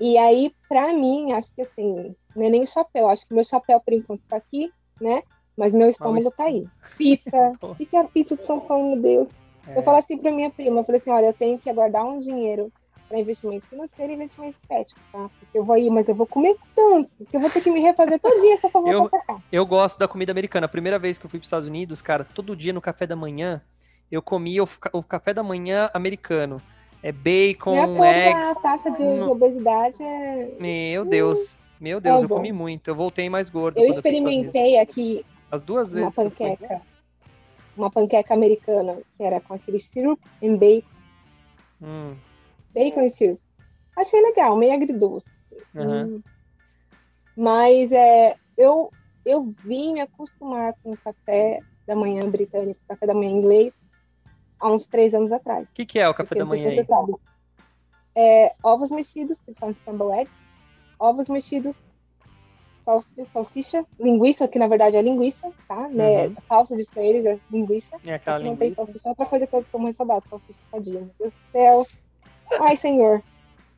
E 0.00 0.16
aí, 0.18 0.52
pra 0.68 0.92
mim, 0.92 1.32
acho 1.32 1.48
que 1.54 1.62
assim, 1.62 2.16
não 2.34 2.46
é 2.46 2.48
nem 2.50 2.64
chapéu. 2.64 3.08
Acho 3.08 3.26
que 3.26 3.34
meu 3.34 3.44
chapéu, 3.44 3.80
por 3.80 3.92
enquanto, 3.94 4.22
tá 4.28 4.36
aqui, 4.36 4.72
né? 5.00 5.22
Mas 5.56 5.72
meu 5.72 5.88
estômago 5.88 6.30
tá 6.30 6.44
aí. 6.44 6.66
Pizza. 6.96 7.52
O 7.60 7.74
que 7.74 7.86
que 7.86 7.96
é 7.96 8.00
a 8.00 8.04
pizza 8.04 8.36
de 8.36 8.44
São 8.44 8.60
Paulo, 8.60 8.92
meu 8.92 9.00
Deus? 9.00 9.28
É. 9.68 9.78
Eu 9.78 9.82
falo 9.82 9.98
assim 9.98 10.16
pra 10.16 10.30
minha 10.30 10.50
prima, 10.50 10.80
eu 10.80 10.84
falei 10.84 11.00
assim, 11.00 11.10
olha, 11.10 11.26
eu 11.26 11.32
tenho 11.34 11.58
que 11.58 11.70
guardar 11.72 12.04
um 12.04 12.18
dinheiro 12.18 12.72
para 13.08 13.18
investimento 13.18 13.66
financeiro 13.66 14.12
e 14.12 14.14
investimento 14.14 14.56
estético, 14.62 15.00
tá? 15.12 15.28
Porque 15.38 15.58
eu 15.58 15.64
vou 15.64 15.76
ir, 15.76 15.90
mas 15.90 16.06
eu 16.08 16.14
vou 16.14 16.26
comer 16.26 16.56
tanto, 16.74 17.10
que 17.28 17.36
eu 17.36 17.40
vou 17.40 17.50
ter 17.50 17.60
que 17.60 17.70
me 17.70 17.80
refazer 17.80 18.18
todo 18.20 18.40
dia 18.40 18.58
só 18.60 18.68
pra 18.70 18.80
voltar 18.80 18.94
Eu- 18.96 19.08
pra 19.10 19.20
cá. 19.20 19.38
Eu 19.50 19.66
gosto 19.66 19.98
da 19.98 20.06
comida 20.08 20.30
americana. 20.32 20.66
A 20.66 20.68
primeira 20.68 20.98
vez 20.98 21.18
que 21.18 21.26
eu 21.26 21.30
fui 21.30 21.38
para 21.38 21.44
os 21.44 21.48
Estados 21.48 21.68
Unidos, 21.68 22.00
cara, 22.00 22.24
todo 22.24 22.54
dia 22.56 22.72
no 22.72 22.80
café 22.80 23.06
da 23.06 23.16
manhã, 23.16 23.60
eu 24.10 24.22
comia 24.22 24.62
o, 24.62 24.68
o 24.92 25.02
café 25.02 25.34
da 25.34 25.42
manhã 25.42 25.90
americano. 25.92 26.62
É 27.02 27.10
bacon, 27.12 27.72
Minha 27.72 27.86
toda 27.86 28.04
a 28.04 28.08
eggs. 28.08 28.62
taxa 28.62 28.90
de, 28.90 28.98
de 28.98 29.20
obesidade 29.30 29.96
é... 30.02 30.54
Meu 30.60 31.04
Deus. 31.04 31.58
Meu 31.80 31.98
Deus, 31.98 32.22
é 32.22 32.24
eu 32.26 32.28
comi 32.28 32.52
muito. 32.52 32.88
Eu 32.88 32.94
voltei 32.94 33.30
mais 33.30 33.48
gordo 33.48 33.78
Eu 33.78 33.86
quando 33.86 33.94
eu 33.94 33.98
experimentei 33.98 34.78
aqui 34.78 35.24
As 35.50 35.62
duas 35.62 35.94
uma 35.94 36.02
vezes 36.02 36.14
fui. 36.14 36.24
panqueca, 36.24 36.82
uma 37.76 37.90
panqueca 37.90 38.34
americana, 38.34 38.98
que 39.16 39.22
era 39.22 39.40
com 39.40 39.54
aquele 39.54 39.78
syrup 39.78 40.20
and 40.42 40.56
bacon. 40.56 40.88
Hum, 41.82 42.16
Bacon 42.74 43.02
e 43.02 43.10
syrup. 43.10 43.40
Achei 43.96 44.20
legal, 44.20 44.56
meio 44.56 44.74
agridoce. 44.74 45.28
Uhum. 45.74 46.22
Mas 47.36 47.90
é, 47.90 48.36
eu, 48.56 48.92
eu 49.24 49.54
vim 49.64 49.94
me 49.94 50.00
acostumar 50.00 50.74
com 50.82 50.92
o 50.92 50.96
café 50.96 51.60
da 51.86 51.96
manhã 51.96 52.28
britânico, 52.28 52.78
café 52.86 53.06
da 53.06 53.14
manhã 53.14 53.30
inglês, 53.30 53.72
há 54.58 54.70
uns 54.70 54.84
três 54.84 55.14
anos 55.14 55.32
atrás. 55.32 55.66
O 55.68 55.72
que, 55.72 55.86
que, 55.86 55.98
é 55.98 56.08
o 56.08 56.14
café 56.14 56.34
da 56.34 56.44
manhã? 56.44 56.86
É, 58.14 58.54
ovos 58.62 58.90
mexidos, 58.90 59.40
que 59.40 59.52
são 59.54 59.72
scrambled 59.72 60.20
eggs, 60.20 60.32
ovos 61.00 61.26
mexidos, 61.26 61.74
salsicha, 62.84 63.26
salsicha, 63.32 63.86
linguiça, 63.98 64.46
que 64.46 64.58
na 64.58 64.68
verdade 64.68 64.96
é 64.96 65.02
linguiça, 65.02 65.50
tá? 65.66 65.88
Né? 65.88 66.28
Uhum. 66.28 66.36
Salsa 66.46 66.76
de 66.76 66.86
eles 66.96 67.24
é 67.24 67.40
linguiça. 67.50 67.96
É 68.04 68.14
aquela 68.14 68.38
não 68.38 68.52
linguiça. 68.52 68.64
tem 68.64 68.74
salsicha, 68.74 69.00
é 69.06 69.08
outra 69.08 69.26
coisa 69.26 69.46
que 69.46 69.56
eu 69.56 69.64
tô 69.72 69.78
muito 69.78 69.96
saudade, 69.96 70.28
salsicha 70.28 70.58
tadinha. 70.70 71.00
Meu 71.00 71.10
Deus 71.18 71.30
do 71.30 71.52
céu. 71.52 71.86
Ai, 72.60 72.76
senhor. 72.76 73.22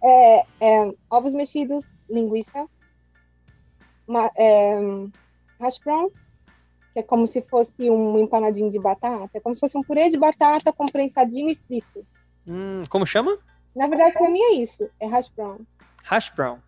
É, 0.02 0.44
é, 0.60 0.92
ovos 1.08 1.32
mexidos, 1.32 1.84
linguiça, 2.10 2.66
uma, 4.06 4.28
é, 4.36 4.74
hash 5.60 5.78
brown, 5.78 6.10
que 6.92 6.98
é 6.98 7.02
como 7.02 7.24
se 7.26 7.40
fosse 7.42 7.88
um 7.88 8.18
empanadinho 8.18 8.68
de 8.68 8.80
batata, 8.80 9.30
é 9.32 9.40
como 9.40 9.54
se 9.54 9.60
fosse 9.60 9.78
um 9.78 9.82
purê 9.82 10.10
de 10.10 10.18
batata 10.18 10.72
com 10.72 10.86
prensadinho 10.86 11.50
e 11.50 11.54
frito. 11.54 12.04
Hum, 12.46 12.82
como 12.88 13.06
chama? 13.06 13.38
Na 13.76 13.86
verdade, 13.86 14.14
pra 14.14 14.28
mim 14.28 14.40
é 14.40 14.54
isso, 14.54 14.90
é 14.98 15.06
hash 15.06 15.28
brown. 15.28 15.60
Hash 16.02 16.30
brown. 16.30 16.58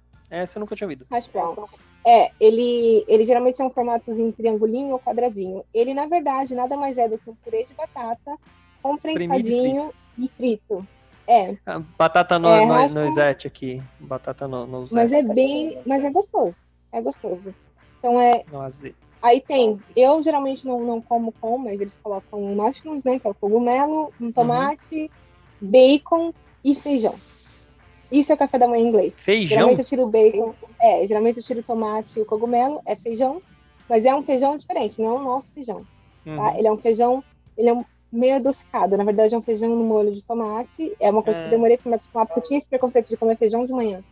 Essa 0.42 0.58
eu 0.58 0.60
nunca 0.60 0.74
tinha 0.74 0.86
ouvido. 0.86 1.06
Hash 1.10 1.26
brown. 1.26 1.68
É, 2.06 2.30
ele, 2.38 3.02
ele 3.08 3.24
geralmente 3.24 3.60
é 3.60 3.64
um 3.64 3.70
formato 3.70 4.14
triangulinho 4.32 4.92
ou 4.92 4.98
quadradinho. 4.98 5.64
Ele, 5.72 5.94
na 5.94 6.06
verdade, 6.06 6.54
nada 6.54 6.76
mais 6.76 6.98
é 6.98 7.08
do 7.08 7.18
que 7.18 7.30
um 7.30 7.34
purê 7.36 7.64
de 7.64 7.72
batata 7.72 8.36
com 8.82 8.96
prensadinho 8.98 9.90
e 10.18 10.28
frito. 10.28 10.86
É. 11.26 11.56
Ah, 11.64 11.82
batata 11.96 12.38
no, 12.38 12.48
é, 12.48 12.66
no, 12.66 13.06
no 13.06 13.20
aqui. 13.46 13.82
Batata 13.98 14.46
no, 14.46 14.66
no 14.66 14.86
Mas 14.92 15.10
é 15.12 15.22
bem. 15.22 15.78
Mas 15.86 16.04
é 16.04 16.10
gostoso. 16.10 16.56
É 16.92 17.00
gostoso. 17.00 17.54
Então 17.98 18.20
é. 18.20 18.44
Aí 19.22 19.40
tem. 19.40 19.80
Eu 19.96 20.20
geralmente 20.20 20.66
não, 20.66 20.80
não 20.80 21.00
como 21.00 21.32
com, 21.32 21.56
mas 21.56 21.80
eles 21.80 21.96
colocam 22.02 22.40
mushrooms, 22.54 23.02
né? 23.02 23.18
Que 23.18 23.26
é 23.26 23.30
o 23.30 23.34
cogumelo, 23.34 24.12
um 24.20 24.30
tomate, 24.30 25.10
uhum. 25.62 25.70
bacon 25.70 26.34
e 26.62 26.74
feijão. 26.74 27.14
Isso 28.14 28.30
é 28.30 28.34
o 28.36 28.38
café 28.38 28.58
da 28.58 28.68
manhã 28.68 28.86
inglês. 28.86 29.12
Feijão? 29.16 29.48
Geralmente 29.48 29.78
eu 29.80 29.84
tiro 29.84 30.06
bacon. 30.06 30.54
É, 30.80 31.04
geralmente 31.04 31.38
eu 31.38 31.42
tiro 31.42 31.62
tomate 31.64 32.16
e 32.16 32.22
o 32.22 32.24
cogumelo, 32.24 32.80
é 32.86 32.94
feijão. 32.94 33.42
Mas 33.88 34.04
é 34.04 34.14
um 34.14 34.22
feijão 34.22 34.54
diferente, 34.54 35.00
não 35.00 35.08
é 35.08 35.12
o 35.18 35.24
nosso 35.24 35.50
feijão. 35.50 35.84
Tá? 36.24 36.30
Uhum. 36.30 36.58
Ele 36.58 36.68
é 36.68 36.72
um 36.72 36.78
feijão. 36.78 37.24
Ele 37.56 37.68
é 37.70 37.74
um 37.74 37.84
meio 38.12 38.36
adocicado. 38.36 38.96
Na 38.96 39.02
verdade, 39.02 39.34
é 39.34 39.36
um 39.36 39.42
feijão 39.42 39.68
no 39.68 39.82
molho 39.82 40.12
de 40.12 40.22
tomate. 40.22 40.94
É 41.00 41.10
uma 41.10 41.24
coisa 41.24 41.40
é. 41.40 41.42
que 41.42 41.48
eu 41.48 41.50
demorei 41.50 41.76
para 41.76 41.90
me 41.90 41.96
acostumar, 41.96 42.26
porque 42.26 42.38
eu 42.38 42.44
tinha 42.44 42.58
esse 42.58 42.68
preconceito 42.68 43.08
de 43.08 43.16
comer 43.16 43.36
feijão 43.36 43.66
de 43.66 43.72
manhã. 43.72 44.02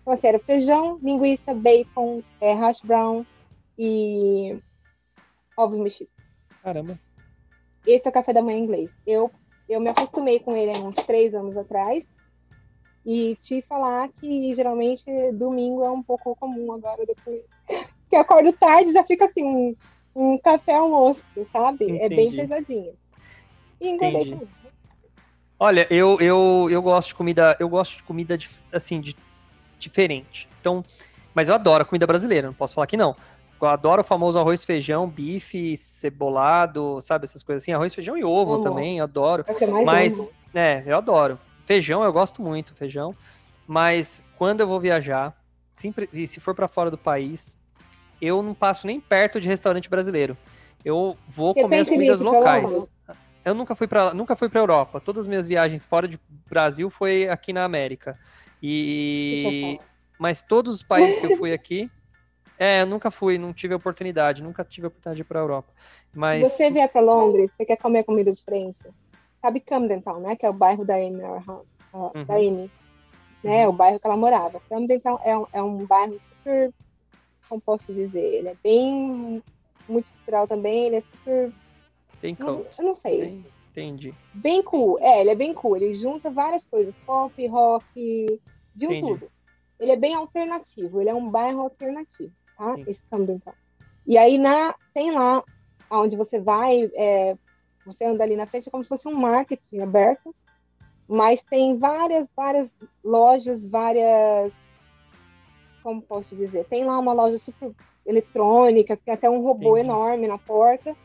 Então, 0.00 0.14
assim, 0.14 0.28
era 0.28 0.38
feijão, 0.38 0.98
linguiça, 1.02 1.52
bacon, 1.52 2.22
é, 2.40 2.54
hash 2.54 2.80
brown 2.82 3.24
e 3.78 4.58
ovos 5.58 5.76
mexidos. 5.76 6.14
Caramba. 6.62 6.98
Esse 7.86 8.06
é 8.06 8.10
o 8.10 8.12
café 8.12 8.32
da 8.32 8.40
manhã 8.40 8.58
inglês. 8.58 8.90
Eu, 9.06 9.30
eu 9.68 9.78
me 9.78 9.90
acostumei 9.90 10.40
com 10.40 10.56
ele 10.56 10.74
há 10.74 10.80
uns 10.80 10.94
três 10.94 11.34
anos 11.34 11.54
atrás. 11.54 12.02
E 13.04 13.36
te 13.36 13.62
falar 13.62 14.08
que 14.08 14.54
geralmente 14.54 15.04
domingo 15.32 15.84
é 15.84 15.90
um 15.90 16.02
pouco 16.02 16.36
comum 16.36 16.72
agora 16.72 17.04
depois. 17.04 17.42
que 18.08 18.16
eu 18.16 18.20
acordo 18.20 18.52
tarde 18.52 18.92
já 18.92 19.02
fica 19.04 19.24
assim, 19.26 19.42
um, 19.42 19.76
um 20.14 20.38
café 20.38 20.74
almoço, 20.74 21.22
sabe? 21.52 21.84
Entendi. 21.84 22.04
É 22.04 22.08
bem 22.08 22.30
pesadinho. 22.30 22.94
E 23.80 23.88
engordei 23.88 24.38
Olha, 25.58 25.86
eu, 25.90 26.20
eu, 26.20 26.66
eu 26.70 26.82
gosto 26.82 27.08
de 27.08 27.14
comida, 27.14 27.56
eu 27.60 27.68
gosto 27.68 27.96
de 27.96 28.02
comida 28.02 28.36
de, 28.36 28.50
assim, 28.72 29.00
de 29.00 29.16
diferente. 29.78 30.48
Então, 30.60 30.84
mas 31.32 31.48
eu 31.48 31.54
adoro 31.54 31.86
comida 31.86 32.06
brasileira, 32.06 32.48
não 32.48 32.54
posso 32.54 32.74
falar 32.74 32.86
que 32.86 32.96
não. 32.96 33.14
Eu 33.60 33.68
adoro 33.68 34.00
o 34.00 34.04
famoso 34.04 34.40
arroz, 34.40 34.64
feijão, 34.64 35.08
bife, 35.08 35.76
cebolado, 35.76 37.00
sabe, 37.00 37.24
essas 37.24 37.44
coisas 37.44 37.62
assim, 37.62 37.72
arroz, 37.72 37.94
feijão 37.94 38.16
e 38.16 38.24
ovo 38.24 38.58
também, 38.58 39.00
adoro. 39.00 39.44
É 39.46 39.84
mas, 39.84 40.18
amo. 40.18 40.30
é, 40.52 40.82
eu 40.84 40.96
adoro. 40.96 41.38
Feijão 41.64 42.02
eu 42.02 42.12
gosto 42.12 42.42
muito, 42.42 42.74
feijão. 42.74 43.14
Mas 43.66 44.22
quando 44.36 44.60
eu 44.60 44.66
vou 44.66 44.80
viajar, 44.80 45.36
sempre, 45.76 46.08
se 46.26 46.40
for 46.40 46.54
para 46.54 46.68
fora 46.68 46.90
do 46.90 46.98
país, 46.98 47.56
eu 48.20 48.42
não 48.42 48.54
passo 48.54 48.86
nem 48.86 49.00
perto 49.00 49.40
de 49.40 49.48
restaurante 49.48 49.88
brasileiro. 49.88 50.36
Eu 50.84 51.16
vou 51.28 51.54
comer 51.54 51.80
as 51.80 51.88
comidas 51.88 52.20
locais. 52.20 52.90
Eu 53.44 53.54
nunca 53.54 53.74
fui 53.74 53.88
para 53.88 54.14
nunca 54.14 54.36
fui 54.36 54.48
para 54.48 54.60
Europa. 54.60 55.00
Todas 55.00 55.22
as 55.22 55.26
minhas 55.26 55.46
viagens 55.46 55.84
fora 55.84 56.06
de 56.06 56.18
Brasil 56.48 56.88
foi 56.90 57.28
aqui 57.28 57.52
na 57.52 57.64
América. 57.64 58.18
E 58.62 59.78
mas 60.18 60.40
todos 60.40 60.76
os 60.76 60.82
países 60.84 61.18
que 61.18 61.26
eu 61.26 61.36
fui 61.36 61.52
aqui, 61.52 61.90
é, 62.56 62.82
eu 62.82 62.86
nunca 62.86 63.10
fui, 63.10 63.38
não 63.38 63.52
tive 63.52 63.74
oportunidade, 63.74 64.42
nunca 64.42 64.64
tive 64.64 64.86
oportunidade 64.86 65.16
de 65.16 65.22
ir 65.22 65.24
para 65.24 65.40
Europa. 65.40 65.72
Mas 66.14 66.52
você 66.52 66.70
vier 66.70 66.88
para 66.88 67.00
Londres, 67.00 67.50
você 67.56 67.64
quer 67.64 67.76
comer 67.76 68.04
comida 68.04 68.30
diferente? 68.30 68.78
Sabe 69.42 69.60
Camden 69.60 70.00
Town, 70.00 70.20
né? 70.20 70.36
Que 70.36 70.46
é 70.46 70.50
o 70.50 70.54
bairro 70.54 70.84
da 70.84 70.94
Amy, 70.94 71.20
uhum. 71.20 72.24
da 72.24 72.36
Amy, 72.36 72.70
né? 73.44 73.66
Uhum. 73.66 73.74
O 73.74 73.76
bairro 73.76 74.00
que 74.00 74.06
ela 74.06 74.16
morava. 74.16 74.62
Camden 74.70 75.00
Town 75.00 75.18
é 75.22 75.36
um, 75.36 75.46
é 75.52 75.62
um 75.62 75.84
bairro 75.84 76.16
super, 76.16 76.72
como 77.48 77.60
posso 77.60 77.92
dizer, 77.92 78.22
ele 78.22 78.48
é 78.48 78.56
bem 78.62 79.42
multicultural 79.88 80.46
também, 80.46 80.86
ele 80.86 80.96
é 80.96 81.00
super 81.00 81.52
Bem 82.22 82.36
cool. 82.36 82.64
Eu 82.78 82.84
não 82.84 82.94
sei. 82.94 83.20
Bem, 83.20 83.46
entendi. 83.70 84.14
Bem 84.32 84.62
cool. 84.62 84.96
É, 85.00 85.20
ele 85.20 85.30
é 85.30 85.34
bem 85.34 85.52
cool. 85.52 85.76
Ele 85.76 85.92
junta 85.92 86.30
várias 86.30 86.62
coisas. 86.62 86.94
Pop, 87.04 87.46
rock, 87.48 88.40
de 88.74 88.86
um 88.86 89.00
tudo. 89.00 89.28
Ele 89.80 89.90
é 89.90 89.96
bem 89.96 90.14
alternativo. 90.14 91.00
Ele 91.00 91.10
é 91.10 91.14
um 91.14 91.28
bairro 91.28 91.62
alternativo, 91.62 92.32
tá? 92.56 92.76
Sim. 92.76 92.84
Esse 92.86 93.02
Camden 93.10 93.40
Town. 93.40 93.54
E 94.06 94.16
aí 94.16 94.38
na, 94.38 94.74
tem 94.94 95.10
lá 95.10 95.42
onde 95.90 96.16
você 96.16 96.38
vai, 96.38 96.88
é, 96.94 97.36
você 97.84 98.04
anda 98.04 98.22
ali 98.22 98.36
na 98.36 98.46
frente, 98.46 98.68
é 98.68 98.70
como 98.70 98.82
se 98.82 98.88
fosse 98.88 99.06
um 99.08 99.14
marketing 99.14 99.80
aberto, 99.80 100.34
mas 101.08 101.40
tem 101.50 101.76
várias, 101.76 102.32
várias 102.34 102.70
lojas, 103.04 103.68
várias. 103.68 104.52
Como 105.82 106.00
posso 106.00 106.34
dizer? 106.36 106.64
Tem 106.66 106.84
lá 106.84 106.98
uma 106.98 107.12
loja 107.12 107.38
super 107.38 107.72
eletrônica, 108.06 108.96
tem 108.96 109.14
até 109.14 109.28
um 109.28 109.42
robô 109.42 109.76
Entendi. 109.76 109.90
enorme 109.90 110.26
na 110.26 110.38
porta. 110.38 110.96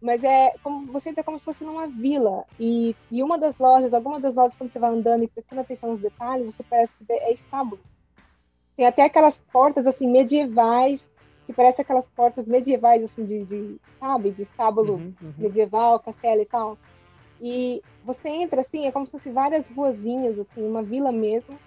Mas 0.00 0.24
é 0.24 0.54
como 0.62 0.90
você 0.92 1.10
entra 1.10 1.22
como 1.22 1.38
se 1.38 1.44
fosse 1.44 1.62
numa 1.62 1.86
vila. 1.86 2.44
E, 2.58 2.96
e 3.10 3.22
uma 3.22 3.38
das 3.38 3.58
lojas, 3.58 3.92
alguma 3.92 4.18
das 4.18 4.34
lojas, 4.34 4.56
quando 4.56 4.70
você 4.70 4.78
vai 4.78 4.90
andando 4.90 5.24
e 5.24 5.28
prestando 5.28 5.60
atenção 5.60 5.90
nos 5.90 5.98
detalhes, 5.98 6.46
você 6.46 6.62
parece 6.62 6.92
que 6.94 7.12
é 7.12 7.32
estábulo. 7.32 7.80
Tem 8.76 8.86
até 8.86 9.02
aquelas 9.02 9.40
portas 9.52 9.86
assim 9.86 10.06
medievais, 10.06 11.04
que 11.50 11.56
parecem 11.56 11.82
aquelas 11.82 12.06
portas 12.08 12.46
medievais, 12.46 13.02
assim, 13.02 13.24
de, 13.24 13.44
de 13.44 13.80
sabe, 13.98 14.30
de 14.30 14.42
estábulo 14.42 14.94
uhum, 14.94 15.14
uhum. 15.20 15.34
medieval, 15.36 15.98
castelo 15.98 16.40
e 16.40 16.46
tal. 16.46 16.78
E 17.40 17.82
você 18.04 18.28
entra 18.28 18.60
assim, 18.60 18.86
é 18.86 18.92
como 18.92 19.04
se 19.04 19.10
fosse 19.10 19.30
várias 19.30 19.66
ruazinhas, 19.66 20.38
assim, 20.38 20.62
uma 20.62 20.82
vila 20.82 21.10
mesmo, 21.10 21.58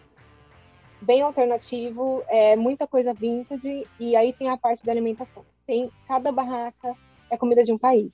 bem 1.02 1.22
alternativo, 1.22 2.24
é 2.28 2.56
muita 2.56 2.88
coisa 2.88 3.14
vintage, 3.14 3.86
e 4.00 4.16
aí 4.16 4.32
tem 4.34 4.50
a 4.50 4.58
parte 4.58 4.86
da 4.86 4.92
alimentação. 4.92 5.44
Tem 5.66 5.92
cada 6.08 6.32
barraca 6.32 6.96
é 7.30 7.38
comida 7.38 7.64
de 7.64 7.74
um 7.74 7.78
país. 7.78 8.14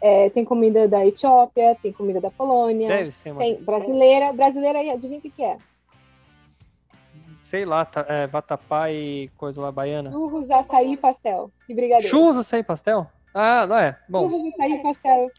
É, 0.00 0.28
tem 0.30 0.44
comida 0.44 0.88
da 0.88 1.06
Etiópia, 1.06 1.76
tem 1.80 1.92
comida 1.92 2.20
da 2.20 2.30
Polônia. 2.30 2.88
Deve 2.88 3.12
ser 3.12 3.30
uma 3.30 3.38
Tem 3.38 3.62
brasileira. 3.62 4.32
Brasileira 4.32 4.80
adivinha 4.92 5.18
o 5.20 5.22
que, 5.22 5.30
que 5.30 5.44
é? 5.44 5.56
Sei 7.44 7.64
lá, 7.64 7.84
tá, 7.84 8.06
é, 8.08 8.26
vatapá 8.26 8.90
e 8.90 9.28
coisa 9.36 9.60
lá 9.60 9.72
baiana. 9.72 10.10
Churros, 10.10 10.50
açaí 10.50 10.92
e 10.92 10.96
pastel. 10.96 11.50
Que 11.66 11.74
brigadeiro. 11.74 12.08
Churros, 12.08 12.36
açaí 12.36 12.60
e 12.60 12.64
pastel? 12.64 13.06
Ah, 13.34 13.66
não 13.66 13.76
é? 13.76 13.98
Bom. 14.08 14.28
Churros, 14.28 14.54
açaí 14.54 14.72
e 14.72 14.82
pastel. 14.82 15.30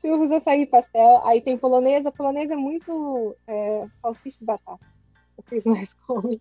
Churros, 0.00 0.32
açaí 0.32 0.62
e 0.62 0.66
pastel. 0.66 1.20
Aí 1.24 1.40
tem 1.40 1.56
polonesa. 1.56 2.10
polonesa 2.10 2.54
é 2.54 2.56
muito 2.56 3.36
é, 3.46 3.86
salsicha 4.02 4.38
e 4.40 4.44
batata. 4.44 4.80
O 5.36 5.42
que 5.42 5.68
mais 5.68 5.92
comem. 6.06 6.40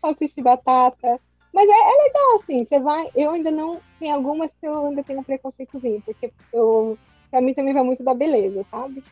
Salsicha 0.00 0.34
e 0.38 0.42
batata. 0.42 1.20
Mas 1.52 1.68
é, 1.68 1.72
é, 1.72 2.02
legal, 2.04 2.40
assim, 2.40 2.64
você 2.64 2.78
vai. 2.78 3.10
Eu 3.14 3.30
ainda 3.32 3.50
não. 3.50 3.80
Tem 3.98 4.10
algumas 4.10 4.50
que 4.52 4.66
eu 4.66 4.86
ainda 4.86 5.04
tenho 5.04 5.20
um 5.20 5.24
preconceitozinho, 5.24 6.00
porque 6.00 6.32
eu, 6.52 6.98
pra 7.30 7.40
mim 7.40 7.52
também 7.52 7.74
vai 7.74 7.82
muito 7.82 8.02
da 8.02 8.14
beleza, 8.14 8.62
sabe? 8.70 9.04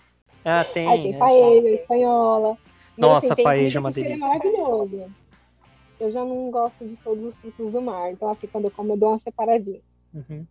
Ah, 0.45 0.65
tem. 0.65 0.89
Aí 0.89 1.03
tem 1.03 1.15
é, 1.15 1.19
paella, 1.19 1.69
espanhola. 1.69 2.59
Nossa, 2.97 3.33
assim, 3.33 3.43
paella 3.43 3.73
é 3.75 3.79
uma 3.79 3.91
delícia. 3.91 4.15
É 4.15 4.19
maravilhoso. 4.19 5.13
Eu 5.99 6.11
já 6.11 6.25
não 6.25 6.51
gosto 6.51 6.87
de 6.87 6.97
todos 6.97 7.25
os 7.25 7.35
frutos 7.37 7.71
do 7.71 7.83
mar, 7.83 8.11
então 8.11 8.31
assim, 8.31 8.47
quando 8.47 8.65
eu 8.65 8.71
como, 8.71 8.93
eu 8.93 8.97
dou 8.97 9.11
uma 9.11 9.19
separadinha. 9.19 9.81
Uhum. 10.15 10.47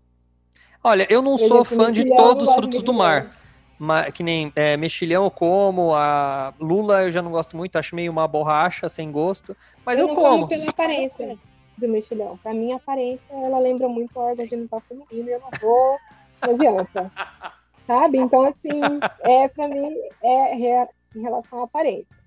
Olha, 0.84 1.07
eu 1.10 1.22
não 1.22 1.34
eu 1.34 1.40
sou 1.40 1.66
fã 1.66 1.91
de 1.91 2.06
todos 2.16 2.48
os 2.48 2.56
frutos 2.56 2.82
do 2.82 2.94
mar. 2.94 3.36
Mas, 3.82 4.11
que 4.11 4.22
nem 4.22 4.52
é, 4.57 4.76
mexilhão 4.76 5.24
eu 5.24 5.32
como, 5.32 5.95
a 5.95 6.53
lula 6.60 7.03
eu 7.03 7.11
já 7.11 7.22
não 7.22 7.32
gosto 7.32 7.56
muito, 7.56 7.78
acho 7.78 7.95
meio 7.95 8.11
uma 8.11 8.28
borracha 8.28 8.90
sem 8.90 9.10
gosto, 9.10 9.56
mas 9.86 9.98
eu, 9.98 10.10
eu 10.10 10.16
como. 10.16 10.30
como 10.30 10.48
pela 10.49 10.66
aparência 10.70 11.38
do 11.78 11.88
mexilhão. 11.88 12.38
Pra 12.44 12.53
mim, 12.53 12.74
a 12.74 12.76
aparência, 12.76 13.26
ela 13.32 13.57
lembra 13.57 13.88
muito 13.88 14.11
o 14.18 14.22
órgão 14.22 14.45
genital 14.45 14.82
feminino 14.82 15.30
e 15.30 15.32
eu 15.32 15.40
não 15.40 15.49
vou, 15.61 15.98
não 16.41 16.53
adianta. 16.53 17.11
Sabe? 17.88 18.18
Então, 18.18 18.41
assim, 18.41 18.82
é, 19.22 19.48
pra 19.48 19.68
mim, 19.68 19.95
é 20.22 20.86
em 21.16 21.22
relação 21.22 21.61
à 21.61 21.64
aparência. 21.64 22.19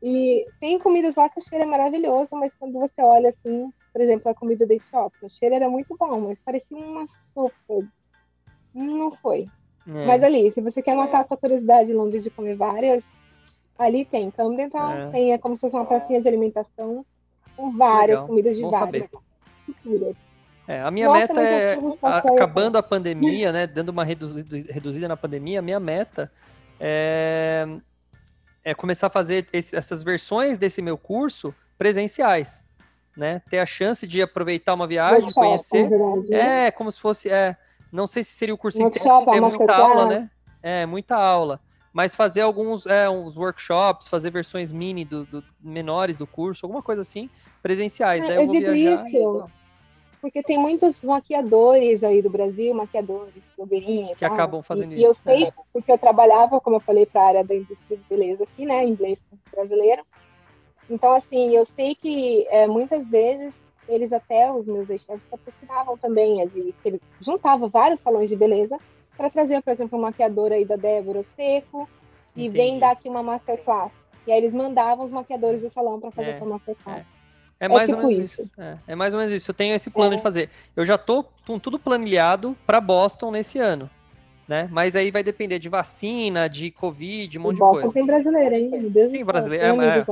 E 0.00 0.46
tem 0.60 0.78
comidas 0.78 1.14
lá 1.16 1.28
que 1.28 1.40
o 1.40 1.42
cheiro 1.42 1.64
é 1.64 1.66
maravilhoso, 1.66 2.28
mas 2.32 2.52
quando 2.54 2.78
você 2.78 3.02
olha 3.02 3.30
assim, 3.30 3.72
por 3.92 4.00
exemplo, 4.00 4.30
a 4.30 4.34
comida 4.34 4.64
da 4.64 4.74
Etiópia, 4.74 5.26
o 5.26 5.28
cheiro 5.28 5.56
era 5.56 5.68
muito 5.68 5.96
bom, 5.98 6.20
mas 6.20 6.38
parecia 6.38 6.76
uma 6.76 7.04
sopa. 7.34 7.84
Não 8.72 9.10
foi. 9.10 9.48
É. 9.88 10.06
Mas 10.06 10.22
ali, 10.22 10.50
se 10.52 10.60
você 10.60 10.80
quer 10.80 10.94
matar 10.94 11.20
a 11.20 11.26
sua 11.26 11.36
curiosidade 11.36 11.90
em 11.90 11.94
Londres 11.94 12.22
de 12.22 12.30
comer 12.30 12.54
várias, 12.54 13.02
ali 13.78 14.04
tem 14.04 14.30
Camden 14.30 14.70
Town, 14.70 14.92
é. 14.92 15.10
tem 15.10 15.32
é 15.32 15.38
como 15.38 15.54
se 15.54 15.60
fosse 15.60 15.74
uma 15.74 15.86
pracinha 15.86 16.20
de 16.20 16.28
alimentação 16.28 17.04
com 17.56 17.76
várias 17.76 18.18
Legal. 18.18 18.26
comidas 18.28 18.54
de 18.54 18.62
Bom 18.62 18.70
várias 18.70 19.10
culturas. 19.66 20.16
É, 20.68 20.82
a 20.82 20.90
minha 20.90 21.06
Nossa, 21.06 21.20
meta 21.20 21.40
é, 21.40 21.78
a, 22.02 22.18
acabando 22.18 22.76
a 22.76 22.82
pandemia, 22.82 23.50
né, 23.50 23.66
dando 23.66 23.88
uma 23.88 24.04
reduzida, 24.04 24.70
reduzida 24.70 25.08
na 25.08 25.16
pandemia, 25.16 25.60
a 25.60 25.62
minha 25.62 25.80
meta 25.80 26.30
é, 26.78 27.66
é 28.64 28.74
começar 28.74 29.06
a 29.08 29.10
fazer 29.10 29.46
esse, 29.52 29.74
essas 29.74 30.02
versões 30.02 30.58
desse 30.58 30.82
meu 30.82 30.98
curso 30.98 31.54
presenciais, 31.76 32.64
né? 33.16 33.40
Ter 33.48 33.58
a 33.58 33.66
chance 33.66 34.06
de 34.06 34.20
aproveitar 34.20 34.74
uma 34.74 34.86
viagem, 34.86 35.32
conhecer. 35.32 35.88
Né? 36.28 36.66
É, 36.66 36.70
como 36.70 36.90
se 36.90 37.00
fosse, 37.00 37.30
é, 37.30 37.56
não 37.92 38.06
sei 38.06 38.24
se 38.24 38.32
seria 38.32 38.54
o 38.54 38.58
curso 38.58 38.82
inteiro, 38.82 39.08
é 39.32 39.40
muita 39.40 39.74
aula, 39.74 40.06
né? 40.06 40.30
É, 40.62 40.86
muita 40.86 41.16
aula. 41.16 41.60
Mas 41.92 42.14
fazer 42.14 42.42
alguns 42.42 42.86
é, 42.86 43.08
uns 43.08 43.36
workshops, 43.36 44.08
fazer 44.08 44.30
versões 44.30 44.70
mini 44.70 45.04
do, 45.04 45.24
do 45.24 45.44
menores 45.60 46.16
do 46.16 46.26
curso, 46.26 46.66
alguma 46.66 46.82
coisa 46.82 47.00
assim, 47.00 47.30
presenciais. 47.62 48.22
É, 48.22 48.28
Daí 48.28 48.36
eu, 48.36 48.42
eu 48.42 48.46
vou 48.46 48.60
viajar. 48.60 49.06
Isso. 49.08 49.50
E 50.18 50.20
porque 50.20 50.42
tem 50.42 50.58
muitos 50.58 51.00
maquiadores 51.02 52.02
aí 52.02 52.20
do 52.20 52.30
Brasil, 52.30 52.74
maquiadores, 52.74 53.42
blogueirinhas. 53.56 54.18
Que 54.18 54.26
tal, 54.26 54.34
acabam 54.34 54.62
fazendo 54.62 54.92
e, 54.92 54.96
isso. 54.96 55.02
E 55.02 55.04
eu 55.04 55.14
sei, 55.14 55.44
né? 55.44 55.52
porque 55.72 55.92
eu 55.92 55.98
trabalhava, 55.98 56.60
como 56.60 56.76
eu 56.76 56.80
falei, 56.80 57.06
para 57.06 57.22
a 57.22 57.26
área 57.26 57.44
da 57.44 57.54
indústria 57.54 57.96
de 57.96 58.04
beleza 58.08 58.44
aqui, 58.44 58.64
né, 58.64 58.84
inglês 58.84 59.22
brasileiro. 59.50 60.04
Então, 60.90 61.12
assim, 61.12 61.54
eu 61.54 61.64
sei 61.64 61.94
que 61.94 62.46
é, 62.48 62.66
muitas 62.66 63.08
vezes 63.10 63.60
eles 63.88 64.12
até, 64.12 64.52
os 64.52 64.66
meus 64.66 64.86
chefes 64.86 65.24
patrocinavam 65.24 65.96
também, 65.96 66.46
de, 66.48 66.74
que 66.82 66.88
ele 66.88 67.00
juntava 67.20 67.68
vários 67.68 68.00
salões 68.00 68.28
de 68.28 68.36
beleza 68.36 68.76
para 69.16 69.30
trazer, 69.30 69.62
por 69.62 69.72
exemplo, 69.72 69.98
uma 69.98 70.08
maquiadora 70.08 70.54
aí 70.54 70.64
da 70.64 70.76
Débora 70.76 71.24
Seco 71.34 71.88
e 72.36 72.46
Entendi. 72.46 72.56
vem 72.56 72.78
dar 72.78 72.92
aqui 72.92 73.08
uma 73.08 73.22
masterclass. 73.22 73.90
E 74.26 74.32
aí 74.32 74.38
eles 74.38 74.52
mandavam 74.52 75.04
os 75.04 75.10
maquiadores 75.10 75.60
do 75.60 75.70
salão 75.70 75.98
para 75.98 76.10
fazer 76.10 76.30
é, 76.30 76.34
essa 76.34 76.44
masterclass. 76.44 77.00
É. 77.00 77.17
É, 77.60 77.66
é 77.66 77.68
mais 77.68 77.90
tipo 77.90 78.00
ou 78.00 78.08
menos 78.08 78.24
isso. 78.24 78.42
isso. 78.42 78.50
É, 78.58 78.78
é, 78.86 78.94
mais 78.94 79.14
ou 79.14 79.20
menos 79.20 79.34
isso. 79.34 79.50
Eu 79.50 79.54
tenho 79.54 79.74
esse 79.74 79.90
plano 79.90 80.14
é. 80.14 80.16
de 80.16 80.22
fazer. 80.22 80.48
Eu 80.76 80.84
já 80.84 80.96
tô 80.96 81.24
com 81.46 81.58
tudo 81.58 81.78
planilhado 81.78 82.56
para 82.66 82.80
Boston 82.80 83.30
nesse 83.30 83.58
ano. 83.58 83.90
Né? 84.46 84.66
Mas 84.72 84.96
aí 84.96 85.10
vai 85.10 85.22
depender 85.22 85.58
de 85.58 85.68
vacina, 85.68 86.48
de 86.48 86.70
Covid, 86.70 87.38
um 87.38 87.42
monte 87.42 87.58
Boston 87.58 87.74
de 87.74 87.80
coisa. 87.80 87.94
tem 87.94 88.06
brasileiro, 88.06 88.54
hein? 88.54 88.70
Meu 88.70 88.90
Deus 88.90 89.10
tem 89.10 89.22
brasileiro. 89.22 89.82
É, 89.82 89.98
é, 89.98 90.06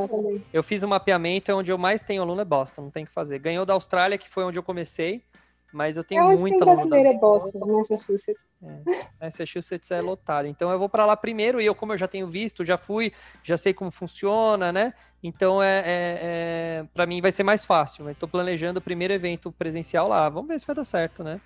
eu 0.52 0.62
fiz 0.62 0.84
um 0.84 0.88
mapeamento, 0.88 1.50
é 1.50 1.54
onde 1.54 1.72
eu 1.72 1.78
mais 1.78 2.02
tenho 2.02 2.20
aluno 2.20 2.42
é 2.42 2.44
Boston, 2.44 2.82
não 2.82 2.90
tem 2.90 3.06
que 3.06 3.12
fazer. 3.12 3.38
Ganhou 3.38 3.64
da 3.64 3.72
Austrália, 3.72 4.18
que 4.18 4.28
foi 4.28 4.44
onde 4.44 4.58
eu 4.58 4.62
comecei. 4.62 5.22
Mas 5.72 5.96
eu 5.96 6.04
tenho 6.04 6.32
eu 6.32 6.38
muita 6.38 6.64
brasileira 6.64 7.10
é 7.10 7.14
Boston, 7.18 7.58
Massachusetts. 7.58 8.42
É, 8.62 9.24
Massachusetts 9.24 9.90
é 9.90 10.00
lotado. 10.00 10.46
Então 10.46 10.70
eu 10.70 10.78
vou 10.78 10.88
para 10.88 11.04
lá 11.04 11.16
primeiro 11.16 11.60
e 11.60 11.66
eu, 11.66 11.74
como 11.74 11.92
eu 11.92 11.98
já 11.98 12.08
tenho 12.08 12.28
visto, 12.28 12.64
já 12.64 12.78
fui, 12.78 13.12
já 13.42 13.56
sei 13.56 13.74
como 13.74 13.90
funciona, 13.90 14.72
né? 14.72 14.94
Então 15.22 15.62
é, 15.62 15.78
é, 15.78 15.84
é 15.86 16.84
para 16.94 17.06
mim 17.06 17.20
vai 17.20 17.32
ser 17.32 17.42
mais 17.42 17.64
fácil. 17.64 18.08
Estou 18.08 18.28
planejando 18.28 18.78
o 18.78 18.82
primeiro 18.82 19.12
evento 19.12 19.52
presencial 19.52 20.08
lá. 20.08 20.28
Vamos 20.28 20.48
ver 20.48 20.58
se 20.58 20.66
vai 20.66 20.76
dar 20.76 20.84
certo, 20.84 21.22
né? 21.22 21.40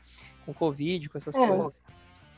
Com 0.44 0.54
Covid, 0.54 1.08
com 1.08 1.18
essas 1.18 1.34
é. 1.34 1.46
coisas. 1.46 1.82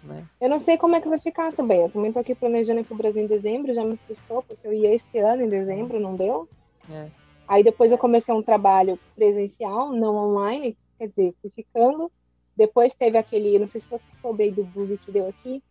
Né? 0.02 0.26
Eu 0.40 0.48
não 0.48 0.59
sei 0.59 0.76
como 0.76 0.96
é 0.96 1.00
que 1.00 1.09
vai 1.09 1.18
ficar 1.18 1.52
também. 1.52 1.80
Eu 1.82 1.90
também 1.90 2.09
estou 2.09 2.20
aqui 2.20 2.34
planejando 2.34 2.80
ir 2.80 2.84
para 2.84 2.94
o 2.94 2.98
Brasil 2.98 3.22
em 3.22 3.26
dezembro, 3.26 3.74
já 3.74 3.84
me 3.84 3.92
assustou, 3.92 4.42
porque 4.42 4.66
eu 4.66 4.72
ia 4.72 4.94
esse 4.94 5.18
ano 5.18 5.42
em 5.42 5.48
dezembro, 5.48 6.00
não 6.00 6.16
deu. 6.16 6.48
É. 6.90 7.09
Aí 7.46 7.62
depois 7.62 7.90
eu 7.90 7.98
comecei 7.98 8.34
um 8.34 8.42
trabalho 8.42 8.98
presencial, 9.14 9.92
não 9.92 10.16
online, 10.16 10.76
quer 11.03 11.09
dizer, 11.09 11.35
fui 11.41 11.51
ficando. 11.51 12.11
Depois 12.57 12.93
teve 12.93 13.19
aquele, 13.19 13.59
não 13.59 13.66
sei 13.66 13.81
se 13.81 13.87
você 13.89 14.07
soube 14.20 14.51
do 14.51 14.62
bug 14.62 14.97
que 14.99 15.11
deu 15.11 15.29
aqui, 15.29 15.62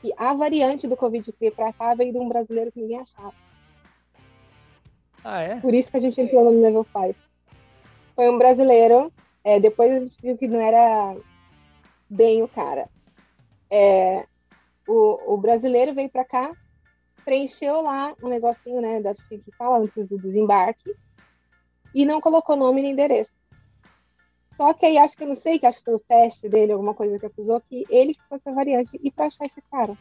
que 0.00 0.12
a 0.16 0.32
variante 0.34 0.88
do 0.88 0.96
Covid 0.96 1.24
que 1.24 1.38
veio 1.38 1.52
para 1.52 1.72
cá 1.72 1.94
veio 1.94 2.12
de 2.12 2.18
um 2.18 2.28
brasileiro 2.28 2.72
que 2.72 2.80
ninguém 2.80 2.98
achava. 2.98 3.34
Ah, 5.22 5.40
é? 5.40 5.60
Por 5.60 5.72
isso 5.72 5.90
que 5.90 5.96
a 5.96 6.00
gente 6.00 6.20
entrou 6.20 6.44
no 6.44 6.60
Level 6.60 6.84
5. 6.84 7.14
Foi 8.16 8.28
um 8.28 8.36
brasileiro, 8.36 9.12
é, 9.44 9.60
depois 9.60 9.92
a 9.92 9.98
gente 9.98 10.20
viu 10.20 10.36
que 10.36 10.48
não 10.48 10.60
era 10.60 11.16
bem 12.08 12.42
o 12.42 12.48
cara. 12.48 12.88
É, 13.70 14.26
o, 14.88 15.34
o 15.34 15.36
brasileiro 15.36 15.94
veio 15.94 16.10
para 16.10 16.24
cá, 16.24 16.52
preencheu 17.24 17.80
lá 17.80 18.14
um 18.22 18.28
negocinho, 18.28 18.80
né, 18.80 19.00
da 19.00 19.14
que 19.14 19.52
fala 19.56 19.78
antes 19.78 20.08
do 20.08 20.18
desembarque, 20.18 20.94
e 21.94 22.04
não 22.04 22.20
colocou 22.20 22.56
nome 22.56 22.82
nem 22.82 22.92
endereço. 22.92 23.34
Só 24.56 24.72
que 24.72 24.86
aí 24.86 24.98
acho 24.98 25.16
que 25.16 25.24
eu 25.24 25.28
não 25.28 25.34
sei, 25.34 25.58
que 25.58 25.66
acho 25.66 25.78
que 25.78 25.84
foi 25.84 25.94
o 25.94 25.98
teste 25.98 26.48
dele, 26.48 26.72
alguma 26.72 26.94
coisa 26.94 27.18
que 27.18 27.26
acusou, 27.26 27.60
que 27.68 27.84
ele 27.90 28.14
ficou 28.14 28.36
essa 28.36 28.52
variante 28.52 28.98
e 29.02 29.10
pra 29.10 29.26
achar 29.26 29.44
esse 29.46 29.60
cara. 29.70 29.96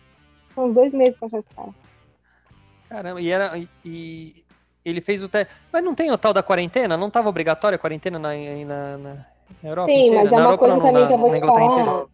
São 0.53 0.71
dois 0.71 0.93
meses 0.93 1.15
pra 1.17 1.27
achar 1.27 1.39
esse 1.39 1.49
cara. 1.49 1.73
Caramba, 2.87 3.21
e 3.21 3.29
era. 3.29 3.57
E 3.83 4.45
ele 4.85 5.01
fez 5.01 5.23
o 5.23 5.29
teste. 5.29 5.51
Mas 5.71 5.83
não 5.83 5.95
tem 5.95 6.11
o 6.11 6.17
tal 6.17 6.33
da 6.33 6.43
quarentena? 6.43 6.95
Não 6.95 7.07
estava 7.07 7.29
obrigatória 7.29 7.75
a 7.75 7.79
quarentena 7.79 8.19
na, 8.19 8.29
na, 8.35 8.97
na 8.97 9.25
Europa? 9.63 9.91
Sim, 9.91 10.07
inteira? 10.07 10.23
mas 10.23 10.31
é 10.31 10.35
uma 10.35 10.43
Europa, 10.43 10.57
coisa 10.59 10.75
não, 10.75 10.83
também 10.83 11.01
na, 11.01 11.07
que 11.07 11.13
eu 11.13 11.17
vou 11.17 11.31
te 11.31 11.39
falar. 11.39 11.81
Inteira. 11.81 12.05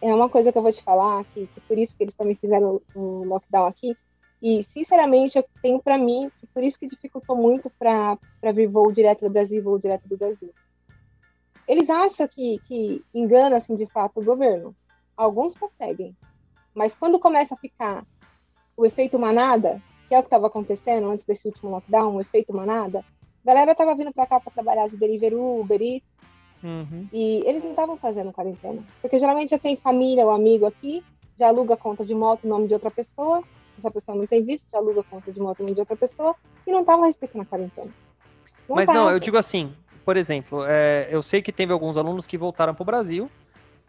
É 0.00 0.14
uma 0.14 0.28
coisa 0.28 0.52
que 0.52 0.58
eu 0.58 0.62
vou 0.62 0.72
te 0.72 0.82
falar, 0.82 1.24
que, 1.24 1.46
que 1.48 1.60
por 1.62 1.76
isso 1.76 1.92
que 1.96 2.04
eles 2.04 2.14
também 2.14 2.36
fizeram 2.36 2.80
um 2.94 3.24
lockdown 3.24 3.66
aqui. 3.66 3.96
E, 4.40 4.64
sinceramente, 4.68 5.36
eu 5.36 5.44
tenho 5.60 5.82
para 5.82 5.98
mim 5.98 6.30
que 6.38 6.46
por 6.46 6.62
isso 6.62 6.78
que 6.78 6.86
dificultou 6.86 7.36
muito 7.36 7.68
para 7.76 8.16
vir 8.54 8.68
voo 8.68 8.92
direto 8.92 9.22
do 9.22 9.30
Brasil 9.30 9.58
e 9.58 9.60
voo 9.60 9.78
direto 9.78 10.08
do 10.08 10.16
Brasil. 10.16 10.52
Eles 11.68 11.90
acham 11.90 12.26
que, 12.26 12.58
que 12.66 13.04
engana, 13.14 13.56
assim, 13.56 13.74
de 13.74 13.86
fato, 13.86 14.18
o 14.18 14.24
governo. 14.24 14.74
Alguns 15.14 15.52
conseguem. 15.52 16.16
Mas 16.74 16.94
quando 16.94 17.18
começa 17.18 17.54
a 17.54 17.58
ficar 17.58 18.06
o 18.74 18.86
efeito 18.86 19.18
manada, 19.18 19.82
que 20.08 20.14
é 20.14 20.18
o 20.18 20.22
que 20.22 20.28
estava 20.28 20.46
acontecendo 20.46 21.10
antes 21.10 21.22
desse 21.24 21.46
último 21.46 21.70
lockdown, 21.70 22.16
o 22.16 22.20
efeito 22.20 22.54
manada, 22.54 23.00
a 23.00 23.46
galera 23.46 23.72
estava 23.72 23.94
vindo 23.94 24.12
para 24.12 24.26
cá 24.26 24.40
para 24.40 24.52
trabalhar 24.52 24.88
de 24.88 24.96
Deliveroo, 24.96 25.60
Uber 25.60 25.80
Eats, 25.80 26.08
uhum. 26.62 27.06
e 27.12 27.42
eles 27.44 27.62
não 27.62 27.70
estavam 27.70 27.96
fazendo 27.98 28.32
quarentena. 28.32 28.82
Porque 29.02 29.18
geralmente 29.18 29.50
já 29.50 29.58
tem 29.58 29.76
família 29.76 30.24
ou 30.24 30.30
amigo 30.30 30.64
aqui, 30.64 31.04
já 31.38 31.48
aluga 31.48 31.76
conta 31.76 32.04
de 32.04 32.14
moto 32.14 32.44
em 32.44 32.48
nome 32.48 32.66
de 32.66 32.72
outra 32.72 32.90
pessoa, 32.90 33.42
essa 33.76 33.90
pessoa 33.90 34.16
não 34.16 34.26
tem 34.26 34.42
visto, 34.42 34.66
já 34.72 34.78
aluga 34.78 35.02
conta 35.02 35.30
de 35.30 35.38
moto 35.38 35.60
em 35.60 35.64
nome 35.64 35.74
de 35.74 35.80
outra 35.80 35.96
pessoa, 35.96 36.34
e 36.66 36.72
não 36.72 36.80
estava 36.80 37.04
respeitando 37.04 37.42
a 37.42 37.46
quarentena. 37.46 37.90
Não 38.68 38.76
Mas 38.76 38.86
tava. 38.86 38.98
não, 38.98 39.10
eu 39.10 39.18
digo 39.18 39.36
assim, 39.36 39.74
por 40.08 40.16
exemplo, 40.16 40.64
é, 40.66 41.06
eu 41.10 41.22
sei 41.22 41.42
que 41.42 41.52
teve 41.52 41.70
alguns 41.70 41.98
alunos 41.98 42.26
que 42.26 42.38
voltaram 42.38 42.74
para 42.74 42.82
o 42.82 42.86
Brasil, 42.86 43.30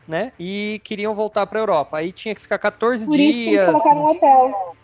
né? 0.05 0.33
E 0.37 0.81
queriam 0.83 1.15
voltar 1.15 1.47
para 1.47 1.59
a 1.59 1.61
Europa. 1.61 1.95
Aí 1.95 2.11
tinha 2.11 2.35
que 2.35 2.41
ficar 2.41 2.59
14 2.59 3.05
por 3.05 3.15
dias. 3.15 3.29
Isso 3.29 3.41
que 3.41 3.49
eles 3.55 3.71
colocaram 3.71 4.01
um 4.01 4.05
hotel. 4.05 4.75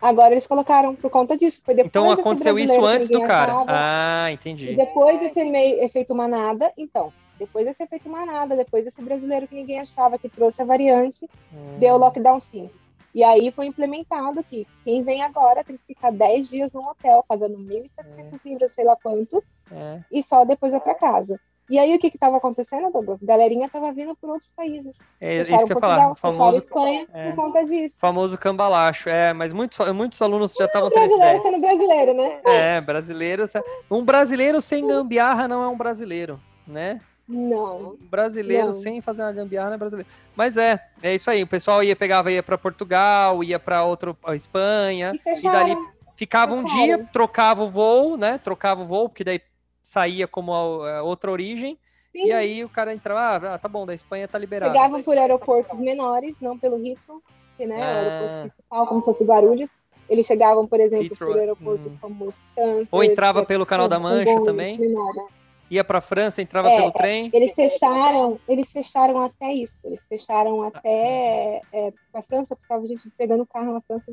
Agora 0.00 0.30
eles 0.30 0.46
colocaram 0.46 0.94
por 0.94 1.10
conta 1.10 1.36
disso. 1.36 1.60
Então 1.84 2.08
aconteceu 2.08 2.56
isso 2.56 2.84
antes 2.84 3.08
do 3.08 3.20
cara. 3.22 3.64
Ah, 3.66 4.30
entendi. 4.30 4.70
E 4.70 4.76
depois 4.76 5.18
desse 5.18 5.42
meio 5.42 5.82
efeito 5.82 6.14
manada, 6.14 6.72
então, 6.78 7.12
depois 7.36 7.66
desse 7.66 7.82
efeito 7.82 8.08
manada, 8.08 8.54
depois 8.54 8.84
desse 8.84 9.02
brasileiro 9.02 9.48
que 9.48 9.56
ninguém 9.56 9.80
achava 9.80 10.16
que 10.16 10.28
trouxe 10.28 10.62
a 10.62 10.64
variante, 10.64 11.28
hum. 11.52 11.78
deu 11.80 11.96
lockdown 11.96 12.38
5. 12.38 12.70
E 13.14 13.24
aí 13.24 13.50
foi 13.50 13.66
implementado 13.66 14.42
que 14.42 14.66
quem 14.84 15.02
vem 15.02 15.22
agora 15.22 15.64
tem 15.64 15.76
que 15.76 15.94
ficar 15.94 16.12
10 16.12 16.48
dias 16.48 16.72
no 16.72 16.80
hotel, 16.80 17.24
pagando 17.26 17.56
1.700 17.56 17.90
é. 18.06 18.48
libras, 18.48 18.72
sei 18.72 18.84
lá 18.84 18.96
quanto, 19.02 19.42
é. 19.70 20.00
e 20.12 20.22
só 20.22 20.44
depois 20.44 20.72
ir 20.72 20.80
para 20.80 20.94
casa. 20.94 21.40
E 21.68 21.78
aí 21.80 21.96
o 21.96 21.98
que 21.98 22.06
estava 22.06 22.36
acontecendo, 22.36 22.92
Douglas? 22.92 23.18
Galerinha 23.20 23.66
estava 23.66 23.92
vindo 23.92 24.14
por 24.14 24.30
outros 24.30 24.48
países. 24.54 24.94
É 25.20 25.38
isso 25.38 25.46
que 25.46 25.72
eu 25.72 25.76
ia 25.76 25.80
falar. 25.80 26.14
Famoso, 26.14 26.58
Espanha 26.58 27.06
é, 27.12 27.30
por 27.30 27.44
conta 27.44 27.64
disso. 27.64 27.94
Famoso 27.98 28.38
cambalacho. 28.38 29.08
É, 29.08 29.32
mas 29.32 29.52
muitos, 29.52 29.76
muitos 29.92 30.22
alunos 30.22 30.54
já 30.54 30.66
estavam 30.66 30.90
tendo 30.90 31.06
essa 31.06 31.16
ideia. 31.16 31.42
sendo 31.42 31.60
brasileiro, 31.60 32.14
né? 32.14 32.40
É, 32.44 32.80
brasileiro. 32.80 33.44
Um 33.90 34.04
brasileiro 34.04 34.60
sem 34.60 34.86
gambiarra 34.86 35.48
não 35.48 35.64
é 35.64 35.68
um 35.68 35.76
brasileiro, 35.76 36.40
né? 36.64 37.00
Não. 37.28 37.96
Brasileiro 38.10 38.66
não. 38.66 38.72
sem 38.72 39.00
fazer 39.00 39.22
uma 39.22 39.32
gambiarra 39.32 39.68
não 39.68 39.74
é 39.74 39.78
brasileiro. 39.78 40.08
Mas 40.34 40.56
é, 40.56 40.80
é 41.02 41.14
isso 41.14 41.30
aí. 41.30 41.42
O 41.42 41.46
pessoal 41.46 41.82
ia 41.82 41.96
pegava 41.96 42.30
ia 42.30 42.42
para 42.42 42.56
Portugal, 42.56 43.42
ia 43.42 43.58
para 43.58 43.84
outro 43.84 44.16
a 44.24 44.36
Espanha 44.36 45.12
e, 45.26 45.38
e 45.38 45.42
dali 45.42 45.76
ficava 46.16 46.54
um 46.54 46.64
dia, 46.64 47.06
trocava 47.12 47.62
o 47.62 47.70
voo, 47.70 48.16
né? 48.16 48.38
Trocava 48.38 48.82
o 48.82 48.86
voo, 48.86 49.08
porque 49.08 49.22
daí 49.22 49.40
saía 49.82 50.26
como 50.26 50.52
a, 50.52 50.98
a 50.98 51.02
outra 51.02 51.30
origem. 51.30 51.78
Sim. 52.10 52.26
E 52.26 52.32
aí 52.32 52.64
o 52.64 52.68
cara 52.68 52.94
entrava, 52.94 53.54
ah, 53.54 53.58
tá 53.58 53.68
bom, 53.68 53.84
da 53.84 53.94
Espanha 53.94 54.26
tá 54.26 54.38
liberado. 54.38 54.72
Chegavam 54.72 55.02
por 55.02 55.16
aeroportos 55.18 55.78
menores, 55.78 56.34
não 56.40 56.58
pelo 56.58 56.84
Heathrow, 56.84 57.22
que 57.56 57.66
né, 57.66 57.82
ah. 57.82 57.98
aeroporto 57.98 58.40
principal, 58.40 58.86
como 58.86 59.00
se 59.00 59.04
fosse 59.04 59.24
Guarulhos. 59.24 59.68
Eles 60.08 60.24
chegavam, 60.24 60.66
por 60.66 60.80
exemplo, 60.80 61.06
Heathrow. 61.06 61.32
por 61.32 61.38
aeroportos 61.38 61.92
hum. 61.92 61.98
como 62.00 62.28
Stanford. 62.28 62.88
Ou 62.90 63.04
entrava 63.04 63.44
pelo 63.44 63.66
Canal 63.66 63.88
da 63.88 63.98
Mancha 63.98 64.40
também. 64.44 64.78
Menor, 64.78 65.14
né? 65.14 65.24
Ia 65.70 65.84
para 65.84 65.98
a 65.98 66.00
França, 66.00 66.40
entrava 66.40 66.68
é, 66.68 66.76
pelo 66.76 66.92
trem. 66.92 67.30
Eles 67.32 67.54
fecharam, 67.54 68.38
eles 68.48 68.70
fecharam 68.70 69.20
até 69.20 69.52
isso. 69.52 69.76
Eles 69.84 70.04
fecharam 70.08 70.62
até 70.62 71.60
é, 71.72 71.92
a 72.14 72.22
França, 72.22 72.54
porque 72.54 72.64
estava 72.64 72.84
a 72.84 72.88
gente 72.88 73.10
pegando 73.16 73.46
carro 73.46 73.72
na 73.72 73.80
França. 73.80 74.04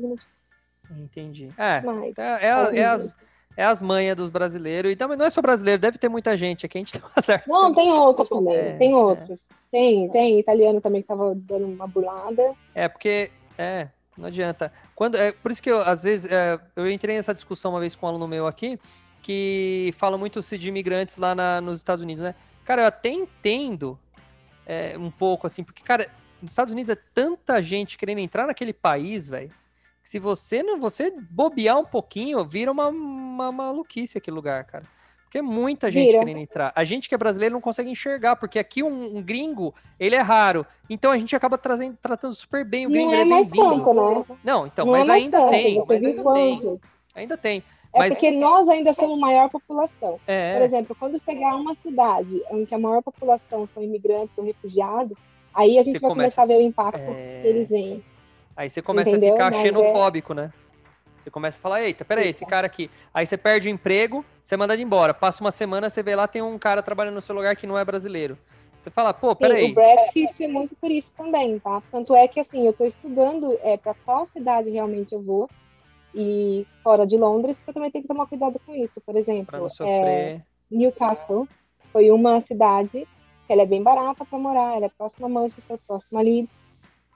Entendi. 0.90 1.48
É, 1.56 1.80
Mas, 1.80 2.18
é, 2.18 2.46
é, 2.46 2.78
é, 2.78 2.84
as, 2.84 3.08
é 3.56 3.64
as 3.64 3.82
manhas 3.82 4.16
dos 4.16 4.28
brasileiros. 4.28 4.92
E 4.92 4.96
também 4.96 5.16
não 5.16 5.26
é 5.26 5.30
só 5.30 5.40
brasileiro, 5.40 5.80
deve 5.80 5.98
ter 5.98 6.08
muita 6.08 6.36
gente 6.36 6.66
aqui. 6.66 6.78
A 6.78 6.80
gente 6.80 6.92
tem 6.98 7.02
uma 7.02 7.22
certa. 7.22 7.50
Não, 7.50 7.72
tem 7.72 7.92
outros 7.92 8.28
também. 8.28 8.54
É, 8.54 8.76
tem 8.76 8.94
outros. 8.94 9.40
É. 9.50 9.54
Tem, 9.70 10.08
tem 10.08 10.38
italiano 10.38 10.80
também 10.80 11.02
que 11.02 11.08
tava 11.08 11.34
dando 11.34 11.66
uma 11.66 11.86
burlada. 11.86 12.54
É, 12.74 12.88
porque. 12.88 13.30
É, 13.56 13.88
não 14.16 14.26
adianta. 14.26 14.72
Quando, 14.94 15.16
é, 15.16 15.32
por 15.32 15.50
isso 15.50 15.62
que 15.62 15.70
eu, 15.70 15.80
às 15.80 16.04
vezes, 16.04 16.30
é, 16.30 16.58
eu 16.76 16.90
entrei 16.90 17.16
nessa 17.16 17.34
discussão 17.34 17.72
uma 17.72 17.80
vez 17.80 17.96
com 17.96 18.06
um 18.06 18.08
aluno 18.08 18.28
meu 18.28 18.46
aqui, 18.46 18.78
que 19.24 19.90
fala 19.96 20.18
muito 20.18 20.38
de 20.40 20.68
imigrantes 20.68 21.16
lá 21.16 21.34
na, 21.34 21.58
nos 21.58 21.78
Estados 21.78 22.02
Unidos, 22.02 22.22
né? 22.22 22.34
Cara, 22.62 22.82
eu 22.82 22.86
até 22.86 23.08
entendo 23.08 23.98
é, 24.66 24.98
um 24.98 25.10
pouco, 25.10 25.46
assim, 25.46 25.64
porque, 25.64 25.82
cara, 25.82 26.10
nos 26.42 26.52
Estados 26.52 26.74
Unidos 26.74 26.90
é 26.90 26.96
tanta 27.14 27.62
gente 27.62 27.96
querendo 27.96 28.18
entrar 28.18 28.46
naquele 28.46 28.74
país, 28.74 29.26
velho, 29.26 29.48
que 30.02 30.10
se 30.10 30.18
você 30.18 30.62
não 30.62 30.78
você 30.78 31.10
bobear 31.30 31.78
um 31.78 31.86
pouquinho, 31.86 32.44
vira 32.44 32.70
uma, 32.70 32.88
uma 32.88 33.50
maluquice 33.50 34.18
aquele 34.18 34.34
lugar, 34.36 34.62
cara. 34.64 34.84
Porque 35.22 35.38
é 35.38 35.42
muita 35.42 35.90
gente 35.90 36.08
Vira. 36.08 36.18
querendo 36.18 36.40
entrar. 36.40 36.70
A 36.76 36.84
gente 36.84 37.08
que 37.08 37.14
é 37.14 37.18
brasileiro 37.18 37.54
não 37.54 37.62
consegue 37.62 37.88
enxergar, 37.88 38.36
porque 38.36 38.58
aqui 38.58 38.82
um, 38.82 39.16
um 39.16 39.22
gringo, 39.22 39.74
ele 39.98 40.14
é 40.14 40.20
raro. 40.20 40.66
Então 40.88 41.10
a 41.10 41.16
gente 41.16 41.34
acaba 41.34 41.56
trazendo, 41.56 41.96
tratando 41.96 42.34
super 42.34 42.62
bem 42.62 42.86
o 42.86 42.90
gringo. 42.90 43.10
Não 43.10 43.16
é, 43.16 43.20
é 43.22 43.24
mais 43.24 43.46
tanto, 43.46 43.94
né? 43.94 44.36
Não, 44.44 44.66
então, 44.66 44.84
não 44.84 44.92
mas 44.92 45.08
é 45.08 45.12
ainda 45.12 45.38
tanto, 45.38 45.50
tem. 45.50 45.84
Mas 45.88 46.04
ainda 46.04 46.34
tem. 46.34 46.80
Ainda 47.14 47.36
tem. 47.38 47.64
É 47.94 47.98
mas... 48.00 48.14
porque 48.14 48.32
nós 48.32 48.68
ainda 48.68 48.92
somos 48.92 49.18
maior 49.18 49.48
população. 49.48 50.18
É. 50.26 50.58
Por 50.58 50.64
exemplo, 50.64 50.96
quando 50.98 51.20
pegar 51.20 51.54
uma 51.54 51.74
cidade 51.74 52.42
em 52.50 52.66
que 52.66 52.74
a 52.74 52.78
maior 52.78 53.00
população 53.00 53.64
são 53.66 53.82
imigrantes 53.82 54.36
ou 54.36 54.44
refugiados, 54.44 55.16
aí 55.54 55.78
a 55.78 55.82
gente 55.82 55.94
você 55.94 56.00
vai 56.00 56.10
começa... 56.10 56.36
começar 56.36 56.42
a 56.42 56.46
ver 56.46 56.56
o 56.56 56.66
impacto 56.66 57.00
é... 57.00 57.40
que 57.40 57.48
eles 57.48 57.68
vêm. 57.68 58.04
Aí 58.56 58.68
você 58.68 58.82
começa 58.82 59.10
Entendeu? 59.10 59.30
a 59.30 59.32
ficar 59.32 59.50
mas 59.52 59.60
é 59.60 59.62
xenofóbico, 59.62 60.32
é... 60.32 60.36
né? 60.36 60.52
Você 61.20 61.30
começa 61.30 61.58
a 61.58 61.60
falar, 61.62 61.82
eita, 61.82 62.04
peraí, 62.04 62.28
esse 62.28 62.44
cara 62.44 62.66
aqui. 62.66 62.90
Aí 63.12 63.24
você 63.24 63.38
perde 63.38 63.68
o 63.68 63.70
emprego, 63.70 64.24
você 64.42 64.56
manda 64.56 64.74
ele 64.74 64.82
embora. 64.82 65.14
Passa 65.14 65.42
uma 65.42 65.50
semana, 65.50 65.88
você 65.88 66.02
vê 66.02 66.14
lá, 66.14 66.28
tem 66.28 66.42
um 66.42 66.58
cara 66.58 66.82
trabalhando 66.82 67.14
no 67.14 67.22
seu 67.22 67.34
lugar 67.34 67.56
que 67.56 67.66
não 67.66 67.78
é 67.78 67.84
brasileiro. 67.84 68.36
Você 68.78 68.90
fala, 68.90 69.14
pô, 69.14 69.34
peraí. 69.34 69.66
Sim, 69.66 69.72
o 69.72 69.74
Brexit 69.74 70.44
é 70.44 70.48
muito 70.48 70.76
por 70.76 70.90
isso 70.90 71.10
também, 71.16 71.58
tá? 71.60 71.82
Tanto 71.90 72.14
é 72.14 72.28
que, 72.28 72.40
assim, 72.40 72.66
eu 72.66 72.72
estou 72.72 72.84
estudando 72.84 73.58
é, 73.62 73.78
para 73.78 73.94
qual 74.04 74.26
cidade 74.26 74.68
realmente 74.68 75.14
eu 75.14 75.22
vou 75.22 75.48
e 76.14 76.66
fora 76.82 77.06
de 77.06 77.16
Londres, 77.16 77.56
eu 77.66 77.74
também 77.74 77.90
tenho 77.90 78.02
que 78.02 78.08
tomar 78.08 78.26
cuidado 78.26 78.60
com 78.64 78.74
isso. 78.74 79.00
Por 79.00 79.16
exemplo, 79.16 79.68
é, 79.82 80.40
Newcastle 80.70 81.48
foi 81.92 82.10
uma 82.10 82.40
cidade 82.40 83.06
que 83.46 83.52
ela 83.52 83.62
é 83.62 83.66
bem 83.66 83.82
barata 83.82 84.24
para 84.24 84.38
morar, 84.38 84.76
ela 84.76 84.86
é 84.86 84.88
próxima 84.88 85.26
a 85.26 85.30
Manchester, 85.30 85.78
próxima 85.86 86.20
a 86.20 86.22
Leeds. 86.22 86.54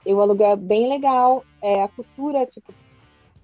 Eu 0.05 0.21
aluguel 0.21 0.55
bem 0.55 0.87
legal, 0.87 1.43
é, 1.61 1.83
a 1.83 1.87
cultura, 1.87 2.45
tipo, 2.45 2.73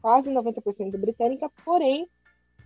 quase 0.02 0.30
90% 0.30 0.98
britânica, 0.98 1.50
porém 1.64 2.08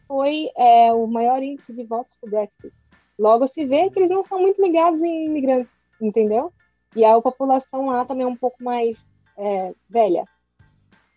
foi 0.07 0.49
é, 0.57 0.91
o 0.91 1.07
maior 1.07 1.41
índice 1.41 1.71
de 1.73 1.83
votos 1.83 2.13
para 2.19 2.27
o 2.27 2.31
Brexit. 2.31 2.73
Logo 3.17 3.47
se 3.47 3.65
vê 3.65 3.89
que 3.89 3.99
eles 3.99 4.09
não 4.09 4.23
são 4.23 4.39
muito 4.39 4.61
ligados 4.61 5.01
em 5.01 5.25
imigrantes, 5.25 5.71
entendeu? 6.01 6.51
E 6.95 7.03
a 7.05 7.19
população 7.21 7.87
lá 7.87 8.05
também 8.05 8.23
é 8.23 8.27
um 8.27 8.35
pouco 8.35 8.63
mais 8.63 8.97
é, 9.37 9.73
velha. 9.89 10.25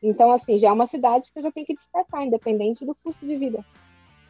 Então, 0.02 0.32
assim, 0.32 0.56
já 0.56 0.68
é 0.68 0.72
uma 0.72 0.86
cidade 0.86 1.30
que 1.30 1.38
eu 1.38 1.42
já 1.42 1.52
tenho 1.52 1.66
que 1.66 1.74
descartar, 1.74 2.24
independente 2.24 2.84
do 2.84 2.94
custo 2.94 3.24
de 3.24 3.36
vida. 3.36 3.64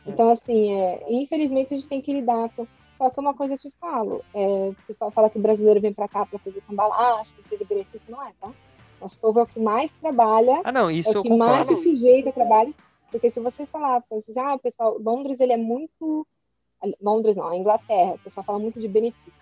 É. 0.06 0.10
Então, 0.10 0.28
assim, 0.28 0.72
é, 0.74 1.02
infelizmente 1.08 1.72
a 1.72 1.76
gente 1.76 1.88
tem 1.88 2.02
que 2.02 2.12
lidar 2.12 2.50
com. 2.50 2.66
Só 2.98 3.10
que 3.10 3.18
uma 3.18 3.34
coisa 3.34 3.54
eu 3.54 3.58
te 3.58 3.72
falo: 3.80 4.22
é, 4.34 4.68
o 4.68 4.76
pessoal 4.86 5.10
fala 5.10 5.30
que 5.30 5.38
o 5.38 5.42
brasileiro 5.42 5.80
vem 5.80 5.92
para 5.92 6.08
cá 6.08 6.26
para 6.26 6.38
fazer 6.38 6.60
cambalacho, 6.62 7.32
para 7.32 7.44
fazer 7.44 7.64
benefício, 7.64 8.06
não 8.10 8.24
é, 8.24 8.32
tá? 8.40 8.52
Nosso 9.00 9.18
povo 9.18 9.40
é 9.40 9.42
o 9.42 9.46
que 9.46 9.58
mais 9.58 9.90
trabalha, 10.00 10.60
ah, 10.62 10.70
não, 10.70 10.88
isso 10.88 11.10
é 11.10 11.18
o 11.18 11.22
que 11.22 11.36
mais 11.36 11.66
se 11.66 11.74
sujeita 11.82 12.30
a 12.30 12.32
trabalho. 12.32 12.72
Porque 13.10 13.30
se 13.30 13.40
você 13.40 13.66
falar, 13.66 14.02
você 14.08 14.32
ah, 14.38 14.56
pessoal, 14.58 14.96
Londres 15.00 15.40
ele 15.40 15.52
é 15.52 15.56
muito. 15.56 16.26
Londres 17.00 17.36
não, 17.36 17.46
a 17.46 17.56
Inglaterra, 17.56 18.14
o 18.14 18.18
pessoal 18.18 18.44
fala 18.44 18.58
muito 18.58 18.80
de 18.80 18.88
benefícios, 18.88 19.34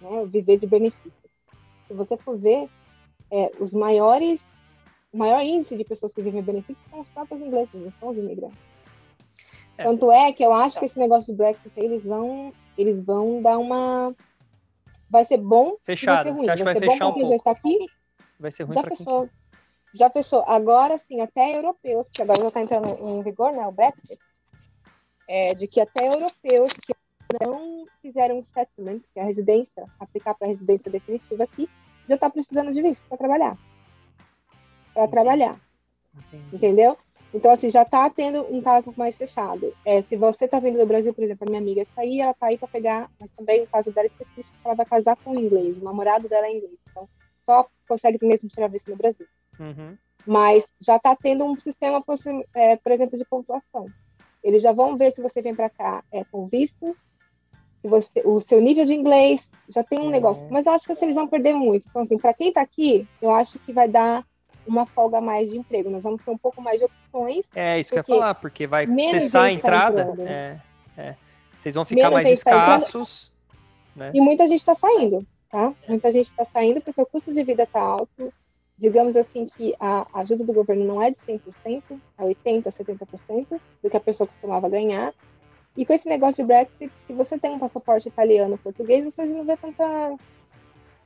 né? 0.00 0.24
Viver 0.26 0.58
de 0.58 0.66
benefícios. 0.66 1.32
Se 1.86 1.94
você 1.94 2.16
for 2.16 2.36
ver, 2.36 2.68
é, 3.30 3.50
os 3.58 3.72
maiores, 3.72 4.40
o 5.14 5.16
maior 5.16 5.40
índice 5.42 5.76
de 5.76 5.84
pessoas 5.84 6.10
que 6.10 6.20
vivem 6.20 6.42
benefícios 6.42 6.84
são 6.90 6.98
os 6.98 7.06
próprios 7.06 7.40
ingleses, 7.40 7.72
não 7.72 7.92
são 8.00 8.08
os 8.08 8.18
imigrantes. 8.18 8.58
É. 9.78 9.84
Tanto 9.84 10.10
é 10.10 10.32
que 10.32 10.44
eu 10.44 10.52
acho 10.52 10.76
que 10.76 10.84
esse 10.84 10.98
negócio 10.98 11.32
do 11.32 11.36
Brexit 11.36 11.72
eles 11.76 12.02
vão, 12.02 12.52
eles 12.76 13.04
vão 13.04 13.40
dar 13.40 13.56
uma. 13.58 14.12
Vai 15.08 15.24
ser 15.24 15.36
bom. 15.36 15.76
Fechado. 15.84 16.32
Você 16.34 16.50
acha 16.50 16.58
que 16.58 16.64
vai, 16.64 16.74
vai 16.74 16.88
fechar 16.90 17.08
um 17.08 17.12
pouco? 17.12 17.48
Aqui, 17.48 17.86
Vai 18.40 18.50
ser 18.50 18.64
ruim 18.64 18.74
já 18.74 18.82
fechou. 18.82 19.20
Quem... 19.20 19.30
Já 19.94 20.10
fechou. 20.10 20.44
Agora 20.48 20.96
sim, 20.96 21.20
até 21.20 21.56
europeus, 21.56 22.06
que 22.12 22.20
agora 22.20 22.42
já 22.42 22.48
está 22.48 22.60
entrando 22.62 22.88
em 22.88 23.22
vigor, 23.22 23.52
né, 23.52 23.64
o 23.64 23.70
Brexit, 23.70 24.18
é, 25.28 25.54
de 25.54 25.68
que 25.68 25.80
até 25.80 26.08
europeus 26.08 26.72
que 26.72 26.92
não 27.40 27.86
fizeram 28.02 28.38
um 28.38 28.42
settlement, 28.42 28.98
que 29.12 29.20
é 29.20 29.22
a 29.22 29.26
residência, 29.26 29.84
aplicar 30.00 30.34
para 30.34 30.48
a 30.48 30.50
residência 30.50 30.90
definitiva 30.90 31.44
aqui, 31.44 31.68
já 32.08 32.16
está 32.16 32.28
precisando 32.28 32.72
de 32.72 32.82
visto 32.82 33.06
para 33.06 33.16
trabalhar. 33.16 33.56
Para 34.94 35.08
trabalhar. 35.08 35.60
Entendi. 36.16 36.56
Entendeu? 36.56 36.96
Então, 37.34 37.50
assim, 37.50 37.68
já 37.68 37.82
está 37.82 38.08
tendo 38.08 38.42
um 38.54 38.62
caso 38.62 38.94
mais 38.96 39.16
fechado. 39.16 39.74
É, 39.84 40.00
se 40.02 40.14
você 40.14 40.44
está 40.44 40.60
vindo 40.60 40.78
do 40.78 40.86
Brasil, 40.86 41.12
por 41.12 41.24
exemplo, 41.24 41.44
a 41.44 41.50
minha 41.50 41.60
amiga 41.60 41.82
está 41.82 42.02
aí, 42.02 42.20
ela 42.20 42.30
está 42.30 42.46
aí 42.46 42.56
para 42.56 42.68
pegar, 42.68 43.10
mas 43.18 43.32
também 43.32 43.64
o 43.64 43.66
caso 43.66 43.90
dela 43.90 44.06
específico, 44.06 44.54
ela 44.64 44.74
vai 44.74 44.86
casar 44.86 45.16
com 45.16 45.32
um 45.32 45.40
inglês, 45.40 45.76
o 45.76 45.82
namorado 45.82 46.28
dela 46.28 46.46
é 46.46 46.56
inglês. 46.56 46.80
Então, 46.88 47.08
só 47.34 47.66
consegue 47.88 48.24
mesmo 48.24 48.48
tirar 48.48 48.68
visto 48.68 48.88
no 48.88 48.96
Brasil. 48.96 49.26
Uhum. 49.58 49.98
Mas 50.24 50.64
já 50.80 50.94
está 50.94 51.14
tendo 51.16 51.44
um 51.44 51.56
sistema, 51.56 52.02
é, 52.54 52.76
por 52.76 52.92
exemplo, 52.92 53.18
de 53.18 53.24
pontuação. 53.24 53.86
Eles 54.42 54.62
já 54.62 54.70
vão 54.70 54.96
ver 54.96 55.10
se 55.10 55.20
você 55.20 55.42
vem 55.42 55.56
para 55.56 55.68
cá 55.68 56.04
é, 56.12 56.22
com 56.24 56.46
visto, 56.46 56.96
se 57.78 57.88
você, 57.88 58.22
o 58.24 58.38
seu 58.38 58.60
nível 58.60 58.84
de 58.84 58.94
inglês, 58.94 59.46
já 59.68 59.82
tem 59.82 59.98
um 59.98 60.08
negócio. 60.08 60.46
Mas 60.50 60.66
eu 60.66 60.72
acho 60.72 60.86
que 60.86 60.92
assim, 60.92 61.06
eles 61.06 61.16
vão 61.16 61.26
perder 61.26 61.52
muito. 61.52 61.84
Então, 61.88 62.02
assim, 62.02 62.16
para 62.16 62.32
quem 62.32 62.48
está 62.48 62.60
aqui, 62.60 63.08
eu 63.20 63.32
acho 63.32 63.58
que 63.58 63.72
vai 63.72 63.88
dar 63.88 64.24
uma 64.66 64.86
folga 64.86 65.20
mais 65.20 65.50
de 65.50 65.56
emprego. 65.56 65.90
Nós 65.90 66.02
vamos 66.02 66.20
ter 66.22 66.30
um 66.30 66.38
pouco 66.38 66.60
mais 66.60 66.78
de 66.78 66.84
opções. 66.84 67.44
É, 67.54 67.78
isso 67.78 67.90
que 67.90 67.96
eu 67.96 68.00
ia 68.00 68.04
falar, 68.04 68.34
porque 68.34 68.66
vai 68.66 68.86
cessar 68.86 69.42
a 69.42 69.46
tá 69.46 69.52
entrada. 69.52 70.16
Tá 70.16 70.22
é, 70.22 70.60
é. 70.96 71.14
Vocês 71.56 71.74
vão 71.74 71.84
ficar 71.84 72.10
mais 72.10 72.26
tá 72.26 72.32
escassos. 72.32 73.32
Tá 73.94 74.04
né? 74.04 74.10
E 74.14 74.20
muita 74.20 74.46
gente 74.46 74.60
está 74.60 74.74
saindo 74.74 75.26
tá? 75.54 75.72
Muita 75.86 76.10
gente 76.10 76.26
está 76.26 76.44
saindo 76.44 76.80
porque 76.80 77.00
o 77.00 77.06
custo 77.06 77.32
de 77.32 77.44
vida 77.44 77.62
está 77.62 77.80
alto. 77.80 78.34
Digamos 78.76 79.14
assim 79.14 79.46
que 79.46 79.72
a 79.78 80.04
ajuda 80.14 80.42
do 80.42 80.52
governo 80.52 80.84
não 80.84 81.00
é 81.00 81.12
de 81.12 81.16
100%, 81.18 81.40
é 82.18 82.24
80%, 82.24 82.64
70% 82.64 83.60
do 83.80 83.88
que 83.88 83.96
a 83.96 84.00
pessoa 84.00 84.26
costumava 84.26 84.68
ganhar. 84.68 85.14
E 85.76 85.86
com 85.86 85.92
esse 85.92 86.08
negócio 86.08 86.36
de 86.36 86.42
Brexit, 86.42 86.92
se 87.06 87.12
você 87.12 87.38
tem 87.38 87.52
um 87.52 87.58
passaporte 87.60 88.08
italiano, 88.08 88.58
português, 88.58 89.04
você 89.04 89.24
não 89.24 89.44
vê 89.44 89.56
tanta, 89.56 90.16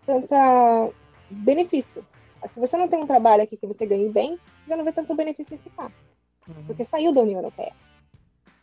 tanta 0.06 0.90
benefício. 1.28 2.02
Se 2.46 2.58
você 2.58 2.76
não 2.76 2.88
tem 2.88 3.00
um 3.00 3.06
trabalho 3.06 3.42
aqui 3.42 3.56
que 3.56 3.66
você 3.66 3.86
ganhe 3.86 4.08
bem, 4.08 4.38
você 4.64 4.70
já 4.70 4.76
não 4.76 4.84
vê 4.84 4.92
tanto 4.92 5.14
benefício 5.14 5.54
em 5.54 5.58
ficar. 5.58 5.90
Uhum. 6.46 6.64
Porque 6.66 6.84
saiu 6.84 7.12
da 7.12 7.22
União 7.22 7.38
Europeia. 7.38 7.72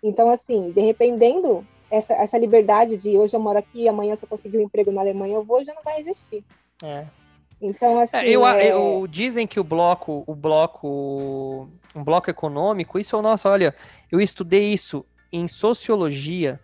Então, 0.01 0.29
assim, 0.29 0.71
dependendo 0.71 1.65
essa, 1.89 2.13
essa 2.13 2.37
liberdade 2.37 2.97
de 2.97 3.17
hoje 3.17 3.35
eu 3.35 3.39
moro 3.39 3.59
aqui, 3.59 3.87
amanhã 3.87 4.15
se 4.15 4.23
eu 4.23 4.29
conseguir 4.29 4.57
um 4.57 4.63
emprego 4.63 4.91
na 4.91 5.01
Alemanha 5.01 5.35
eu 5.35 5.43
vou, 5.43 5.63
já 5.63 5.73
não 5.73 5.83
vai 5.83 5.99
existir. 5.99 6.43
É. 6.83 7.05
Então, 7.61 7.99
assim. 7.99 8.17
É, 8.17 8.29
eu, 8.29 8.45
é... 8.45 8.71
eu, 8.71 9.07
dizem 9.07 9.47
que 9.47 9.59
o 9.59 9.63
bloco, 9.63 10.23
o 10.27 10.35
bloco, 10.35 11.69
um 11.95 12.03
bloco 12.03 12.29
econômico, 12.29 12.99
isso, 12.99 13.19
nossa, 13.21 13.49
olha, 13.49 13.73
eu 14.11 14.19
estudei 14.19 14.73
isso 14.73 15.05
em 15.31 15.47
sociologia 15.47 16.59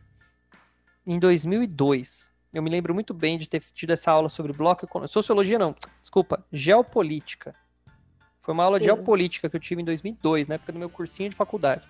em 1.05 1.17
2002. 1.19 2.30
Eu 2.53 2.61
me 2.61 2.69
lembro 2.69 2.93
muito 2.93 3.13
bem 3.13 3.37
de 3.37 3.47
ter 3.47 3.61
tido 3.73 3.91
essa 3.91 4.11
aula 4.11 4.27
sobre 4.27 4.51
bloco 4.51 4.85
econômico. 4.85 5.11
Sociologia 5.11 5.57
não, 5.57 5.75
desculpa, 6.01 6.43
geopolítica. 6.51 7.55
Foi 8.41 8.53
uma 8.53 8.63
aula 8.63 8.79
de 8.79 8.85
geopolítica 8.85 9.49
que 9.49 9.55
eu 9.55 9.59
tive 9.59 9.81
em 9.81 9.85
2002, 9.85 10.47
na 10.47 10.55
época 10.55 10.71
do 10.71 10.79
meu 10.79 10.89
cursinho 10.89 11.29
de 11.29 11.35
faculdade. 11.35 11.83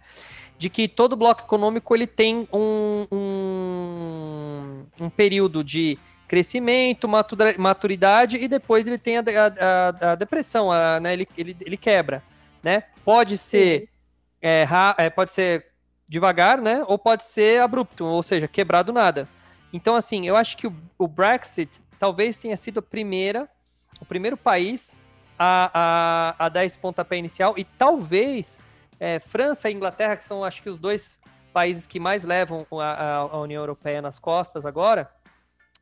De 0.58 0.70
que 0.70 0.88
todo 0.88 1.16
bloco 1.16 1.44
econômico 1.44 1.96
ele 1.96 2.06
tem 2.06 2.48
um, 2.54 3.08
um, 3.12 4.86
um 5.06 5.10
período 5.10 5.64
de 5.64 5.98
crescimento, 6.28 7.10
maturidade 7.58 8.38
e 8.38 8.48
depois 8.48 8.88
ele 8.88 8.98
tem 8.98 9.18
a, 9.18 9.22
a, 9.22 10.12
a 10.12 10.16
depressão, 10.16 10.72
a, 10.72 11.00
né? 11.00 11.14
ele, 11.14 11.28
ele, 11.38 11.58
ele 11.62 11.78
quebra. 11.78 12.22
Né? 12.62 12.84
Pode 13.04 13.38
ser 13.38 13.90
é, 14.42 14.66
é, 14.98 15.10
pode 15.10 15.32
ser 15.32 15.68
devagar, 16.08 16.60
né? 16.60 16.84
Ou 16.88 16.98
pode 16.98 17.24
ser 17.24 17.62
abrupto, 17.62 18.06
ou 18.06 18.24
seja, 18.24 18.48
quebrar 18.48 18.84
do 18.84 18.92
nada. 18.92 19.28
Então, 19.74 19.96
assim, 19.96 20.28
eu 20.28 20.36
acho 20.36 20.58
que 20.58 20.68
o, 20.68 20.76
o 20.98 21.08
Brexit 21.08 21.82
talvez 22.00 22.38
tenha 22.38 22.58
sido 22.58 22.80
a 22.80 22.82
primeira, 22.82 23.50
o 24.00 24.06
primeiro 24.06 24.36
país 24.36 24.96
a, 25.38 25.72
a, 26.38 26.46
a 26.46 26.50
dar 26.50 26.66
esse 26.66 26.78
pontapé 26.78 27.18
inicial 27.18 27.56
e 27.58 27.64
talvez 27.64 28.60
é, 29.00 29.20
França 29.20 29.70
e 29.70 29.74
Inglaterra, 29.74 30.16
que 30.16 30.24
são 30.24 30.44
acho 30.44 30.62
que 30.62 30.70
os 30.70 30.78
dois 30.78 31.20
países 31.54 31.88
que 31.88 32.00
mais 32.00 32.24
levam 32.24 32.66
a, 32.72 33.16
a, 33.18 33.40
União 33.40 33.62
Europeia 33.62 34.02
nas 34.02 34.20
costas 34.20 34.66
agora, 34.66 35.12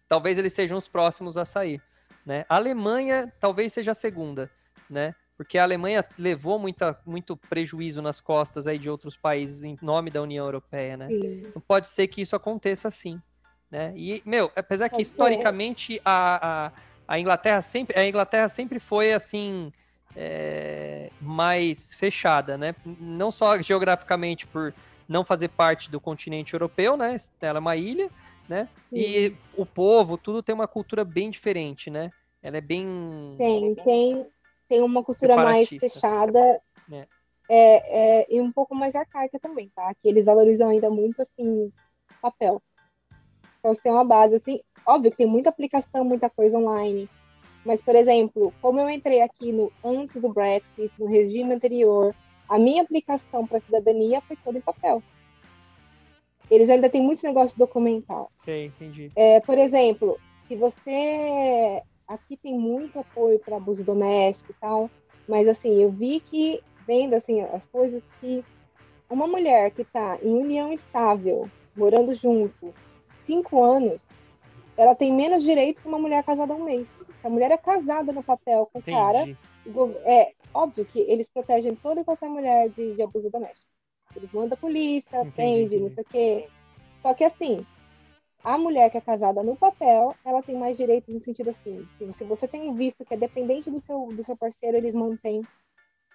talvez 0.07 0.37
eles 0.37 0.53
sejam 0.53 0.77
os 0.77 0.87
próximos 0.87 1.37
a 1.37 1.45
sair. 1.45 1.81
Né? 2.25 2.45
A 2.49 2.55
Alemanha 2.55 3.31
talvez 3.39 3.73
seja 3.73 3.91
a 3.91 3.95
segunda, 3.95 4.49
né? 4.89 5.13
porque 5.39 5.57
a 5.57 5.63
Alemanha 5.63 6.03
levou 6.17 6.59
muita, 6.59 6.99
muito 7.05 7.37
prejuízo 7.37 8.01
nas 8.01 8.19
costas 8.19 8.67
aí 8.67 8.77
de 8.77 8.89
outros 8.89 9.15
países 9.15 9.63
em 9.63 9.77
nome 9.81 10.09
da 10.11 10.21
União 10.21 10.45
Europeia, 10.45 10.97
né? 10.97 11.07
Sim. 11.07 11.43
Então 11.47 11.61
pode 11.65 11.87
ser 11.87 12.07
que 12.07 12.19
isso 12.19 12.35
aconteça 12.35 12.91
sim, 12.91 13.21
né? 13.71 13.93
E, 13.95 14.21
meu, 14.25 14.51
apesar 14.55 14.89
que 14.89 15.01
historicamente 15.01 16.01
a, 16.03 16.67
a, 16.67 16.71
a, 17.07 17.19
Inglaterra 17.19 17.61
sempre, 17.61 17.99
a 17.99 18.07
Inglaterra 18.07 18.49
sempre 18.49 18.79
foi 18.79 19.13
assim 19.13 19.71
é, 20.15 21.11
mais 21.21 21.93
fechada, 21.93 22.57
né? 22.57 22.75
Não 22.99 23.31
só 23.31 23.61
geograficamente 23.61 24.47
por 24.47 24.73
não 25.07 25.23
fazer 25.23 25.49
parte 25.49 25.89
do 25.89 25.99
continente 25.99 26.53
europeu, 26.53 26.97
né? 26.97 27.15
Ela 27.41 27.57
é 27.57 27.61
uma 27.61 27.75
ilha, 27.75 28.09
né? 28.47 28.67
Sim. 28.89 28.97
E 28.97 29.35
o 29.55 29.65
povo, 29.65 30.17
tudo 30.17 30.43
tem 30.43 30.53
uma 30.53 30.67
cultura 30.67 31.03
bem 31.03 31.29
diferente, 31.29 31.89
né? 31.89 32.11
Ela 32.41 32.57
é 32.57 32.61
bem. 32.61 33.35
Tem, 33.37 33.75
tem, 33.75 34.27
tem 34.67 34.81
uma 34.81 35.03
cultura 35.03 35.35
mais 35.35 35.67
fechada 35.67 36.61
é. 36.91 37.07
É, 37.49 38.19
é, 38.21 38.25
e 38.29 38.39
um 38.39 38.51
pouco 38.51 38.75
mais 38.75 38.95
arcaica 38.95 39.39
também, 39.39 39.71
tá? 39.75 39.91
Que 39.95 40.07
eles 40.07 40.25
valorizam 40.25 40.69
ainda 40.69 40.89
muito, 40.89 41.21
assim, 41.21 41.71
papel. 42.21 42.61
Então, 43.59 43.73
você 43.73 43.81
tem 43.81 43.91
uma 43.91 44.05
base, 44.05 44.35
assim, 44.35 44.61
óbvio 44.85 45.11
que 45.11 45.17
tem 45.17 45.27
muita 45.27 45.49
aplicação, 45.49 46.03
muita 46.03 46.29
coisa 46.29 46.57
online, 46.57 47.09
mas, 47.65 47.81
por 47.81 47.95
exemplo, 47.95 48.53
como 48.61 48.79
eu 48.79 48.89
entrei 48.89 49.21
aqui 49.21 49.51
no 49.51 49.71
antes 49.83 50.21
do 50.21 50.29
Brexit, 50.29 50.91
no 50.97 51.07
regime 51.07 51.53
anterior, 51.53 52.15
a 52.47 52.57
minha 52.57 52.81
aplicação 52.81 53.45
para 53.45 53.59
cidadania 53.59 54.21
foi 54.21 54.37
toda 54.37 54.57
em 54.57 54.61
papel. 54.61 55.03
Eles 56.49 56.69
ainda 56.69 56.89
têm 56.89 57.01
muito 57.01 57.23
negócio 57.23 57.55
documental. 57.57 58.31
Sei, 58.39 58.65
entendi. 58.65 59.11
É, 59.15 59.39
por 59.41 59.57
exemplo, 59.57 60.19
se 60.47 60.55
você 60.55 61.83
aqui 62.07 62.35
tem 62.37 62.57
muito 62.57 62.99
apoio 62.99 63.37
para 63.39 63.57
abuso 63.57 63.83
doméstico 63.83 64.51
e 64.51 64.55
tal, 64.55 64.89
mas 65.27 65.47
assim, 65.47 65.83
eu 65.83 65.91
vi 65.91 66.19
que 66.19 66.59
vendo 66.87 67.13
assim 67.13 67.41
as 67.41 67.63
coisas 67.65 68.03
que 68.19 68.43
uma 69.07 69.27
mulher 69.27 69.69
que 69.69 69.83
está 69.83 70.17
em 70.23 70.33
união 70.33 70.71
estável, 70.71 71.47
morando 71.75 72.11
junto, 72.13 72.73
cinco 73.29 73.63
anos, 73.63 74.03
ela 74.75 74.95
tem 74.95 75.13
menos 75.13 75.43
direito 75.43 75.81
que 75.81 75.87
uma 75.87 75.99
mulher 75.99 76.23
casada 76.23 76.51
há 76.51 76.55
um 76.55 76.63
mês. 76.63 76.87
A 77.23 77.29
mulher 77.29 77.51
é 77.51 77.57
casada 77.57 78.11
no 78.11 78.23
papel 78.23 78.67
com 78.73 78.79
o 78.79 78.83
cara. 78.83 79.29
É 80.05 80.33
óbvio 80.51 80.83
que 80.83 80.99
eles 80.99 81.27
protegem 81.31 81.75
toda 81.75 82.01
e 82.01 82.03
qualquer 82.03 82.27
mulher 82.27 82.69
de, 82.69 82.95
de 82.95 83.01
abuso 83.03 83.29
doméstico. 83.29 83.67
Eles 84.15 84.31
mandam 84.31 84.57
a 84.57 84.59
polícia, 84.59 85.21
atende, 85.21 85.77
não 85.77 85.89
sei 85.89 86.03
o 86.03 86.07
quê. 86.07 86.47
Só 87.03 87.13
que 87.13 87.23
assim, 87.23 87.63
a 88.43 88.57
mulher 88.57 88.89
que 88.89 88.97
é 88.97 89.01
casada 89.01 89.43
no 89.43 89.55
papel, 89.55 90.15
ela 90.25 90.41
tem 90.41 90.57
mais 90.57 90.75
direitos 90.75 91.13
no 91.13 91.19
sentido 91.19 91.51
assim, 91.51 91.85
se 92.09 92.23
você 92.23 92.47
tem 92.47 92.69
um 92.69 92.73
visto 92.73 93.05
que 93.05 93.13
é 93.13 93.17
dependente 93.17 93.69
do 93.69 93.79
seu, 93.79 94.07
do 94.07 94.23
seu 94.23 94.35
parceiro, 94.35 94.77
eles 94.77 94.93
mantêm. 94.93 95.43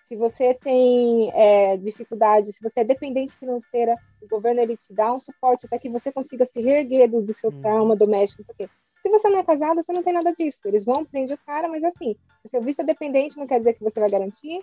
Se 0.08 0.16
você 0.16 0.54
tem 0.54 1.30
é, 1.34 1.76
dificuldade, 1.76 2.52
se 2.52 2.60
você 2.62 2.80
é 2.80 2.84
dependente 2.84 3.34
financeira, 3.36 3.96
o 4.20 4.28
governo 4.28 4.60
ele 4.60 4.76
te 4.76 4.92
dá 4.92 5.12
um 5.12 5.18
suporte 5.18 5.66
até 5.66 5.78
que 5.78 5.88
você 5.88 6.12
consiga 6.12 6.44
se 6.46 6.60
reerguer 6.60 7.08
do, 7.08 7.22
do 7.22 7.32
seu 7.32 7.50
hum. 7.50 7.60
trauma 7.62 7.96
doméstico, 7.96 8.42
não 8.42 8.46
sei 8.46 8.66
o 8.66 8.68
quê. 8.68 8.74
Se 9.02 9.08
você 9.10 9.28
não 9.28 9.38
é 9.38 9.44
casada, 9.44 9.82
você 9.82 9.92
não 9.92 10.02
tem 10.02 10.14
nada 10.14 10.32
disso. 10.32 10.60
Eles 10.64 10.82
vão 10.82 11.04
prender 11.04 11.34
o 11.34 11.46
cara, 11.46 11.68
mas 11.68 11.84
assim, 11.84 12.16
se 12.42 12.48
seu 12.48 12.60
visto 12.60 12.80
é 12.80 12.84
dependente, 12.84 13.36
não 13.36 13.46
quer 13.46 13.58
dizer 13.58 13.74
que 13.74 13.84
você 13.84 14.00
vai 14.00 14.10
garantir. 14.10 14.60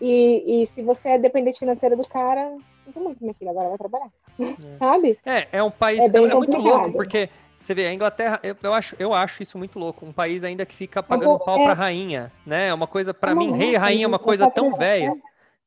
E, 0.00 0.62
e 0.62 0.66
se 0.66 0.82
você 0.82 1.10
é 1.10 1.18
dependente 1.18 1.58
financeira 1.58 1.96
do 1.96 2.06
cara, 2.06 2.56
sinto 2.84 3.00
muito, 3.00 3.20
minha 3.20 3.34
filha, 3.34 3.50
agora 3.50 3.68
vai 3.68 3.78
trabalhar. 3.78 4.10
É. 4.40 4.78
Sabe? 4.78 5.18
É, 5.24 5.48
é 5.52 5.62
um 5.62 5.70
país. 5.70 6.02
É, 6.02 6.16
é, 6.16 6.22
é 6.22 6.34
muito 6.34 6.56
louco, 6.56 6.92
porque 6.92 7.28
você 7.58 7.74
vê, 7.74 7.86
a 7.86 7.92
Inglaterra, 7.92 8.40
eu, 8.42 8.56
eu, 8.62 8.72
acho, 8.72 8.96
eu 8.98 9.14
acho 9.14 9.42
isso 9.42 9.58
muito 9.58 9.78
louco. 9.78 10.06
Um 10.06 10.12
país 10.12 10.44
ainda 10.44 10.64
que 10.64 10.74
fica 10.74 11.02
pagando 11.02 11.38
pau 11.38 11.58
é, 11.58 11.64
pra 11.64 11.74
rainha, 11.74 12.32
né? 12.44 12.68
É 12.68 12.74
uma 12.74 12.86
coisa, 12.86 13.12
para 13.12 13.34
mim, 13.34 13.52
rei 13.52 13.74
e 13.74 13.76
rainha 13.76 14.04
é 14.04 14.08
uma 14.08 14.18
coisa 14.18 14.50
tão 14.50 14.74
velha 14.74 15.12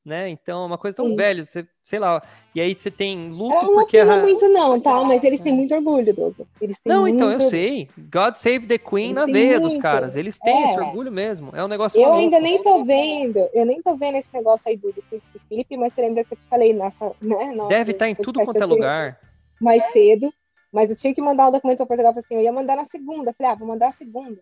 né? 0.10 0.30
Então, 0.30 0.64
é 0.64 0.66
uma 0.66 0.78
coisa 0.78 0.98
tão 0.98 1.08
Sim. 1.08 1.16
velha, 1.16 1.44
você, 1.44 1.68
sei 1.84 2.00
lá. 2.00 2.22
E 2.56 2.60
aí 2.60 2.74
você 2.74 2.90
tem 2.90 3.30
luto 3.30 3.54
eu 3.54 3.74
porque 3.74 4.04
não 4.04 4.14
a... 4.14 4.22
muito 4.22 4.48
não, 4.48 4.80
tá? 4.80 5.04
Mas 5.04 5.24
eles 5.24 5.40
têm 5.40 5.54
muito 5.54 5.74
orgulho, 5.74 6.14
Douglas. 6.14 6.48
Não, 6.86 7.08
então 7.08 7.32
eu 7.32 7.40
sei. 7.42 7.88
God 7.98 8.36
Save 8.36 8.66
the 8.66 8.78
Queen 8.78 9.12
eles 9.12 9.16
na 9.16 9.26
veia 9.26 9.60
muito. 9.60 9.74
dos 9.74 9.78
caras. 9.78 10.16
Eles 10.16 10.40
têm 10.40 10.62
é. 10.62 10.64
esse 10.66 10.80
orgulho 10.80 11.12
mesmo. 11.12 11.52
É 11.54 11.64
um 11.64 11.68
negócio 11.68 12.00
Eu 12.00 12.10
maluco. 12.10 12.22
ainda 12.22 12.40
nem 12.40 12.60
tô 12.62 12.84
vendo, 12.84 13.48
eu 13.54 13.66
nem 13.66 13.82
tô 13.82 13.96
vendo 13.96 14.18
esse 14.18 14.30
negócio 14.34 14.64
aí 14.66 14.76
do, 14.78 14.92
do 14.92 15.02
Príncipe 15.04 15.40
Felipe, 15.48 15.78
mas 15.78 15.94
você 15.94 16.02
lembra 16.02 16.24
que 16.24 16.34
eu 16.34 16.38
te 16.38 16.44
falei 16.50 16.74
nessa, 16.74 17.12
né? 17.22 17.54
Nossa, 17.56 17.70
Deve 17.70 17.92
estar 17.92 18.06
tá 18.06 18.10
em 18.10 18.16
tudo 18.16 18.42
quanto 18.42 18.62
é 18.62 18.66
lugar. 18.66 19.20
Mais 19.62 19.84
cedo. 19.92 20.34
Mas 20.72 20.90
eu 20.90 20.96
tinha 20.96 21.14
que 21.14 21.22
mandar 21.22 21.48
o 21.48 21.52
documento 21.52 21.78
para 21.78 21.88
Portugal, 21.88 22.14
assim, 22.16 22.36
eu 22.36 22.42
ia 22.42 22.52
mandar 22.52 22.76
na 22.76 22.86
segunda. 22.86 23.34
Falei, 23.34 23.52
ah, 23.52 23.56
vou 23.56 23.68
mandar 23.68 23.88
na 23.88 23.94
segunda 23.94 24.40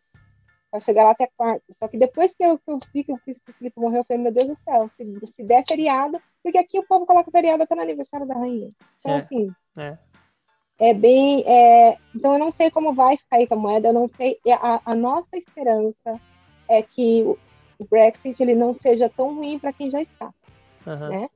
para 0.69 0.79
chegar 0.79 1.03
lá 1.03 1.11
até 1.11 1.29
quarta. 1.35 1.63
Só 1.71 1.87
que 1.87 1.97
depois 1.97 2.33
que 2.33 2.43
eu, 2.43 2.57
que 2.57 2.71
eu 2.71 2.77
vi 2.93 3.03
que 3.03 3.11
o 3.11 3.17
Felipe 3.17 3.79
morreu, 3.79 3.99
eu 3.99 4.03
falei, 4.03 4.23
meu 4.23 4.31
Deus 4.31 4.47
do 4.47 4.55
céu, 4.55 4.87
se, 4.87 5.33
se 5.33 5.43
der 5.43 5.63
feriado, 5.67 6.21
porque 6.43 6.57
aqui 6.57 6.79
o 6.79 6.85
povo 6.85 7.05
coloca 7.05 7.31
feriado 7.31 7.63
até 7.63 7.75
no 7.75 7.81
aniversário 7.81 8.27
da 8.27 8.35
rainha. 8.35 8.71
Então, 8.99 9.11
é, 9.13 9.17
assim, 9.17 9.49
é. 9.77 9.97
é 10.79 10.93
bem. 10.93 11.43
É, 11.45 11.97
então, 12.13 12.33
eu 12.33 12.39
não 12.39 12.49
sei 12.49 12.69
como 12.69 12.93
vai 12.93 13.17
ficar 13.17 13.37
aí 13.37 13.47
com 13.47 13.55
a 13.55 13.57
moeda, 13.57 13.89
eu 13.89 13.93
não 13.93 14.07
sei. 14.07 14.39
A, 14.61 14.81
a 14.91 14.95
nossa 14.95 15.37
esperança 15.37 16.19
é 16.67 16.81
que 16.81 17.23
o, 17.23 17.37
o 17.79 17.85
Brexit 17.85 18.41
ele 18.41 18.55
não 18.55 18.73
seja 18.73 19.09
tão 19.09 19.35
ruim 19.35 19.59
para 19.59 19.73
quem 19.73 19.89
já 19.89 20.01
está. 20.01 20.33
Uhum. 20.85 21.09
Né? 21.09 21.29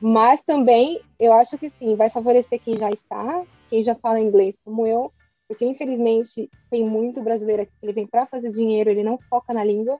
Mas 0.00 0.40
também, 0.40 1.00
eu 1.18 1.32
acho 1.32 1.56
que 1.56 1.70
sim, 1.70 1.94
vai 1.94 2.10
favorecer 2.10 2.58
quem 2.60 2.76
já 2.76 2.90
está, 2.90 3.44
quem 3.72 3.80
já 3.80 3.94
fala 3.94 4.20
inglês 4.20 4.58
como 4.62 4.86
eu, 4.86 5.10
porque 5.48 5.64
infelizmente 5.64 6.50
tem 6.70 6.84
muito 6.84 7.22
brasileiro 7.22 7.62
aqui 7.62 7.72
que 7.80 7.86
ele 7.86 7.94
vem 7.94 8.06
para 8.06 8.26
fazer 8.26 8.50
dinheiro, 8.50 8.90
ele 8.90 9.02
não 9.02 9.16
foca 9.30 9.54
na 9.54 9.64
língua. 9.64 9.98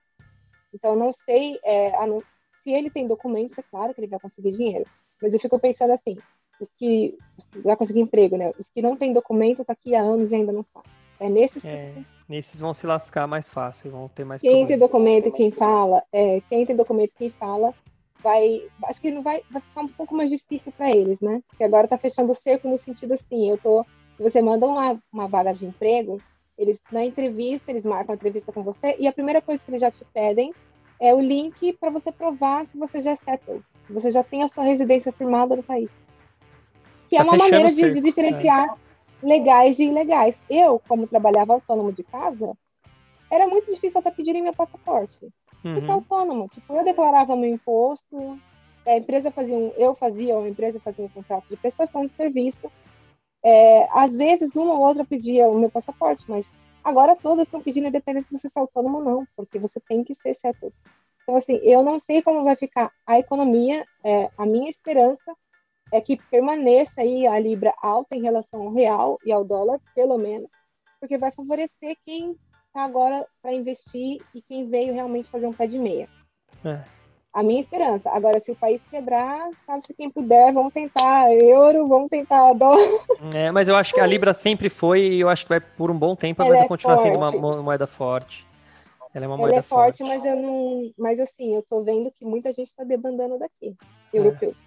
Então, 0.75 0.95
não 0.95 1.11
sei 1.11 1.59
é, 1.65 1.91
se 2.63 2.71
ele 2.71 2.91
tem 2.91 3.07
documentos, 3.07 3.57
é 3.57 3.63
claro 3.63 3.95
que 3.95 4.01
ele 4.01 4.09
vai 4.09 4.21
conseguir 4.21 4.51
dinheiro. 4.51 4.85
Mas 5.23 5.33
eu 5.33 5.41
fico 5.41 5.59
pensando 5.59 5.91
assim, 5.91 6.19
os 6.61 6.71
que 6.71 7.17
vai 7.65 7.75
conseguir 7.75 8.01
emprego, 8.01 8.37
né? 8.37 8.53
Os 8.59 8.67
que 8.67 8.83
não 8.83 8.95
têm 8.95 9.11
documento 9.11 9.65
tá 9.65 9.73
aqui 9.73 9.95
há 9.95 10.03
anos 10.03 10.31
e 10.31 10.35
ainda 10.35 10.53
não 10.53 10.65
fazem. 10.65 10.91
É 11.19 11.31
nesses 11.31 11.65
é, 11.65 11.95
nesses 12.29 12.61
vão 12.61 12.75
se 12.75 12.87
lascar 12.87 13.27
mais 13.27 13.49
fácil, 13.49 13.91
vão 13.91 14.07
ter 14.07 14.25
mais 14.27 14.43
Quem 14.43 14.51
problemas. 14.51 14.69
tem 14.69 14.79
documento, 14.79 15.31
quem 15.31 15.51
fala, 15.51 16.05
é, 16.13 16.43
quem 16.43 16.67
tem 16.67 16.77
documento, 16.77 17.13
quem 17.17 17.31
fala, 17.31 17.73
vai, 18.23 18.63
acho 18.85 19.01
que 19.01 19.11
não 19.11 19.23
vai, 19.23 19.43
vai 19.51 19.61
ficar 19.61 19.81
um 19.81 19.89
pouco 19.89 20.15
mais 20.15 20.31
difícil 20.31 20.73
para 20.73 20.91
eles, 20.91 21.21
né? 21.21 21.43
Porque 21.49 21.65
agora 21.65 21.89
tá 21.89 21.99
fechando 21.99 22.33
o 22.33 22.35
cerco 22.35 22.69
no 22.69 22.77
sentido 22.77 23.15
assim, 23.15 23.51
eu 23.51 23.59
tô 23.59 23.85
se 24.17 24.23
você 24.23 24.43
manda 24.43 24.67
uma, 24.67 25.03
uma 25.13 25.27
vaga 25.27 25.53
de 25.53 25.67
emprego, 25.67 26.21
eles 26.57 26.81
na 26.93 27.05
entrevista, 27.05 27.71
eles 27.71 27.85
marcam 27.85 28.13
a 28.13 28.15
entrevista 28.15 28.53
com 28.53 28.63
você 28.63 28.95
e 28.99 29.07
a 29.07 29.13
primeira 29.13 29.41
coisa 29.41 29.63
que 29.63 29.71
eles 29.71 29.81
já 29.81 29.91
te 29.91 30.05
pedem 30.13 30.53
é 31.01 31.13
o 31.13 31.21
link 31.21 31.73
para 31.75 31.91
você 31.91 32.13
provar 32.13 32.67
se 32.67 32.79
você 32.79 33.01
já 33.01 33.13
é 33.13 33.17
settled, 33.17 33.65
se 33.87 33.93
você 33.93 34.11
já 34.11 34.23
tem 34.23 34.43
a 34.43 34.49
sua 34.49 34.65
residência 34.65 35.11
firmada 35.11 35.57
no 35.57 35.63
país. 35.63 35.91
Que 37.09 37.17
é 37.17 37.19
tá 37.19 37.25
é 37.25 37.29
uma 37.29 37.37
maneira 37.37 37.71
de, 37.73 37.95
de, 37.95 38.01
diferenciar 38.01 38.69
é. 38.69 39.27
legais 39.27 39.77
de 39.77 39.85
ilegais. 39.85 40.39
Eu, 40.49 40.81
como 40.87 41.07
trabalhava 41.07 41.55
autônomo 41.55 41.91
de 41.93 42.05
casa, 42.05 42.57
era 43.31 43.49
muito 43.49 43.73
difícil 43.73 43.99
até 43.99 44.11
pedirem 44.11 44.43
meu 44.43 44.55
passaporte. 44.55 45.19
Uhum. 45.65 45.87
É 45.87 45.91
autônomo. 45.91 46.49
Tipo, 46.49 46.75
eu 46.75 46.85
declarava 46.85 47.37
meu 47.37 47.51
imposto, 47.51 48.39
a 48.87 48.97
empresa 48.97 49.31
fazia 49.31 49.57
um, 49.57 49.73
eu 49.77 49.95
fazia, 49.95 50.37
a 50.37 50.49
empresa 50.49 50.81
fazia 50.81 51.05
um 51.05 51.09
contrato 51.09 51.49
de 51.49 51.57
prestação 51.57 52.03
de 52.03 52.11
serviço, 52.11 52.71
é, 53.45 53.89
às 53.91 54.15
vezes, 54.15 54.55
uma 54.55 54.75
ou 54.75 54.81
outra 54.81 55.05
pedia 55.05 55.49
o 55.49 55.59
meu 55.59 55.71
passaporte, 55.71 56.25
mas 56.29 56.49
agora 56.83 57.17
todas 57.17 57.45
estão 57.45 57.61
pedindo, 57.61 57.89
independente 57.89 58.29
se 58.29 58.41
você 58.41 58.59
é 58.59 58.61
autônomo 58.61 58.99
ou 58.99 59.05
não, 59.05 59.27
porque 59.37 59.59
você 59.59 59.81
tem 59.81 60.05
que 60.05 60.15
ser 60.15 60.35
certo. 60.35 60.73
Então, 61.23 61.37
assim, 61.37 61.57
eu 61.63 61.83
não 61.83 61.99
sei 61.99 62.23
como 62.23 62.45
vai 62.45 62.57
ficar 62.57 62.91
a 63.07 63.19
economia, 63.19 63.85
é, 64.05 64.31
a 64.37 64.47
minha 64.47 64.69
esperança 64.69 65.33
é 65.93 66.01
que 66.01 66.17
permaneça 66.31 67.01
aí 67.01 67.27
a 67.27 67.39
libra 67.39 67.75
alta 67.83 68.17
em 68.17 68.23
relação 68.23 68.63
ao 68.63 68.73
real 68.73 69.19
e 69.25 69.31
ao 69.31 69.45
dólar, 69.45 69.79
pelo 69.95 70.19
menos, 70.19 70.51
porque 70.99 71.19
vai 71.19 71.31
favorecer 71.31 71.97
quem 72.05 72.37
está 72.73 72.85
agora 72.85 73.27
para 73.43 73.53
investir 73.53 74.21
e 74.35 74.41
quem 74.41 74.69
veio 74.69 74.95
realmente 74.95 75.29
fazer 75.29 75.47
um 75.47 75.53
pé 75.53 75.67
de 75.67 75.79
meia. 75.79 76.09
É 76.65 76.83
a 77.33 77.43
minha 77.43 77.61
esperança. 77.61 78.11
Agora, 78.11 78.39
se 78.41 78.51
o 78.51 78.57
país 78.57 78.83
quebrar, 78.91 79.49
sabe 79.67 79.81
se 79.83 79.95
quem 79.95 80.11
puder, 80.11 80.53
vamos 80.53 80.73
tentar 80.73 81.33
euro, 81.33 81.89
vamos 81.89 82.11
tentar 82.11 82.53
dólar. 82.53 82.79
É, 83.35 83.51
mas 83.51 83.69
eu 83.69 83.77
acho 83.77 83.95
que 83.95 84.01
a 84.01 84.07
Libra 84.07 84.35
sempre 84.35 84.69
foi 84.69 85.01
e 85.01 85.21
eu 85.21 85.29
acho 85.29 85.45
que 85.45 85.49
vai 85.49 85.61
por 85.61 85.91
um 85.91 85.99
bom 85.99 86.15
tempo 86.15 86.43
ela 86.43 86.51
vai 86.51 86.65
é 86.65 86.69
continuar 86.69 86.99
forte. 86.99 87.09
sendo 87.09 87.19
uma, 87.19 87.63
moeda 87.63 87.87
forte. 87.87 88.47
Ela 89.15 89.25
é 89.25 89.29
uma 89.29 89.37
ela 89.37 89.43
moeda 89.43 89.57
é 89.57 89.63
forte, 89.63 89.99
forte, 89.99 90.03
mas 90.03 90.25
eu 90.25 90.37
não. 90.37 90.93
Mas 90.99 91.19
assim, 91.19 91.55
eu 91.55 91.63
tô 91.63 91.83
vendo 91.83 92.11
que 92.11 92.25
muita 92.25 92.51
gente 92.51 92.69
está 92.69 92.85
debandando 92.85 93.39
daqui, 93.39 93.75
é. 94.13 94.19
europeus. 94.19 94.59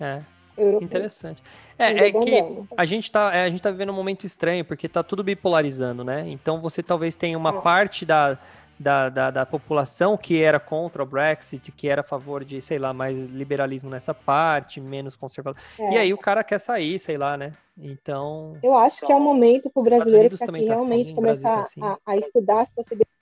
É. 0.00 0.20
Europeus. 0.56 0.82
Interessante. 0.82 1.42
É, 1.78 2.08
é 2.08 2.12
que 2.12 2.66
a 2.76 2.84
gente, 2.84 3.10
tá, 3.10 3.34
é, 3.34 3.44
a 3.44 3.50
gente 3.50 3.62
tá 3.62 3.70
vivendo 3.70 3.90
um 3.90 3.94
momento 3.94 4.24
estranho, 4.24 4.64
porque 4.64 4.88
tá 4.88 5.02
tudo 5.02 5.24
bipolarizando, 5.24 6.04
né? 6.04 6.24
Então 6.28 6.60
você 6.60 6.82
talvez 6.82 7.16
tenha 7.16 7.36
uma 7.36 7.58
é. 7.58 7.60
parte 7.60 8.06
da, 8.06 8.38
da, 8.78 9.08
da, 9.08 9.30
da, 9.30 9.46
população 9.46 10.16
que 10.16 10.42
era 10.42 10.58
contra 10.58 11.02
o 11.02 11.06
Brexit, 11.06 11.72
que 11.72 11.88
era 11.88 12.00
a 12.00 12.04
favor 12.04 12.44
de, 12.44 12.60
sei 12.60 12.78
lá, 12.78 12.92
mais 12.92 13.18
liberalismo 13.18 13.90
nessa 13.90 14.14
parte, 14.14 14.80
menos 14.80 15.16
conservador. 15.16 15.60
É. 15.78 15.92
E 15.92 15.98
aí 15.98 16.14
o 16.14 16.18
cara 16.18 16.42
quer 16.44 16.58
sair, 16.58 16.98
sei 16.98 17.16
lá, 17.16 17.36
né? 17.36 17.52
Então. 17.76 18.56
Eu 18.62 18.74
acho 18.74 19.04
que 19.04 19.12
é 19.12 19.16
o 19.16 19.20
momento 19.20 19.70
para 19.70 19.80
o 19.80 19.82
brasileiro 19.82 20.36
que 20.36 20.46
tá 20.46 20.52
realmente 20.52 21.06
assim, 21.06 21.14
começar 21.14 21.56
tá 21.56 21.62
assim. 21.62 21.80
a, 21.82 21.98
a, 22.06 22.16
estudar 22.16 22.60
as 22.60 22.70
possibilidades. 22.70 23.12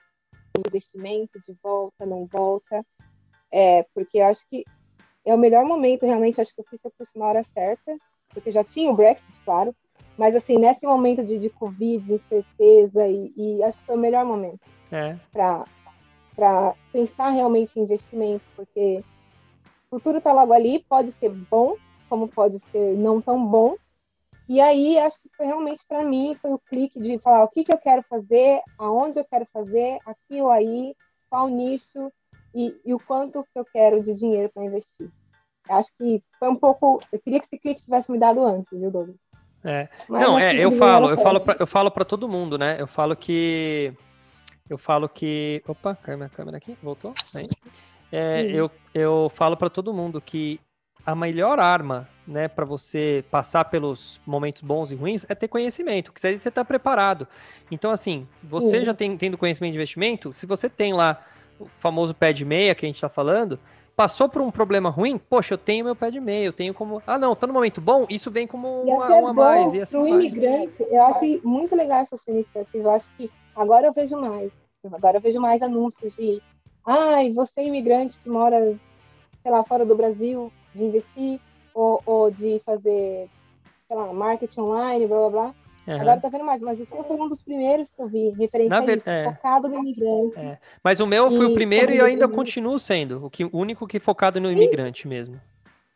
investimento 0.67 1.39
de 1.39 1.55
volta, 1.63 2.05
não 2.05 2.25
volta, 2.25 2.85
é, 3.51 3.83
porque 3.93 4.19
eu 4.19 4.25
acho 4.25 4.41
que 4.49 4.63
é 5.25 5.33
o 5.33 5.37
melhor 5.37 5.65
momento, 5.65 6.05
realmente, 6.05 6.39
acho 6.39 6.53
que 6.53 6.61
eu 6.61 6.65
fiz 6.65 6.83
o 6.83 6.91
curso 6.91 7.11
na 7.15 7.25
hora 7.25 7.43
certa, 7.43 7.97
porque 8.29 8.51
já 8.51 8.63
tinha 8.63 8.91
o 8.91 8.95
Brexit, 8.95 9.25
claro, 9.45 9.75
mas 10.17 10.35
assim, 10.35 10.57
nesse 10.57 10.85
momento 10.85 11.23
de, 11.23 11.37
de 11.37 11.49
Covid, 11.49 12.13
incerteza, 12.13 13.07
e, 13.07 13.31
e 13.35 13.63
acho 13.63 13.77
que 13.77 13.85
foi 13.85 13.95
o 13.95 13.99
melhor 13.99 14.25
momento 14.25 14.59
é. 14.91 15.17
para 15.31 16.75
pensar 16.91 17.29
realmente 17.29 17.77
em 17.77 17.83
investimento, 17.83 18.43
porque 18.55 19.03
o 19.91 19.97
futuro 19.97 20.17
está 20.17 20.33
logo 20.33 20.53
ali, 20.53 20.83
pode 20.87 21.11
ser 21.13 21.29
bom, 21.29 21.75
como 22.09 22.27
pode 22.27 22.59
ser 22.71 22.95
não 22.97 23.21
tão 23.21 23.43
bom, 23.45 23.75
e 24.47 24.59
aí, 24.59 24.99
acho 24.99 25.15
que 25.21 25.29
foi 25.37 25.45
realmente 25.45 25.81
para 25.87 26.03
mim, 26.03 26.35
foi 26.41 26.51
o 26.51 26.59
clique 26.59 26.99
de 26.99 27.17
falar 27.19 27.43
o 27.43 27.47
que, 27.47 27.63
que 27.63 27.73
eu 27.73 27.77
quero 27.77 28.03
fazer, 28.03 28.61
aonde 28.77 29.17
eu 29.17 29.25
quero 29.25 29.45
fazer, 29.45 29.99
aqui 30.05 30.41
ou 30.41 30.49
aí, 30.49 30.93
qual 31.29 31.47
nicho 31.47 32.11
e, 32.53 32.75
e 32.85 32.93
o 32.93 32.99
quanto 32.99 33.43
que 33.43 33.59
eu 33.59 33.65
quero 33.65 34.01
de 34.01 34.13
dinheiro 34.13 34.49
para 34.53 34.63
investir. 34.63 35.09
Acho 35.69 35.89
que 35.97 36.21
foi 36.37 36.49
um 36.49 36.55
pouco. 36.55 36.99
Eu 37.11 37.19
queria 37.19 37.39
que 37.39 37.45
esse 37.45 37.57
clique 37.57 37.81
tivesse 37.81 38.11
me 38.11 38.19
dado 38.19 38.43
antes, 38.43 38.79
viu, 38.79 38.91
Douglas? 38.91 39.15
É. 39.63 39.87
Não, 40.09 40.37
é, 40.37 40.55
eu 40.57 40.73
falo, 40.73 41.09
eu 41.09 41.17
falo, 41.17 41.39
pra, 41.39 41.55
eu 41.57 41.65
falo 41.65 41.89
para 41.89 42.03
todo 42.03 42.27
mundo, 42.27 42.57
né? 42.57 42.75
Eu 42.79 42.87
falo 42.87 43.15
que. 43.15 43.93
Eu 44.69 44.77
falo 44.77 45.07
que. 45.07 45.63
Opa, 45.65 45.95
caiu 45.95 46.17
minha 46.17 46.29
câmera 46.29 46.57
aqui, 46.57 46.77
voltou? 46.83 47.13
Aí. 47.33 47.47
É, 48.11 48.41
eu, 48.41 48.69
eu 48.93 49.31
falo 49.33 49.55
para 49.55 49.69
todo 49.69 49.93
mundo 49.93 50.21
que 50.21 50.59
a 51.05 51.15
melhor 51.15 51.59
arma, 51.59 52.07
né, 52.25 52.47
para 52.47 52.63
você 52.63 53.25
passar 53.29 53.65
pelos 53.65 54.21
momentos 54.25 54.61
bons 54.61 54.91
e 54.91 54.95
ruins 54.95 55.25
é 55.27 55.35
ter 55.35 55.47
conhecimento, 55.47 56.13
que 56.13 56.21
você 56.21 56.29
estar 56.29 56.51
tá 56.51 56.65
preparado. 56.65 57.27
Então, 57.69 57.91
assim, 57.91 58.27
você 58.41 58.79
Sim. 58.79 58.85
já 58.85 58.93
tem, 58.93 59.17
tendo 59.17 59.37
conhecimento 59.37 59.73
de 59.73 59.77
investimento, 59.77 60.31
se 60.31 60.45
você 60.45 60.69
tem 60.69 60.93
lá 60.93 61.25
o 61.59 61.65
famoso 61.79 62.13
pé 62.13 62.33
de 62.33 62.45
meia 62.45 62.75
que 62.75 62.85
a 62.85 62.87
gente 62.87 62.95
está 62.95 63.09
falando, 63.09 63.59
passou 63.95 64.27
por 64.27 64.41
um 64.41 64.51
problema 64.51 64.89
ruim, 64.89 65.17
poxa, 65.17 65.53
eu 65.53 65.57
tenho 65.57 65.85
meu 65.85 65.95
pé 65.95 66.09
de 66.09 66.19
meia, 66.19 66.45
eu 66.45 66.53
tenho 66.53 66.73
como. 66.73 67.01
Ah, 67.05 67.17
não, 67.17 67.35
tá 67.35 67.47
no 67.47 67.53
momento 67.53 67.79
bom, 67.79 68.05
isso 68.09 68.31
vem 68.31 68.47
como 68.47 68.81
uma, 68.81 69.07
uma 69.07 69.29
a 69.29 69.33
mais. 69.33 69.73
E 69.73 69.81
assim 69.81 69.99
pro 69.99 70.07
imigrante, 70.07 70.75
eu 70.79 71.03
acho 71.03 71.47
muito 71.47 71.75
legal 71.75 71.99
essa 72.01 72.15
sua 72.15 72.33
iniciativa. 72.33 72.89
Eu 72.89 72.91
acho 72.91 73.07
que 73.17 73.31
agora 73.55 73.87
eu 73.87 73.93
vejo 73.93 74.17
mais. 74.19 74.51
Agora 74.91 75.17
eu 75.17 75.21
vejo 75.21 75.39
mais 75.39 75.61
anúncios 75.61 76.13
de 76.15 76.41
ai, 76.85 77.31
você 77.31 77.61
é 77.61 77.65
imigrante 77.65 78.17
que 78.17 78.29
mora, 78.29 78.77
sei 79.41 79.51
lá, 79.51 79.63
fora 79.63 79.85
do 79.85 79.95
Brasil, 79.95 80.51
de 80.73 80.83
investir 80.83 81.39
ou, 81.73 82.01
ou 82.05 82.29
de 82.29 82.59
fazer, 82.65 83.29
sei 83.87 83.97
lá, 83.97 84.11
marketing 84.13 84.59
online, 84.59 85.07
blá 85.07 85.17
blá 85.17 85.29
blá. 85.29 85.55
Uhum. 85.85 85.99
Agora 85.99 86.19
tá 86.19 86.29
vendo 86.29 86.45
mais, 86.45 86.61
mas 86.61 86.79
esse 86.79 86.89
foi 86.89 87.17
um 87.17 87.27
dos 87.27 87.41
primeiros 87.41 87.87
que 87.87 88.01
eu 88.01 88.07
vi, 88.07 88.29
referente 88.29 88.69
Na 88.69 88.79
a 88.79 88.93
isso, 88.93 89.09
é. 89.09 89.25
focado 89.25 89.67
no 89.67 89.79
imigrante. 89.79 90.39
É. 90.39 90.57
Mas 90.83 90.99
o 90.99 91.07
meu 91.07 91.29
foi 91.29 91.45
o 91.45 91.53
primeiro 91.53 91.91
e 91.91 91.97
eu 91.97 92.05
ainda 92.05 92.27
continuo 92.27 92.79
sendo, 92.79 93.25
o, 93.25 93.29
que, 93.29 93.43
o 93.43 93.57
único 93.57 93.85
que 93.85 93.99
focado 93.99 94.39
no 94.39 94.51
imigrante 94.51 95.07
mesmo. 95.07 95.39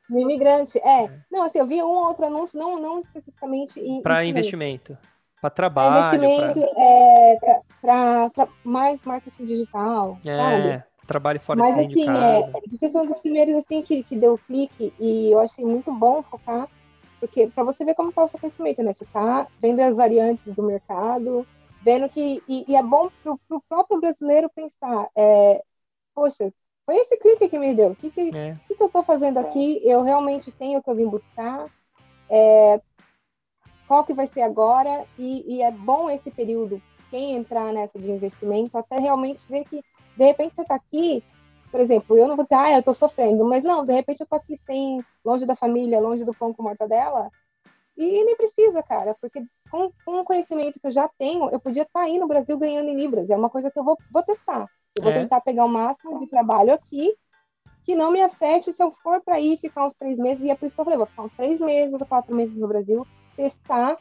No 0.09 0.19
imigrante, 0.19 0.77
é. 0.79 1.05
é. 1.05 1.11
Não, 1.31 1.43
assim, 1.43 1.59
eu 1.59 1.65
vi 1.65 1.81
um 1.81 1.87
ou 1.87 2.07
outro 2.07 2.25
anúncio, 2.25 2.57
não, 2.57 2.79
não 2.79 2.99
especificamente 2.99 3.79
em. 3.79 4.01
Para 4.01 4.25
investimento. 4.25 4.97
Para 5.41 5.49
trabalho. 5.49 6.17
Investimento, 6.17 6.73
pra... 6.73 6.83
é, 6.83 8.31
para 8.33 8.47
mais 8.63 8.99
marketing 9.05 9.43
digital. 9.43 10.17
É. 10.25 10.35
Sabe? 10.35 10.83
trabalhe 11.07 11.39
fora 11.39 11.59
Mas, 11.59 11.79
assim, 11.79 11.87
de 11.87 12.05
casa. 12.05 12.51
É, 12.53 12.69
você 12.69 12.89
foi 12.89 13.01
um 13.01 13.05
dos 13.05 13.17
primeiros 13.17 13.55
assim, 13.55 13.81
que, 13.81 14.03
que 14.03 14.15
deu 14.15 14.37
clique 14.37 14.93
e 14.99 15.31
eu 15.31 15.39
achei 15.39 15.65
muito 15.65 15.91
bom 15.91 16.21
focar, 16.21 16.67
porque 17.19 17.47
para 17.47 17.63
você 17.63 17.83
ver 17.83 17.95
como 17.95 18.09
está 18.09 18.23
o 18.23 18.27
seu 18.27 18.39
conhecimento, 18.39 18.83
né? 18.83 18.93
Você 18.93 19.03
está 19.03 19.47
vendo 19.59 19.79
as 19.79 19.95
variantes 19.95 20.43
do 20.53 20.63
mercado, 20.63 21.45
vendo 21.81 22.09
que. 22.09 22.41
E, 22.47 22.65
e 22.67 22.75
é 22.75 22.83
bom 22.83 23.09
para 23.23 23.33
o 23.33 23.61
próprio 23.67 23.99
brasileiro 23.99 24.49
pensar, 24.49 25.09
é, 25.15 25.63
poxa, 26.13 26.53
foi 26.85 26.95
esse 26.97 27.17
clique 27.17 27.49
que 27.49 27.59
me 27.59 27.75
deu. 27.75 27.91
O 27.91 27.95
que, 27.95 28.09
que, 28.09 28.35
é. 28.35 28.57
que, 28.67 28.75
que 28.75 28.81
eu 28.81 28.87
estou 28.87 29.03
fazendo 29.03 29.37
aqui? 29.37 29.81
Eu 29.83 30.03
realmente 30.03 30.51
tenho 30.51 30.79
o 30.79 30.83
que 30.83 30.89
eu 30.89 30.95
vim 30.95 31.07
buscar? 31.07 31.67
É, 32.29 32.81
qual 33.87 34.03
que 34.03 34.13
vai 34.13 34.27
ser 34.27 34.41
agora? 34.41 35.05
E, 35.17 35.55
e 35.55 35.61
é 35.61 35.71
bom 35.71 36.09
esse 36.09 36.29
período, 36.29 36.81
quem 37.09 37.35
entrar 37.35 37.73
nessa 37.73 37.97
de 37.97 38.11
investimento, 38.11 38.77
até 38.77 38.99
realmente 38.99 39.41
ver 39.49 39.63
que 39.65 39.83
de 40.15 40.25
repente 40.25 40.55
você 40.55 40.61
está 40.61 40.75
aqui, 40.75 41.23
por 41.71 41.79
exemplo, 41.79 42.17
eu 42.17 42.27
não 42.27 42.35
vou 42.35 42.43
dizer, 42.43 42.55
ah, 42.55 42.71
eu 42.73 42.79
estou 42.79 42.93
sofrendo, 42.93 43.45
mas 43.45 43.63
não, 43.63 43.85
de 43.85 43.93
repente 43.93 44.21
eu 44.21 44.23
estou 44.23 44.37
aqui 44.37 44.57
sem, 44.65 45.03
longe 45.23 45.45
da 45.45 45.55
família, 45.55 45.99
longe 45.99 46.23
do 46.23 46.33
pão 46.33 46.53
com 46.53 46.63
mortadela, 46.63 47.29
e 47.97 48.23
nem 48.23 48.35
precisa, 48.35 48.81
cara, 48.83 49.15
porque 49.19 49.43
com, 49.69 49.91
com 50.05 50.19
o 50.19 50.23
conhecimento 50.23 50.79
que 50.79 50.87
eu 50.87 50.91
já 50.91 51.09
tenho, 51.17 51.49
eu 51.49 51.59
podia 51.59 51.83
estar 51.83 52.01
tá 52.01 52.05
aí 52.05 52.17
no 52.17 52.27
Brasil 52.27 52.57
ganhando 52.57 52.89
em 52.89 52.95
Libras, 52.95 53.29
é 53.29 53.35
uma 53.35 53.49
coisa 53.49 53.71
que 53.71 53.79
eu 53.79 53.83
vou, 53.83 53.97
vou 54.11 54.23
testar. 54.23 54.69
Eu 54.95 55.03
vou 55.03 55.11
é. 55.11 55.19
tentar 55.19 55.41
pegar 55.41 55.65
o 55.65 55.69
máximo 55.69 56.19
de 56.19 56.27
trabalho 56.27 56.73
aqui, 56.73 57.15
que 57.83 57.95
não 57.95 58.11
me 58.11 58.21
afete 58.21 58.71
se 58.71 58.81
eu 58.81 58.91
for 58.91 59.21
para 59.21 59.39
ir 59.39 59.57
ficar 59.57 59.85
uns 59.85 59.93
três 59.93 60.17
meses, 60.17 60.43
e 60.43 60.49
é 60.49 60.55
por 60.55 60.65
isso 60.65 60.75
que 60.75 60.81
eu 60.81 60.85
falei, 60.85 60.97
vou 60.97 61.07
ficar 61.07 61.23
uns 61.23 61.35
três 61.35 61.59
meses 61.59 61.93
ou 61.93 62.05
quatro 62.05 62.35
meses 62.35 62.55
no 62.55 62.67
Brasil, 62.67 63.05
testar, 63.35 63.97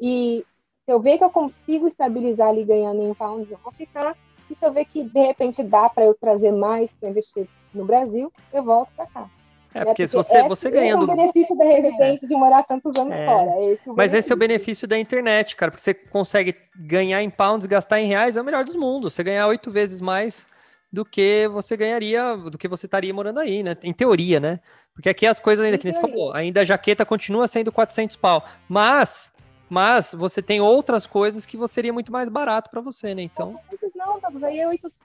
e 0.00 0.44
se 0.84 0.92
eu 0.92 1.00
ver 1.00 1.18
que 1.18 1.24
eu 1.24 1.30
consigo 1.30 1.86
estabilizar 1.86 2.48
ali 2.48 2.64
ganhando 2.64 3.02
em 3.02 3.14
pounds, 3.14 3.50
eu 3.50 3.58
vou 3.58 3.72
ficar 3.72 4.16
e 4.50 4.54
se 4.54 4.64
eu 4.64 4.72
ver 4.72 4.84
que 4.84 5.02
de 5.02 5.20
repente 5.20 5.62
dá 5.62 5.88
para 5.88 6.04
eu 6.04 6.14
trazer 6.14 6.52
mais 6.52 6.90
para 6.92 7.10
investir 7.10 7.48
no 7.74 7.84
Brasil, 7.84 8.32
eu 8.52 8.62
volto 8.62 8.90
para 8.96 9.06
cá. 9.06 9.30
É, 9.74 9.84
porque, 9.84 9.84
porque 9.84 10.08
se 10.08 10.14
você, 10.14 10.36
é, 10.38 10.48
você 10.48 10.70
ganhando. 10.70 11.02
Esse 11.02 11.10
é 11.10 11.14
o 11.14 11.16
benefício 11.16 11.56
da 11.56 11.64
residência 11.64 12.26
é. 12.26 12.28
de 12.28 12.34
morar 12.34 12.62
tantos 12.62 12.96
anos 12.96 13.12
é. 13.12 13.26
fora. 13.26 13.50
É 13.50 13.72
esse 13.72 13.82
Mas 13.88 14.14
esse 14.14 14.32
é 14.32 14.34
o 14.34 14.38
benefício 14.38 14.88
da 14.88 14.98
internet, 14.98 15.54
cara, 15.54 15.70
porque 15.70 15.82
você 15.82 15.92
consegue 15.92 16.54
ganhar 16.74 17.22
em 17.22 17.28
pounds, 17.28 17.66
gastar 17.66 18.00
em 18.00 18.06
reais, 18.06 18.36
é 18.36 18.40
o 18.40 18.44
melhor 18.44 18.64
dos 18.64 18.74
mundos. 18.74 19.12
Você 19.12 19.22
ganhar 19.22 19.46
oito 19.48 19.70
vezes 19.70 20.00
mais 20.00 20.46
do 20.90 21.04
que 21.04 21.46
você 21.48 21.76
ganharia, 21.76 22.36
do 22.36 22.56
que 22.56 22.68
você 22.68 22.86
estaria 22.86 23.12
morando 23.12 23.38
aí, 23.38 23.62
né? 23.62 23.76
Em 23.82 23.92
teoria, 23.92 24.40
né? 24.40 24.60
Porque 24.94 25.10
aqui 25.10 25.26
as 25.26 25.38
coisas 25.38 25.62
ainda, 25.62 25.76
que 25.76 25.92
você 25.92 26.00
falou, 26.00 26.32
ainda 26.32 26.62
a 26.62 26.64
jaqueta 26.64 27.04
continua 27.04 27.46
sendo 27.46 27.70
400 27.70 28.16
pau. 28.16 28.42
Mas 28.66 29.30
mas 29.68 30.14
você 30.14 30.40
tem 30.40 30.60
outras 30.60 31.06
coisas 31.06 31.44
que 31.44 31.58
seria 31.68 31.92
muito 31.92 32.12
mais 32.12 32.28
barato 32.28 32.70
para 32.70 32.80
você, 32.80 33.14
né? 33.14 33.22
Então. 33.22 33.58
Não, 33.94 34.20
Douglas, 34.20 34.42
aí 34.44 34.60
é 34.60 34.68
800. 34.68 34.96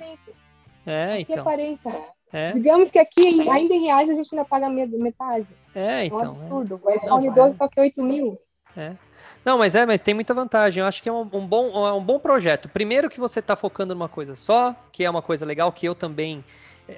É, 0.86 1.14
aqui 1.14 1.18
é 1.18 1.22
então. 1.22 1.38
é 1.38 1.44
40. 1.44 2.02
É. 2.34 2.52
Digamos 2.54 2.90
que 2.90 2.98
aqui, 2.98 3.50
ainda 3.50 3.74
em 3.74 3.84
reais, 3.84 4.10
a 4.10 4.14
gente 4.14 4.30
ainda 4.32 4.46
paga 4.46 4.70
metade. 4.70 5.48
É, 5.76 6.06
então. 6.06 6.22
É 6.22 6.24
um 6.24 6.32
absurdo. 6.32 6.82
É. 6.86 6.88
O 6.88 6.96
iPhone 6.96 7.30
12 7.32 7.56
tá 7.56 7.66
aqui 7.66 7.80
8 7.80 8.04
mil. 8.04 8.40
É. 8.76 8.96
Não, 9.44 9.58
mas 9.58 9.76
é, 9.76 9.86
mas 9.86 10.02
tem 10.02 10.14
muita 10.14 10.34
vantagem. 10.34 10.82
Eu 10.82 10.88
acho 10.88 11.02
que 11.02 11.10
é 11.10 11.12
um, 11.12 11.28
um 11.34 11.46
bom, 11.46 11.88
é 11.88 11.94
um 11.94 12.04
bom 12.04 12.20
projeto. 12.20 12.70
Primeiro 12.70 13.10
que 13.10 13.20
você 13.20 13.40
está 13.40 13.56
focando 13.56 13.94
numa 13.94 14.08
coisa 14.08 14.36
só, 14.36 14.76
que 14.92 15.04
é 15.04 15.10
uma 15.10 15.22
coisa 15.22 15.46
legal 15.46 15.72
que 15.72 15.88
eu 15.88 15.96
também 15.96 16.44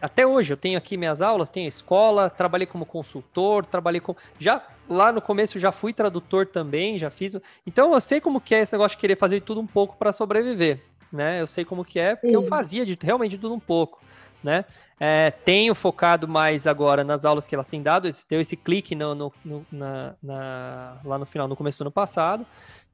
até 0.02 0.26
hoje 0.26 0.54
eu 0.54 0.58
tenho 0.58 0.78
aqui 0.78 0.98
minhas 0.98 1.22
aulas, 1.22 1.50
tenho 1.50 1.68
escola, 1.68 2.30
trabalhei 2.30 2.68
como 2.68 2.86
consultor, 2.86 3.66
trabalhei 3.66 4.02
com 4.02 4.16
já 4.40 4.66
lá 4.88 5.12
no 5.12 5.22
começo 5.22 5.60
já 5.60 5.72
fui 5.72 5.94
tradutor 5.94 6.48
também, 6.48 6.98
já 6.98 7.10
fiz. 7.10 7.36
Então 7.66 7.94
eu 7.94 8.02
sei 8.02 8.20
como 8.20 8.42
que 8.42 8.56
é 8.56 8.62
esse 8.62 8.74
negócio 8.74 8.98
de 8.98 9.02
querer 9.02 9.18
fazer 9.18 9.42
tudo 9.42 9.62
um 9.62 9.68
pouco 9.68 9.98
para 9.98 10.12
sobreviver, 10.12 10.82
né? 11.12 11.42
Eu 11.42 11.48
sei 11.48 11.66
como 11.66 11.86
que 11.86 12.00
é, 12.00 12.16
porque 12.16 12.30
Sim. 12.30 12.36
eu 12.36 12.44
fazia 12.44 12.86
de 12.86 12.98
realmente 13.02 13.38
tudo 13.38 13.54
um 13.54 13.60
pouco, 13.60 14.02
né? 14.44 14.66
É, 15.00 15.32
tenho 15.32 15.74
focado 15.76 16.28
mais 16.28 16.68
agora 16.68 17.04
nas 17.04 17.26
aulas 17.26 17.48
que 17.48 17.56
elas 17.56 17.68
têm 17.68 17.82
dado, 17.82 18.10
deu 18.30 18.40
esse 18.40 18.56
clique 18.56 18.96
no, 18.96 19.16
no, 19.16 19.34
no 19.44 19.66
na, 19.72 20.16
na, 20.22 20.98
lá 21.04 21.18
no 21.18 21.26
final, 21.26 21.48
no 21.48 21.56
começo 21.56 21.78
do 21.78 21.84
ano 21.84 21.92
passado, 21.92 22.46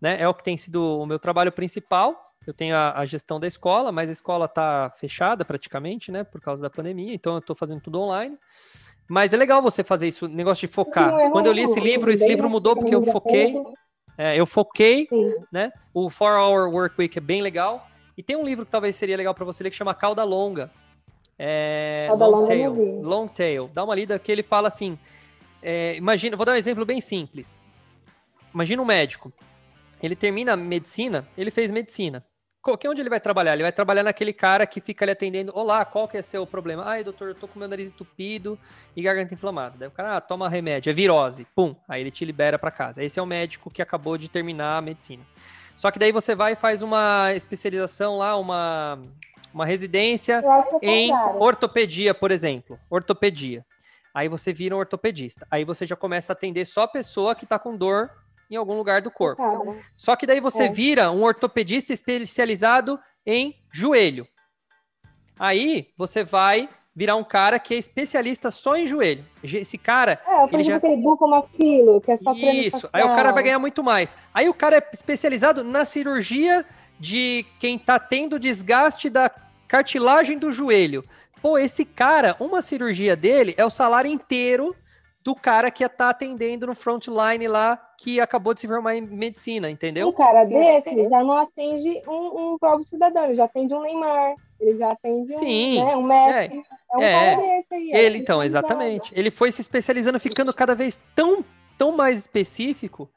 né? 0.01 0.19
É 0.19 0.27
o 0.27 0.33
que 0.33 0.43
tem 0.43 0.57
sido 0.57 0.99
o 0.99 1.05
meu 1.05 1.19
trabalho 1.19 1.51
principal 1.51 2.28
eu 2.49 2.53
tenho 2.53 2.75
a, 2.75 2.99
a, 2.99 3.05
gestão 3.05 3.39
da 3.39 3.47
escola, 3.47 3.91
mas 3.91 4.09
a 4.09 4.13
escola 4.13 4.45
está 4.45 4.89
fechada 4.97 5.45
praticamente, 5.45 6.11
né, 6.11 6.23
por 6.23 6.41
causa 6.41 6.61
da 6.61 6.69
pandemia, 6.69 7.13
então 7.13 7.33
eu 7.33 7.39
estou 7.39 7.55
fazendo 7.55 7.81
tudo 7.81 7.99
online. 7.99 8.37
Mas 9.07 9.33
é 9.33 9.37
legal 9.37 9.61
você 9.61 9.83
fazer 9.83 10.07
isso, 10.07 10.27
negócio 10.27 10.67
de 10.67 10.73
focar. 10.73 11.31
Quando 11.31 11.47
eu 11.47 11.51
li 11.51 11.63
esse 11.63 11.79
livro, 11.79 12.11
esse 12.11 12.27
livro 12.27 12.49
mudou 12.49 12.75
porque 12.75 12.93
eu 12.93 13.03
foquei. 13.03 13.55
É, 14.15 14.39
eu 14.39 14.45
foquei, 14.45 15.07
né? 15.51 15.71
O 15.93 16.11
4 16.11 16.25
Hour 16.37 16.69
Work 16.71 16.95
Week 16.99 17.17
é 17.17 17.21
bem 17.21 17.41
legal. 17.41 17.87
E 18.15 18.21
tem 18.21 18.35
um 18.35 18.43
livro 18.43 18.65
que 18.65 18.71
talvez 18.71 18.95
seria 18.95 19.17
legal 19.17 19.33
para 19.33 19.45
você 19.45 19.63
ler 19.63 19.71
que 19.71 19.75
chama 19.75 19.95
Cauda 19.95 20.23
Longa. 20.23 20.69
É, 21.39 22.05
Cauda 22.09 22.27
long, 22.27 22.31
longa 22.31 22.47
tail, 22.47 23.01
long 23.01 23.27
Tail. 23.27 23.71
Dá 23.73 23.83
uma 23.83 23.95
lida 23.95 24.19
que 24.19 24.31
ele 24.31 24.43
fala 24.43 24.67
assim. 24.67 24.99
É, 25.63 25.95
imagina, 25.95 26.37
vou 26.37 26.45
dar 26.45 26.51
um 26.51 26.55
exemplo 26.55 26.85
bem 26.85 27.01
simples. 27.01 27.63
Imagina 28.53 28.81
um 28.81 28.85
médico. 28.85 29.33
Ele 30.03 30.15
termina 30.15 30.55
medicina, 30.55 31.27
ele 31.37 31.49
fez 31.49 31.71
medicina. 31.71 32.23
Que 32.77 32.89
onde 32.89 33.01
ele 33.01 33.09
vai 33.09 33.21
trabalhar? 33.21 33.53
Ele 33.53 33.63
vai 33.63 33.71
trabalhar 33.71 34.03
naquele 34.03 34.33
cara 34.33 34.67
que 34.67 34.81
fica 34.81 35.05
ali 35.05 35.13
atendendo. 35.13 35.53
Olá, 35.55 35.85
qual 35.85 36.09
que 36.09 36.17
é 36.17 36.21
seu 36.21 36.45
problema? 36.45 36.83
Ai, 36.85 37.05
doutor, 37.05 37.29
eu 37.29 37.35
tô 37.35 37.47
com 37.47 37.57
meu 37.57 37.69
nariz 37.69 37.87
entupido 37.87 38.59
e 38.93 39.01
garganta 39.01 39.33
inflamada. 39.33 39.75
Daí 39.79 39.87
o 39.87 39.91
cara, 39.91 40.17
ah, 40.17 40.21
toma 40.21 40.49
remédio, 40.49 40.89
é 40.89 40.93
virose. 40.93 41.47
Pum, 41.55 41.73
aí 41.87 42.01
ele 42.01 42.11
te 42.11 42.25
libera 42.25 42.59
para 42.59 42.69
casa. 42.69 43.01
Esse 43.01 43.17
é 43.17 43.23
o 43.23 43.25
médico 43.25 43.71
que 43.71 43.81
acabou 43.81 44.17
de 44.17 44.27
terminar 44.27 44.77
a 44.77 44.81
medicina. 44.81 45.23
Só 45.77 45.89
que 45.89 45.97
daí 45.97 46.11
você 46.11 46.35
vai 46.35 46.51
e 46.51 46.55
faz 46.57 46.81
uma 46.81 47.33
especialização 47.33 48.17
lá, 48.17 48.35
uma, 48.35 48.99
uma 49.53 49.65
residência 49.65 50.43
em 50.81 51.13
ortopedia, 51.37 52.13
por 52.13 52.29
exemplo. 52.29 52.77
Ortopedia. 52.89 53.65
Aí 54.13 54.27
você 54.27 54.51
vira 54.51 54.75
um 54.75 54.79
ortopedista. 54.79 55.47
Aí 55.49 55.63
você 55.63 55.85
já 55.85 55.95
começa 55.95 56.33
a 56.33 56.35
atender 56.35 56.65
só 56.65 56.81
a 56.81 56.87
pessoa 56.87 57.33
que 57.33 57.45
tá 57.45 57.57
com 57.57 57.77
dor 57.77 58.11
em 58.49 58.55
algum 58.55 58.75
lugar 58.75 59.01
do 59.01 59.11
corpo. 59.11 59.41
Só 59.95 60.15
que 60.15 60.25
daí 60.25 60.39
você 60.39 60.63
é. 60.63 60.69
vira 60.69 61.11
um 61.11 61.23
ortopedista 61.23 61.93
especializado 61.93 62.99
em 63.25 63.55
joelho. 63.71 64.27
Aí 65.37 65.89
você 65.95 66.23
vai 66.23 66.67
virar 66.95 67.15
um 67.15 67.23
cara 67.23 67.59
que 67.59 67.73
é 67.73 67.77
especialista 67.77 68.51
só 68.51 68.75
em 68.75 68.85
joelho. 68.85 69.23
Esse 69.41 69.77
cara. 69.77 70.19
É, 70.27 70.43
eu 70.43 70.49
ele 70.51 70.63
já... 70.63 70.75
aquele 70.75 71.01
filo, 71.55 72.01
que 72.01 72.11
é 72.11 72.17
só 72.17 72.33
Isso, 72.33 72.89
aí 72.91 73.03
o 73.03 73.07
cara 73.07 73.31
vai 73.31 73.43
ganhar 73.43 73.59
muito 73.59 73.83
mais. 73.83 74.17
Aí 74.33 74.49
o 74.49 74.53
cara 74.53 74.77
é 74.77 74.89
especializado 74.93 75.63
na 75.63 75.85
cirurgia 75.85 76.65
de 76.99 77.45
quem 77.59 77.79
tá 77.79 77.97
tendo 77.97 78.37
desgaste 78.37 79.09
da 79.09 79.31
cartilagem 79.67 80.37
do 80.37 80.51
joelho. 80.51 81.05
Pô, 81.41 81.57
esse 81.57 81.85
cara, 81.85 82.35
uma 82.37 82.61
cirurgia 82.61 83.15
dele 83.15 83.53
é 83.55 83.63
o 83.63 83.69
salário 83.69 84.11
inteiro 84.11 84.75
do 85.23 85.35
cara 85.35 85.69
que 85.69 85.87
tá 85.89 86.09
atendendo 86.09 86.67
no 86.67 86.75
frontline 86.75 87.47
lá, 87.47 87.77
que 87.97 88.19
acabou 88.19 88.53
de 88.53 88.61
se 88.61 88.67
formar 88.67 88.95
em 88.95 89.01
medicina, 89.01 89.69
entendeu? 89.69 90.07
Um 90.07 90.13
cara 90.13 90.45
desse 90.45 91.09
já 91.09 91.23
não 91.23 91.33
atende 91.33 92.01
um, 92.07 92.53
um 92.53 92.57
próprio 92.57 92.87
cidadão, 92.87 93.25
ele 93.25 93.33
já 93.33 93.43
atende 93.45 93.73
um 93.73 93.81
Neymar, 93.81 94.35
ele 94.59 94.77
já 94.77 94.91
atende 94.91 95.33
Sim, 95.33 95.79
um, 95.79 95.85
né, 95.85 95.95
um 95.97 96.03
Messi. 96.03 96.37
É, 96.37 96.93
é 96.93 96.97
um 96.97 97.01
é. 97.01 97.35
desse 97.35 97.73
aí. 97.73 97.91
Ele, 97.91 98.17
então, 98.17 98.43
exatamente. 98.43 99.11
Ele 99.15 99.29
foi 99.29 99.51
se 99.51 99.61
especializando, 99.61 100.19
ficando 100.19 100.53
cada 100.53 100.73
vez 100.73 101.01
tão, 101.15 101.43
tão 101.77 101.91
mais 101.91 102.19
específico 102.19 103.09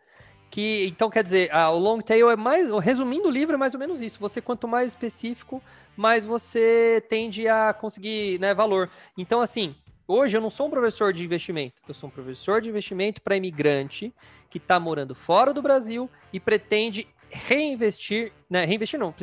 que, 0.53 0.87
então, 0.87 1.09
quer 1.09 1.25
dizer, 1.25 1.51
a, 1.51 1.71
o 1.71 1.79
long 1.79 1.99
tail 1.99 2.29
é 2.29 2.37
mais, 2.37 2.69
resumindo 2.83 3.27
o 3.27 3.31
livro, 3.31 3.55
é 3.55 3.59
mais 3.59 3.73
ou 3.73 3.81
menos 3.81 4.03
isso. 4.03 4.21
Você, 4.21 4.39
quanto 4.39 4.69
mais 4.69 4.91
específico, 4.91 5.63
mais 5.97 6.27
você 6.27 7.03
tende 7.09 7.49
a 7.49 7.73
conseguir 7.73 8.39
né, 8.39 8.53
valor. 8.53 8.91
Então, 9.17 9.41
assim, 9.41 9.75
hoje 10.07 10.37
eu 10.37 10.41
não 10.41 10.51
sou 10.51 10.67
um 10.67 10.71
professor 10.71 11.13
de 11.13 11.25
investimento, 11.25 11.75
eu 11.87 11.95
sou 11.95 12.09
um 12.09 12.13
professor 12.13 12.61
de 12.61 12.69
investimento 12.69 13.21
para 13.23 13.37
imigrante 13.37 14.13
que 14.51 14.59
está 14.59 14.79
morando 14.79 15.15
fora 15.15 15.53
do 15.53 15.63
Brasil 15.63 16.11
e 16.33 16.39
pretende 16.39 17.07
reinvestir, 17.33 18.31
né, 18.49 18.65
reinvestir 18.67 19.01
não, 19.01 19.15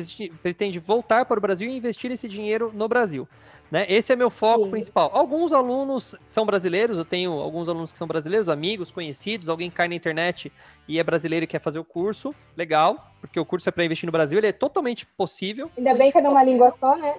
pretende 0.42 0.80
voltar 0.80 1.24
para 1.24 1.38
o 1.38 1.40
Brasil 1.40 1.70
e 1.70 1.76
investir 1.76 2.10
esse 2.10 2.26
dinheiro 2.26 2.72
no 2.74 2.88
Brasil. 2.88 3.28
Né? 3.70 3.86
Esse 3.88 4.12
é 4.12 4.16
meu 4.16 4.30
foco 4.30 4.64
Sim. 4.64 4.70
principal. 4.70 5.10
Alguns 5.14 5.52
alunos 5.52 6.16
são 6.22 6.44
brasileiros, 6.44 6.98
eu 6.98 7.04
tenho 7.04 7.32
alguns 7.32 7.68
alunos 7.68 7.92
que 7.92 7.98
são 7.98 8.08
brasileiros, 8.08 8.48
amigos, 8.48 8.90
conhecidos, 8.90 9.48
alguém 9.48 9.70
cai 9.70 9.86
na 9.86 9.94
internet 9.94 10.52
e 10.88 10.98
é 10.98 11.04
brasileiro 11.04 11.44
e 11.44 11.46
quer 11.46 11.60
fazer 11.60 11.78
o 11.78 11.84
curso, 11.84 12.34
legal, 12.56 13.14
porque 13.20 13.38
o 13.38 13.44
curso 13.44 13.68
é 13.68 13.72
para 13.72 13.84
investir 13.84 14.06
no 14.06 14.12
Brasil, 14.12 14.38
ele 14.38 14.48
é 14.48 14.52
totalmente 14.52 15.06
possível. 15.06 15.70
Ainda 15.78 15.94
bem 15.94 16.10
que 16.10 16.18
é 16.18 16.20
numa 16.20 16.42
língua 16.42 16.74
só, 16.80 16.96
né? 16.96 17.14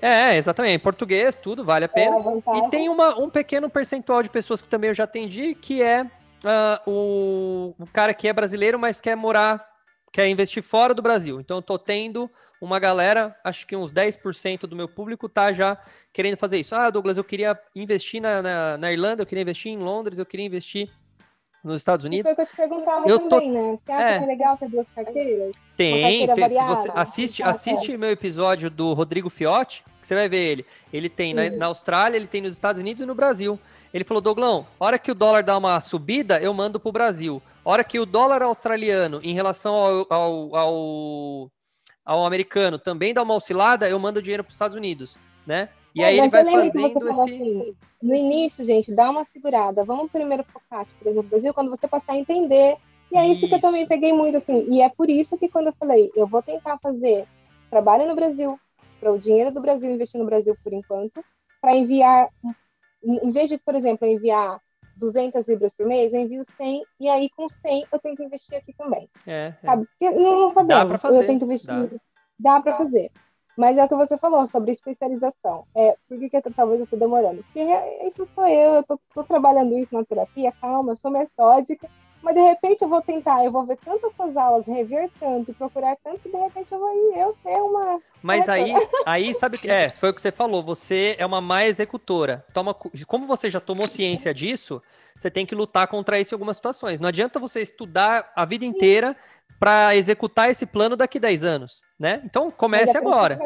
É, 0.00 0.30
é, 0.32 0.36
exatamente, 0.38 0.74
em 0.74 0.78
português, 0.78 1.36
tudo, 1.36 1.62
vale 1.62 1.84
a 1.84 1.88
pena. 1.88 2.16
É 2.16 2.58
e 2.58 2.70
tem 2.70 2.88
uma, 2.88 3.18
um 3.18 3.28
pequeno 3.28 3.68
percentual 3.68 4.22
de 4.22 4.30
pessoas 4.30 4.62
que 4.62 4.68
também 4.68 4.88
eu 4.88 4.94
já 4.94 5.04
atendi, 5.04 5.54
que 5.54 5.82
é 5.82 6.04
uh, 6.04 6.90
o, 6.90 7.74
o 7.78 7.86
cara 7.92 8.14
que 8.14 8.26
é 8.26 8.32
brasileiro, 8.32 8.78
mas 8.78 8.98
quer 8.98 9.14
morar 9.14 9.71
quer 10.12 10.28
investir 10.28 10.62
fora 10.62 10.92
do 10.92 11.00
Brasil. 11.00 11.40
Então, 11.40 11.56
eu 11.56 11.62
tô 11.62 11.78
tendo 11.78 12.30
uma 12.60 12.78
galera, 12.78 13.34
acho 13.42 13.66
que 13.66 13.74
uns 13.74 13.92
10% 13.92 14.66
do 14.66 14.76
meu 14.76 14.86
público 14.86 15.28
tá 15.28 15.52
já 15.52 15.76
querendo 16.12 16.36
fazer 16.36 16.58
isso. 16.58 16.74
Ah, 16.74 16.90
Douglas, 16.90 17.16
eu 17.16 17.24
queria 17.24 17.58
investir 17.74 18.20
na, 18.20 18.42
na, 18.42 18.78
na 18.78 18.92
Irlanda, 18.92 19.22
eu 19.22 19.26
queria 19.26 19.42
investir 19.42 19.72
em 19.72 19.78
Londres, 19.78 20.18
eu 20.18 20.26
queria 20.26 20.46
investir 20.46 20.90
nos 21.64 21.76
Estados 21.76 22.04
Unidos. 22.04 22.32
Foi 22.32 22.32
o 22.32 22.36
que 22.36 22.42
eu 22.42 22.46
te 22.46 22.56
perguntava 22.56 23.08
eu 23.08 23.18
também, 23.28 23.52
tô... 23.52 23.70
né? 23.70 23.78
Você 23.84 23.92
acha 23.92 24.04
é... 24.04 24.18
que 24.18 24.24
é 24.24 24.26
legal 24.26 24.56
ter 24.56 24.68
duas 24.68 24.86
carteiras? 24.94 25.52
Tem, 25.76 26.26
tem. 26.26 26.48
Se 26.48 26.64
você 26.64 26.90
assiste, 26.94 27.42
assiste 27.42 27.96
meu 27.96 28.10
episódio 28.10 28.68
do 28.68 28.92
Rodrigo 28.92 29.30
Fiotti, 29.30 29.84
que 30.00 30.06
você 30.06 30.14
vai 30.14 30.28
ver 30.28 30.44
ele. 30.50 30.66
Ele 30.92 31.08
tem 31.08 31.32
na, 31.32 31.48
na, 31.50 31.66
Austrália, 31.66 32.16
ele 32.16 32.26
tem 32.26 32.42
nos 32.42 32.52
Estados 32.52 32.80
Unidos 32.80 33.02
e 33.02 33.06
no 33.06 33.14
Brasil. 33.14 33.58
Ele 33.94 34.04
falou, 34.04 34.20
Douglão, 34.20 34.66
hora 34.78 34.98
que 34.98 35.10
o 35.10 35.14
dólar 35.14 35.42
dá 35.42 35.56
uma 35.56 35.80
subida, 35.80 36.40
eu 36.40 36.52
mando 36.52 36.78
pro 36.80 36.92
Brasil. 36.92 37.40
Hora 37.64 37.84
que 37.84 37.98
o 37.98 38.06
dólar 38.06 38.42
australiano, 38.42 39.20
em 39.22 39.34
relação 39.34 39.74
ao, 39.74 40.06
ao, 40.10 40.56
ao, 40.56 41.50
ao 42.04 42.26
americano, 42.26 42.78
também 42.78 43.14
dá 43.14 43.22
uma 43.22 43.34
oscilada, 43.34 43.88
eu 43.88 43.98
mando 43.98 44.20
dinheiro 44.20 44.42
para 44.42 44.50
os 44.50 44.54
Estados 44.54 44.76
Unidos, 44.76 45.16
né? 45.46 45.68
E 45.94 46.02
é, 46.02 46.06
aí 46.06 46.18
ele 46.18 46.28
vai 46.28 46.44
fazendo 46.44 47.08
esse. 47.08 47.20
Assim, 47.20 47.76
no 48.02 48.14
início, 48.14 48.64
gente, 48.64 48.92
dá 48.94 49.10
uma 49.10 49.24
segurada. 49.24 49.84
Vamos 49.84 50.10
primeiro 50.10 50.42
focar, 50.44 50.86
por 50.98 51.06
exemplo, 51.06 51.24
no 51.24 51.28
Brasil, 51.28 51.54
quando 51.54 51.70
você 51.70 51.86
passar 51.86 52.14
a 52.14 52.18
entender. 52.18 52.76
E 53.10 53.16
é 53.16 53.26
isso, 53.26 53.44
isso 53.44 53.48
que 53.48 53.54
eu 53.54 53.60
também 53.60 53.86
peguei 53.86 54.12
muito, 54.12 54.38
assim. 54.38 54.66
E 54.70 54.80
é 54.80 54.88
por 54.88 55.08
isso 55.10 55.36
que 55.36 55.48
quando 55.48 55.66
eu 55.66 55.72
falei, 55.74 56.10
eu 56.16 56.26
vou 56.26 56.42
tentar 56.42 56.78
fazer 56.78 57.26
trabalho 57.70 58.08
no 58.08 58.14
Brasil, 58.14 58.58
para 58.98 59.12
o 59.12 59.18
dinheiro 59.18 59.52
do 59.52 59.60
Brasil 59.60 59.90
investir 59.90 60.18
no 60.18 60.26
Brasil 60.26 60.56
por 60.62 60.72
enquanto, 60.72 61.22
para 61.60 61.74
enviar, 61.74 62.28
em 63.04 63.30
vez 63.30 63.48
de, 63.48 63.58
por 63.58 63.74
exemplo, 63.74 64.06
enviar 64.06 64.60
200 65.02 65.46
libras 65.48 65.72
por 65.76 65.86
mês, 65.86 66.12
eu 66.12 66.20
envio 66.20 66.44
100, 66.56 66.82
e 67.00 67.08
aí 67.08 67.28
com 67.36 67.48
100 67.48 67.86
eu 67.92 67.98
tenho 67.98 68.16
que 68.16 68.24
investir 68.24 68.56
aqui 68.56 68.72
também. 68.72 69.08
É, 69.26 69.52
é. 69.62 69.66
Sabe? 69.66 69.86
Porque 69.86 70.10
não, 70.10 70.40
não 70.40 70.54
sabemos, 70.54 70.68
Dá 70.68 70.86
para 70.86 70.98
fazer. 70.98 71.22
eu 71.22 71.26
tenho 71.26 71.38
que 71.38 71.44
investir. 71.44 71.68
Dá, 71.68 71.88
Dá 72.38 72.60
para 72.60 72.76
fazer. 72.76 73.10
Mas 73.58 73.76
é 73.76 73.84
o 73.84 73.88
que 73.88 73.94
você 73.94 74.16
falou 74.16 74.46
sobre 74.46 74.72
especialização. 74.72 75.66
É, 75.74 75.96
por 76.08 76.18
que, 76.18 76.30
que 76.30 76.36
eu, 76.36 76.54
talvez 76.54 76.80
eu 76.80 76.84
estou 76.84 76.98
demorando? 76.98 77.42
Porque 77.42 77.60
isso 78.06 78.26
sou 78.34 78.46
eu, 78.46 78.74
eu 78.74 78.80
estou 79.08 79.24
trabalhando 79.24 79.76
isso 79.76 79.94
na 79.94 80.04
terapia, 80.04 80.52
calma, 80.52 80.92
eu 80.92 80.96
sou 80.96 81.10
metódica, 81.10 81.90
mas 82.22 82.34
de 82.34 82.40
repente 82.40 82.82
eu 82.82 82.88
vou 82.88 83.02
tentar, 83.02 83.44
eu 83.44 83.50
vou 83.50 83.66
ver 83.66 83.76
tantas 83.78 84.12
essas 84.12 84.36
aulas, 84.36 84.66
rever 84.66 85.10
tanto 85.18 85.52
procurar 85.54 85.96
tanto, 86.02 86.20
que 86.20 86.28
de 86.28 86.36
repente 86.36 86.70
eu 86.70 86.78
vou 86.78 86.94
ir, 86.94 87.18
eu 87.18 87.36
ser 87.42 87.56
uma. 87.60 88.00
Mas 88.22 88.48
aí, 88.48 88.72
aí 89.04 89.34
sabe 89.34 89.58
que 89.58 89.68
é, 89.68 89.90
foi 89.90 90.10
o 90.10 90.14
que 90.14 90.20
você 90.20 90.30
falou, 90.30 90.62
você 90.62 91.16
é 91.18 91.26
uma 91.26 91.40
má 91.40 91.64
executora. 91.64 92.44
Toma, 92.54 92.74
como 93.06 93.26
você 93.26 93.50
já 93.50 93.60
tomou 93.60 93.88
ciência 93.88 94.32
disso, 94.32 94.80
você 95.16 95.30
tem 95.30 95.44
que 95.44 95.54
lutar 95.54 95.88
contra 95.88 96.20
isso 96.20 96.34
em 96.34 96.36
algumas 96.36 96.56
situações. 96.56 97.00
Não 97.00 97.08
adianta 97.08 97.40
você 97.40 97.60
estudar 97.60 98.32
a 98.36 98.44
vida 98.44 98.64
inteira 98.64 99.16
para 99.58 99.94
executar 99.94 100.50
esse 100.50 100.66
plano 100.66 100.96
daqui 100.96 101.18
a 101.18 101.20
10 101.20 101.44
anos, 101.44 101.82
né? 101.98 102.20
Então 102.24 102.50
comece 102.50 102.96
agora. 102.96 103.38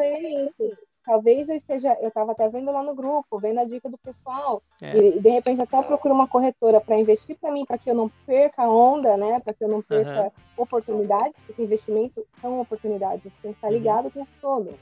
Talvez 1.07 1.47
eu 1.47 1.55
esteja, 1.55 1.97
eu 2.01 2.09
estava 2.09 2.33
até 2.33 2.49
vendo 2.49 2.69
lá 2.69 2.83
no 2.83 2.93
grupo, 2.93 3.39
vendo 3.39 3.61
a 3.61 3.63
dica 3.63 3.87
do 3.87 3.97
pessoal, 3.97 4.61
é. 4.81 4.97
e 4.97 5.19
de 5.21 5.29
repente 5.29 5.61
até 5.61 5.77
eu 5.77 5.83
procuro 5.83 6.13
uma 6.13 6.27
corretora 6.27 6.81
para 6.81 6.99
investir 6.99 7.37
para 7.39 7.49
mim, 7.49 7.65
para 7.65 7.77
que 7.77 7.89
eu 7.89 7.95
não 7.95 8.11
perca 8.25 8.63
a 8.63 8.69
onda, 8.69 9.15
né? 9.15 9.39
Para 9.39 9.53
que 9.53 9.63
eu 9.63 9.69
não 9.69 9.81
perca 9.81 10.23
uhum. 10.23 10.31
oportunidades, 10.57 11.33
porque 11.45 11.63
investimentos 11.63 12.25
são 12.41 12.59
oportunidades, 12.59 13.31
tem 13.41 13.53
que 13.53 13.57
estar 13.57 13.67
uhum. 13.67 13.73
ligado 13.73 14.03
uhum. 14.03 14.09
o 14.09 14.11
tempo 14.11 14.31
todo. 14.41 14.73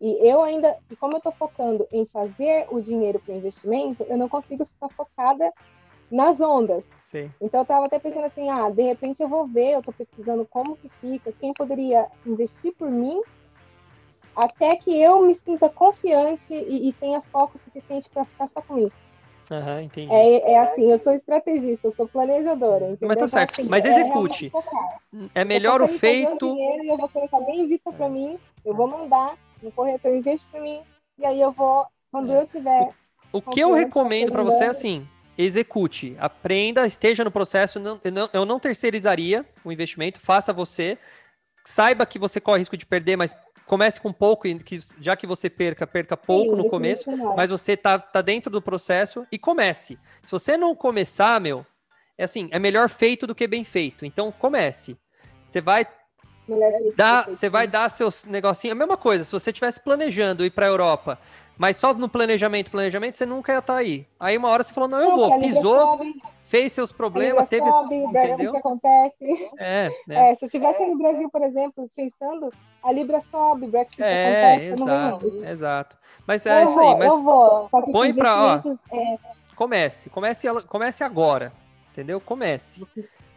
E 0.00 0.26
eu 0.26 0.40
ainda, 0.40 0.74
e 0.90 0.96
como 0.96 1.12
eu 1.12 1.18
estou 1.18 1.32
focando 1.32 1.86
em 1.92 2.06
fazer 2.06 2.64
o 2.70 2.80
dinheiro 2.80 3.20
para 3.20 3.34
investimento, 3.34 4.02
eu 4.04 4.16
não 4.16 4.30
consigo 4.30 4.64
ficar 4.64 4.88
focada 4.88 5.52
nas 6.10 6.40
ondas. 6.40 6.82
Sim. 7.02 7.30
Então 7.38 7.60
eu 7.60 7.64
estava 7.64 7.84
até 7.84 7.98
pensando 7.98 8.24
assim, 8.24 8.48
ah, 8.48 8.70
de 8.70 8.80
repente 8.80 9.22
eu 9.22 9.28
vou 9.28 9.46
ver, 9.46 9.72
eu 9.72 9.80
estou 9.80 9.92
pesquisando 9.92 10.46
como 10.46 10.74
que 10.74 10.88
fica, 11.02 11.30
quem 11.32 11.52
poderia 11.52 12.06
investir 12.24 12.72
por 12.78 12.90
mim 12.90 13.20
até 14.34 14.76
que 14.76 14.90
eu 14.90 15.22
me 15.26 15.34
sinta 15.44 15.68
confiante 15.68 16.42
e, 16.50 16.88
e 16.88 16.92
tenha 16.94 17.20
foco 17.20 17.58
suficiente 17.64 18.08
para 18.08 18.24
ficar 18.24 18.46
só 18.46 18.62
com 18.62 18.78
isso. 18.78 18.96
Aham, 19.50 19.82
entendi. 19.82 20.12
É, 20.12 20.52
é, 20.52 20.58
assim, 20.60 20.92
eu 20.92 20.98
sou 21.00 21.12
estrategista, 21.12 21.88
eu 21.88 21.94
sou 21.96 22.06
planejadora. 22.06 22.90
Entendeu? 22.90 23.08
Mas 23.08 23.16
tá 23.16 23.24
então, 23.24 23.28
certo. 23.28 23.60
Assim, 23.60 23.68
Mas 23.68 23.84
é 23.84 23.88
execute. 23.88 24.52
É, 25.34 25.40
é 25.40 25.44
melhor 25.44 25.82
o 25.82 25.88
feito. 25.88 26.54
Dinheiro, 26.54 26.84
eu 26.84 26.96
vou 26.96 27.08
colocar 27.08 27.40
bem 27.40 27.62
em 27.62 27.66
vista 27.66 27.92
para 27.92 28.08
mim, 28.08 28.38
eu 28.64 28.74
vou 28.74 28.86
mandar 28.86 29.36
no 29.60 29.72
corretor 29.72 30.14
investe 30.14 30.46
para 30.50 30.60
mim, 30.60 30.80
e 31.18 31.26
aí 31.26 31.40
eu 31.40 31.52
vou, 31.52 31.84
quando 32.10 32.32
é. 32.32 32.40
eu 32.40 32.46
tiver. 32.46 32.88
O, 33.32 33.38
o 33.38 33.42
que 33.42 33.60
eu 33.60 33.72
recomendo 33.72 34.30
para 34.30 34.42
você 34.42 34.64
é 34.64 34.68
assim: 34.68 35.06
execute, 35.36 36.16
aprenda, 36.18 36.86
esteja 36.86 37.24
no 37.24 37.30
processo. 37.30 37.80
Não, 37.80 38.00
eu, 38.02 38.12
não, 38.12 38.30
eu 38.32 38.44
não 38.44 38.60
terceirizaria 38.60 39.44
o 39.64 39.72
investimento, 39.72 40.20
faça 40.20 40.52
você. 40.52 40.96
Saiba 41.64 42.06
que 42.06 42.18
você 42.18 42.40
corre 42.40 42.60
risco 42.60 42.76
de 42.76 42.86
perder, 42.86 43.16
mas 43.16 43.36
comece 43.70 44.00
com 44.00 44.12
pouco, 44.12 44.42
que, 44.64 44.80
já 45.00 45.14
que 45.14 45.28
você 45.28 45.48
perca, 45.48 45.86
perca 45.86 46.16
pouco 46.16 46.56
Sim, 46.56 46.56
no 46.56 46.68
começo, 46.68 47.08
mas 47.36 47.50
você 47.50 47.76
tá, 47.76 48.00
tá 48.00 48.20
dentro 48.20 48.50
do 48.50 48.60
processo 48.60 49.24
e 49.30 49.38
comece. 49.38 49.96
Se 50.24 50.32
você 50.32 50.56
não 50.56 50.74
começar, 50.74 51.40
meu, 51.40 51.64
é 52.18 52.24
assim, 52.24 52.48
é 52.50 52.58
melhor 52.58 52.88
feito 52.88 53.28
do 53.28 53.34
que 53.34 53.46
bem 53.46 53.62
feito. 53.62 54.04
Então 54.04 54.32
comece. 54.32 54.98
Você 55.46 55.60
vai 55.60 55.86
dar, 56.96 57.28
você 57.28 57.48
vai 57.48 57.68
dar 57.68 57.88
seus 57.90 58.24
negocinhos. 58.24 58.72
A 58.72 58.78
mesma 58.78 58.96
coisa, 58.96 59.22
se 59.22 59.30
você 59.30 59.50
estivesse 59.50 59.78
planejando 59.78 60.44
ir 60.44 60.50
para 60.50 60.66
a 60.66 60.68
Europa, 60.68 61.16
mas 61.56 61.76
só 61.76 61.94
no 61.94 62.08
planejamento, 62.08 62.72
planejamento, 62.72 63.18
você 63.18 63.24
nunca 63.24 63.52
ia 63.52 63.60
estar 63.60 63.74
tá 63.74 63.78
aí. 63.78 64.04
Aí 64.18 64.36
uma 64.36 64.48
hora 64.48 64.64
você 64.64 64.74
falou, 64.74 64.88
não, 64.88 65.00
eu 65.00 65.14
vou. 65.14 65.38
Pisou, 65.38 66.00
fez 66.42 66.72
seus 66.72 66.90
problemas, 66.90 67.48
teve... 67.48 67.70
Sobe, 67.70 67.94
entendeu? 67.94 68.50
O 68.50 68.52
que 68.52 68.58
acontece. 68.58 69.50
É, 69.60 69.88
é. 70.08 70.30
é 70.32 70.34
se 70.34 70.44
eu 70.44 70.46
estivesse 70.46 70.84
no 70.84 70.98
Brasil, 70.98 71.30
por 71.30 71.42
exemplo, 71.42 71.88
pensando, 71.94 72.50
a 72.82 72.92
Libra 72.92 73.22
sobe, 73.30 73.66
Brexit 73.66 74.02
é, 74.02 74.62
acontece. 74.62 74.82
Exato, 74.82 75.44
exato. 75.44 75.98
Mas 76.26 76.46
é 76.46 76.60
eu 76.60 76.64
isso 76.64 76.74
vou, 76.74 76.88
aí. 76.88 76.98
Mas 76.98 77.08
eu 77.08 77.22
vou. 77.22 77.68
Põe 77.92 78.14
para... 78.14 78.62
Ó, 78.64 78.76
é... 78.92 79.18
Comece, 79.54 80.08
comece, 80.10 80.48
comece 80.62 81.04
agora, 81.04 81.52
entendeu? 81.92 82.20
Comece. 82.20 82.86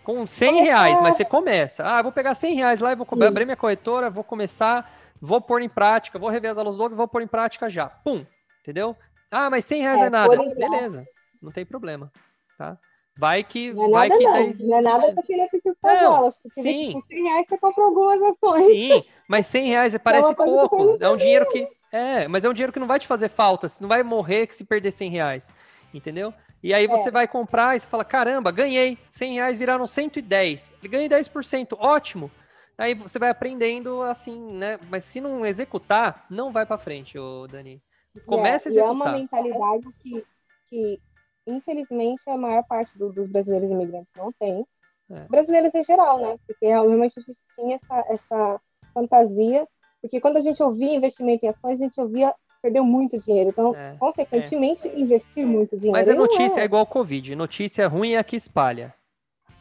Com 0.03 0.25
100 0.25 0.63
reais, 0.63 1.01
mas 1.01 1.15
você 1.15 1.25
começa. 1.25 1.85
Ah, 1.85 2.01
vou 2.01 2.11
pegar 2.11 2.33
100 2.33 2.55
reais 2.55 2.79
lá 2.79 2.91
e 2.91 2.95
vou 2.95 3.07
abrir 3.25 3.45
minha 3.45 3.57
corretora, 3.57 4.09
vou 4.09 4.23
começar 4.23 4.89
vou 5.23 5.39
pôr 5.39 5.61
em 5.61 5.69
prática, 5.69 6.19
vou 6.19 6.29
rever 6.29 6.51
as 6.51 6.57
aulas 6.57 6.75
do 6.75 6.85
e 6.85 6.89
vou 6.89 7.07
pôr 7.07 7.21
em 7.21 7.27
prática 7.27 7.69
já. 7.69 7.87
Pum, 7.87 8.25
entendeu? 8.61 8.95
Ah, 9.31 9.49
mas 9.49 9.63
100 9.63 9.81
reais 9.81 10.01
é, 10.01 10.05
é 10.07 10.09
nada. 10.09 10.35
Beleza, 10.53 11.07
não 11.41 11.49
tem 11.49 11.65
problema, 11.65 12.11
tá? 12.57 12.77
Vai 13.15 13.43
que. 13.43 13.73
Não 13.73 13.85
é 13.85 13.91
vai 13.91 14.09
nada, 14.09 14.19
que 14.19 14.25
não. 14.25 14.33
Daí... 14.33 14.55
Não 14.59 14.77
é 14.77 14.81
nada 14.81 15.23
ele 15.29 15.47
precisa 15.47 15.75
fazer 15.81 16.05
aulas. 16.05 16.35
Porque 16.41 16.61
sim. 16.61 16.93
com 16.93 17.01
100 17.01 17.23
reais 17.23 17.45
você 17.47 17.57
compra 17.57 17.83
algumas 17.83 18.21
ações. 18.21 18.65
Sim, 18.65 19.03
mas 19.27 19.47
100 19.47 19.67
reais 19.67 19.97
parece 20.03 20.31
é 20.31 20.35
pouco. 20.35 20.97
É 20.99 21.09
um 21.09 21.17
dinheiro 21.17 21.47
que. 21.49 21.67
É, 21.91 22.27
mas 22.27 22.43
é 22.43 22.49
um 22.49 22.53
dinheiro 22.53 22.73
que 22.73 22.79
não 22.79 22.87
vai 22.87 22.99
te 22.99 23.05
fazer 23.05 23.29
falta, 23.29 23.69
você 23.69 23.83
não 23.83 23.87
vai 23.87 24.01
morrer 24.01 24.49
se 24.51 24.63
perder 24.63 24.89
100 24.89 25.11
reais, 25.11 25.53
entendeu? 25.93 26.33
E 26.63 26.73
aí 26.73 26.87
você 26.87 27.09
é. 27.09 27.11
vai 27.11 27.27
comprar 27.27 27.75
e 27.75 27.81
você 27.81 27.85
fala, 27.85 28.03
caramba, 28.03 28.49
ganhei, 28.49 28.97
100 29.09 29.33
reais 29.35 29.57
viraram 29.59 29.85
110, 29.85 30.73
ganhei 30.85 31.07
10%, 31.07 31.77
ótimo. 31.77 32.31
Aí 32.75 32.95
você 32.95 33.19
vai 33.19 33.29
aprendendo 33.29 34.01
assim, 34.01 34.39
né? 34.53 34.79
Mas 34.89 35.03
se 35.03 35.21
não 35.21 35.45
executar, 35.45 36.25
não 36.31 36.51
vai 36.51 36.65
para 36.65 36.79
frente, 36.79 37.19
ô 37.19 37.45
Dani. 37.45 37.79
Começa 38.25 38.67
é, 38.67 38.69
a 38.69 38.71
executar. 38.71 38.89
é 38.89 38.95
uma 38.95 39.11
mentalidade 39.11 39.85
que, 40.01 40.25
que 40.69 40.99
infelizmente, 41.47 42.21
a 42.27 42.37
maior 42.37 42.63
parte 42.63 42.97
do, 42.97 43.11
dos 43.11 43.27
brasileiros 43.27 43.69
imigrantes 43.69 44.11
não 44.15 44.31
tem. 44.31 44.65
É. 45.09 45.25
Brasileiros 45.29 45.73
em 45.75 45.83
geral, 45.83 46.19
né? 46.19 46.37
Porque 46.47 46.65
realmente 46.65 47.13
a 47.17 47.21
gente 47.21 47.39
tinha 47.55 47.75
essa, 47.75 48.13
essa 48.13 48.61
fantasia. 48.93 49.67
Porque 50.01 50.19
quando 50.19 50.37
a 50.37 50.41
gente 50.41 50.61
ouvia 50.61 50.95
investimento 50.95 51.45
em 51.45 51.49
ações, 51.49 51.79
a 51.79 51.83
gente 51.83 51.99
ouvia 51.99 52.33
perdeu 52.61 52.85
muito 52.85 53.17
dinheiro. 53.17 53.49
Então, 53.49 53.75
é, 53.75 53.95
consequentemente, 53.99 54.87
é. 54.87 54.97
investir 54.97 55.45
muito 55.45 55.75
dinheiro. 55.75 55.91
Mas 55.91 56.07
a 56.07 56.15
notícia 56.15 56.61
é. 56.61 56.63
é 56.63 56.65
igual 56.65 56.79
ao 56.79 56.85
Covid. 56.85 57.35
Notícia 57.35 57.87
ruim 57.89 58.13
é 58.13 58.17
a 58.17 58.23
que 58.23 58.37
espalha. 58.37 58.93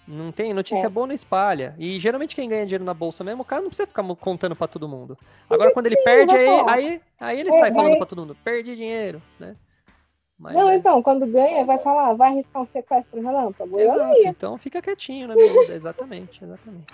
Não 0.07 0.33
tem 0.33 0.53
notícia 0.53 0.87
é. 0.87 0.89
boa, 0.89 1.07
não 1.07 1.15
espalha. 1.15 1.75
E 1.79 1.99
geralmente 1.99 2.35
quem 2.37 2.49
ganha 2.49 2.65
dinheiro 2.65 2.85
na 2.85 2.95
bolsa 2.95 3.25
mesmo, 3.25 3.43
o 3.43 3.45
cara 3.45 3.63
não 3.63 3.69
precisa 3.69 3.87
ficar 3.87 4.03
contando 4.17 4.55
para 4.55 4.69
todo 4.69 4.89
mundo. 4.89 5.19
Agora, 5.51 5.73
quando 5.73 5.87
ele 5.87 5.97
perde, 5.99 6.35
aí, 6.35 6.49
aí, 6.69 7.01
aí, 7.19 7.41
ele 7.41 7.51
é, 7.51 7.59
sai 7.59 7.73
falando 7.73 7.97
para 7.97 8.07
todo 8.07 8.21
mundo: 8.21 8.37
perdi 8.45 8.77
dinheiro, 8.77 9.23
né? 9.39 9.57
Mas 10.39 10.55
não, 10.55 10.71
é... 10.71 10.77
então, 10.77 11.03
quando 11.03 11.27
ganha, 11.27 11.65
vai 11.65 11.79
falar, 11.79 12.15
vai 12.15 12.31
arriscar 12.31 12.63
um 12.63 12.67
sequestro 12.67 13.21
relâmpago. 13.21 13.79
Exato, 13.79 14.15
então 14.25 14.59
fica 14.59 14.83
quietinho 14.83 15.29
na 15.29 15.35
vida, 15.35 15.73
exatamente, 15.73 16.43
exatamente. 16.43 16.93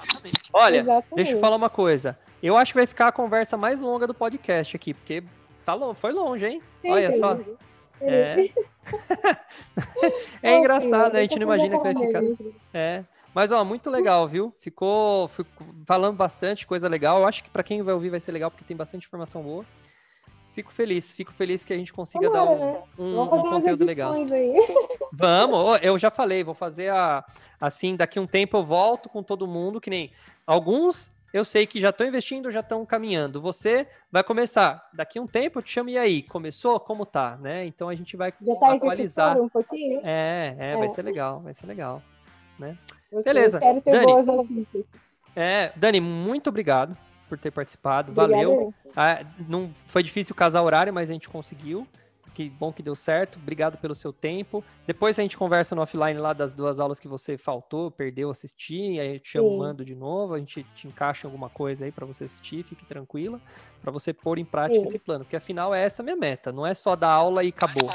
Olha, 0.52 0.80
exatamente. 0.80 1.14
deixa 1.14 1.32
eu 1.32 1.40
falar 1.40 1.56
uma 1.56 1.70
coisa. 1.70 2.18
Eu 2.42 2.56
acho 2.56 2.72
que 2.72 2.78
vai 2.78 2.86
ficar 2.86 3.08
a 3.08 3.12
conversa 3.12 3.56
mais 3.56 3.80
longa 3.80 4.06
do 4.06 4.14
podcast 4.14 4.76
aqui, 4.76 4.92
porque 4.92 5.22
tá 5.64 5.74
long... 5.74 5.94
foi 5.94 6.12
longe, 6.12 6.46
hein? 6.46 6.62
Sim, 6.82 6.90
Olha 6.90 7.12
sim. 7.12 7.18
só. 7.18 7.38
É, 10.40 10.52
é 10.52 10.56
engraçado, 10.56 11.12
né? 11.12 11.18
A 11.18 11.22
gente 11.22 11.36
não 11.36 11.42
imagina 11.42 11.76
que 11.76 11.82
vai 11.82 11.94
ficar. 11.94 12.22
É. 12.72 13.04
Mas, 13.34 13.50
ó, 13.50 13.64
muito 13.64 13.90
legal, 13.90 14.26
viu? 14.26 14.54
Ficou, 14.60 15.28
ficou 15.28 15.66
falando 15.84 16.16
bastante 16.16 16.66
coisa 16.66 16.88
legal. 16.88 17.18
Eu 17.18 17.26
acho 17.26 17.42
que 17.42 17.50
para 17.50 17.64
quem 17.64 17.82
vai 17.82 17.92
ouvir 17.92 18.08
vai 18.08 18.20
ser 18.20 18.32
legal, 18.32 18.50
porque 18.50 18.64
tem 18.64 18.76
bastante 18.76 19.06
informação 19.06 19.42
boa 19.42 19.64
fico 20.58 20.72
feliz, 20.72 21.14
fico 21.14 21.32
feliz 21.32 21.64
que 21.64 21.72
a 21.72 21.76
gente 21.76 21.92
consiga 21.92 22.28
dar 22.28 22.42
um, 22.42 22.58
né? 22.58 22.82
um, 22.98 23.20
um 23.20 23.28
conteúdo 23.28 23.84
legal. 23.84 24.12
Vamos, 25.12 25.78
eu 25.82 25.96
já 25.96 26.10
falei, 26.10 26.42
vou 26.42 26.54
fazer 26.54 26.90
a 26.90 27.24
assim, 27.60 27.94
daqui 27.94 28.18
um 28.18 28.26
tempo 28.26 28.56
eu 28.56 28.64
volto 28.64 29.08
com 29.08 29.22
todo 29.22 29.46
mundo, 29.46 29.80
que 29.80 29.88
nem 29.88 30.10
alguns 30.44 31.12
eu 31.32 31.44
sei 31.44 31.64
que 31.64 31.78
já 31.78 31.90
estão 31.90 32.06
investindo, 32.06 32.50
já 32.50 32.58
estão 32.58 32.84
caminhando. 32.84 33.40
Você 33.40 33.86
vai 34.10 34.24
começar. 34.24 34.88
Daqui 34.92 35.20
um 35.20 35.26
tempo 35.26 35.58
eu 35.58 35.62
te 35.62 35.70
chamo 35.70 35.90
e 35.90 35.98
aí, 35.98 36.22
começou? 36.22 36.80
Como 36.80 37.06
tá? 37.06 37.36
Né? 37.36 37.66
Então 37.66 37.88
a 37.88 37.94
gente 37.94 38.16
vai 38.16 38.32
tá 38.32 38.72
atualizar. 38.72 39.40
Um 39.40 39.48
pouquinho? 39.48 40.00
É, 40.02 40.56
é, 40.58 40.70
é, 40.72 40.76
vai 40.76 40.88
ser 40.88 41.02
legal, 41.02 41.40
vai 41.40 41.54
ser 41.54 41.66
legal. 41.66 42.02
Né? 42.58 42.76
Beleza. 43.24 43.60
Dani, 43.60 44.66
é, 45.36 45.72
Dani, 45.76 46.00
muito 46.00 46.48
obrigado 46.48 46.96
por 47.28 47.38
ter 47.38 47.50
participado. 47.50 48.12
Valeu. 48.12 48.72
Ah, 48.96 49.24
não 49.48 49.70
foi 49.86 50.02
difícil 50.02 50.34
casar 50.34 50.62
horário, 50.62 50.92
mas 50.92 51.10
a 51.10 51.12
gente 51.12 51.28
conseguiu. 51.28 51.86
Que 52.38 52.48
bom 52.48 52.72
que 52.72 52.84
deu 52.84 52.94
certo. 52.94 53.36
Obrigado 53.36 53.78
pelo 53.78 53.96
seu 53.96 54.12
tempo. 54.12 54.62
Depois 54.86 55.18
a 55.18 55.22
gente 55.22 55.36
conversa 55.36 55.74
no 55.74 55.82
offline 55.82 56.20
lá 56.20 56.32
das 56.32 56.52
duas 56.52 56.78
aulas 56.78 57.00
que 57.00 57.08
você 57.08 57.36
faltou, 57.36 57.90
perdeu 57.90 58.30
assistir, 58.30 59.00
aí 59.00 59.14
eu 59.14 59.18
te 59.18 59.30
chamando 59.30 59.84
de 59.84 59.96
novo, 59.96 60.34
a 60.34 60.38
gente 60.38 60.62
te 60.72 60.86
encaixa 60.86 61.26
alguma 61.26 61.48
coisa 61.48 61.84
aí 61.84 61.90
para 61.90 62.06
você 62.06 62.24
assistir, 62.24 62.62
fique 62.62 62.84
tranquila, 62.84 63.40
para 63.82 63.90
você 63.90 64.12
pôr 64.12 64.38
em 64.38 64.44
prática 64.44 64.80
Sim. 64.82 64.86
esse 64.86 65.00
plano, 65.00 65.24
porque 65.24 65.34
afinal 65.34 65.74
é 65.74 65.82
essa 65.82 66.00
a 66.00 66.04
minha 66.04 66.14
meta, 66.14 66.52
não 66.52 66.64
é 66.64 66.74
só 66.74 66.94
dar 66.94 67.10
aula 67.10 67.42
e 67.42 67.48
acabou. 67.48 67.90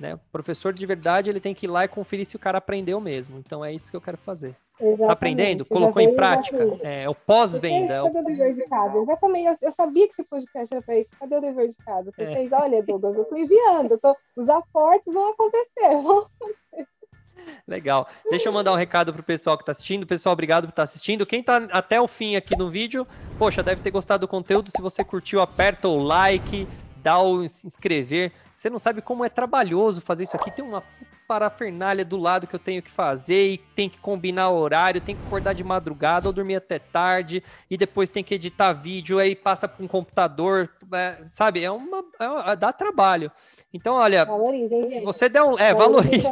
Né? 0.00 0.14
O 0.14 0.20
professor 0.32 0.72
de 0.72 0.84
verdade 0.84 1.30
ele 1.30 1.38
tem 1.38 1.54
que 1.54 1.66
ir 1.66 1.70
lá 1.70 1.84
e 1.84 1.88
conferir 1.88 2.26
se 2.26 2.34
o 2.34 2.40
cara 2.40 2.58
aprendeu 2.58 3.00
mesmo. 3.00 3.38
Então 3.38 3.64
é 3.64 3.72
isso 3.72 3.92
que 3.92 3.96
eu 3.96 4.00
quero 4.00 4.18
fazer. 4.18 4.56
Tá 4.98 5.12
aprendendo? 5.12 5.64
Colocou 5.64 6.02
em 6.02 6.16
prática? 6.16 6.58
É, 6.82 7.08
o 7.08 7.14
pós-venda. 7.14 8.02
Cadê 8.02 8.18
o 8.18 8.24
dever 8.24 8.54
de 8.54 8.64
casa? 8.64 8.98
Exatamente. 8.98 9.46
Eu, 9.46 9.56
eu 9.62 9.72
sabia 9.72 10.08
que 10.08 10.14
você 10.14 10.24
podcast 10.24 10.74
era 10.74 10.98
isso. 10.98 11.10
Cadê 11.18 11.36
o 11.36 11.40
dever 11.40 11.68
de 11.68 11.76
casa? 11.76 12.10
Você 12.10 12.22
é. 12.22 12.34
fez, 12.34 12.52
olha, 12.52 12.82
Douglas, 12.82 13.16
eu 13.16 13.24
tô 13.24 13.36
enviando. 13.36 13.92
Eu 13.92 13.98
tô, 13.98 14.16
os 14.36 14.48
aportes 14.48 15.12
vão 15.12 15.30
acontecer. 15.30 15.64
Vão 16.02 16.18
acontecer. 16.18 16.88
Legal. 17.68 18.08
Deixa 18.30 18.48
eu 18.48 18.52
mandar 18.52 18.72
um 18.72 18.76
recado 18.76 19.12
pro 19.12 19.22
pessoal 19.22 19.56
que 19.56 19.62
está 19.62 19.72
assistindo. 19.72 20.06
Pessoal, 20.06 20.32
obrigado 20.32 20.64
por 20.64 20.70
estar 20.70 20.80
tá 20.80 20.84
assistindo. 20.84 21.26
Quem 21.26 21.40
está 21.40 21.56
até 21.70 22.00
o 22.00 22.08
fim 22.08 22.36
aqui 22.36 22.56
no 22.56 22.70
vídeo, 22.70 23.06
poxa, 23.38 23.62
deve 23.62 23.82
ter 23.82 23.90
gostado 23.90 24.26
do 24.26 24.28
conteúdo. 24.28 24.70
Se 24.70 24.80
você 24.80 25.04
curtiu, 25.04 25.40
aperta 25.40 25.88
o 25.88 26.02
like, 26.02 26.66
dá 26.96 27.20
o 27.20 27.46
se 27.48 27.66
inscrever. 27.66 28.32
Você 28.56 28.70
não 28.70 28.78
sabe 28.78 29.02
como 29.02 29.24
é 29.24 29.28
trabalhoso 29.28 30.00
fazer 30.00 30.24
isso 30.24 30.36
aqui. 30.36 30.54
Tem 30.54 30.64
uma 30.64 30.82
parafernália 31.34 32.04
do 32.04 32.16
lado 32.16 32.46
que 32.46 32.54
eu 32.54 32.60
tenho 32.60 32.80
que 32.80 32.90
fazer 32.90 33.50
e 33.50 33.58
tem 33.58 33.88
que 33.88 33.98
combinar 33.98 34.50
horário, 34.50 35.00
tem 35.00 35.16
que 35.16 35.26
acordar 35.26 35.52
de 35.52 35.64
madrugada 35.64 36.28
ou 36.28 36.32
dormir 36.32 36.54
até 36.54 36.78
tarde 36.78 37.42
e 37.68 37.76
depois 37.76 38.08
tem 38.08 38.22
que 38.22 38.36
editar 38.36 38.72
vídeo, 38.72 39.18
aí 39.18 39.34
passa 39.34 39.66
para 39.66 39.84
um 39.84 39.88
computador, 39.88 40.70
é, 40.92 41.16
sabe? 41.24 41.64
É 41.64 41.70
uma, 41.72 42.04
é 42.20 42.28
uma, 42.28 42.54
dá 42.54 42.72
trabalho. 42.72 43.32
Então, 43.72 43.94
olha, 43.94 44.24
se 44.86 45.00
você 45.00 45.28
der 45.28 45.42
um, 45.42 45.58
é, 45.58 45.74
valorize. 45.74 46.28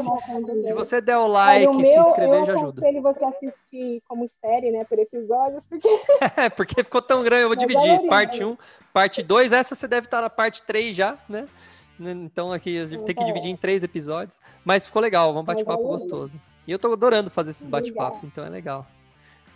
Se 0.63 0.73
você 0.73 1.01
der 1.01 1.17
o 1.17 1.27
like, 1.27 1.67
olha, 1.67 1.77
o 1.77 1.81
meu, 1.81 2.05
se 2.05 2.09
inscrever, 2.09 2.45
já 2.45 2.53
ajuda. 2.53 2.89
Eu 2.89 3.03
você 3.03 3.25
assistir 3.25 4.03
como 4.07 4.31
série, 4.41 4.71
né, 4.71 4.85
por 4.85 4.97
episódios, 5.01 5.65
porque 5.69 5.89
É, 6.37 6.49
porque 6.49 6.85
ficou 6.85 7.03
tão 7.03 7.25
grande, 7.25 7.43
eu 7.43 7.49
vou 7.49 7.57
Mas 7.57 7.67
dividir, 7.67 8.09
parte 8.09 8.45
1, 8.45 8.57
parte 8.93 9.21
2, 9.21 9.53
essa 9.53 9.75
você 9.75 9.89
deve 9.89 10.07
estar 10.07 10.21
na 10.21 10.31
parte 10.31 10.63
3 10.63 10.95
já, 10.95 11.19
né? 11.29 11.47
Então 12.11 12.53
aqui 12.53 12.79
a 12.79 12.87
gente 12.87 13.05
tem 13.05 13.15
que 13.15 13.25
dividir 13.25 13.51
em 13.51 13.57
três 13.57 13.83
episódios, 13.83 14.41
mas 14.65 14.87
ficou 14.87 15.01
legal, 15.01 15.37
um 15.37 15.43
bate-papo 15.43 15.85
gostoso. 15.85 16.41
E 16.67 16.73
eu 16.73 16.79
tô 16.79 16.93
adorando 16.93 17.31
fazer 17.31 17.51
esses 17.51 17.67
bate-papos, 17.67 18.23
então 18.25 18.45
é 18.45 18.49
legal. 18.49 18.87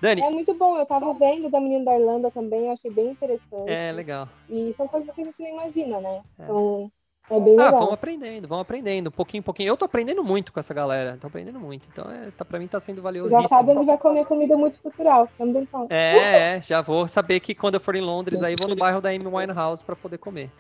Dani. 0.00 0.20
É 0.20 0.30
muito 0.30 0.52
bom, 0.54 0.76
eu 0.76 0.84
tava 0.84 1.12
vendo 1.14 1.48
da 1.48 1.60
menina 1.60 1.84
da 1.84 1.98
Irlanda 1.98 2.30
também, 2.30 2.66
eu 2.66 2.72
achei 2.72 2.90
bem 2.90 3.10
interessante. 3.10 3.68
É, 3.70 3.90
legal. 3.92 4.28
E 4.48 4.74
são 4.76 4.86
coisas 4.86 5.12
que 5.14 5.20
a 5.20 5.24
gente 5.24 5.40
não 5.40 5.48
imagina, 5.48 6.00
né? 6.00 6.22
É. 6.38 6.44
Então, 6.44 6.90
é 7.28 7.40
bem 7.40 7.58
ah, 7.58 7.64
legal. 7.64 7.80
vão 7.80 7.92
aprendendo, 7.92 8.46
vão 8.46 8.60
aprendendo, 8.60 9.10
pouquinho, 9.10 9.42
pouquinho. 9.42 9.68
Eu 9.68 9.76
tô 9.76 9.84
aprendendo 9.84 10.22
muito 10.22 10.52
com 10.52 10.60
essa 10.60 10.72
galera, 10.72 11.18
tô 11.20 11.26
aprendendo 11.26 11.58
muito. 11.58 11.88
Então, 11.90 12.08
é, 12.10 12.30
tá, 12.30 12.44
pra 12.44 12.58
mim 12.58 12.68
tá 12.68 12.78
sendo 12.78 13.02
valiosíssimo. 13.02 13.42
Já 13.42 13.48
sabe 13.48 13.72
onde 13.72 13.86
vai 13.86 13.98
comer 13.98 14.24
comida 14.26 14.56
muito 14.56 14.76
cultural, 14.80 15.28
também 15.36 15.66
É, 15.90 16.56
é, 16.56 16.60
já 16.62 16.80
vou 16.82 17.08
saber 17.08 17.40
que 17.40 17.54
quando 17.54 17.74
eu 17.74 17.80
for 17.80 17.96
em 17.96 18.00
Londres, 18.00 18.42
aí 18.42 18.54
vou 18.54 18.68
no 18.68 18.76
bairro 18.76 19.00
da 19.00 19.08
Amy 19.08 19.26
Winehouse 19.26 19.82
pra 19.82 19.96
poder 19.96 20.18
comer. 20.18 20.50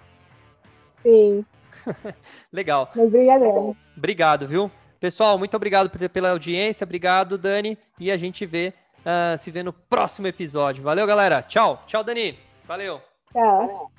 Sim. 1.02 1.44
Legal. 2.52 2.90
Obrigado. 2.96 3.76
Obrigado, 3.96 4.46
viu? 4.46 4.70
Pessoal, 5.00 5.38
muito 5.38 5.56
obrigado 5.56 5.90
pela 6.08 6.30
audiência. 6.30 6.84
Obrigado, 6.84 7.36
Dani. 7.36 7.78
E 7.98 8.10
a 8.10 8.16
gente 8.16 8.46
vê, 8.46 8.72
uh, 9.00 9.36
se 9.36 9.50
vê 9.50 9.62
no 9.62 9.72
próximo 9.72 10.26
episódio. 10.26 10.82
Valeu, 10.82 11.06
galera. 11.06 11.42
Tchau. 11.42 11.82
Tchau, 11.86 12.02
Dani. 12.02 12.38
Valeu. 12.64 13.00
Tchau. 13.32 13.90